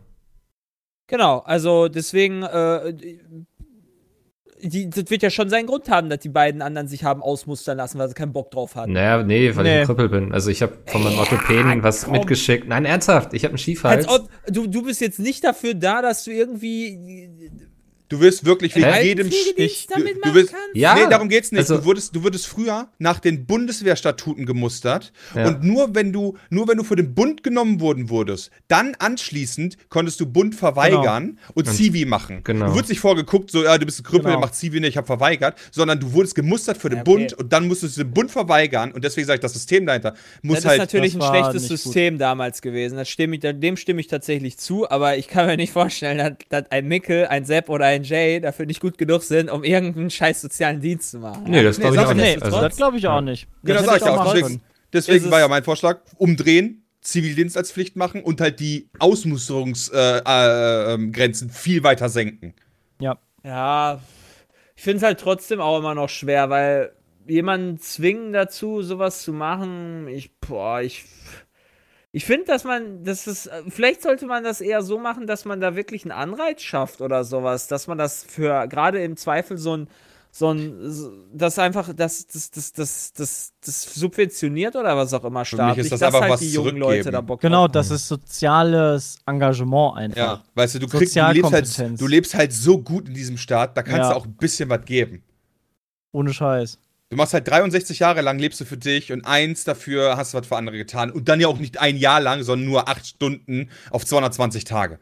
Genau, 1.07 1.39
also 1.39 1.89
deswegen, 1.89 2.43
äh, 2.43 2.93
die, 4.63 4.91
das 4.91 5.11
wird 5.11 5.23
ja 5.23 5.31
schon 5.31 5.49
seinen 5.49 5.67
Grund 5.67 5.89
haben, 5.89 6.09
dass 6.09 6.21
die 6.21 6.29
beiden 6.29 6.63
anderen 6.63 6.89
sich 6.89 7.05
haben 7.05 7.23
ausmustern 7.23 7.79
lassen, 7.79 7.99
weil 7.99 8.09
sie 8.09 8.15
keinen 8.15 8.33
Bock 8.33 8.51
drauf 8.51 8.75
hatten. 8.77 8.93
Naja, 8.93 9.23
nee, 9.23 9.55
weil 9.57 9.67
ich 9.67 9.73
Nee. 9.73 9.81
ein 9.81 9.87
Krüppel 9.87 10.09
bin. 10.09 10.33
Also 10.33 10.51
ich 10.51 10.63
habe 10.63 10.79
von 10.87 11.03
meinem 11.03 11.19
Orthopäden 11.19 11.83
was 11.83 12.05
komm. 12.05 12.13
mitgeschickt. 12.13 12.69
Nein, 12.69 12.85
ernsthaft, 12.85 13.35
ich 13.35 13.45
habe 13.45 13.53
einen 13.53 13.59
Schiefhals. 13.59 14.09
Ob, 14.09 14.29
du, 14.49 14.67
du 14.67 14.83
bist 14.83 15.01
jetzt 15.01 15.19
nicht 15.19 15.45
dafür 15.45 15.75
da, 15.75 16.03
dass 16.03 16.25
du 16.25 16.31
irgendwie 16.31 17.51
Du 18.11 18.21
wirst 18.21 18.45
wirklich 18.45 18.75
wie 18.77 18.85
Hä? 18.85 19.07
jedem 19.07 19.31
Pflegedienst 19.31 19.89
du, 19.91 19.95
damit 19.95 20.17
du 20.17 20.33
kannst? 20.35 20.53
Ja, 20.75 20.95
nee, 20.97 21.07
darum 21.09 21.29
geht's 21.29 21.53
nicht. 21.53 21.61
also- 21.61 21.79
du, 21.79 21.85
wurdest, 21.85 22.15
du 22.15 22.23
wurdest 22.25 22.47
früher 22.49 22.89
nach 22.99 23.21
den 23.21 23.47
Bundeswehrstatuten 23.47 24.47
gemustert 24.47 25.13
Ja. 25.35 25.47
und 25.49 25.63
nur 25.63 25.95
wenn 25.95 26.13
du 26.13 26.37
nur 26.51 26.67
wenn 26.69 26.77
du 26.77 26.85
für 26.85 26.97
den 26.97 27.15
Bund 27.15 27.43
genommen 27.45 27.81
worden 27.81 28.11
wurdest, 28.11 28.51
dann 28.69 28.95
anschließend 28.99 29.77
konntest 29.89 30.19
du 30.21 30.27
Bund 30.27 30.55
verweigern 30.57 31.39
und 31.55 31.67
Zivi 31.69 32.05
machen. 32.05 32.41
genau. 32.45 32.67
Du 32.67 32.73
wurdest 32.73 32.91
nicht 32.91 33.01
vorgeguckt, 33.01 33.51
so 33.51 33.63
ja, 33.65 33.79
du 33.79 33.87
bist 33.87 34.01
ein 34.01 34.03
Krüppel, 34.03 34.27
Genau. 34.33 34.41
mach 34.41 34.51
Zivi 34.51 34.81
nicht, 34.81 34.91
ich 34.91 34.97
habe 34.97 35.07
verweigert, 35.07 35.57
sondern 35.71 36.01
du 36.01 36.13
wurdest 36.13 36.35
gemustert 36.35 36.79
für 36.79 36.89
den 36.91 36.99
Ja, 36.99 37.03
okay. 37.03 37.11
Bund 37.13 37.33
und 37.35 37.53
dann 37.53 37.69
musstest 37.69 37.97
du 37.97 38.03
den 38.05 38.13
Bund 38.13 38.31
verweigern 38.31 38.93
und 38.93 39.05
deswegen 39.05 39.27
sage 39.27 39.37
ich, 39.37 39.41
das 39.41 39.53
System 39.53 39.87
dahinter 39.87 40.15
muss 40.43 40.57
Das 40.57 40.65
ist 40.65 40.69
halt 40.71 40.79
natürlich 40.81 41.17
das 41.17 41.23
ein 41.23 41.29
schlechtes 41.35 41.63
nicht 41.63 41.71
gut. 41.71 41.79
System 41.93 42.19
damals 42.19 42.61
gewesen. 42.61 42.97
Das 42.97 43.09
stimme 43.09 43.37
ich, 43.37 43.41
dem 43.43 43.77
stimme 43.77 44.01
ich 44.01 44.09
tatsächlich 44.09 44.59
zu, 44.59 44.91
aber 44.91 45.17
ich 45.17 45.29
kann 45.29 45.47
mir 45.47 45.57
nicht 45.57 45.73
vorstellen, 45.73 46.19
dass, 46.19 46.33
dass 46.49 46.71
ein 46.73 46.89
Mikkel, 46.89 47.27
ein 47.29 47.45
Sepp 47.45 47.69
oder 47.69 47.87
ein 47.87 48.00
Jay 48.03 48.41
dafür 48.41 48.67
nicht 48.67 48.81
gut 48.81 48.99
genug 48.99 49.23
sind, 49.23 49.51
um 49.51 49.65
irgendeinen 49.65 50.11
scheiß 50.11 50.41
sozialen 50.41 50.81
Dienst 50.81 51.11
zu 51.11 51.19
machen. 51.19 51.45
Nee, 51.47 51.63
das 51.63 51.79
glaube 51.79 51.97
ich 51.97 52.01
auch 52.01 52.11
ich 52.11 52.17
Nee, 52.17 52.35
nicht. 52.35 52.43
Also, 52.43 52.61
das 52.61 52.77
glaube 52.77 52.97
ich 52.99 53.07
auch 53.07 53.21
nicht. 53.21 53.49
Genau, 53.63 53.79
Das 53.79 53.87
sag 53.87 53.95
hätte 53.95 54.05
ich 54.05 54.15
ja 54.15 54.21
auch. 54.21 54.35
Deswegen, 54.35 54.61
deswegen 54.93 55.31
war 55.31 55.41
ja 55.41 55.49
mein 55.49 55.65
Vorschlag, 55.65 56.01
umdrehen, 56.17 56.85
Zivildienst 57.03 57.57
als 57.57 57.73
Pflicht 57.73 57.97
machen 57.97 58.23
und 58.23 58.41
halt 58.41 58.61
die 58.61 58.91
Ausmusterungsgrenzen 58.99 60.27
äh, 60.27 60.95
ähm, 60.95 61.13
Grenzen 61.13 61.51
viel 61.51 61.83
weiter 61.83 62.09
senken. 62.09 62.55
Ja. 63.01 63.19
Ja, 63.43 64.01
ich 64.77 64.83
finde 64.83 64.99
es 64.99 65.03
halt 65.03 65.21
trotzdem 65.21 65.61
auch 65.61 65.79
immer 65.79 65.95
noch 65.95 66.09
schwer, 66.11 66.51
weil 66.51 66.93
jemanden 67.27 67.79
zwingen 67.79 68.33
dazu, 68.33 68.83
sowas 68.83 69.23
zu 69.23 69.33
machen, 69.33 70.09
ich, 70.09 70.31
boah, 70.41 70.81
ich. 70.83 71.05
Ich 72.13 72.25
finde, 72.25 72.47
dass 72.47 72.65
man, 72.65 73.05
das 73.05 73.27
ist, 73.29 73.49
vielleicht 73.69 74.03
sollte 74.03 74.27
man 74.27 74.43
das 74.43 74.61
eher 74.61 74.83
so 74.83 74.99
machen, 74.99 75.27
dass 75.29 75.45
man 75.45 75.61
da 75.61 75.77
wirklich 75.77 76.03
einen 76.05 76.11
Anreiz 76.13 76.61
schafft 76.63 77.01
oder 77.01 77.23
sowas, 77.23 77.69
dass 77.69 77.87
man 77.87 77.99
das 77.99 78.25
für 78.25 78.67
gerade 78.67 79.03
im 79.03 79.17
Zweifel 79.17 79.59
so 79.59 79.77
ein, 79.77 79.89
so 80.33 80.53
ein, 80.53 81.29
das 81.33 81.59
einfach, 81.59 81.93
das, 81.95 82.27
das, 82.27 82.51
das, 82.51 82.73
das, 82.73 83.13
das, 83.13 83.53
das 83.65 83.95
subventioniert 83.95 84.75
oder 84.77 84.97
was 84.97 85.13
auch 85.15 85.25
immer 85.25 85.41
mich 85.41 85.49
staatlich, 85.49 85.85
ist 85.87 85.93
das 85.93 86.01
dass 86.01 86.07
einfach 86.09 86.23
halt 86.23 86.33
was 86.33 86.41
die 86.41 86.53
jungen 86.53 86.77
Leute 86.77 87.03
zurückgeben. 87.03 87.13
da 87.13 87.21
Bock 87.21 87.41
Genau, 87.41 87.67
drauf 87.67 87.73
das 87.73 87.91
ist 87.93 88.09
soziales 88.09 89.19
Engagement 89.27 89.97
einfach. 89.97 90.17
Ja, 90.17 90.45
weißt 90.55 90.77
du, 90.77 90.79
du, 90.81 90.89
kriegst, 90.89 91.15
du, 91.15 91.33
lebst 91.33 91.53
halt, 91.53 92.01
du 92.01 92.07
lebst 92.09 92.35
halt 92.35 92.53
so 92.53 92.79
gut 92.79 93.09
in 93.09 93.15
diesem 93.15 93.37
Staat, 93.39 93.77
da 93.77 93.83
kannst 93.83 93.99
Ja. 93.99 94.11
du 94.11 94.17
auch 94.17 94.25
ein 94.27 94.35
bisschen 94.35 94.69
was 94.69 94.85
geben. 94.85 95.23
Ohne 96.13 96.33
Scheiß. 96.33 96.79
Du 97.11 97.17
machst 97.17 97.35
halt 97.35 97.49
63 97.49 97.99
Jahre 97.99 98.21
lang, 98.21 98.39
lebst 98.39 98.61
du 98.61 98.65
für 98.65 98.77
dich 98.77 99.13
und 99.13 99.25
eins 99.27 99.65
dafür 99.65 100.17
hast 100.17 100.33
du 100.33 100.39
was 100.39 100.47
für 100.47 100.57
andere 100.57 100.77
getan. 100.77 101.11
Und 101.11 101.29
dann 101.29 101.41
ja 101.41 101.49
auch 101.49 101.59
nicht 101.59 101.81
ein 101.81 101.97
Jahr 101.97 102.21
lang, 102.21 102.45
sondern 102.45 102.69
nur 102.69 102.89
acht 102.89 103.05
Stunden 103.05 103.69
auf 103.91 104.07
220 104.07 104.63
Tage. 104.63 105.01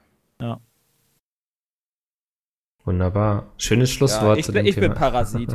Wunderbar. 2.84 3.52
Schönes 3.58 3.90
Ja, 3.90 3.96
Schlusswort 3.96 4.38
ich, 4.38 4.46
zu 4.46 4.52
bin, 4.52 4.64
dem 4.64 4.70
ich 4.70 4.74
bin 4.76 4.84
Thema. 4.84 4.94
Parasit. 4.94 5.54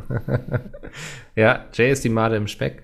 ja, 1.35 1.65
Jay 1.73 1.91
ist 1.91 2.03
die 2.03 2.09
Made 2.09 2.35
im 2.35 2.47
Speck. 2.47 2.83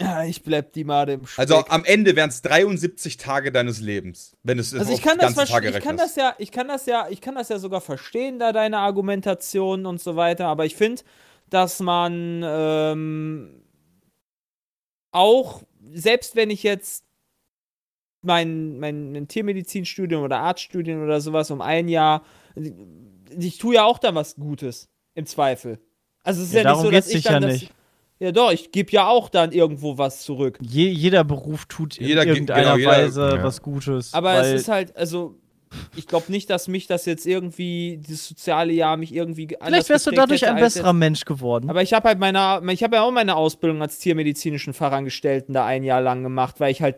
ja, 0.00 0.22
ich 0.22 0.44
bleib 0.44 0.72
die 0.74 0.84
Made 0.84 1.14
im 1.14 1.26
Speck. 1.26 1.40
Also 1.40 1.66
am 1.66 1.84
Ende 1.84 2.14
wären 2.14 2.28
es 2.28 2.40
73 2.42 3.16
Tage 3.16 3.50
deines 3.50 3.80
Lebens, 3.80 4.36
wenn 4.44 4.60
es 4.60 4.72
Also 4.72 4.92
ich 4.92 5.02
kann 5.02 5.18
das 5.18 5.34
ganze 5.34 5.52
Tage 5.52 5.70
ich 5.70 5.80
kann 5.80 5.96
das 5.96 6.14
ja, 6.14 6.36
ich 6.38 6.52
kann 6.52 6.68
das 6.68 6.86
ja, 6.86 7.08
ich 7.10 7.20
kann 7.20 7.34
das 7.34 7.48
ja 7.48 7.58
sogar 7.58 7.80
verstehen, 7.80 8.38
da 8.38 8.52
deine 8.52 8.78
Argumentation 8.78 9.86
und 9.86 10.00
so 10.00 10.14
weiter, 10.14 10.46
aber 10.46 10.64
ich 10.66 10.76
finde, 10.76 11.02
dass 11.50 11.80
man 11.80 12.42
ähm, 12.44 13.62
auch, 15.12 15.62
selbst 15.92 16.36
wenn 16.36 16.50
ich 16.50 16.62
jetzt 16.62 17.04
mein, 18.22 18.78
mein, 18.78 19.12
mein 19.12 19.28
Tiermedizinstudium 19.28 20.22
oder 20.22 20.38
Arztstudium 20.40 21.02
oder 21.02 21.20
sowas 21.20 21.50
um 21.50 21.60
ein 21.60 21.88
Jahr, 21.88 22.22
ich 23.38 23.58
tue 23.58 23.76
ja 23.76 23.84
auch 23.84 23.98
dann 23.98 24.14
was 24.14 24.34
Gutes, 24.36 24.88
im 25.14 25.26
Zweifel. 25.26 25.78
Also 26.24 26.42
es 26.42 26.48
ist 26.48 26.54
Ja, 26.54 26.62
ja, 26.62 26.72
nicht 26.72 26.82
so, 26.82 26.90
dass 26.90 27.04
geht's 27.06 27.16
ich 27.18 27.24
dann 27.24 27.42
ja 27.42 27.48
das, 27.48 27.60
nicht. 27.60 27.72
Ja, 28.20 28.32
doch, 28.32 28.50
ich 28.50 28.72
gebe 28.72 28.90
ja 28.90 29.06
auch 29.06 29.28
dann 29.28 29.52
irgendwo 29.52 29.96
was 29.96 30.22
zurück. 30.22 30.58
Je, 30.60 30.88
jeder 30.88 31.22
Beruf 31.22 31.66
tut 31.66 31.98
in 31.98 32.08
Jeder 32.08 32.24
ge- 32.24 32.34
irgendeiner 32.34 32.62
genau, 32.74 32.76
jeder- 32.76 32.90
Weise 32.90 33.22
Ja. 33.36 33.42
was 33.44 33.62
Gutes. 33.62 34.12
Aber 34.12 34.34
weil 34.34 34.54
es 34.54 34.62
ist 34.62 34.68
halt, 34.68 34.96
also, 34.96 35.36
ich 35.96 36.06
glaube 36.06 36.30
nicht, 36.30 36.50
dass 36.50 36.68
mich 36.68 36.86
das 36.86 37.04
jetzt 37.06 37.26
irgendwie, 37.26 37.98
dieses 37.98 38.28
soziale 38.28 38.72
Jahr 38.72 38.96
mich 38.96 39.14
irgendwie 39.14 39.48
Vielleicht 39.60 39.88
wärst 39.88 40.06
du 40.06 40.10
dadurch 40.10 40.46
ein 40.46 40.56
besserer 40.56 40.92
Mensch 40.92 41.24
geworden. 41.24 41.70
Aber 41.70 41.82
ich 41.82 41.92
habe 41.92 42.08
halt 42.08 42.18
meine, 42.18 42.60
ich 42.72 42.82
habe 42.82 42.96
ja 42.96 43.02
auch 43.02 43.10
meine 43.10 43.36
Ausbildung 43.36 43.82
als 43.82 43.98
tiermedizinischen 43.98 44.72
Fachangestellten 44.72 45.54
da 45.54 45.66
ein 45.66 45.84
Jahr 45.84 46.00
lang 46.00 46.22
gemacht, 46.22 46.60
weil 46.60 46.72
ich 46.72 46.82
halt 46.82 46.96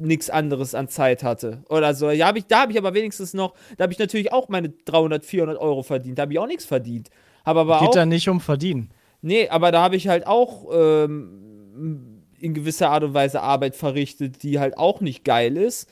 nichts 0.00 0.30
anderes 0.30 0.74
an 0.74 0.88
Zeit 0.88 1.22
hatte. 1.22 1.62
Oder 1.68 1.94
so. 1.94 2.10
Ja, 2.10 2.26
hab 2.28 2.36
ich, 2.36 2.46
da 2.46 2.62
habe 2.62 2.72
ich 2.72 2.78
aber 2.78 2.94
wenigstens 2.94 3.34
noch, 3.34 3.54
da 3.76 3.84
habe 3.84 3.92
ich 3.92 3.98
natürlich 3.98 4.32
auch 4.32 4.48
meine 4.48 4.70
300, 4.70 5.24
400 5.24 5.58
Euro 5.58 5.82
verdient. 5.82 6.18
Da 6.18 6.22
habe 6.22 6.32
ich 6.32 6.38
auch 6.38 6.46
nichts 6.46 6.64
verdient. 6.64 7.10
Habe 7.44 7.60
aber 7.60 7.80
Geht 7.80 7.88
auch, 7.88 7.94
da 7.94 8.06
nicht 8.06 8.28
um 8.28 8.40
Verdienen. 8.40 8.90
nee, 9.22 9.48
aber 9.48 9.72
da 9.72 9.82
habe 9.82 9.96
ich 9.96 10.08
halt 10.08 10.26
auch 10.26 10.66
ähm, 10.72 12.22
in 12.38 12.54
gewisser 12.54 12.90
Art 12.90 13.04
und 13.04 13.14
Weise 13.14 13.42
Arbeit 13.42 13.76
verrichtet, 13.76 14.42
die 14.42 14.58
halt 14.58 14.76
auch 14.78 15.00
nicht 15.00 15.24
geil 15.24 15.56
ist. 15.56 15.88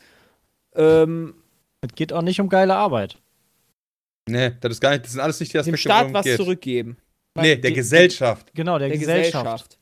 Ähm, 0.75 1.35
Es 1.81 1.95
geht 1.95 2.13
auch 2.13 2.23
nicht 2.23 2.41
um 2.41 2.49
geile 2.49 2.75
Arbeit. 2.75 3.17
Nee, 4.29 4.53
das 4.61 4.73
ist 4.73 4.81
gar 4.81 4.91
nicht, 4.91 5.05
das 5.05 5.13
sind 5.13 5.21
alles 5.21 5.41
nicht 5.41 5.53
die 5.53 5.59
dem 5.59 5.61
Aspekte, 5.61 5.79
Staat 5.79 6.01
worum 6.03 6.11
es 6.11 6.15
was 6.19 6.25
geht. 6.25 6.37
zurückgeben. 6.37 6.97
Nee, 7.37 7.57
der 7.57 7.71
Die- 7.71 7.77
Gesellschaft. 7.77 8.51
Genau, 8.55 8.79
der, 8.79 8.89
Der 8.89 8.99
Gesellschaft. 8.99 9.45
Gesellschaft. 9.45 9.78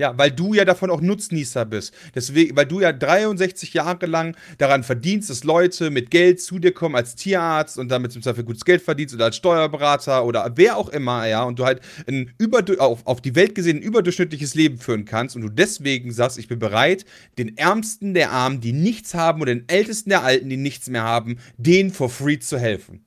Ja, 0.00 0.18
weil 0.18 0.32
du 0.32 0.54
ja 0.54 0.64
davon 0.64 0.90
auch 0.90 1.00
Nutznießer 1.00 1.64
bist. 1.66 1.94
Deswegen, 2.16 2.56
weil 2.56 2.66
du 2.66 2.80
ja 2.80 2.92
63 2.92 3.74
Jahre 3.74 4.06
lang 4.06 4.36
daran 4.58 4.82
verdienst, 4.82 5.30
dass 5.30 5.44
Leute 5.44 5.90
mit 5.90 6.10
Geld 6.10 6.40
zu 6.40 6.58
dir 6.58 6.72
kommen 6.72 6.96
als 6.96 7.14
Tierarzt 7.14 7.78
und 7.78 7.90
damit 7.90 8.10
zum 8.10 8.20
Zweifel 8.20 8.42
gutes 8.42 8.64
Geld 8.64 8.82
verdienst 8.82 9.14
oder 9.14 9.26
als 9.26 9.36
Steuerberater 9.36 10.24
oder 10.24 10.50
wer 10.56 10.78
auch 10.78 10.88
immer, 10.88 11.28
ja, 11.28 11.44
und 11.44 11.60
du 11.60 11.64
halt 11.64 11.80
ein 12.08 12.34
auf, 12.78 13.06
auf 13.06 13.20
die 13.20 13.36
Welt 13.36 13.54
gesehen 13.54 13.76
ein 13.76 13.82
überdurchschnittliches 13.82 14.56
Leben 14.56 14.78
führen 14.78 15.04
kannst 15.04 15.36
und 15.36 15.42
du 15.42 15.48
deswegen 15.48 16.10
sagst, 16.10 16.38
ich 16.38 16.48
bin 16.48 16.58
bereit, 16.58 17.04
den 17.38 17.56
Ärmsten 17.56 18.14
der 18.14 18.32
Armen, 18.32 18.60
die 18.60 18.72
nichts 18.72 19.14
haben, 19.14 19.42
oder 19.42 19.54
den 19.54 19.68
Ältesten 19.68 20.10
der 20.10 20.24
Alten, 20.24 20.48
die 20.48 20.56
nichts 20.56 20.88
mehr 20.90 21.04
haben, 21.04 21.38
denen 21.56 21.92
for 21.92 22.10
free 22.10 22.40
zu 22.40 22.58
helfen. 22.58 23.03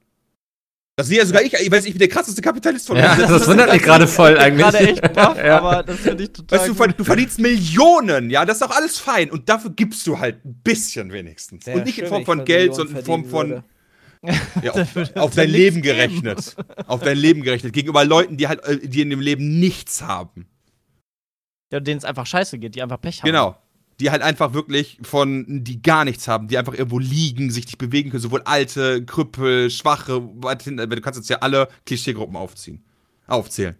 Das 0.99 1.07
sehe 1.09 1.19
ja 1.19 1.25
sogar 1.27 1.43
ich, 1.43 1.53
ich 1.53 1.71
weiß, 1.71 1.85
ich 1.85 1.91
bin 1.93 1.99
der 1.99 2.07
krasseste 2.07 2.41
Kapitalist 2.41 2.87
von 2.87 2.97
Ja, 2.97 3.13
uns. 3.13 3.27
das 3.27 3.47
wundert 3.47 3.71
mich 3.71 3.83
gerade 3.83 4.07
voll 4.07 4.35
eigentlich. 4.35 4.65
Gerade 4.65 4.77
echt 4.79 5.13
baff, 5.13 5.37
Ja. 5.37 5.59
aber 5.59 5.83
das 5.83 5.97
finde 5.99 6.23
ich 6.23 6.31
total. 6.33 6.57
Weißt 6.59 6.69
du, 6.69 6.87
du, 6.87 7.03
verdienst 7.03 7.39
Millionen, 7.39 8.31
ja, 8.31 8.43
das 8.45 8.59
ist 8.59 8.63
doch 8.67 8.75
alles 8.75 8.97
fein. 8.97 9.29
Und 9.29 9.47
dafür 9.47 9.69
gibst 9.75 10.07
du 10.07 10.17
halt 10.17 10.43
ein 10.43 10.55
bisschen 10.63 11.11
wenigstens. 11.13 11.67
Wär 11.67 11.75
und 11.75 11.85
nicht 11.85 11.95
schön, 11.95 12.05
in 12.05 12.09
Form 12.09 12.25
von 12.25 12.45
Geld, 12.45 12.73
sondern 12.73 12.97
in 12.97 13.05
Form 13.05 13.25
von. 13.25 13.49
würde. 13.49 13.63
Ja, 14.63 14.71
auf, 14.71 15.15
auf 15.15 15.35
dein 15.35 15.49
Leben 15.51 15.83
gerechnet. 15.83 16.55
Auf 16.87 17.03
dein 17.03 17.17
Leben 17.17 17.43
gerechnet. 17.43 17.71
Gegenüber 17.73 18.03
Leuten, 18.03 18.35
die 18.35 18.47
halt, 18.47 18.63
äh, 18.65 18.79
die 18.79 19.01
in 19.01 19.11
dem 19.11 19.21
Leben 19.21 19.59
nichts 19.59 20.01
haben. 20.01 20.47
ja, 21.71 21.79
denen 21.79 21.99
es 21.99 22.05
einfach 22.05 22.25
scheiße 22.25 22.57
geht, 22.57 22.73
die 22.73 22.81
einfach 22.81 22.99
Pech 22.99 23.21
haben. 23.21 23.27
Genau. 23.27 23.55
Die 23.99 24.11
halt 24.11 24.21
einfach 24.21 24.53
wirklich 24.53 24.99
von, 25.01 25.63
die 25.63 25.81
gar 25.81 26.05
nichts 26.05 26.27
haben, 26.27 26.47
die 26.47 26.57
einfach 26.57 26.73
irgendwo 26.75 26.99
liegen, 26.99 27.49
sich 27.49 27.65
nicht 27.65 27.79
bewegen 27.79 28.11
können, 28.11 28.21
sowohl 28.21 28.43
alte, 28.45 29.03
Krüppel, 29.03 29.71
Schwache, 29.71 30.21
weit 30.43 30.61
hin- 30.61 30.77
du 30.77 31.01
kannst 31.01 31.17
jetzt 31.17 31.29
ja 31.29 31.37
alle 31.39 31.67
Klischeegruppen 31.85 32.35
aufziehen, 32.35 32.83
aufzählen. 33.25 33.75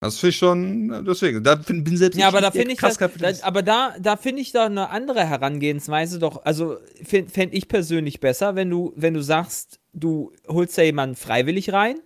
Das 0.00 0.18
finde 0.18 0.30
ich 0.30 0.36
schon, 0.36 1.04
deswegen, 1.04 1.42
da 1.42 1.56
find, 1.58 1.84
bin 1.84 1.96
selbst 1.96 2.16
Ja, 2.16 2.28
aber 2.28 2.40
da 2.40 2.52
finde 2.52 2.72
ich, 2.72 2.78
krass 2.78 2.96
das, 2.98 3.40
da, 3.40 3.46
aber 3.46 3.62
da, 3.62 3.96
da 3.98 4.16
finde 4.16 4.42
ich 4.42 4.52
doch 4.52 4.66
eine 4.66 4.90
andere 4.90 5.26
Herangehensweise 5.26 6.20
doch, 6.20 6.44
also 6.44 6.76
fände 7.04 7.56
ich 7.56 7.66
persönlich 7.66 8.20
besser, 8.20 8.54
wenn 8.54 8.70
du, 8.70 8.92
wenn 8.94 9.14
du 9.14 9.22
sagst, 9.22 9.80
du 9.92 10.32
holst 10.46 10.78
da 10.78 10.82
jemanden 10.82 11.16
freiwillig 11.16 11.72
rein, 11.72 11.98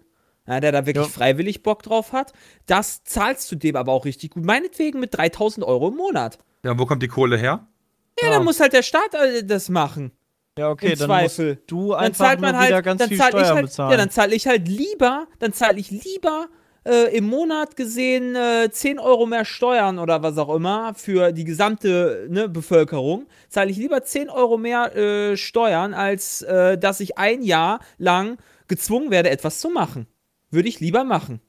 ja, 0.46 0.60
der 0.60 0.72
da 0.72 0.86
wirklich 0.86 1.06
Ja. 1.06 1.12
freiwillig 1.12 1.62
Bock 1.62 1.82
drauf 1.82 2.12
hat, 2.12 2.32
das 2.66 3.04
zahlst 3.04 3.50
du 3.52 3.56
dem 3.56 3.76
aber 3.76 3.92
auch 3.92 4.04
richtig 4.04 4.30
gut, 4.32 4.44
meinetwegen 4.44 5.00
mit 5.00 5.16
3000 5.16 5.66
Euro 5.66 5.88
im 5.88 5.96
Monat. 5.96 6.38
Ja, 6.64 6.78
wo 6.78 6.86
kommt 6.86 7.02
die 7.02 7.08
Kohle 7.08 7.36
her? 7.36 7.66
Ja, 8.20 8.30
dann 8.30 8.44
muss 8.44 8.60
halt 8.60 8.72
der 8.72 8.82
Staat 8.82 9.14
äh, 9.14 9.44
das 9.44 9.68
machen. 9.68 10.12
Ja, 10.58 10.68
okay, 10.68 10.92
Im 10.92 10.98
dann 10.98 11.08
Zweifel. 11.08 11.54
musst 11.54 11.70
du 11.70 11.90
Dann 11.92 12.00
einfach 12.00 12.26
zahlt 12.26 12.40
man 12.40 12.54
nur 12.54 12.64
wieder 12.64 12.74
halt, 12.76 12.84
ganz 12.84 12.98
dann 13.00 13.08
viel 13.08 13.18
zahl 13.18 13.28
ich 13.30 13.38
Steuern 13.38 13.54
halt, 13.56 13.66
bezahlen. 13.66 13.90
ja, 13.90 13.96
dann 13.96 14.10
zahle 14.10 14.34
ich 14.34 14.46
halt 14.46 14.68
lieber, 14.68 15.26
dann 15.38 15.52
zahle 15.54 15.78
ich 15.80 15.90
lieber 15.90 16.48
äh, 16.84 17.16
im 17.16 17.24
Monat 17.24 17.74
gesehen 17.74 18.36
äh, 18.36 18.68
10 18.70 18.98
Euro 18.98 19.24
mehr 19.24 19.46
Steuern 19.46 19.98
oder 19.98 20.22
was 20.22 20.36
auch 20.36 20.54
immer 20.54 20.92
für 20.94 21.32
die 21.32 21.44
gesamte 21.44 22.26
ne, 22.28 22.50
Bevölkerung, 22.50 23.26
zahle 23.48 23.70
ich 23.70 23.78
lieber 23.78 24.02
10 24.02 24.28
Euro 24.28 24.58
mehr 24.58 24.94
äh, 24.94 25.36
Steuern, 25.38 25.94
als 25.94 26.42
äh, 26.42 26.76
dass 26.76 27.00
ich 27.00 27.16
ein 27.16 27.42
Jahr 27.42 27.80
lang 27.96 28.36
gezwungen 28.68 29.10
werde, 29.10 29.30
etwas 29.30 29.58
zu 29.58 29.70
machen. 29.70 30.06
Würde 30.52 30.68
ich 30.68 30.78
lieber 30.78 31.02
machen. 31.02 31.40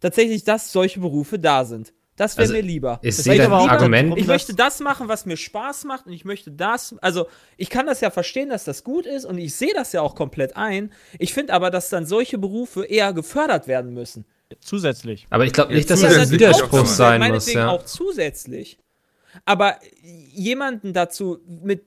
Tatsächlich, 0.00 0.42
dass 0.44 0.72
solche 0.72 0.98
Berufe 0.98 1.38
da 1.38 1.64
sind. 1.64 1.92
Das 2.16 2.36
wäre 2.36 2.42
Also, 2.42 2.54
mir 2.54 2.62
lieber. 2.62 2.98
Ich 3.02 3.16
Das 3.16 3.24
sehe 3.24 3.36
dein 3.38 3.46
aber 3.46 3.60
auch 3.60 3.68
Argument. 3.68 4.18
Ich 4.18 4.26
möchte 4.26 4.54
das 4.54 4.80
machen, 4.80 5.08
was 5.08 5.24
mir 5.24 5.36
Spaß 5.38 5.84
macht 5.84 6.06
und 6.06 6.12
ich 6.12 6.24
möchte 6.26 6.50
das, 6.50 6.94
also 7.00 7.26
ich 7.56 7.70
kann 7.70 7.86
das 7.86 8.00
ja 8.02 8.10
verstehen, 8.10 8.50
dass 8.50 8.64
das 8.64 8.84
gut 8.84 9.06
ist 9.06 9.24
und 9.24 9.38
ich 9.38 9.54
sehe 9.54 9.72
das 9.74 9.92
ja 9.92 10.02
auch 10.02 10.14
komplett 10.14 10.54
ein. 10.56 10.92
Ich 11.18 11.32
finde 11.32 11.54
aber, 11.54 11.70
dass 11.70 11.88
dann 11.88 12.04
solche 12.04 12.36
Berufe 12.36 12.84
eher 12.84 13.12
gefördert 13.14 13.68
werden 13.68 13.94
müssen. 13.94 14.26
Zusätzlich. 14.60 15.26
Aber 15.30 15.44
ich 15.46 15.52
glaube 15.52 15.72
nicht, 15.72 15.88
dass 15.88 16.00
das 16.00 16.14
ein 16.16 16.26
auch 16.26 16.30
Widerspruch 16.30 16.70
zusätzlich, 16.80 16.96
sein 16.96 17.20
muss. 17.20 17.28
Meinetwegen 17.28 17.58
Ja. 17.60 17.68
auch 17.70 17.84
zusätzlich. 17.84 18.78
Aber 19.46 19.76
jemanden 20.02 20.92
dazu 20.92 21.38
mit 21.46 21.84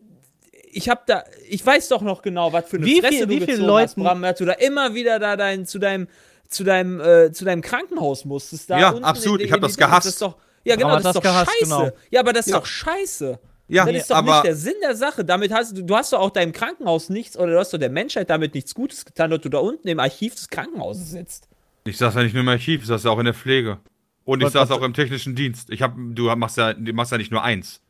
ich 0.75 0.89
habe 0.89 1.01
da, 1.05 1.23
ich 1.47 1.63
weiß 1.63 1.89
doch 1.89 2.01
noch 2.01 2.23
genau, 2.23 2.51
was 2.51 2.67
für 2.67 2.77
eine 2.77 2.85
Wie 2.87 2.99
Fresse 2.99 3.13
viel- 3.13 3.27
du 3.27 3.29
wie 3.29 3.39
gezogen 3.45 3.61
Leuten- 3.67 3.83
hast, 3.83 3.95
Bram, 3.95 4.25
du 4.39 4.45
da 4.45 4.53
immer 4.53 4.95
wieder 4.95 5.19
da 5.19 5.37
dein, 5.37 5.67
zu 5.67 5.77
deinem, 5.77 6.07
zu 6.49 6.63
deinem, 6.63 6.99
äh, 7.01 7.31
zu 7.31 7.45
deinem 7.45 7.61
Krankenhaus 7.61 8.25
musstest. 8.25 8.69
Da 8.69 8.79
Ja, 8.79 8.89
unten 8.91 9.03
absolut. 9.03 9.39
in 9.39 9.43
die- 9.43 9.45
Ich 9.47 9.51
hab 9.51 9.57
in 9.57 9.63
das 9.63 9.77
gehasst. 9.77 10.05
Das 10.05 10.13
ist 10.13 10.21
doch, 10.21 10.35
ja, 10.63 10.75
genau, 10.75 10.89
das 10.95 11.05
hat 11.05 11.09
ist 11.09 11.15
doch 11.15 11.21
das 11.23 11.31
gehasst, 11.31 11.51
scheiße. 11.59 11.63
genau. 11.63 11.91
Ja, 12.11 12.19
aber 12.19 12.33
das 12.33 12.45
ist 12.47 12.51
Ja. 12.53 12.59
doch 12.59 12.65
scheiße. 12.65 13.39
Ja, 13.69 13.85
das 13.85 13.95
ist 13.95 14.11
doch 14.11 14.17
aber 14.17 14.33
nicht 14.35 14.45
der 14.45 14.55
Sinn 14.55 14.73
der 14.83 14.95
Sache. 14.95 15.23
Damit 15.25 15.51
hast 15.53 15.75
du, 15.77 15.81
du 15.83 15.95
hast 15.95 16.13
doch 16.13 16.19
auch 16.19 16.29
deinem 16.29 16.51
Krankenhaus 16.51 17.09
nichts 17.09 17.37
oder 17.37 17.53
du 17.53 17.59
hast 17.59 17.73
doch 17.73 17.77
der 17.79 17.89
Menschheit 17.89 18.29
damit 18.29 18.53
nichts 18.53 18.75
Gutes 18.75 19.05
getan, 19.05 19.31
dass 19.31 19.41
du 19.41 19.49
da 19.49 19.57
unten 19.59 19.87
im 19.87 19.99
Archiv 19.99 20.35
des 20.35 20.49
Krankenhauses 20.49 21.11
sitzt. 21.11 21.47
ich 21.85 21.97
saß 21.97 22.13
ja 22.15 22.23
nicht 22.23 22.33
nur 22.33 22.43
im 22.43 22.49
Archiv, 22.49 22.81
ich 22.81 22.87
saß 22.87 23.03
ja 23.03 23.11
auch 23.11 23.19
in 23.19 23.25
der 23.25 23.33
Pflege. 23.33 23.79
Und 24.25 24.39
ich 24.41 24.45
Was- 24.47 24.53
saß 24.53 24.69
was- 24.69 24.77
auch 24.77 24.83
im 24.83 24.93
technischen 24.93 25.35
Dienst. 25.35 25.69
Ich 25.69 25.81
hab, 25.81 25.95
du 25.97 26.33
machst 26.35 26.55
ja, 26.57 26.73
du 26.73 26.93
machst 26.93 27.11
ja 27.11 27.17
nicht 27.17 27.31
nur 27.31 27.43
eins. 27.43 27.81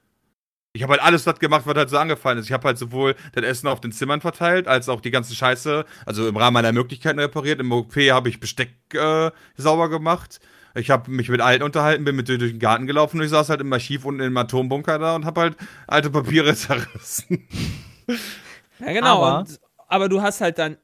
Ich 0.75 0.81
habe 0.81 0.93
halt 0.93 1.03
alles 1.03 1.23
das 1.23 1.37
gemacht, 1.37 1.67
was 1.67 1.75
halt 1.75 1.89
so 1.91 1.97
angefallen 1.99 2.39
ist. 2.39 2.45
Ich 2.45 2.51
habe 2.51 2.67
halt 2.67 2.79
sowohl 2.79 3.15
das 3.33 3.43
Essen 3.43 3.67
auf 3.67 3.79
den 3.79 3.91
Zimmern 3.91 4.21
verteilt, 4.21 4.67
als 4.67 4.89
auch 4.89 5.01
die 5.01 5.11
ganze 5.11 5.35
Scheiße, 5.35 5.85
also 6.05 6.27
im 6.27 6.35
Rahmen 6.35 6.55
meiner 6.55 6.71
Möglichkeiten 6.71 7.19
repariert. 7.19 7.59
Im 7.59 7.71
OP 7.71 7.95
habe 7.95 8.29
ich 8.29 8.39
Besteck 8.39 8.71
äh, 8.93 9.29
sauber 9.55 9.89
gemacht. 9.89 10.39
Ich 10.73 10.89
habe 10.89 11.11
mich 11.11 11.29
mit 11.29 11.41
Alten 11.41 11.63
unterhalten, 11.63 12.03
bin 12.03 12.15
mit 12.15 12.27
denen 12.27 12.39
durch 12.39 12.51
den 12.51 12.59
Garten 12.59 12.87
gelaufen 12.87 13.19
und 13.19 13.23
ich 13.25 13.29
saß 13.29 13.49
halt 13.49 13.61
im 13.61 13.71
Archiv 13.71 14.03
unten 14.05 14.21
im 14.21 14.35
Atombunker 14.35 14.97
da 14.97 15.15
und 15.15 15.25
habe 15.25 15.41
halt 15.41 15.57
alte 15.85 16.09
Papiere 16.09 16.55
zerrissen. 16.55 17.47
Ja, 18.79 18.93
genau. 18.93 19.23
Aber- 19.23 19.39
und, 19.41 19.59
aber 19.87 20.09
du 20.09 20.23
hast 20.23 20.41
halt 20.41 20.57
dann 20.57 20.77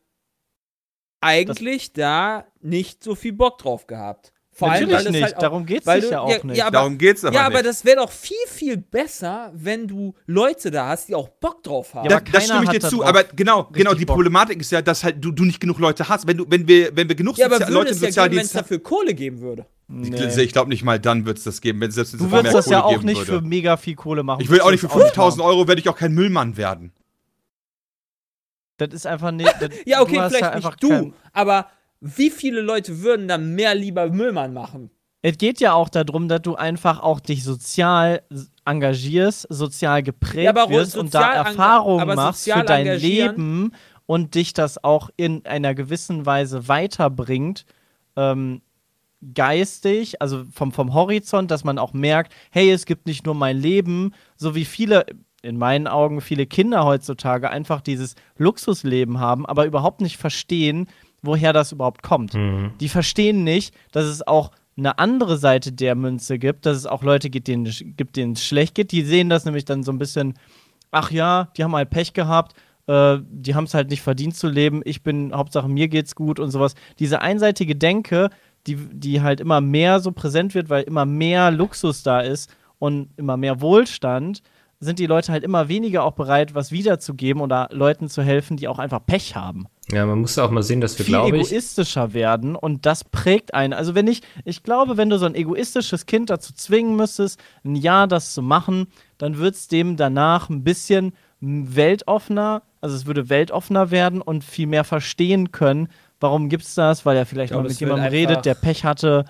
eigentlich 1.21 1.93
da 1.93 2.45
nicht 2.61 3.03
so 3.03 3.15
viel 3.15 3.33
Bock 3.33 3.57
drauf 3.57 3.87
gehabt. 3.87 4.33
Vor 4.59 4.69
allem, 4.69 4.89
Natürlich 4.89 4.97
weil 4.97 5.05
es 5.07 5.11
nicht, 5.13 5.23
halt 5.23 5.35
auch, 5.37 5.39
darum 5.39 5.65
sich 5.67 5.83
du, 5.83 6.11
ja 6.11 6.19
auch 6.19 6.29
ja, 6.29 6.43
nicht. 6.43 6.57
Ja, 6.57 6.65
aber, 6.67 6.71
Darum 6.71 6.97
geht's 6.97 7.23
aber 7.23 7.33
ja, 7.33 7.45
aber 7.45 7.53
nicht. 7.55 7.65
das 7.67 7.85
wäre 7.85 7.95
doch 7.97 8.11
viel, 8.11 8.35
viel 8.47 8.75
besser, 8.77 9.51
wenn 9.55 9.87
du 9.87 10.13
Leute 10.27 10.69
da 10.69 10.89
hast, 10.89 11.07
die 11.07 11.15
auch 11.15 11.29
Bock 11.29 11.63
drauf 11.63 11.93
haben. 11.93 12.09
Ja, 12.09 12.19
Da, 12.19 12.31
das 12.31 12.43
stimme 12.45 12.65
ich 12.65 12.69
dir 12.71 12.81
zu, 12.81 13.03
aber 13.05 13.23
genau, 13.23 13.69
genau, 13.71 13.93
die 13.93 14.05
Bock. 14.05 14.17
Problematik 14.17 14.59
ist 14.59 14.71
ja, 14.71 14.81
dass 14.81 15.03
halt 15.03 15.23
du, 15.23 15.31
du 15.31 15.45
nicht 15.45 15.61
genug 15.61 15.79
Leute 15.79 16.09
hast. 16.09 16.27
Wenn 16.27 16.35
du, 16.37 16.45
wenn 16.49 16.67
wir, 16.67 16.95
wenn 16.95 17.07
wir 17.07 17.15
genug 17.15 17.37
Ja, 17.37 17.45
aber 17.45 17.55
Sozi- 17.55 17.59
würde 17.61 17.73
Leute 17.73 17.89
im 17.91 17.95
es 17.95 18.01
ja 18.01 18.07
geben, 18.27 18.35
wenn 18.35 18.41
es 18.41 18.49
Sozialdienst 18.49 18.55
dafür 18.55 18.79
Kohle 18.79 19.13
geben 19.13 19.39
würde. 19.39 19.65
Nee. 19.87 20.25
Ich, 20.27 20.37
ich 20.37 20.51
glaube 20.51 20.69
nicht 20.69 20.83
mal 20.83 20.99
dann 20.99 21.25
wird 21.25 21.37
es 21.37 21.45
das 21.45 21.61
geben, 21.61 21.79
wenn 21.81 21.89
es 21.89 21.95
selbst 21.95 22.13
Du 22.13 22.29
würdest 22.29 22.53
das 22.53 22.65
ja 22.67 22.81
Kohle 22.81 22.85
auch 22.85 22.91
geben 22.91 23.05
nicht 23.05 23.17
würde. 23.27 23.31
für 23.31 23.41
mega 23.41 23.77
viel 23.77 23.95
Kohle 23.95 24.23
machen. 24.23 24.41
Ich 24.41 24.49
will 24.49 24.59
auch 24.61 24.71
nicht 24.71 24.81
für 24.81 24.87
Das 24.87 24.95
ist 24.97 25.03
5000 25.03 25.43
Euro, 25.43 25.67
werde 25.67 25.79
ich 25.81 25.87
auch 25.89 25.95
kein 25.95 26.13
Müllmann 26.13 26.57
werden. 26.57 26.91
Das 28.77 28.89
ist 28.93 29.07
einfach 29.07 29.31
nicht. 29.31 29.53
Ja, 29.85 30.01
okay, 30.01 30.13
vielleicht 30.13 30.41
ja 30.41 30.55
nicht 30.55 30.83
du, 30.83 31.13
aber 31.33 31.67
wie 32.01 32.29
viele 32.29 32.61
Leute 32.61 33.01
würden 33.01 33.27
dann 33.27 33.55
mehr 33.55 33.75
lieber 33.75 34.09
Müllmann 34.09 34.53
machen? 34.53 34.89
Es 35.21 35.37
geht 35.37 35.59
ja 35.59 35.73
auch 35.73 35.89
darum, 35.89 36.29
dass 36.29 36.41
du 36.41 36.55
einfach 36.55 37.01
auch 37.01 37.19
dich 37.19 37.43
sozial 37.43 38.21
engagierst, 38.65 39.47
sozial 39.49 40.01
geprägt 40.01 40.55
Ja, 40.55 40.69
wirst 40.69 40.95
und 40.95 41.13
da 41.13 41.33
Erfahrungen 41.33 42.15
machst 42.15 42.49
für 42.49 42.63
dein 42.63 42.97
Leben 42.97 43.73
und 44.05 44.35
dich 44.35 44.53
das 44.53 44.81
auch 44.83 45.09
in 45.17 45.45
einer 45.45 45.75
gewissen 45.75 46.25
Weise 46.25 46.69
weiterbringt, 46.69 47.65
ähm, 48.15 48.61
geistig, 49.33 50.21
also 50.21 50.45
vom, 50.53 50.71
vom 50.71 50.93
Horizont, 50.93 51.51
dass 51.51 51.65
man 51.65 51.77
auch 51.77 51.91
merkt, 51.91 52.33
hey, 52.51 52.71
es 52.71 52.85
gibt 52.85 53.05
nicht 53.05 53.25
nur 53.25 53.35
mein 53.35 53.57
Leben, 53.57 54.13
so 54.37 54.55
wie 54.55 54.63
viele, 54.63 55.05
in 55.41 55.57
meinen 55.57 55.87
Augen, 55.87 56.21
viele 56.21 56.45
Kinder 56.47 56.85
heutzutage 56.85 57.49
einfach 57.49 57.81
dieses 57.81 58.15
Luxusleben 58.37 59.19
haben, 59.19 59.45
aber 59.45 59.65
überhaupt 59.65 59.99
nicht 59.99 60.15
verstehen, 60.15 60.87
woher 61.21 61.53
das 61.53 61.71
überhaupt 61.71 62.03
kommt. 62.03 62.33
Mhm. 62.33 62.71
Die 62.79 62.89
verstehen 62.89 63.43
nicht, 63.43 63.73
dass 63.91 64.05
es 64.05 64.25
auch 64.25 64.51
eine 64.77 64.97
andere 64.97 65.37
Seite 65.37 65.71
der 65.71 65.95
Münze 65.95 66.39
gibt, 66.39 66.65
dass 66.65 66.77
es 66.77 66.85
auch 66.85 67.03
Leute 67.03 67.29
gibt, 67.29 67.47
denen, 67.47 67.65
gibt, 67.97 68.15
denen 68.15 68.33
es 68.33 68.45
schlecht 68.45 68.75
geht. 68.75 68.91
Die 68.91 69.01
sehen 69.01 69.29
das 69.29 69.45
nämlich 69.45 69.65
dann 69.65 69.83
so 69.83 69.91
ein 69.91 69.97
bisschen, 69.97 70.35
ach 70.91 71.11
ja, 71.11 71.49
die 71.57 71.63
haben 71.63 71.75
halt 71.75 71.89
Pech 71.89 72.13
gehabt, 72.13 72.55
äh, 72.87 73.17
die 73.29 73.55
haben 73.55 73.65
es 73.65 73.73
halt 73.73 73.89
nicht 73.89 74.01
verdient 74.01 74.35
zu 74.35 74.47
leben, 74.47 74.81
ich 74.85 75.03
bin, 75.03 75.33
Hauptsache 75.33 75.67
mir 75.67 75.89
geht's 75.89 76.15
gut 76.15 76.39
und 76.39 76.51
sowas. 76.51 76.75
Diese 76.97 77.21
einseitige 77.21 77.75
Denke 77.75 78.29
die, 78.67 78.75
die 78.75 79.21
halt 79.21 79.39
immer 79.39 79.61
mehr 79.61 79.99
so 79.99 80.11
präsent 80.11 80.55
wird, 80.55 80.69
weil 80.69 80.83
immer 80.83 81.05
mehr 81.05 81.51
Luxus 81.51 82.03
da 82.03 82.21
ist 82.21 82.53
und 82.77 83.09
immer 83.17 83.37
mehr 83.37 83.61
Wohlstand, 83.61 84.41
sind 84.79 84.99
die 84.99 85.07
Leute 85.07 85.31
halt 85.31 85.43
immer 85.43 85.67
weniger 85.67 86.03
auch 86.03 86.13
bereit, 86.13 86.55
was 86.55 86.71
wiederzugeben 86.71 87.41
oder 87.41 87.67
Leuten 87.71 88.07
zu 88.07 88.21
helfen, 88.21 88.55
die 88.57 88.67
auch 88.67 88.79
einfach 88.79 89.05
Pech 89.05 89.35
haben. 89.35 89.67
Ja, 89.91 90.05
man 90.05 90.19
muss 90.19 90.35
ja 90.35 90.45
auch 90.45 90.51
mal 90.51 90.61
sehen, 90.61 90.81
dass 90.81 90.97
wir, 90.99 91.05
viel 91.05 91.13
glaube 91.13 91.37
ich, 91.37 91.51
egoistischer 91.51 92.13
werden 92.13 92.55
und 92.55 92.85
das 92.85 93.03
prägt 93.03 93.53
einen. 93.53 93.73
Also 93.73 93.95
wenn 93.95 94.07
ich, 94.07 94.21
ich 94.45 94.61
glaube, 94.61 94.97
wenn 94.97 95.09
du 95.09 95.17
so 95.17 95.25
ein 95.25 95.35
egoistisches 95.35 96.05
Kind 96.05 96.29
dazu 96.29 96.53
zwingen 96.53 96.95
müsstest, 96.95 97.39
ein 97.63 97.75
Jahr 97.75 98.07
das 98.07 98.33
zu 98.33 98.41
machen, 98.41 98.87
dann 99.17 99.37
wird 99.39 99.55
es 99.55 99.67
dem 99.67 99.97
danach 99.97 100.49
ein 100.49 100.63
bisschen 100.63 101.13
weltoffener, 101.41 102.61
also 102.81 102.95
es 102.95 103.05
würde 103.05 103.29
weltoffener 103.29 103.91
werden 103.91 104.21
und 104.21 104.43
viel 104.43 104.67
mehr 104.67 104.83
verstehen 104.83 105.51
können, 105.51 105.89
warum 106.19 106.49
gibt 106.49 106.63
es 106.63 106.75
das, 106.75 107.05
weil 107.05 107.17
er 107.17 107.25
vielleicht 107.25 107.51
glaube, 107.51 107.63
mal 107.63 107.69
mit 107.69 107.79
jemandem 107.79 108.09
redet, 108.09 108.45
der 108.45 108.55
Pech 108.55 108.83
hatte. 108.83 109.25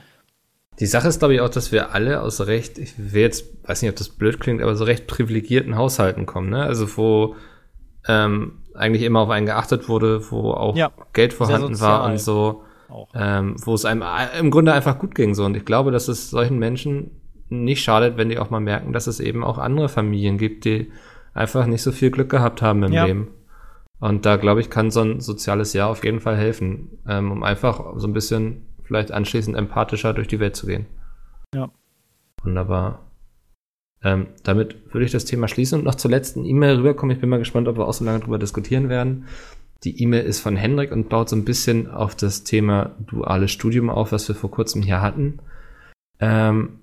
Die 0.80 0.86
Sache 0.86 1.08
ist, 1.08 1.20
glaube 1.20 1.36
ich, 1.36 1.42
auch, 1.42 1.50
dass 1.50 1.72
wir 1.72 1.94
alle 1.94 2.22
aus 2.22 2.42
recht, 2.42 2.78
ich 2.78 2.94
will 2.98 3.22
jetzt, 3.22 3.46
weiß 3.68 3.82
nicht, 3.82 3.92
ob 3.92 3.98
das 3.98 4.10
blöd 4.10 4.40
klingt, 4.40 4.62
aber 4.62 4.76
so 4.76 4.86
recht 4.86 5.08
privilegierten 5.08 5.76
Haushalten 5.76 6.26
kommen, 6.26 6.50
ne? 6.50 6.64
Also 6.64 6.98
wo 6.98 7.36
ähm, 8.08 8.64
eigentlich 8.80 9.04
immer 9.04 9.22
auf 9.22 9.30
einen 9.30 9.46
geachtet 9.46 9.90
wurde, 9.90 10.32
wo 10.32 10.52
auch 10.52 10.76
Ja, 10.76 10.92
Geld 11.14 11.34
vorhanden 11.34 11.80
war 11.80 12.06
und 12.06 12.20
so, 12.20 12.64
ähm, 13.14 13.56
wo 13.64 13.74
es 13.74 13.86
einem 13.86 14.02
äh, 14.02 14.40
im 14.40 14.52
Grunde 14.52 14.74
einfach 14.74 14.98
gut 15.00 15.16
ging 15.16 15.36
so. 15.36 15.46
Und 15.46 15.56
ich 15.56 15.66
glaube, 15.66 15.92
dass 15.92 16.08
es 16.08 16.30
solchen 16.30 16.58
Menschen 16.58 17.12
nicht 17.50 17.84
schadet, 17.84 18.18
wenn 18.18 18.30
die 18.30 18.40
auch 18.40 18.50
mal 18.50 18.60
merken, 18.60 18.94
dass 18.94 19.08
es 19.08 19.20
eben 19.20 19.44
auch 19.44 19.58
andere 19.58 19.90
Familien 19.90 20.38
gibt, 20.38 20.66
die 20.66 20.92
einfach 21.34 21.66
nicht 21.66 21.82
so 21.82 21.92
viel 21.92 22.12
Glück 22.12 22.30
gehabt 22.30 22.62
haben 22.62 22.84
im 22.84 22.94
Ja. 22.94 23.06
Leben. 23.06 23.30
Und 24.00 24.26
da, 24.26 24.38
glaube 24.38 24.62
ich, 24.62 24.70
kann 24.70 24.92
so 24.92 25.02
ein 25.02 25.20
soziales 25.20 25.74
Jahr 25.74 25.90
auf 25.90 26.04
jeden 26.06 26.22
Fall 26.22 26.38
helfen, 26.38 27.00
ähm, 27.08 27.32
um 27.32 27.44
einfach 27.44 27.98
so 27.98 28.08
ein 28.08 28.14
bisschen 28.14 28.66
vielleicht 28.84 29.12
anschließend 29.12 29.58
empathischer 29.58 30.14
durch 30.14 30.28
die 30.28 30.40
Welt 30.40 30.56
zu 30.56 30.68
gehen. 30.68 30.86
Ja. 31.54 31.70
Wunderbar. 32.44 33.09
Ähm, 34.04 34.28
damit 34.44 34.94
würde 34.94 35.06
ich 35.06 35.12
das 35.12 35.26
Thema 35.26 35.48
schließen 35.48 35.80
und 35.80 35.86
noch 35.86 35.96
zur 35.96 36.12
letzten 36.12 36.46
E-Mail 36.46 36.78
rüberkommen. 36.78 37.14
Ich 37.16 37.22
bin 37.22 37.30
mal 37.30 37.40
gespannt, 37.40 37.68
ob 37.68 37.78
wir 37.78 37.88
auch 37.88 37.94
so 37.94 38.06
lange 38.06 38.22
drüber 38.22 38.40
diskutieren 38.40 38.90
werden. 38.90 39.26
Die 39.84 40.02
E-Mail 40.02 40.26
ist 40.26 40.40
von 40.40 40.56
Hendrik 40.56 40.92
und 40.92 41.10
baut 41.10 41.30
so 41.30 41.36
ein 41.36 41.46
bisschen 41.46 41.90
auf 41.90 42.16
das 42.16 42.44
Thema 42.44 42.96
duales 43.00 43.52
Studium 43.52 43.90
auf, 43.90 44.12
was 44.12 44.28
wir 44.28 44.36
vor 44.36 44.52
kurzem 44.52 44.82
hier 44.82 45.02
hatten. 45.02 45.40
Ähm, 46.20 46.80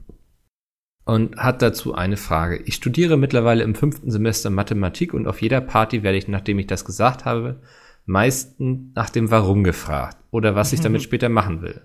und 1.05 1.36
hat 1.36 1.62
dazu 1.62 1.94
eine 1.94 2.16
Frage. 2.16 2.56
Ich 2.64 2.74
studiere 2.74 3.16
mittlerweile 3.16 3.62
im 3.62 3.74
fünften 3.74 4.10
Semester 4.10 4.51
Mathematik 4.51 5.14
und 5.14 5.28
auf 5.28 5.40
jeder 5.40 5.60
Party 5.60 6.02
werde 6.02 6.18
ich, 6.18 6.26
nachdem 6.26 6.59
ich 6.59 6.66
das 6.66 6.84
gesagt 6.84 7.24
habe, 7.24 7.60
meistens 8.06 8.93
nach 8.94 9.10
dem 9.10 9.30
Warum 9.30 9.62
gefragt 9.62 10.16
oder 10.30 10.55
was 10.55 10.72
ich 10.72 10.80
damit 10.80 11.02
später 11.05 11.28
machen 11.28 11.62
will. 11.62 11.82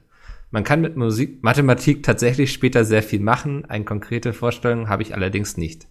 Man 0.51 0.65
kann 0.65 0.81
mit 0.81 0.97
Musik, 0.97 1.43
Mathematik 1.43 2.03
tatsächlich 2.03 2.51
später 2.51 2.83
sehr 2.83 3.01
viel 3.01 3.21
machen. 3.21 3.65
Eine 3.65 3.85
konkrete 3.85 4.33
Vorstellung 4.33 4.89
habe 4.89 5.01
ich 5.01 5.15
allerdings 5.15 5.55
nicht. 5.55 5.87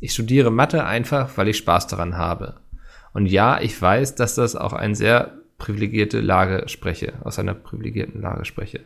Ich 0.00 0.12
studiere 0.12 0.50
Mathe 0.50 0.84
einfach, 0.84 1.36
weil 1.36 1.48
ich 1.48 1.56
Spaß 1.56 1.86
daran 1.86 2.18
habe. 2.18 2.60
Und 3.14 3.26
ja, 3.26 3.60
ich 3.60 3.80
weiß, 3.80 4.14
dass 4.14 4.34
das 4.34 4.54
auch 4.54 4.74
eine 4.74 4.94
sehr 4.94 5.38
privilegierte 5.56 6.20
Lage 6.20 6.68
spreche, 6.68 7.14
aus 7.24 7.38
einer 7.38 7.54
privilegierten 7.54 8.20
Lage 8.20 8.44
spreche. 8.44 8.80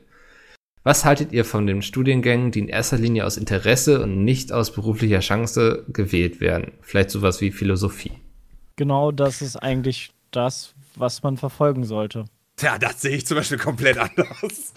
Was 0.85 1.05
haltet 1.05 1.33
ihr 1.33 1.45
von 1.45 1.67
den 1.67 1.83
Studiengängen, 1.83 2.53
die 2.53 2.61
in 2.61 2.69
erster 2.69 2.97
Linie 2.97 3.27
aus 3.27 3.37
Interesse 3.37 4.03
und 4.03 4.23
nicht 4.25 4.53
aus 4.53 4.73
beruflicher 4.73 5.19
Chance 5.19 5.85
gewählt 5.89 6.41
werden? 6.41 6.73
Vielleicht 6.83 7.11
sowas 7.11 7.41
wie 7.41 7.51
Philosophie. 7.51 8.13
Genau 8.77 9.11
das 9.11 9.43
ist 9.43 9.57
eigentlich 9.57 10.13
das, 10.31 10.75
was 10.95 11.25
man 11.25 11.37
verfolgen 11.37 11.83
sollte. 11.83 12.27
Tja, 12.57 12.79
das 12.79 13.03
sehe 13.03 13.17
ich 13.17 13.27
zum 13.27 13.37
Beispiel 13.37 13.59
komplett 13.59 13.99
anders. 13.99 14.73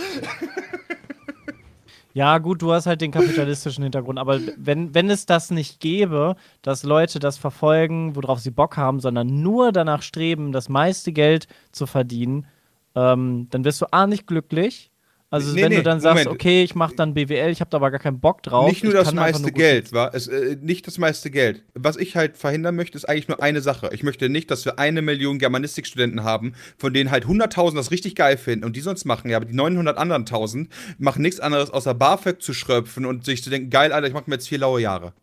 Ja, 2.14 2.40
gut, 2.40 2.62
du 2.62 2.74
hast 2.74 2.88
halt 2.88 3.02
den 3.02 3.12
kapitalistischen 3.12 3.84
Hintergrund, 3.84 4.18
aber 4.20 4.40
wenn, 4.58 4.94
wenn 4.94 5.10
es 5.10 5.26
das 5.26 5.52
nicht 5.52 5.80
gäbe, 5.80 6.36
dass 6.64 6.84
Leute 6.84 7.20
das 7.20 7.38
verfolgen, 7.38 8.16
worauf 8.16 8.40
sie 8.40 8.52
Bock 8.52 8.78
haben, 8.78 9.00
sondern 9.00 9.42
nur 9.42 9.72
danach 9.72 10.02
streben, 10.02 10.52
das 10.52 10.70
meiste 10.70 11.14
Geld 11.14 11.48
zu 11.72 11.86
verdienen, 11.86 12.48
ähm, 12.96 13.48
dann 13.52 13.64
wirst 13.64 13.82
du 13.82 13.86
A 13.94 14.08
nicht 14.08 14.26
glücklich. 14.28 14.89
Also 15.32 15.54
Nee, 15.54 15.62
wenn 15.62 15.70
nee, 15.70 15.76
du 15.78 15.84
dann 15.84 16.00
sagst, 16.00 16.26
Moment. 16.26 16.42
okay, 16.42 16.64
ich 16.64 16.74
mache 16.74 16.96
dann 16.96 17.14
BWL, 17.14 17.52
ich 17.52 17.62
habe 17.62 17.70
da 17.70 17.78
aber 17.78 17.92
gar 17.92 18.00
keinen 18.00 18.20
Bock 18.20 18.42
drauf. 18.42 18.68
nicht 18.68 18.84
nur 18.84 18.94
ich 18.94 19.00
das 19.00 19.14
meiste 19.14 19.44
nur 19.44 19.52
Geld, 19.52 19.94
war 19.94 20.16
es 20.16 20.28
äh, 20.28 20.58
nicht 20.60 20.88
das 20.88 20.98
meiste 20.98 21.30
Geld. 21.30 21.64
Was 21.76 21.98
ich 21.98 22.16
halt 22.16 22.36
verhindern 22.36 22.76
möchte, 22.76 22.98
ist 22.98 23.06
eigentlich 23.06 23.28
nur 23.28 23.42
eine 23.44 23.62
Sache. 23.62 23.92
Ich 23.94 24.02
möchte 24.02 24.28
nicht, 24.28 24.50
dass 24.50 24.66
wir 24.66 24.80
eine 24.80 25.04
Million 25.04 25.38
Germanistikstudenten 25.38 26.24
haben, 26.24 26.54
von 26.80 26.94
denen 26.94 27.12
halt 27.12 27.26
100.000 27.26 27.76
das 27.76 27.92
richtig 27.92 28.16
geil 28.16 28.38
finden 28.38 28.66
und 28.66 28.76
die 28.76 28.82
sonst 28.82 29.06
machen, 29.06 29.30
ja, 29.30 29.38
aber 29.38 29.46
die 29.46 29.54
900 29.54 29.98
anderen 30.00 30.22
1000 30.24 30.68
machen 30.98 31.22
nichts 31.22 31.40
anderes 31.40 31.70
außer 31.70 31.94
BAföG 31.94 32.42
zu 32.42 32.54
schröpfen 32.54 33.06
und 33.06 33.24
sich 33.24 33.44
zu 33.44 33.52
denken, 33.52 33.70
geil, 33.70 33.92
Alter, 33.94 34.08
ich 34.08 34.14
mache 34.14 34.24
mir 34.28 34.36
jetzt 34.38 34.48
vier 34.48 34.58
laue 34.58 34.82
Jahre. 34.82 35.14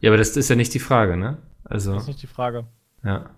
Ja, 0.00 0.10
aber 0.10 0.18
das 0.18 0.36
ist 0.36 0.48
ja 0.48 0.54
nicht 0.54 0.72
die 0.72 0.78
Frage, 0.78 1.16
ne? 1.16 1.38
Also, 1.64 1.94
Das 1.94 2.02
ist 2.02 2.08
nicht 2.08 2.22
die 2.22 2.28
Frage. 2.28 2.64
ja. 3.04 3.28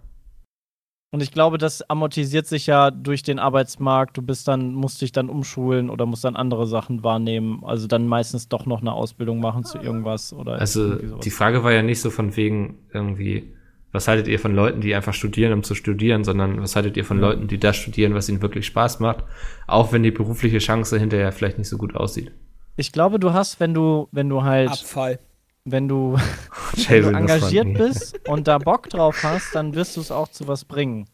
Und 1.13 1.23
ich 1.23 1.33
glaube, 1.33 1.59
das 1.59 1.83
amortisiert 1.91 2.47
sich 2.47 2.67
ja 2.67 2.93
durch 2.93 3.25
den 3.25 3.41
Arbeitsmarkt. 3.41 4.17
Du 4.17 4.23
bist 4.23 4.47
dann, 4.47 4.75
musst 4.75 5.03
dich 5.03 5.11
dann 5.11 5.29
umschulen 5.29 5.91
oder 5.91 6.07
musst 6.07 6.23
dann 6.25 6.37
andere 6.37 6.69
Sachen 6.69 7.03
wahrnehmen. 7.03 7.65
Also 7.65 7.89
dann 7.89 8.07
meistens 8.07 8.49
doch 8.49 8.65
noch 8.65 8.81
eine 8.81 8.93
Ausbildung 8.93 9.41
machen 9.41 9.65
zu 9.65 9.79
irgendwas 9.79 10.33
oder 10.33 10.61
Also 10.61 10.95
die 10.95 11.31
Frage 11.31 11.65
war 11.65 11.73
ja 11.73 11.83
nicht 11.83 12.01
so 12.01 12.11
von 12.11 12.37
wegen 12.37 12.79
irgendwie, 12.93 13.53
was 13.91 14.07
haltet 14.07 14.29
ihr 14.29 14.39
von 14.39 14.55
Leuten, 14.55 14.81
die 14.81 14.95
einfach 14.95 15.15
studieren, 15.15 15.53
um 15.53 15.65
zu 15.65 15.75
studieren, 15.75 16.23
sondern 16.23 16.63
was 16.63 16.77
haltet 16.77 16.97
ihr 16.97 17.05
von 17.05 17.19
Leuten, 17.19 17.49
die 17.49 17.59
das 17.59 17.77
studieren, 17.77 18.15
was 18.15 18.29
ihnen 18.29 18.41
wirklich 18.41 18.67
Spaß 18.67 19.01
macht, 19.01 19.25
auch 19.67 19.93
wenn 19.93 20.05
die 20.05 20.13
berufliche 20.13 20.59
Chance 20.59 20.97
hinterher 20.97 21.33
vielleicht 21.33 21.59
nicht 21.59 21.69
so 21.69 21.77
gut 21.77 21.97
aussieht. 21.97 22.31
Ich 22.77 22.93
glaube, 22.93 23.19
du 23.19 23.33
hast, 23.33 23.59
wenn 23.59 23.75
du, 23.75 24.07
wenn 24.13 24.29
du 24.29 24.45
halt, 24.45 24.71
Abfall. 24.71 25.19
Wenn 25.65 25.89
du, 25.89 26.17
wenn 26.89 27.03
du 27.03 27.09
engagiert 27.11 27.75
bist 27.75 28.29
und 28.29 28.49
da 28.49 28.59
Bock 28.59 28.89
drauf 28.89 29.23
hast, 29.23 29.55
dann 29.55 29.75
wirst 29.75 29.97
du 29.97 30.01
es 30.01 30.11
auch 30.11 30.29
zu 30.29 30.49
was 30.49 30.65
bringen, 30.65 31.07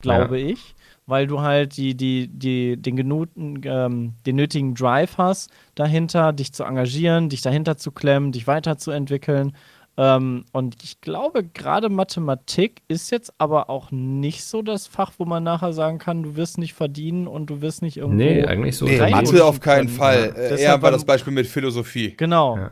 glaube 0.00 0.38
ich. 0.38 0.74
Weil 1.06 1.26
du 1.26 1.40
halt 1.40 1.76
die, 1.76 1.96
die, 1.96 2.28
die, 2.28 2.76
den, 2.76 2.94
genuten, 2.94 3.60
ähm, 3.64 4.14
den 4.26 4.36
nötigen 4.36 4.74
Drive 4.76 5.18
hast, 5.18 5.50
dahinter, 5.74 6.32
dich 6.32 6.52
zu 6.52 6.62
engagieren, 6.62 7.28
dich 7.28 7.42
dahinter 7.42 7.76
zu 7.76 7.90
klemmen, 7.90 8.30
dich 8.30 8.46
weiterzuentwickeln. 8.46 9.56
Ähm, 9.96 10.44
und 10.52 10.76
ich 10.84 11.00
glaube, 11.00 11.42
gerade 11.42 11.88
Mathematik 11.88 12.82
ist 12.86 13.10
jetzt 13.10 13.32
aber 13.38 13.70
auch 13.70 13.90
nicht 13.90 14.44
so 14.44 14.62
das 14.62 14.86
Fach, 14.86 15.12
wo 15.18 15.24
man 15.24 15.42
nachher 15.42 15.72
sagen 15.72 15.98
kann, 15.98 16.22
du 16.22 16.36
wirst 16.36 16.58
nicht 16.58 16.74
verdienen 16.74 17.26
und 17.26 17.50
du 17.50 17.60
wirst 17.60 17.82
nicht 17.82 17.96
irgendwo. 17.96 18.22
Nee, 18.22 18.44
eigentlich 18.44 18.76
so. 18.76 18.84
Nee, 18.84 19.10
Mathe 19.10 19.44
auf 19.44 19.58
keinen 19.58 19.86
können. 19.86 19.98
Fall. 19.98 20.32
Ja. 20.36 20.42
Äh, 20.42 20.62
eher 20.62 20.72
war 20.74 20.82
war- 20.82 20.90
das 20.92 21.04
Beispiel 21.04 21.32
mit 21.32 21.46
Philosophie. 21.48 22.14
Genau. 22.16 22.56
Ja. 22.56 22.70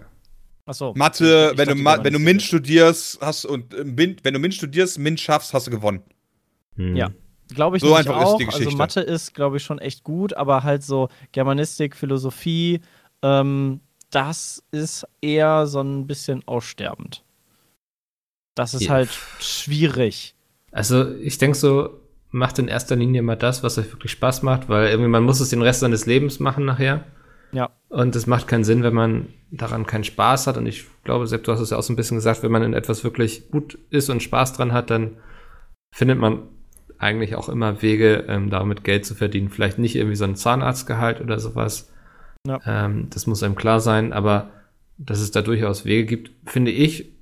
Achso. 0.68 0.92
Mathe, 0.96 1.50
Ich 1.52 1.58
wenn 1.58 1.68
du, 1.68 1.74
Ma 1.76 2.02
wenn 2.04 2.12
du 2.12 2.18
ist- 2.18 2.24
MINT 2.24 2.42
studierst, 2.42 3.20
hast 3.20 3.44
und 3.44 3.74
äh, 3.74 3.84
MINT, 3.84 4.24
wenn 4.24 4.34
du 4.34 4.40
MINT 4.40 4.54
studierst, 4.54 4.98
MINT 4.98 5.18
schaffst, 5.20 5.54
hast 5.54 5.66
du 5.66 5.70
gewonnen. 5.70 6.02
Hm. 6.76 6.94
Ja. 6.96 7.10
Glaube 7.54 7.78
ich 7.78 7.82
So 7.82 7.94
einfach 7.94 8.20
ist 8.20 8.26
auch. 8.26 8.36
die 8.38 8.44
also 8.44 8.58
Geschichte. 8.58 8.76
Mathe 8.76 9.00
ist, 9.00 9.34
glaube 9.34 9.56
ich, 9.56 9.62
schon 9.64 9.78
echt 9.78 10.04
gut, 10.04 10.34
aber 10.34 10.62
halt 10.64 10.82
so 10.82 11.08
Germanistik, 11.32 11.96
Philosophie, 11.96 12.80
ähm, 13.22 13.80
das 14.10 14.62
ist 14.70 15.06
eher 15.22 15.66
so 15.66 15.80
ein 15.80 16.06
bisschen 16.06 16.46
aussterbend. 16.46 17.24
Das 18.54 18.74
ist 18.74 18.82
Ja. 18.84 18.90
halt 18.90 19.10
schwierig. 19.40 20.34
Also 20.72 21.14
ich 21.14 21.38
denke 21.38 21.56
so, 21.56 22.00
macht 22.30 22.58
in 22.58 22.68
erster 22.68 22.96
Linie 22.96 23.22
mal 23.22 23.36
das, 23.36 23.62
was 23.62 23.78
euch 23.78 23.90
wirklich 23.92 24.12
Spaß 24.12 24.42
macht, 24.42 24.68
weil 24.68 24.88
irgendwie 24.88 25.08
man 25.08 25.22
muss 25.24 25.40
es 25.40 25.48
den 25.48 25.62
Rest 25.62 25.80
seines 25.80 26.04
Lebens 26.06 26.40
machen 26.40 26.64
nachher. 26.66 27.06
Ja. 27.52 27.70
Und 27.88 28.14
es 28.16 28.26
macht 28.26 28.48
keinen 28.48 28.64
Sinn, 28.64 28.82
wenn 28.82 28.94
man 28.94 29.28
daran 29.50 29.86
keinen 29.86 30.04
Spaß 30.04 30.46
hat. 30.46 30.56
Und 30.56 30.66
ich 30.66 30.86
glaube, 31.04 31.26
Sepp, 31.26 31.44
du 31.44 31.52
hast 31.52 31.60
es 31.60 31.70
ja 31.70 31.78
auch 31.78 31.82
so 31.82 31.92
ein 31.92 31.96
bisschen 31.96 32.16
gesagt, 32.16 32.42
wenn 32.42 32.52
man 32.52 32.62
in 32.62 32.74
etwas 32.74 33.04
wirklich 33.04 33.50
gut 33.50 33.78
ist 33.90 34.10
und 34.10 34.22
Spaß 34.22 34.52
dran 34.52 34.72
hat, 34.72 34.90
dann 34.90 35.16
findet 35.90 36.18
man 36.18 36.42
eigentlich 36.98 37.36
auch 37.36 37.48
immer 37.48 37.80
Wege, 37.80 38.24
ähm, 38.28 38.50
damit 38.50 38.84
Geld 38.84 39.06
zu 39.06 39.14
verdienen. 39.14 39.48
Vielleicht 39.48 39.78
nicht 39.78 39.96
irgendwie 39.96 40.16
so 40.16 40.24
ein 40.24 40.36
Zahnarztgehalt 40.36 41.20
oder 41.20 41.38
sowas. 41.38 41.92
Ja. 42.46 42.60
Ähm, 42.66 43.08
das 43.10 43.26
muss 43.26 43.42
einem 43.42 43.54
klar 43.54 43.80
sein, 43.80 44.12
aber 44.12 44.50
dass 44.98 45.20
es 45.20 45.30
da 45.30 45.42
durchaus 45.42 45.84
Wege 45.84 46.04
gibt, 46.04 46.30
finde 46.50 46.72
ich, 46.72 47.12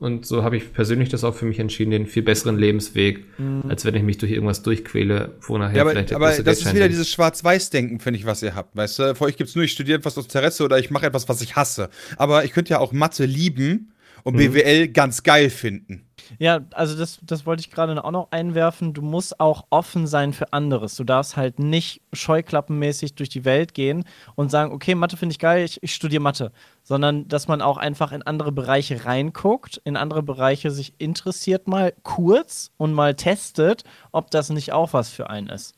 und 0.00 0.24
so 0.26 0.42
habe 0.42 0.56
ich 0.56 0.72
persönlich 0.72 1.10
das 1.10 1.24
auch 1.24 1.34
für 1.34 1.44
mich 1.44 1.58
entschieden, 1.58 1.90
den 1.90 2.06
viel 2.06 2.22
besseren 2.22 2.58
Lebensweg, 2.58 3.24
als 3.68 3.84
wenn 3.84 3.94
ich 3.94 4.02
mich 4.02 4.18
durch 4.18 4.32
irgendwas 4.32 4.62
durchquäle, 4.62 5.36
wo 5.42 5.58
nachher 5.58 5.76
Ja, 5.76 5.82
aber, 5.82 5.90
vielleicht 5.90 6.12
aber 6.14 6.30
das 6.30 6.62
ist 6.62 6.74
wieder 6.74 6.88
dieses 6.88 7.10
Schwarz-Weiß-Denken, 7.10 8.00
finde 8.00 8.18
ich, 8.18 8.24
was 8.24 8.42
ihr 8.42 8.54
habt. 8.54 8.74
Weißt 8.74 8.98
du, 8.98 9.14
vor 9.14 9.26
euch 9.26 9.36
gibt's 9.36 9.54
nur, 9.54 9.64
ich 9.64 9.72
studiere 9.72 9.98
etwas 9.98 10.16
aus 10.16 10.24
Interesse 10.24 10.64
oder 10.64 10.78
ich 10.78 10.90
mache 10.90 11.06
etwas, 11.06 11.28
was 11.28 11.42
ich 11.42 11.54
hasse. 11.54 11.90
Aber 12.16 12.44
ich 12.44 12.52
könnte 12.52 12.70
ja 12.70 12.78
auch 12.78 12.92
Mathe 12.92 13.26
lieben 13.26 13.92
und 14.24 14.36
BWL 14.36 14.88
ganz 14.88 15.22
geil 15.22 15.50
finden. 15.50 16.09
Ja, 16.38 16.60
also 16.72 16.96
das, 16.96 17.18
das 17.22 17.46
wollte 17.46 17.60
ich 17.60 17.70
gerade 17.70 18.02
auch 18.02 18.10
noch 18.10 18.28
einwerfen. 18.30 18.92
Du 18.92 19.02
musst 19.02 19.40
auch 19.40 19.66
offen 19.70 20.06
sein 20.06 20.32
für 20.32 20.52
anderes. 20.52 20.96
Du 20.96 21.04
darfst 21.04 21.36
halt 21.36 21.58
nicht 21.58 22.02
scheuklappenmäßig 22.12 23.14
durch 23.14 23.28
die 23.28 23.44
Welt 23.44 23.74
gehen 23.74 24.04
und 24.36 24.50
sagen, 24.50 24.72
okay, 24.72 24.94
Mathe 24.94 25.16
finde 25.16 25.32
ich 25.32 25.38
geil, 25.38 25.64
ich, 25.64 25.82
ich 25.82 25.94
studiere 25.94 26.22
Mathe. 26.22 26.52
Sondern, 26.82 27.28
dass 27.28 27.48
man 27.48 27.62
auch 27.62 27.76
einfach 27.76 28.12
in 28.12 28.22
andere 28.22 28.52
Bereiche 28.52 29.04
reinguckt, 29.04 29.80
in 29.84 29.96
andere 29.96 30.22
Bereiche 30.22 30.70
sich 30.70 30.94
interessiert 30.98 31.68
mal 31.68 31.92
kurz 32.02 32.70
und 32.76 32.92
mal 32.92 33.14
testet, 33.14 33.84
ob 34.12 34.30
das 34.30 34.50
nicht 34.50 34.72
auch 34.72 34.92
was 34.92 35.10
für 35.10 35.28
einen 35.30 35.48
ist. 35.48 35.74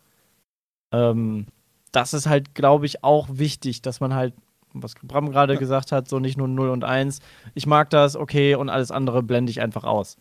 Ähm, 0.93 1.47
das 1.93 2.15
ist 2.15 2.27
halt, 2.27 2.55
glaube 2.55 2.87
ich, 2.87 3.05
auch 3.05 3.29
wichtig, 3.31 3.83
dass 3.83 4.01
man 4.01 4.15
halt, 4.15 4.35
was 4.73 4.95
Bram 5.03 5.31
gerade 5.31 5.59
gesagt 5.59 5.93
hat, 5.93 6.09
so 6.09 6.19
nicht 6.19 6.39
nur 6.39 6.49
0 6.49 6.71
und 6.71 6.85
1. 6.85 7.21
Ich 7.55 7.67
mag 7.67 7.91
das, 7.91 8.17
okay, 8.17 8.55
und 8.55 8.71
alles 8.71 8.91
andere 8.91 9.23
blende 9.23 9.51
ich 9.51 9.61
einfach 9.61 9.85
aus. 9.85 10.17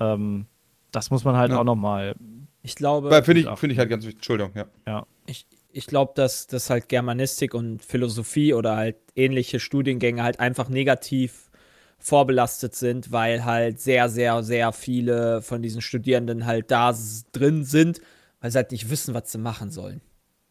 Ähm, 0.00 0.46
das 0.92 1.10
muss 1.10 1.24
man 1.24 1.36
halt 1.36 1.52
Ja. 1.52 1.58
auch 1.60 1.64
nochmal. 1.64 2.14
Ich 2.62 2.74
glaube, 2.74 3.10
Finde 3.22 3.42
Ja. 3.42 3.52
ich, 3.52 3.58
finde 3.58 3.72
ich 3.74 3.78
halt 3.78 3.90
ganz 3.90 4.04
wichtig. 4.04 4.18
Entschuldigung, 4.18 4.52
ja. 4.86 5.06
ich, 5.26 5.46
ich 5.72 5.86
glaube, 5.86 6.12
dass, 6.16 6.46
dass 6.46 6.68
halt 6.68 6.88
Germanistik 6.88 7.54
und 7.54 7.82
Philosophie 7.84 8.54
oder 8.54 8.76
halt 8.76 8.96
ähnliche 9.14 9.60
Studiengänge 9.60 10.22
halt 10.22 10.40
einfach 10.40 10.68
negativ 10.68 11.50
vorbelastet 11.98 12.74
sind, 12.74 13.12
weil 13.12 13.44
halt 13.44 13.78
sehr, 13.80 14.08
sehr, 14.08 14.42
sehr 14.42 14.72
viele 14.72 15.42
von 15.42 15.62
diesen 15.62 15.82
Studierenden 15.82 16.46
halt 16.46 16.70
da 16.70 16.94
drin 17.32 17.64
sind, 17.64 18.00
weil 18.40 18.50
sie 18.50 18.56
halt 18.56 18.72
nicht 18.72 18.90
wissen, 18.90 19.14
was 19.14 19.30
sie 19.30 19.38
machen 19.38 19.70
sollen. 19.70 20.00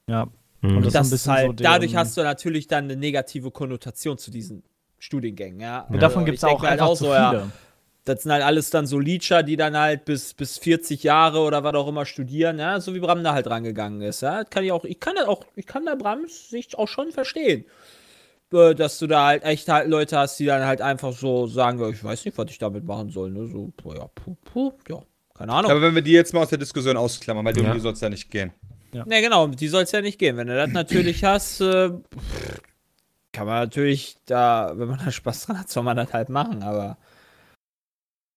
Ja. 0.08 0.28
Mhm. 0.62 0.78
Und 0.78 0.86
das 0.86 0.88
ist 0.88 0.94
Das 0.96 1.08
ein 1.12 1.14
ist 1.16 1.28
halt, 1.28 1.48
so 1.60 1.64
dadurch 1.64 1.96
hast 1.96 2.18
du 2.18 2.22
natürlich 2.22 2.68
dann 2.68 2.84
eine 2.86 2.96
negative 2.96 3.50
Konnotation 3.52 4.18
zu 4.18 4.30
diesen 4.32 4.64
Studiengängen, 5.00 5.60
ja. 5.60 5.82
Und 5.90 6.02
davon 6.02 6.20
Also, 6.20 6.26
gibt 6.26 6.36
ich 6.38 6.44
es 6.44 6.50
auch 6.50 6.62
halt 6.62 6.74
einfach 6.74 6.90
zu 6.90 7.06
so, 7.06 7.06
viele. 7.06 7.16
ja, 7.18 7.50
das 8.10 8.24
sind 8.24 8.32
halt 8.32 8.44
alles 8.44 8.70
dann 8.70 8.86
so 8.88 9.00
Leecher, 9.00 9.44
die 9.44 9.56
dann 9.56 9.78
halt 9.78 10.04
bis, 10.06 10.34
bis 10.34 10.58
40 10.58 11.04
Jahre 11.04 11.40
oder 11.40 11.64
was 11.64 11.74
auch 11.76 11.88
immer 11.88 12.06
studieren, 12.06 12.60
ja, 12.60 12.80
so 12.82 12.94
wie 12.94 13.00
Bram 13.00 13.24
da 13.24 13.34
halt 13.34 13.48
rangegangen 13.48 14.02
ist, 14.02 14.22
ja. 14.22 14.42
Das 14.42 14.50
kann 14.50 14.64
ich 14.64 14.72
auch, 14.72 14.84
ich 14.84 15.00
kann 15.00 15.16
das 15.16 15.28
auch, 15.28 15.46
ich 15.56 15.66
kann 15.66 15.86
da 15.86 15.96
Brams 15.96 16.50
Sicht 16.50 16.78
auch 16.78 16.88
schon 16.88 17.12
verstehen. 17.12 17.66
Äh, 18.52 18.74
Dass 18.74 18.98
du 19.00 19.08
da 19.08 19.28
halt 19.28 19.44
echt 19.44 19.70
halt 19.70 19.88
Leute 19.88 20.18
hast, 20.18 20.40
die 20.40 20.46
dann 20.46 20.66
halt 20.66 20.82
einfach 20.82 21.14
so 21.14 21.46
sagen, 21.48 21.80
ja, 21.80 21.90
ich 21.90 22.04
weiß 22.04 22.26
nicht, 22.26 22.38
was 22.38 22.50
ich 22.50 22.58
damit 22.58 22.84
machen 22.84 23.12
soll, 23.12 23.30
ne? 23.30 23.48
So, 23.48 23.72
ja, 23.94 24.08
puh, 24.16 24.36
puh, 24.44 24.74
ja, 24.90 25.00
keine 25.38 25.54
Ahnung. 25.54 25.70
Aber 25.72 25.82
wenn 25.82 25.94
wir 25.94 26.02
die 26.02 26.12
jetzt 26.14 26.34
mal 26.34 26.42
aus 26.42 26.50
der 26.50 26.58
Diskussion 26.58 26.98
ausklammern, 26.98 27.46
weil 27.46 27.58
um 27.60 27.66
Ja. 27.66 27.74
die 27.74 27.80
soll 27.80 27.94
es 27.94 28.02
ja 28.02 28.10
nicht 28.10 28.30
gehen. 28.32 28.52
Ne, 28.92 29.22
genau, 29.22 29.44
um 29.44 29.56
die 29.56 29.68
soll 29.68 29.84
es 29.84 29.92
ja 29.92 30.02
nicht 30.02 30.18
gehen. 30.18 30.36
Wenn 30.36 30.48
du 30.48 30.56
das 30.56 30.72
natürlich 30.72 31.24
hast, 31.24 31.62
äh, 31.62 31.92
kann 33.32 33.46
man 33.46 33.60
natürlich 33.60 34.18
da, 34.26 34.74
wenn 34.76 34.88
man 34.88 35.00
da 35.04 35.12
Spaß 35.12 35.46
dran 35.46 35.60
hat, 35.60 35.70
soll 35.70 35.84
man 35.84 35.96
das 35.96 36.12
halt 36.12 36.30
machen, 36.30 36.64
aber 36.64 36.98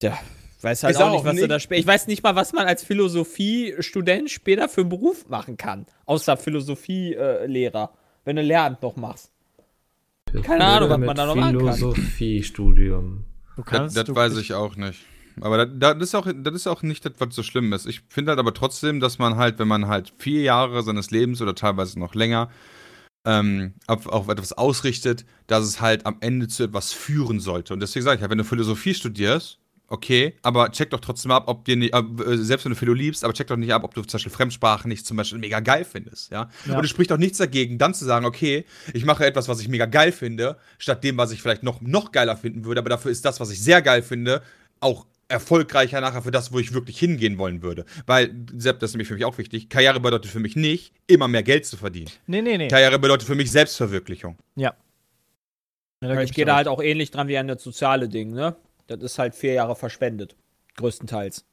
ja, 0.03 0.19
weiß 0.61 0.85
halt 0.85 0.97
auch 0.97 1.03
auch 1.09 1.12
nicht, 1.12 1.24
was 1.24 1.35
du 1.35 1.41
nicht- 1.43 1.51
da 1.51 1.61
später. 1.61 1.81
Ich 1.81 1.87
weiß 1.87 2.07
nicht 2.07 2.23
mal, 2.23 2.37
was 2.37 2.53
man 2.53 2.66
als 2.66 2.85
Philosophiestudent 2.85 4.31
später 4.31 4.69
für 4.69 4.83
einen 4.83 4.91
Beruf 4.91 5.29
machen 5.29 5.57
kann, 5.57 5.87
außer 6.07 6.37
Philosophielehrer, 6.37 7.91
wenn 8.24 8.37
du 8.37 8.43
Lehramt 8.43 8.83
noch 8.83 8.97
machst. 8.97 9.31
Keine 10.43 10.65
Ahnung, 10.65 10.89
was 10.91 10.99
man 10.99 11.16
da 11.16 11.27
noch 11.27 11.35
machen 11.35 11.59
kann. 11.59 11.74
Philosophiestudium. 11.74 13.24
Du 13.57 13.62
Das, 13.70 13.93
das 13.93 14.15
weiß 14.15 14.37
ich 14.39 14.55
auch 14.55 14.77
nicht. 14.77 15.01
Aber 15.41 15.66
das, 15.66 15.97
das, 15.99 16.09
ist 16.09 16.15
auch, 16.15 16.27
das 16.35 16.55
ist 16.55 16.66
auch 16.66 16.83
nicht 16.83 17.05
das, 17.05 17.12
was 17.19 17.35
so 17.35 17.43
schlimm 17.43 17.73
ist. 17.73 17.87
Ich 17.87 18.03
finde 18.09 18.31
halt 18.31 18.39
aber 18.39 18.55
trotzdem, 18.55 19.01
dass 19.01 19.19
man 19.19 19.37
halt, 19.37 19.59
wenn 19.59 19.69
man 19.69 19.89
halt 19.89 20.12
vier 20.19 20.43
Jahre 20.43 20.83
seines 20.83 21.11
Lebens 21.11 21.41
oder 21.41 21.55
teilweise 21.55 21.99
noch 21.99 22.15
länger 22.15 22.51
ähm, 23.27 23.74
auf, 23.87 24.07
auf 24.07 24.29
etwas 24.29 24.53
ausrichtet, 24.53 25.24
dass 25.47 25.65
es 25.65 25.81
halt 25.81 26.07
am 26.07 26.16
Ende 26.20 26.49
zu 26.49 26.65
etwas 26.65 26.93
führen 26.93 27.41
sollte. 27.41 27.73
Und 27.73 27.81
deswegen 27.81 28.05
sage 28.05 28.16
ich 28.16 28.20
halt, 28.23 28.31
wenn 28.31 28.39
du 28.39 28.45
Philosophie 28.45 28.95
studierst, 28.95 29.59
okay, 29.93 30.35
aber 30.43 30.70
check 30.70 30.90
doch 30.90 31.01
trotzdem 31.01 31.31
ab, 31.31 31.44
ob 31.47 31.66
dir 31.66 31.77
nicht, 31.77 31.94
äh, 31.94 32.02
selbst 32.36 32.64
wenn 32.64 32.70
du 32.70 32.77
Philo 32.77 32.94
liebst, 32.94 33.24
aber 33.24 33.35
check 33.35 33.47
doch 33.47 33.56
nicht 33.56 33.73
ab, 33.73 33.85
ob 33.85 33.94
du 33.94 34.02
zum 34.02 34.16
Beispiel 34.16 34.32
Fremdsprachen 34.32 34.89
nicht 34.89 35.06
zum 35.06 35.19
Beispiel 35.19 35.39
mega 35.39 35.60
geil 35.60 35.85
findest, 35.85 36.32
ja. 36.32 36.48
Ja. 36.66 36.78
Und 36.78 36.85
es 36.85 36.90
spricht 36.90 37.12
auch 37.12 37.19
nichts 37.19 37.39
dagegen, 37.39 37.77
dann 37.77 37.93
zu 37.93 38.06
sagen, 38.06 38.24
okay, 38.24 38.64
ich 38.94 39.05
mache 39.05 39.27
etwas, 39.27 39.48
was 39.48 39.60
ich 39.60 39.69
mega 39.69 39.85
geil 39.85 40.10
finde, 40.10 40.56
statt 40.78 41.05
dem, 41.05 41.19
was 41.19 41.31
ich 41.31 41.43
vielleicht 41.43 41.62
noch, 41.62 41.82
noch 41.82 42.10
geiler 42.10 42.36
finden 42.36 42.64
würde, 42.64 42.81
aber 42.81 42.89
dafür 42.89 43.10
ist 43.10 43.24
das, 43.24 43.39
was 43.39 43.51
ich 43.51 43.62
sehr 43.62 43.82
geil 43.82 44.02
finde, 44.02 44.43
auch 44.81 45.06
erfolgreicher 45.28 46.01
nachher 46.01 46.23
für 46.23 46.31
das, 46.31 46.52
wo 46.52 46.59
ich 46.59 46.73
wirklich 46.73 46.98
hingehen 46.98 47.36
wollen 47.36 47.62
würde. 47.62 47.85
Weil, 48.06 48.35
Sepp, 48.56 48.81
das 48.81 48.90
ist 48.90 48.94
nämlich 48.94 49.09
für 49.09 49.14
mich 49.14 49.27
auch 49.27 49.36
wichtig, 49.36 49.69
Karriere 49.69 50.01
bedeutet 50.01 50.31
für 50.31 50.40
mich 50.40 50.56
nicht, 50.56 50.94
immer 51.06 51.28
mehr 51.28 51.43
Geld 51.43 51.66
zu 51.66 51.77
verdienen. 51.77 52.10
nee, 52.27 52.40
nee, 52.40 52.56
nee. 52.56 52.69
Karriere 52.69 52.98
bedeutet 52.98 53.27
für 53.27 53.35
mich 53.35 53.51
Selbstverwirklichung. 53.51 54.39
Ja. 54.56 54.74
Ich 56.23 56.32
gehe 56.32 56.44
da 56.44 56.56
halt 56.56 56.66
auch 56.66 56.82
ähnlich 56.82 57.12
dran 57.12 57.28
wie 57.28 57.39
an 57.39 57.47
das 57.47 57.62
soziale 57.62 58.09
Ding, 58.09 58.32
ne? 58.32 58.56
Das 58.87 59.01
ist 59.03 59.19
halt 59.19 59.35
vier 59.35 59.55
Jahre 59.55 59.77
verschwendet. 59.77 60.37
Größtenteils. 60.77 61.45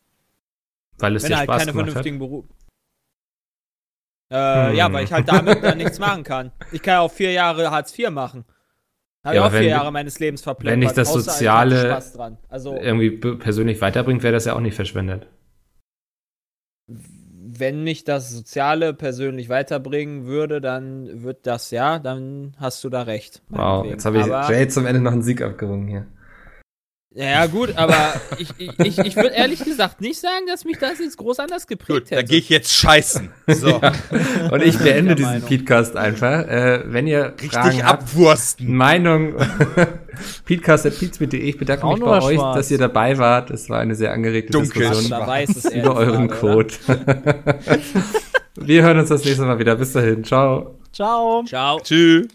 Weil 0.98 1.16
es 1.16 1.24
Wenn 1.24 1.30
dir 1.32 1.38
halt 1.38 1.46
Spaß 1.50 1.60
keine 1.60 1.74
vernünftigen 1.74 2.20
Beruf. 2.20 2.46
Äh, 4.32 4.70
Hm. 4.70 4.76
Ja, 4.76 4.92
weil 4.94 5.04
ich 5.06 5.12
halt 5.14 5.28
damit 5.28 5.64
dann 5.64 5.78
nichts 5.78 5.98
machen 6.00 6.24
kann. 6.24 6.52
Ich 6.72 6.82
kann 6.82 6.94
ja 6.94 7.00
auch 7.02 7.12
vier 7.12 7.32
Jahre 7.32 7.72
Hartz 7.72 7.98
IV 7.98 8.10
machen. 8.12 8.46
Habe 9.24 9.36
Ja, 9.36 9.40
ich 9.40 9.40
auch 9.40 9.46
aber 9.46 9.52
vier 9.52 9.60
wenn- 9.62 9.70
Jahre 9.70 9.92
meines 9.92 10.20
Lebens 10.20 10.42
verplempert. 10.42 10.72
wenn 10.74 10.82
dich 10.88 10.92
das 10.96 11.10
ich 11.10 11.24
Soziale- 11.24 11.78
hatte 11.78 11.90
Spaß 11.90 12.14
dran. 12.14 12.38
Also, 12.48 12.76
Irgendwie 12.78 13.10
be- 13.10 13.38
persönlich 13.38 13.82
weiterbringt, 13.82 14.22
wäre 14.24 14.34
das 14.34 14.46
ja 14.46 14.56
auch 14.56 14.60
nicht 14.62 14.76
verschwendet. 14.76 15.28
wenn 17.52 17.84
mich 17.84 18.04
das 18.04 18.30
Soziale 18.32 18.94
persönlich 18.94 19.50
weiterbringen 19.50 20.26
würde, 20.26 20.62
dann 20.62 21.24
wird 21.24 21.46
das 21.48 21.72
ja, 21.72 22.00
dann 22.00 22.56
hast 22.60 22.84
du 22.84 22.90
da 22.90 23.02
recht. 23.04 23.42
Wow, 23.50 23.86
jetzt 23.86 24.06
habe 24.06 24.20
ich 24.20 24.24
Aber- 24.24 24.50
Jay 24.52 24.68
zum 24.68 24.86
Ende 24.86 25.02
noch 25.02 25.12
einen 25.12 25.24
Sieg 25.24 25.42
abgerungen 25.42 25.88
hier. 25.88 26.06
Ja, 27.12 27.48
gut, 27.48 27.76
aber 27.76 28.14
ich, 28.38 28.50
ich, 28.60 28.80
ich, 28.80 28.98
ich 29.00 29.16
würde 29.16 29.30
ehrlich 29.30 29.64
gesagt 29.64 30.00
nicht 30.00 30.20
sagen, 30.20 30.46
dass 30.48 30.64
mich 30.64 30.78
das 30.78 31.00
jetzt 31.00 31.18
groß 31.18 31.40
anders 31.40 31.66
geprägt 31.66 32.10
Gut, 32.10 32.12
hätte. 32.12 32.24
gehe 32.26 32.38
ich 32.38 32.50
jetzt 32.50 32.72
scheißen. 32.72 33.32
So, 33.48 33.82
Und 34.52 34.62
ich 34.62 34.78
beende 34.78 35.16
diesen. 35.16 35.42
Podcast 35.42 35.96
einfach. 35.98 36.48
Äh, 36.48 36.84
wenn 36.86 37.08
ihr 37.08 37.34
Fragen 37.50 37.68
richtig 37.70 37.84
habt, 37.84 38.04
abwursten. 38.04 38.76
Meinung, 38.76 39.34
podcast.peatsmit.de. 40.46 41.40
Ich 41.42 41.58
bedanke 41.58 41.82
Braun 41.82 41.96
mich 41.96 42.04
bei 42.08 42.22
euch, 42.22 42.36
schwarz? 42.36 42.58
dass 42.58 42.72
ihr 42.72 42.78
dabei 42.78 43.18
wart. 43.18 43.50
Es 43.50 43.70
war 43.70 43.80
eine 43.80 43.96
sehr 43.96 44.12
angeregte 44.12 44.52
Dunkel. 44.54 44.88
Diskussion 44.88 45.10
Da 45.10 45.26
weiß 45.26 45.66
über 45.74 45.96
euren? 45.96 46.30
Code. 46.30 46.74
Wir 48.56 48.84
hören 48.84 49.00
uns 49.00 49.10
das 49.10 49.26
nächste 49.26 49.46
Mal 49.46 49.58
wieder. 49.58 49.76
Bis 49.76 49.94
dahin. 49.94 50.24
Ciao. 50.24 50.76
Ciao. 50.94 51.44
Ciao. 51.46 51.80
Tschüss. 51.80 52.28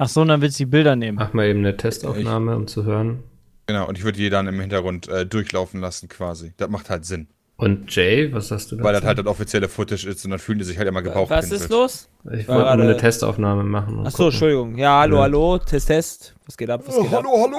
Ach 0.00 0.08
so, 0.08 0.20
und 0.22 0.28
dann 0.28 0.40
willst 0.40 0.58
du 0.60 0.62
die 0.64 0.70
Bilder 0.70 0.94
nehmen. 0.96 1.18
Mach 1.18 1.32
mal 1.32 1.46
eben 1.46 1.58
eine 1.58 1.76
Testaufnahme, 1.76 2.54
um 2.56 2.68
zu 2.68 2.84
hören. 2.84 3.24
Genau, 3.66 3.86
und 3.88 3.98
ich 3.98 4.04
würde 4.04 4.16
die 4.16 4.30
dann 4.30 4.46
im 4.46 4.58
Hintergrund 4.60 5.08
äh, 5.08 5.26
durchlaufen 5.26 5.80
lassen 5.80 6.08
quasi. 6.08 6.52
Das 6.56 6.68
macht 6.70 6.88
halt 6.88 7.04
Sinn. 7.04 7.26
Und 7.56 7.92
Jay, 7.94 8.32
was 8.32 8.52
hast 8.52 8.70
du 8.70 8.76
da? 8.76 8.84
Weil 8.84 8.92
das 8.92 9.02
halt 9.02 9.18
das 9.18 9.26
offizielle 9.26 9.68
Footage 9.68 10.06
ist 10.08 10.24
und 10.24 10.30
dann 10.30 10.38
fühlen 10.38 10.60
die 10.60 10.64
sich 10.64 10.78
halt 10.78 10.86
immer 10.86 11.02
gebraucht. 11.02 11.28
Was 11.30 11.50
ist 11.50 11.68
los? 11.68 12.08
Ich 12.32 12.46
wollte 12.46 12.62
nur 12.62 12.68
eine 12.70 12.96
Testaufnahme 12.96 13.64
machen. 13.64 13.98
Achso, 14.06 14.10
gucken. 14.18 14.26
Entschuldigung. 14.26 14.78
Ja, 14.78 15.00
hallo, 15.00 15.16
Ja. 15.16 15.22
hallo. 15.22 15.58
Test, 15.58 15.88
Test. 15.88 16.36
Was 16.46 16.56
geht 16.56 16.70
ab? 16.70 16.82
Was 16.86 16.94
geht 16.94 17.12
ab? 17.12 17.24
hallo, 17.26 17.50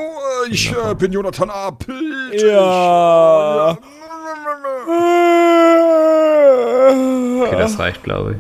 äh, 0.48 0.54
ich 0.54 0.72
äh, 0.72 0.96
bin 0.96 1.12
Jonathan 1.12 1.50
Apel. 1.50 1.96
Ja. 2.34 3.78
Okay, 7.42 7.58
das 7.58 7.78
reicht, 7.78 8.02
glaube 8.04 8.34
ich. 8.34 8.38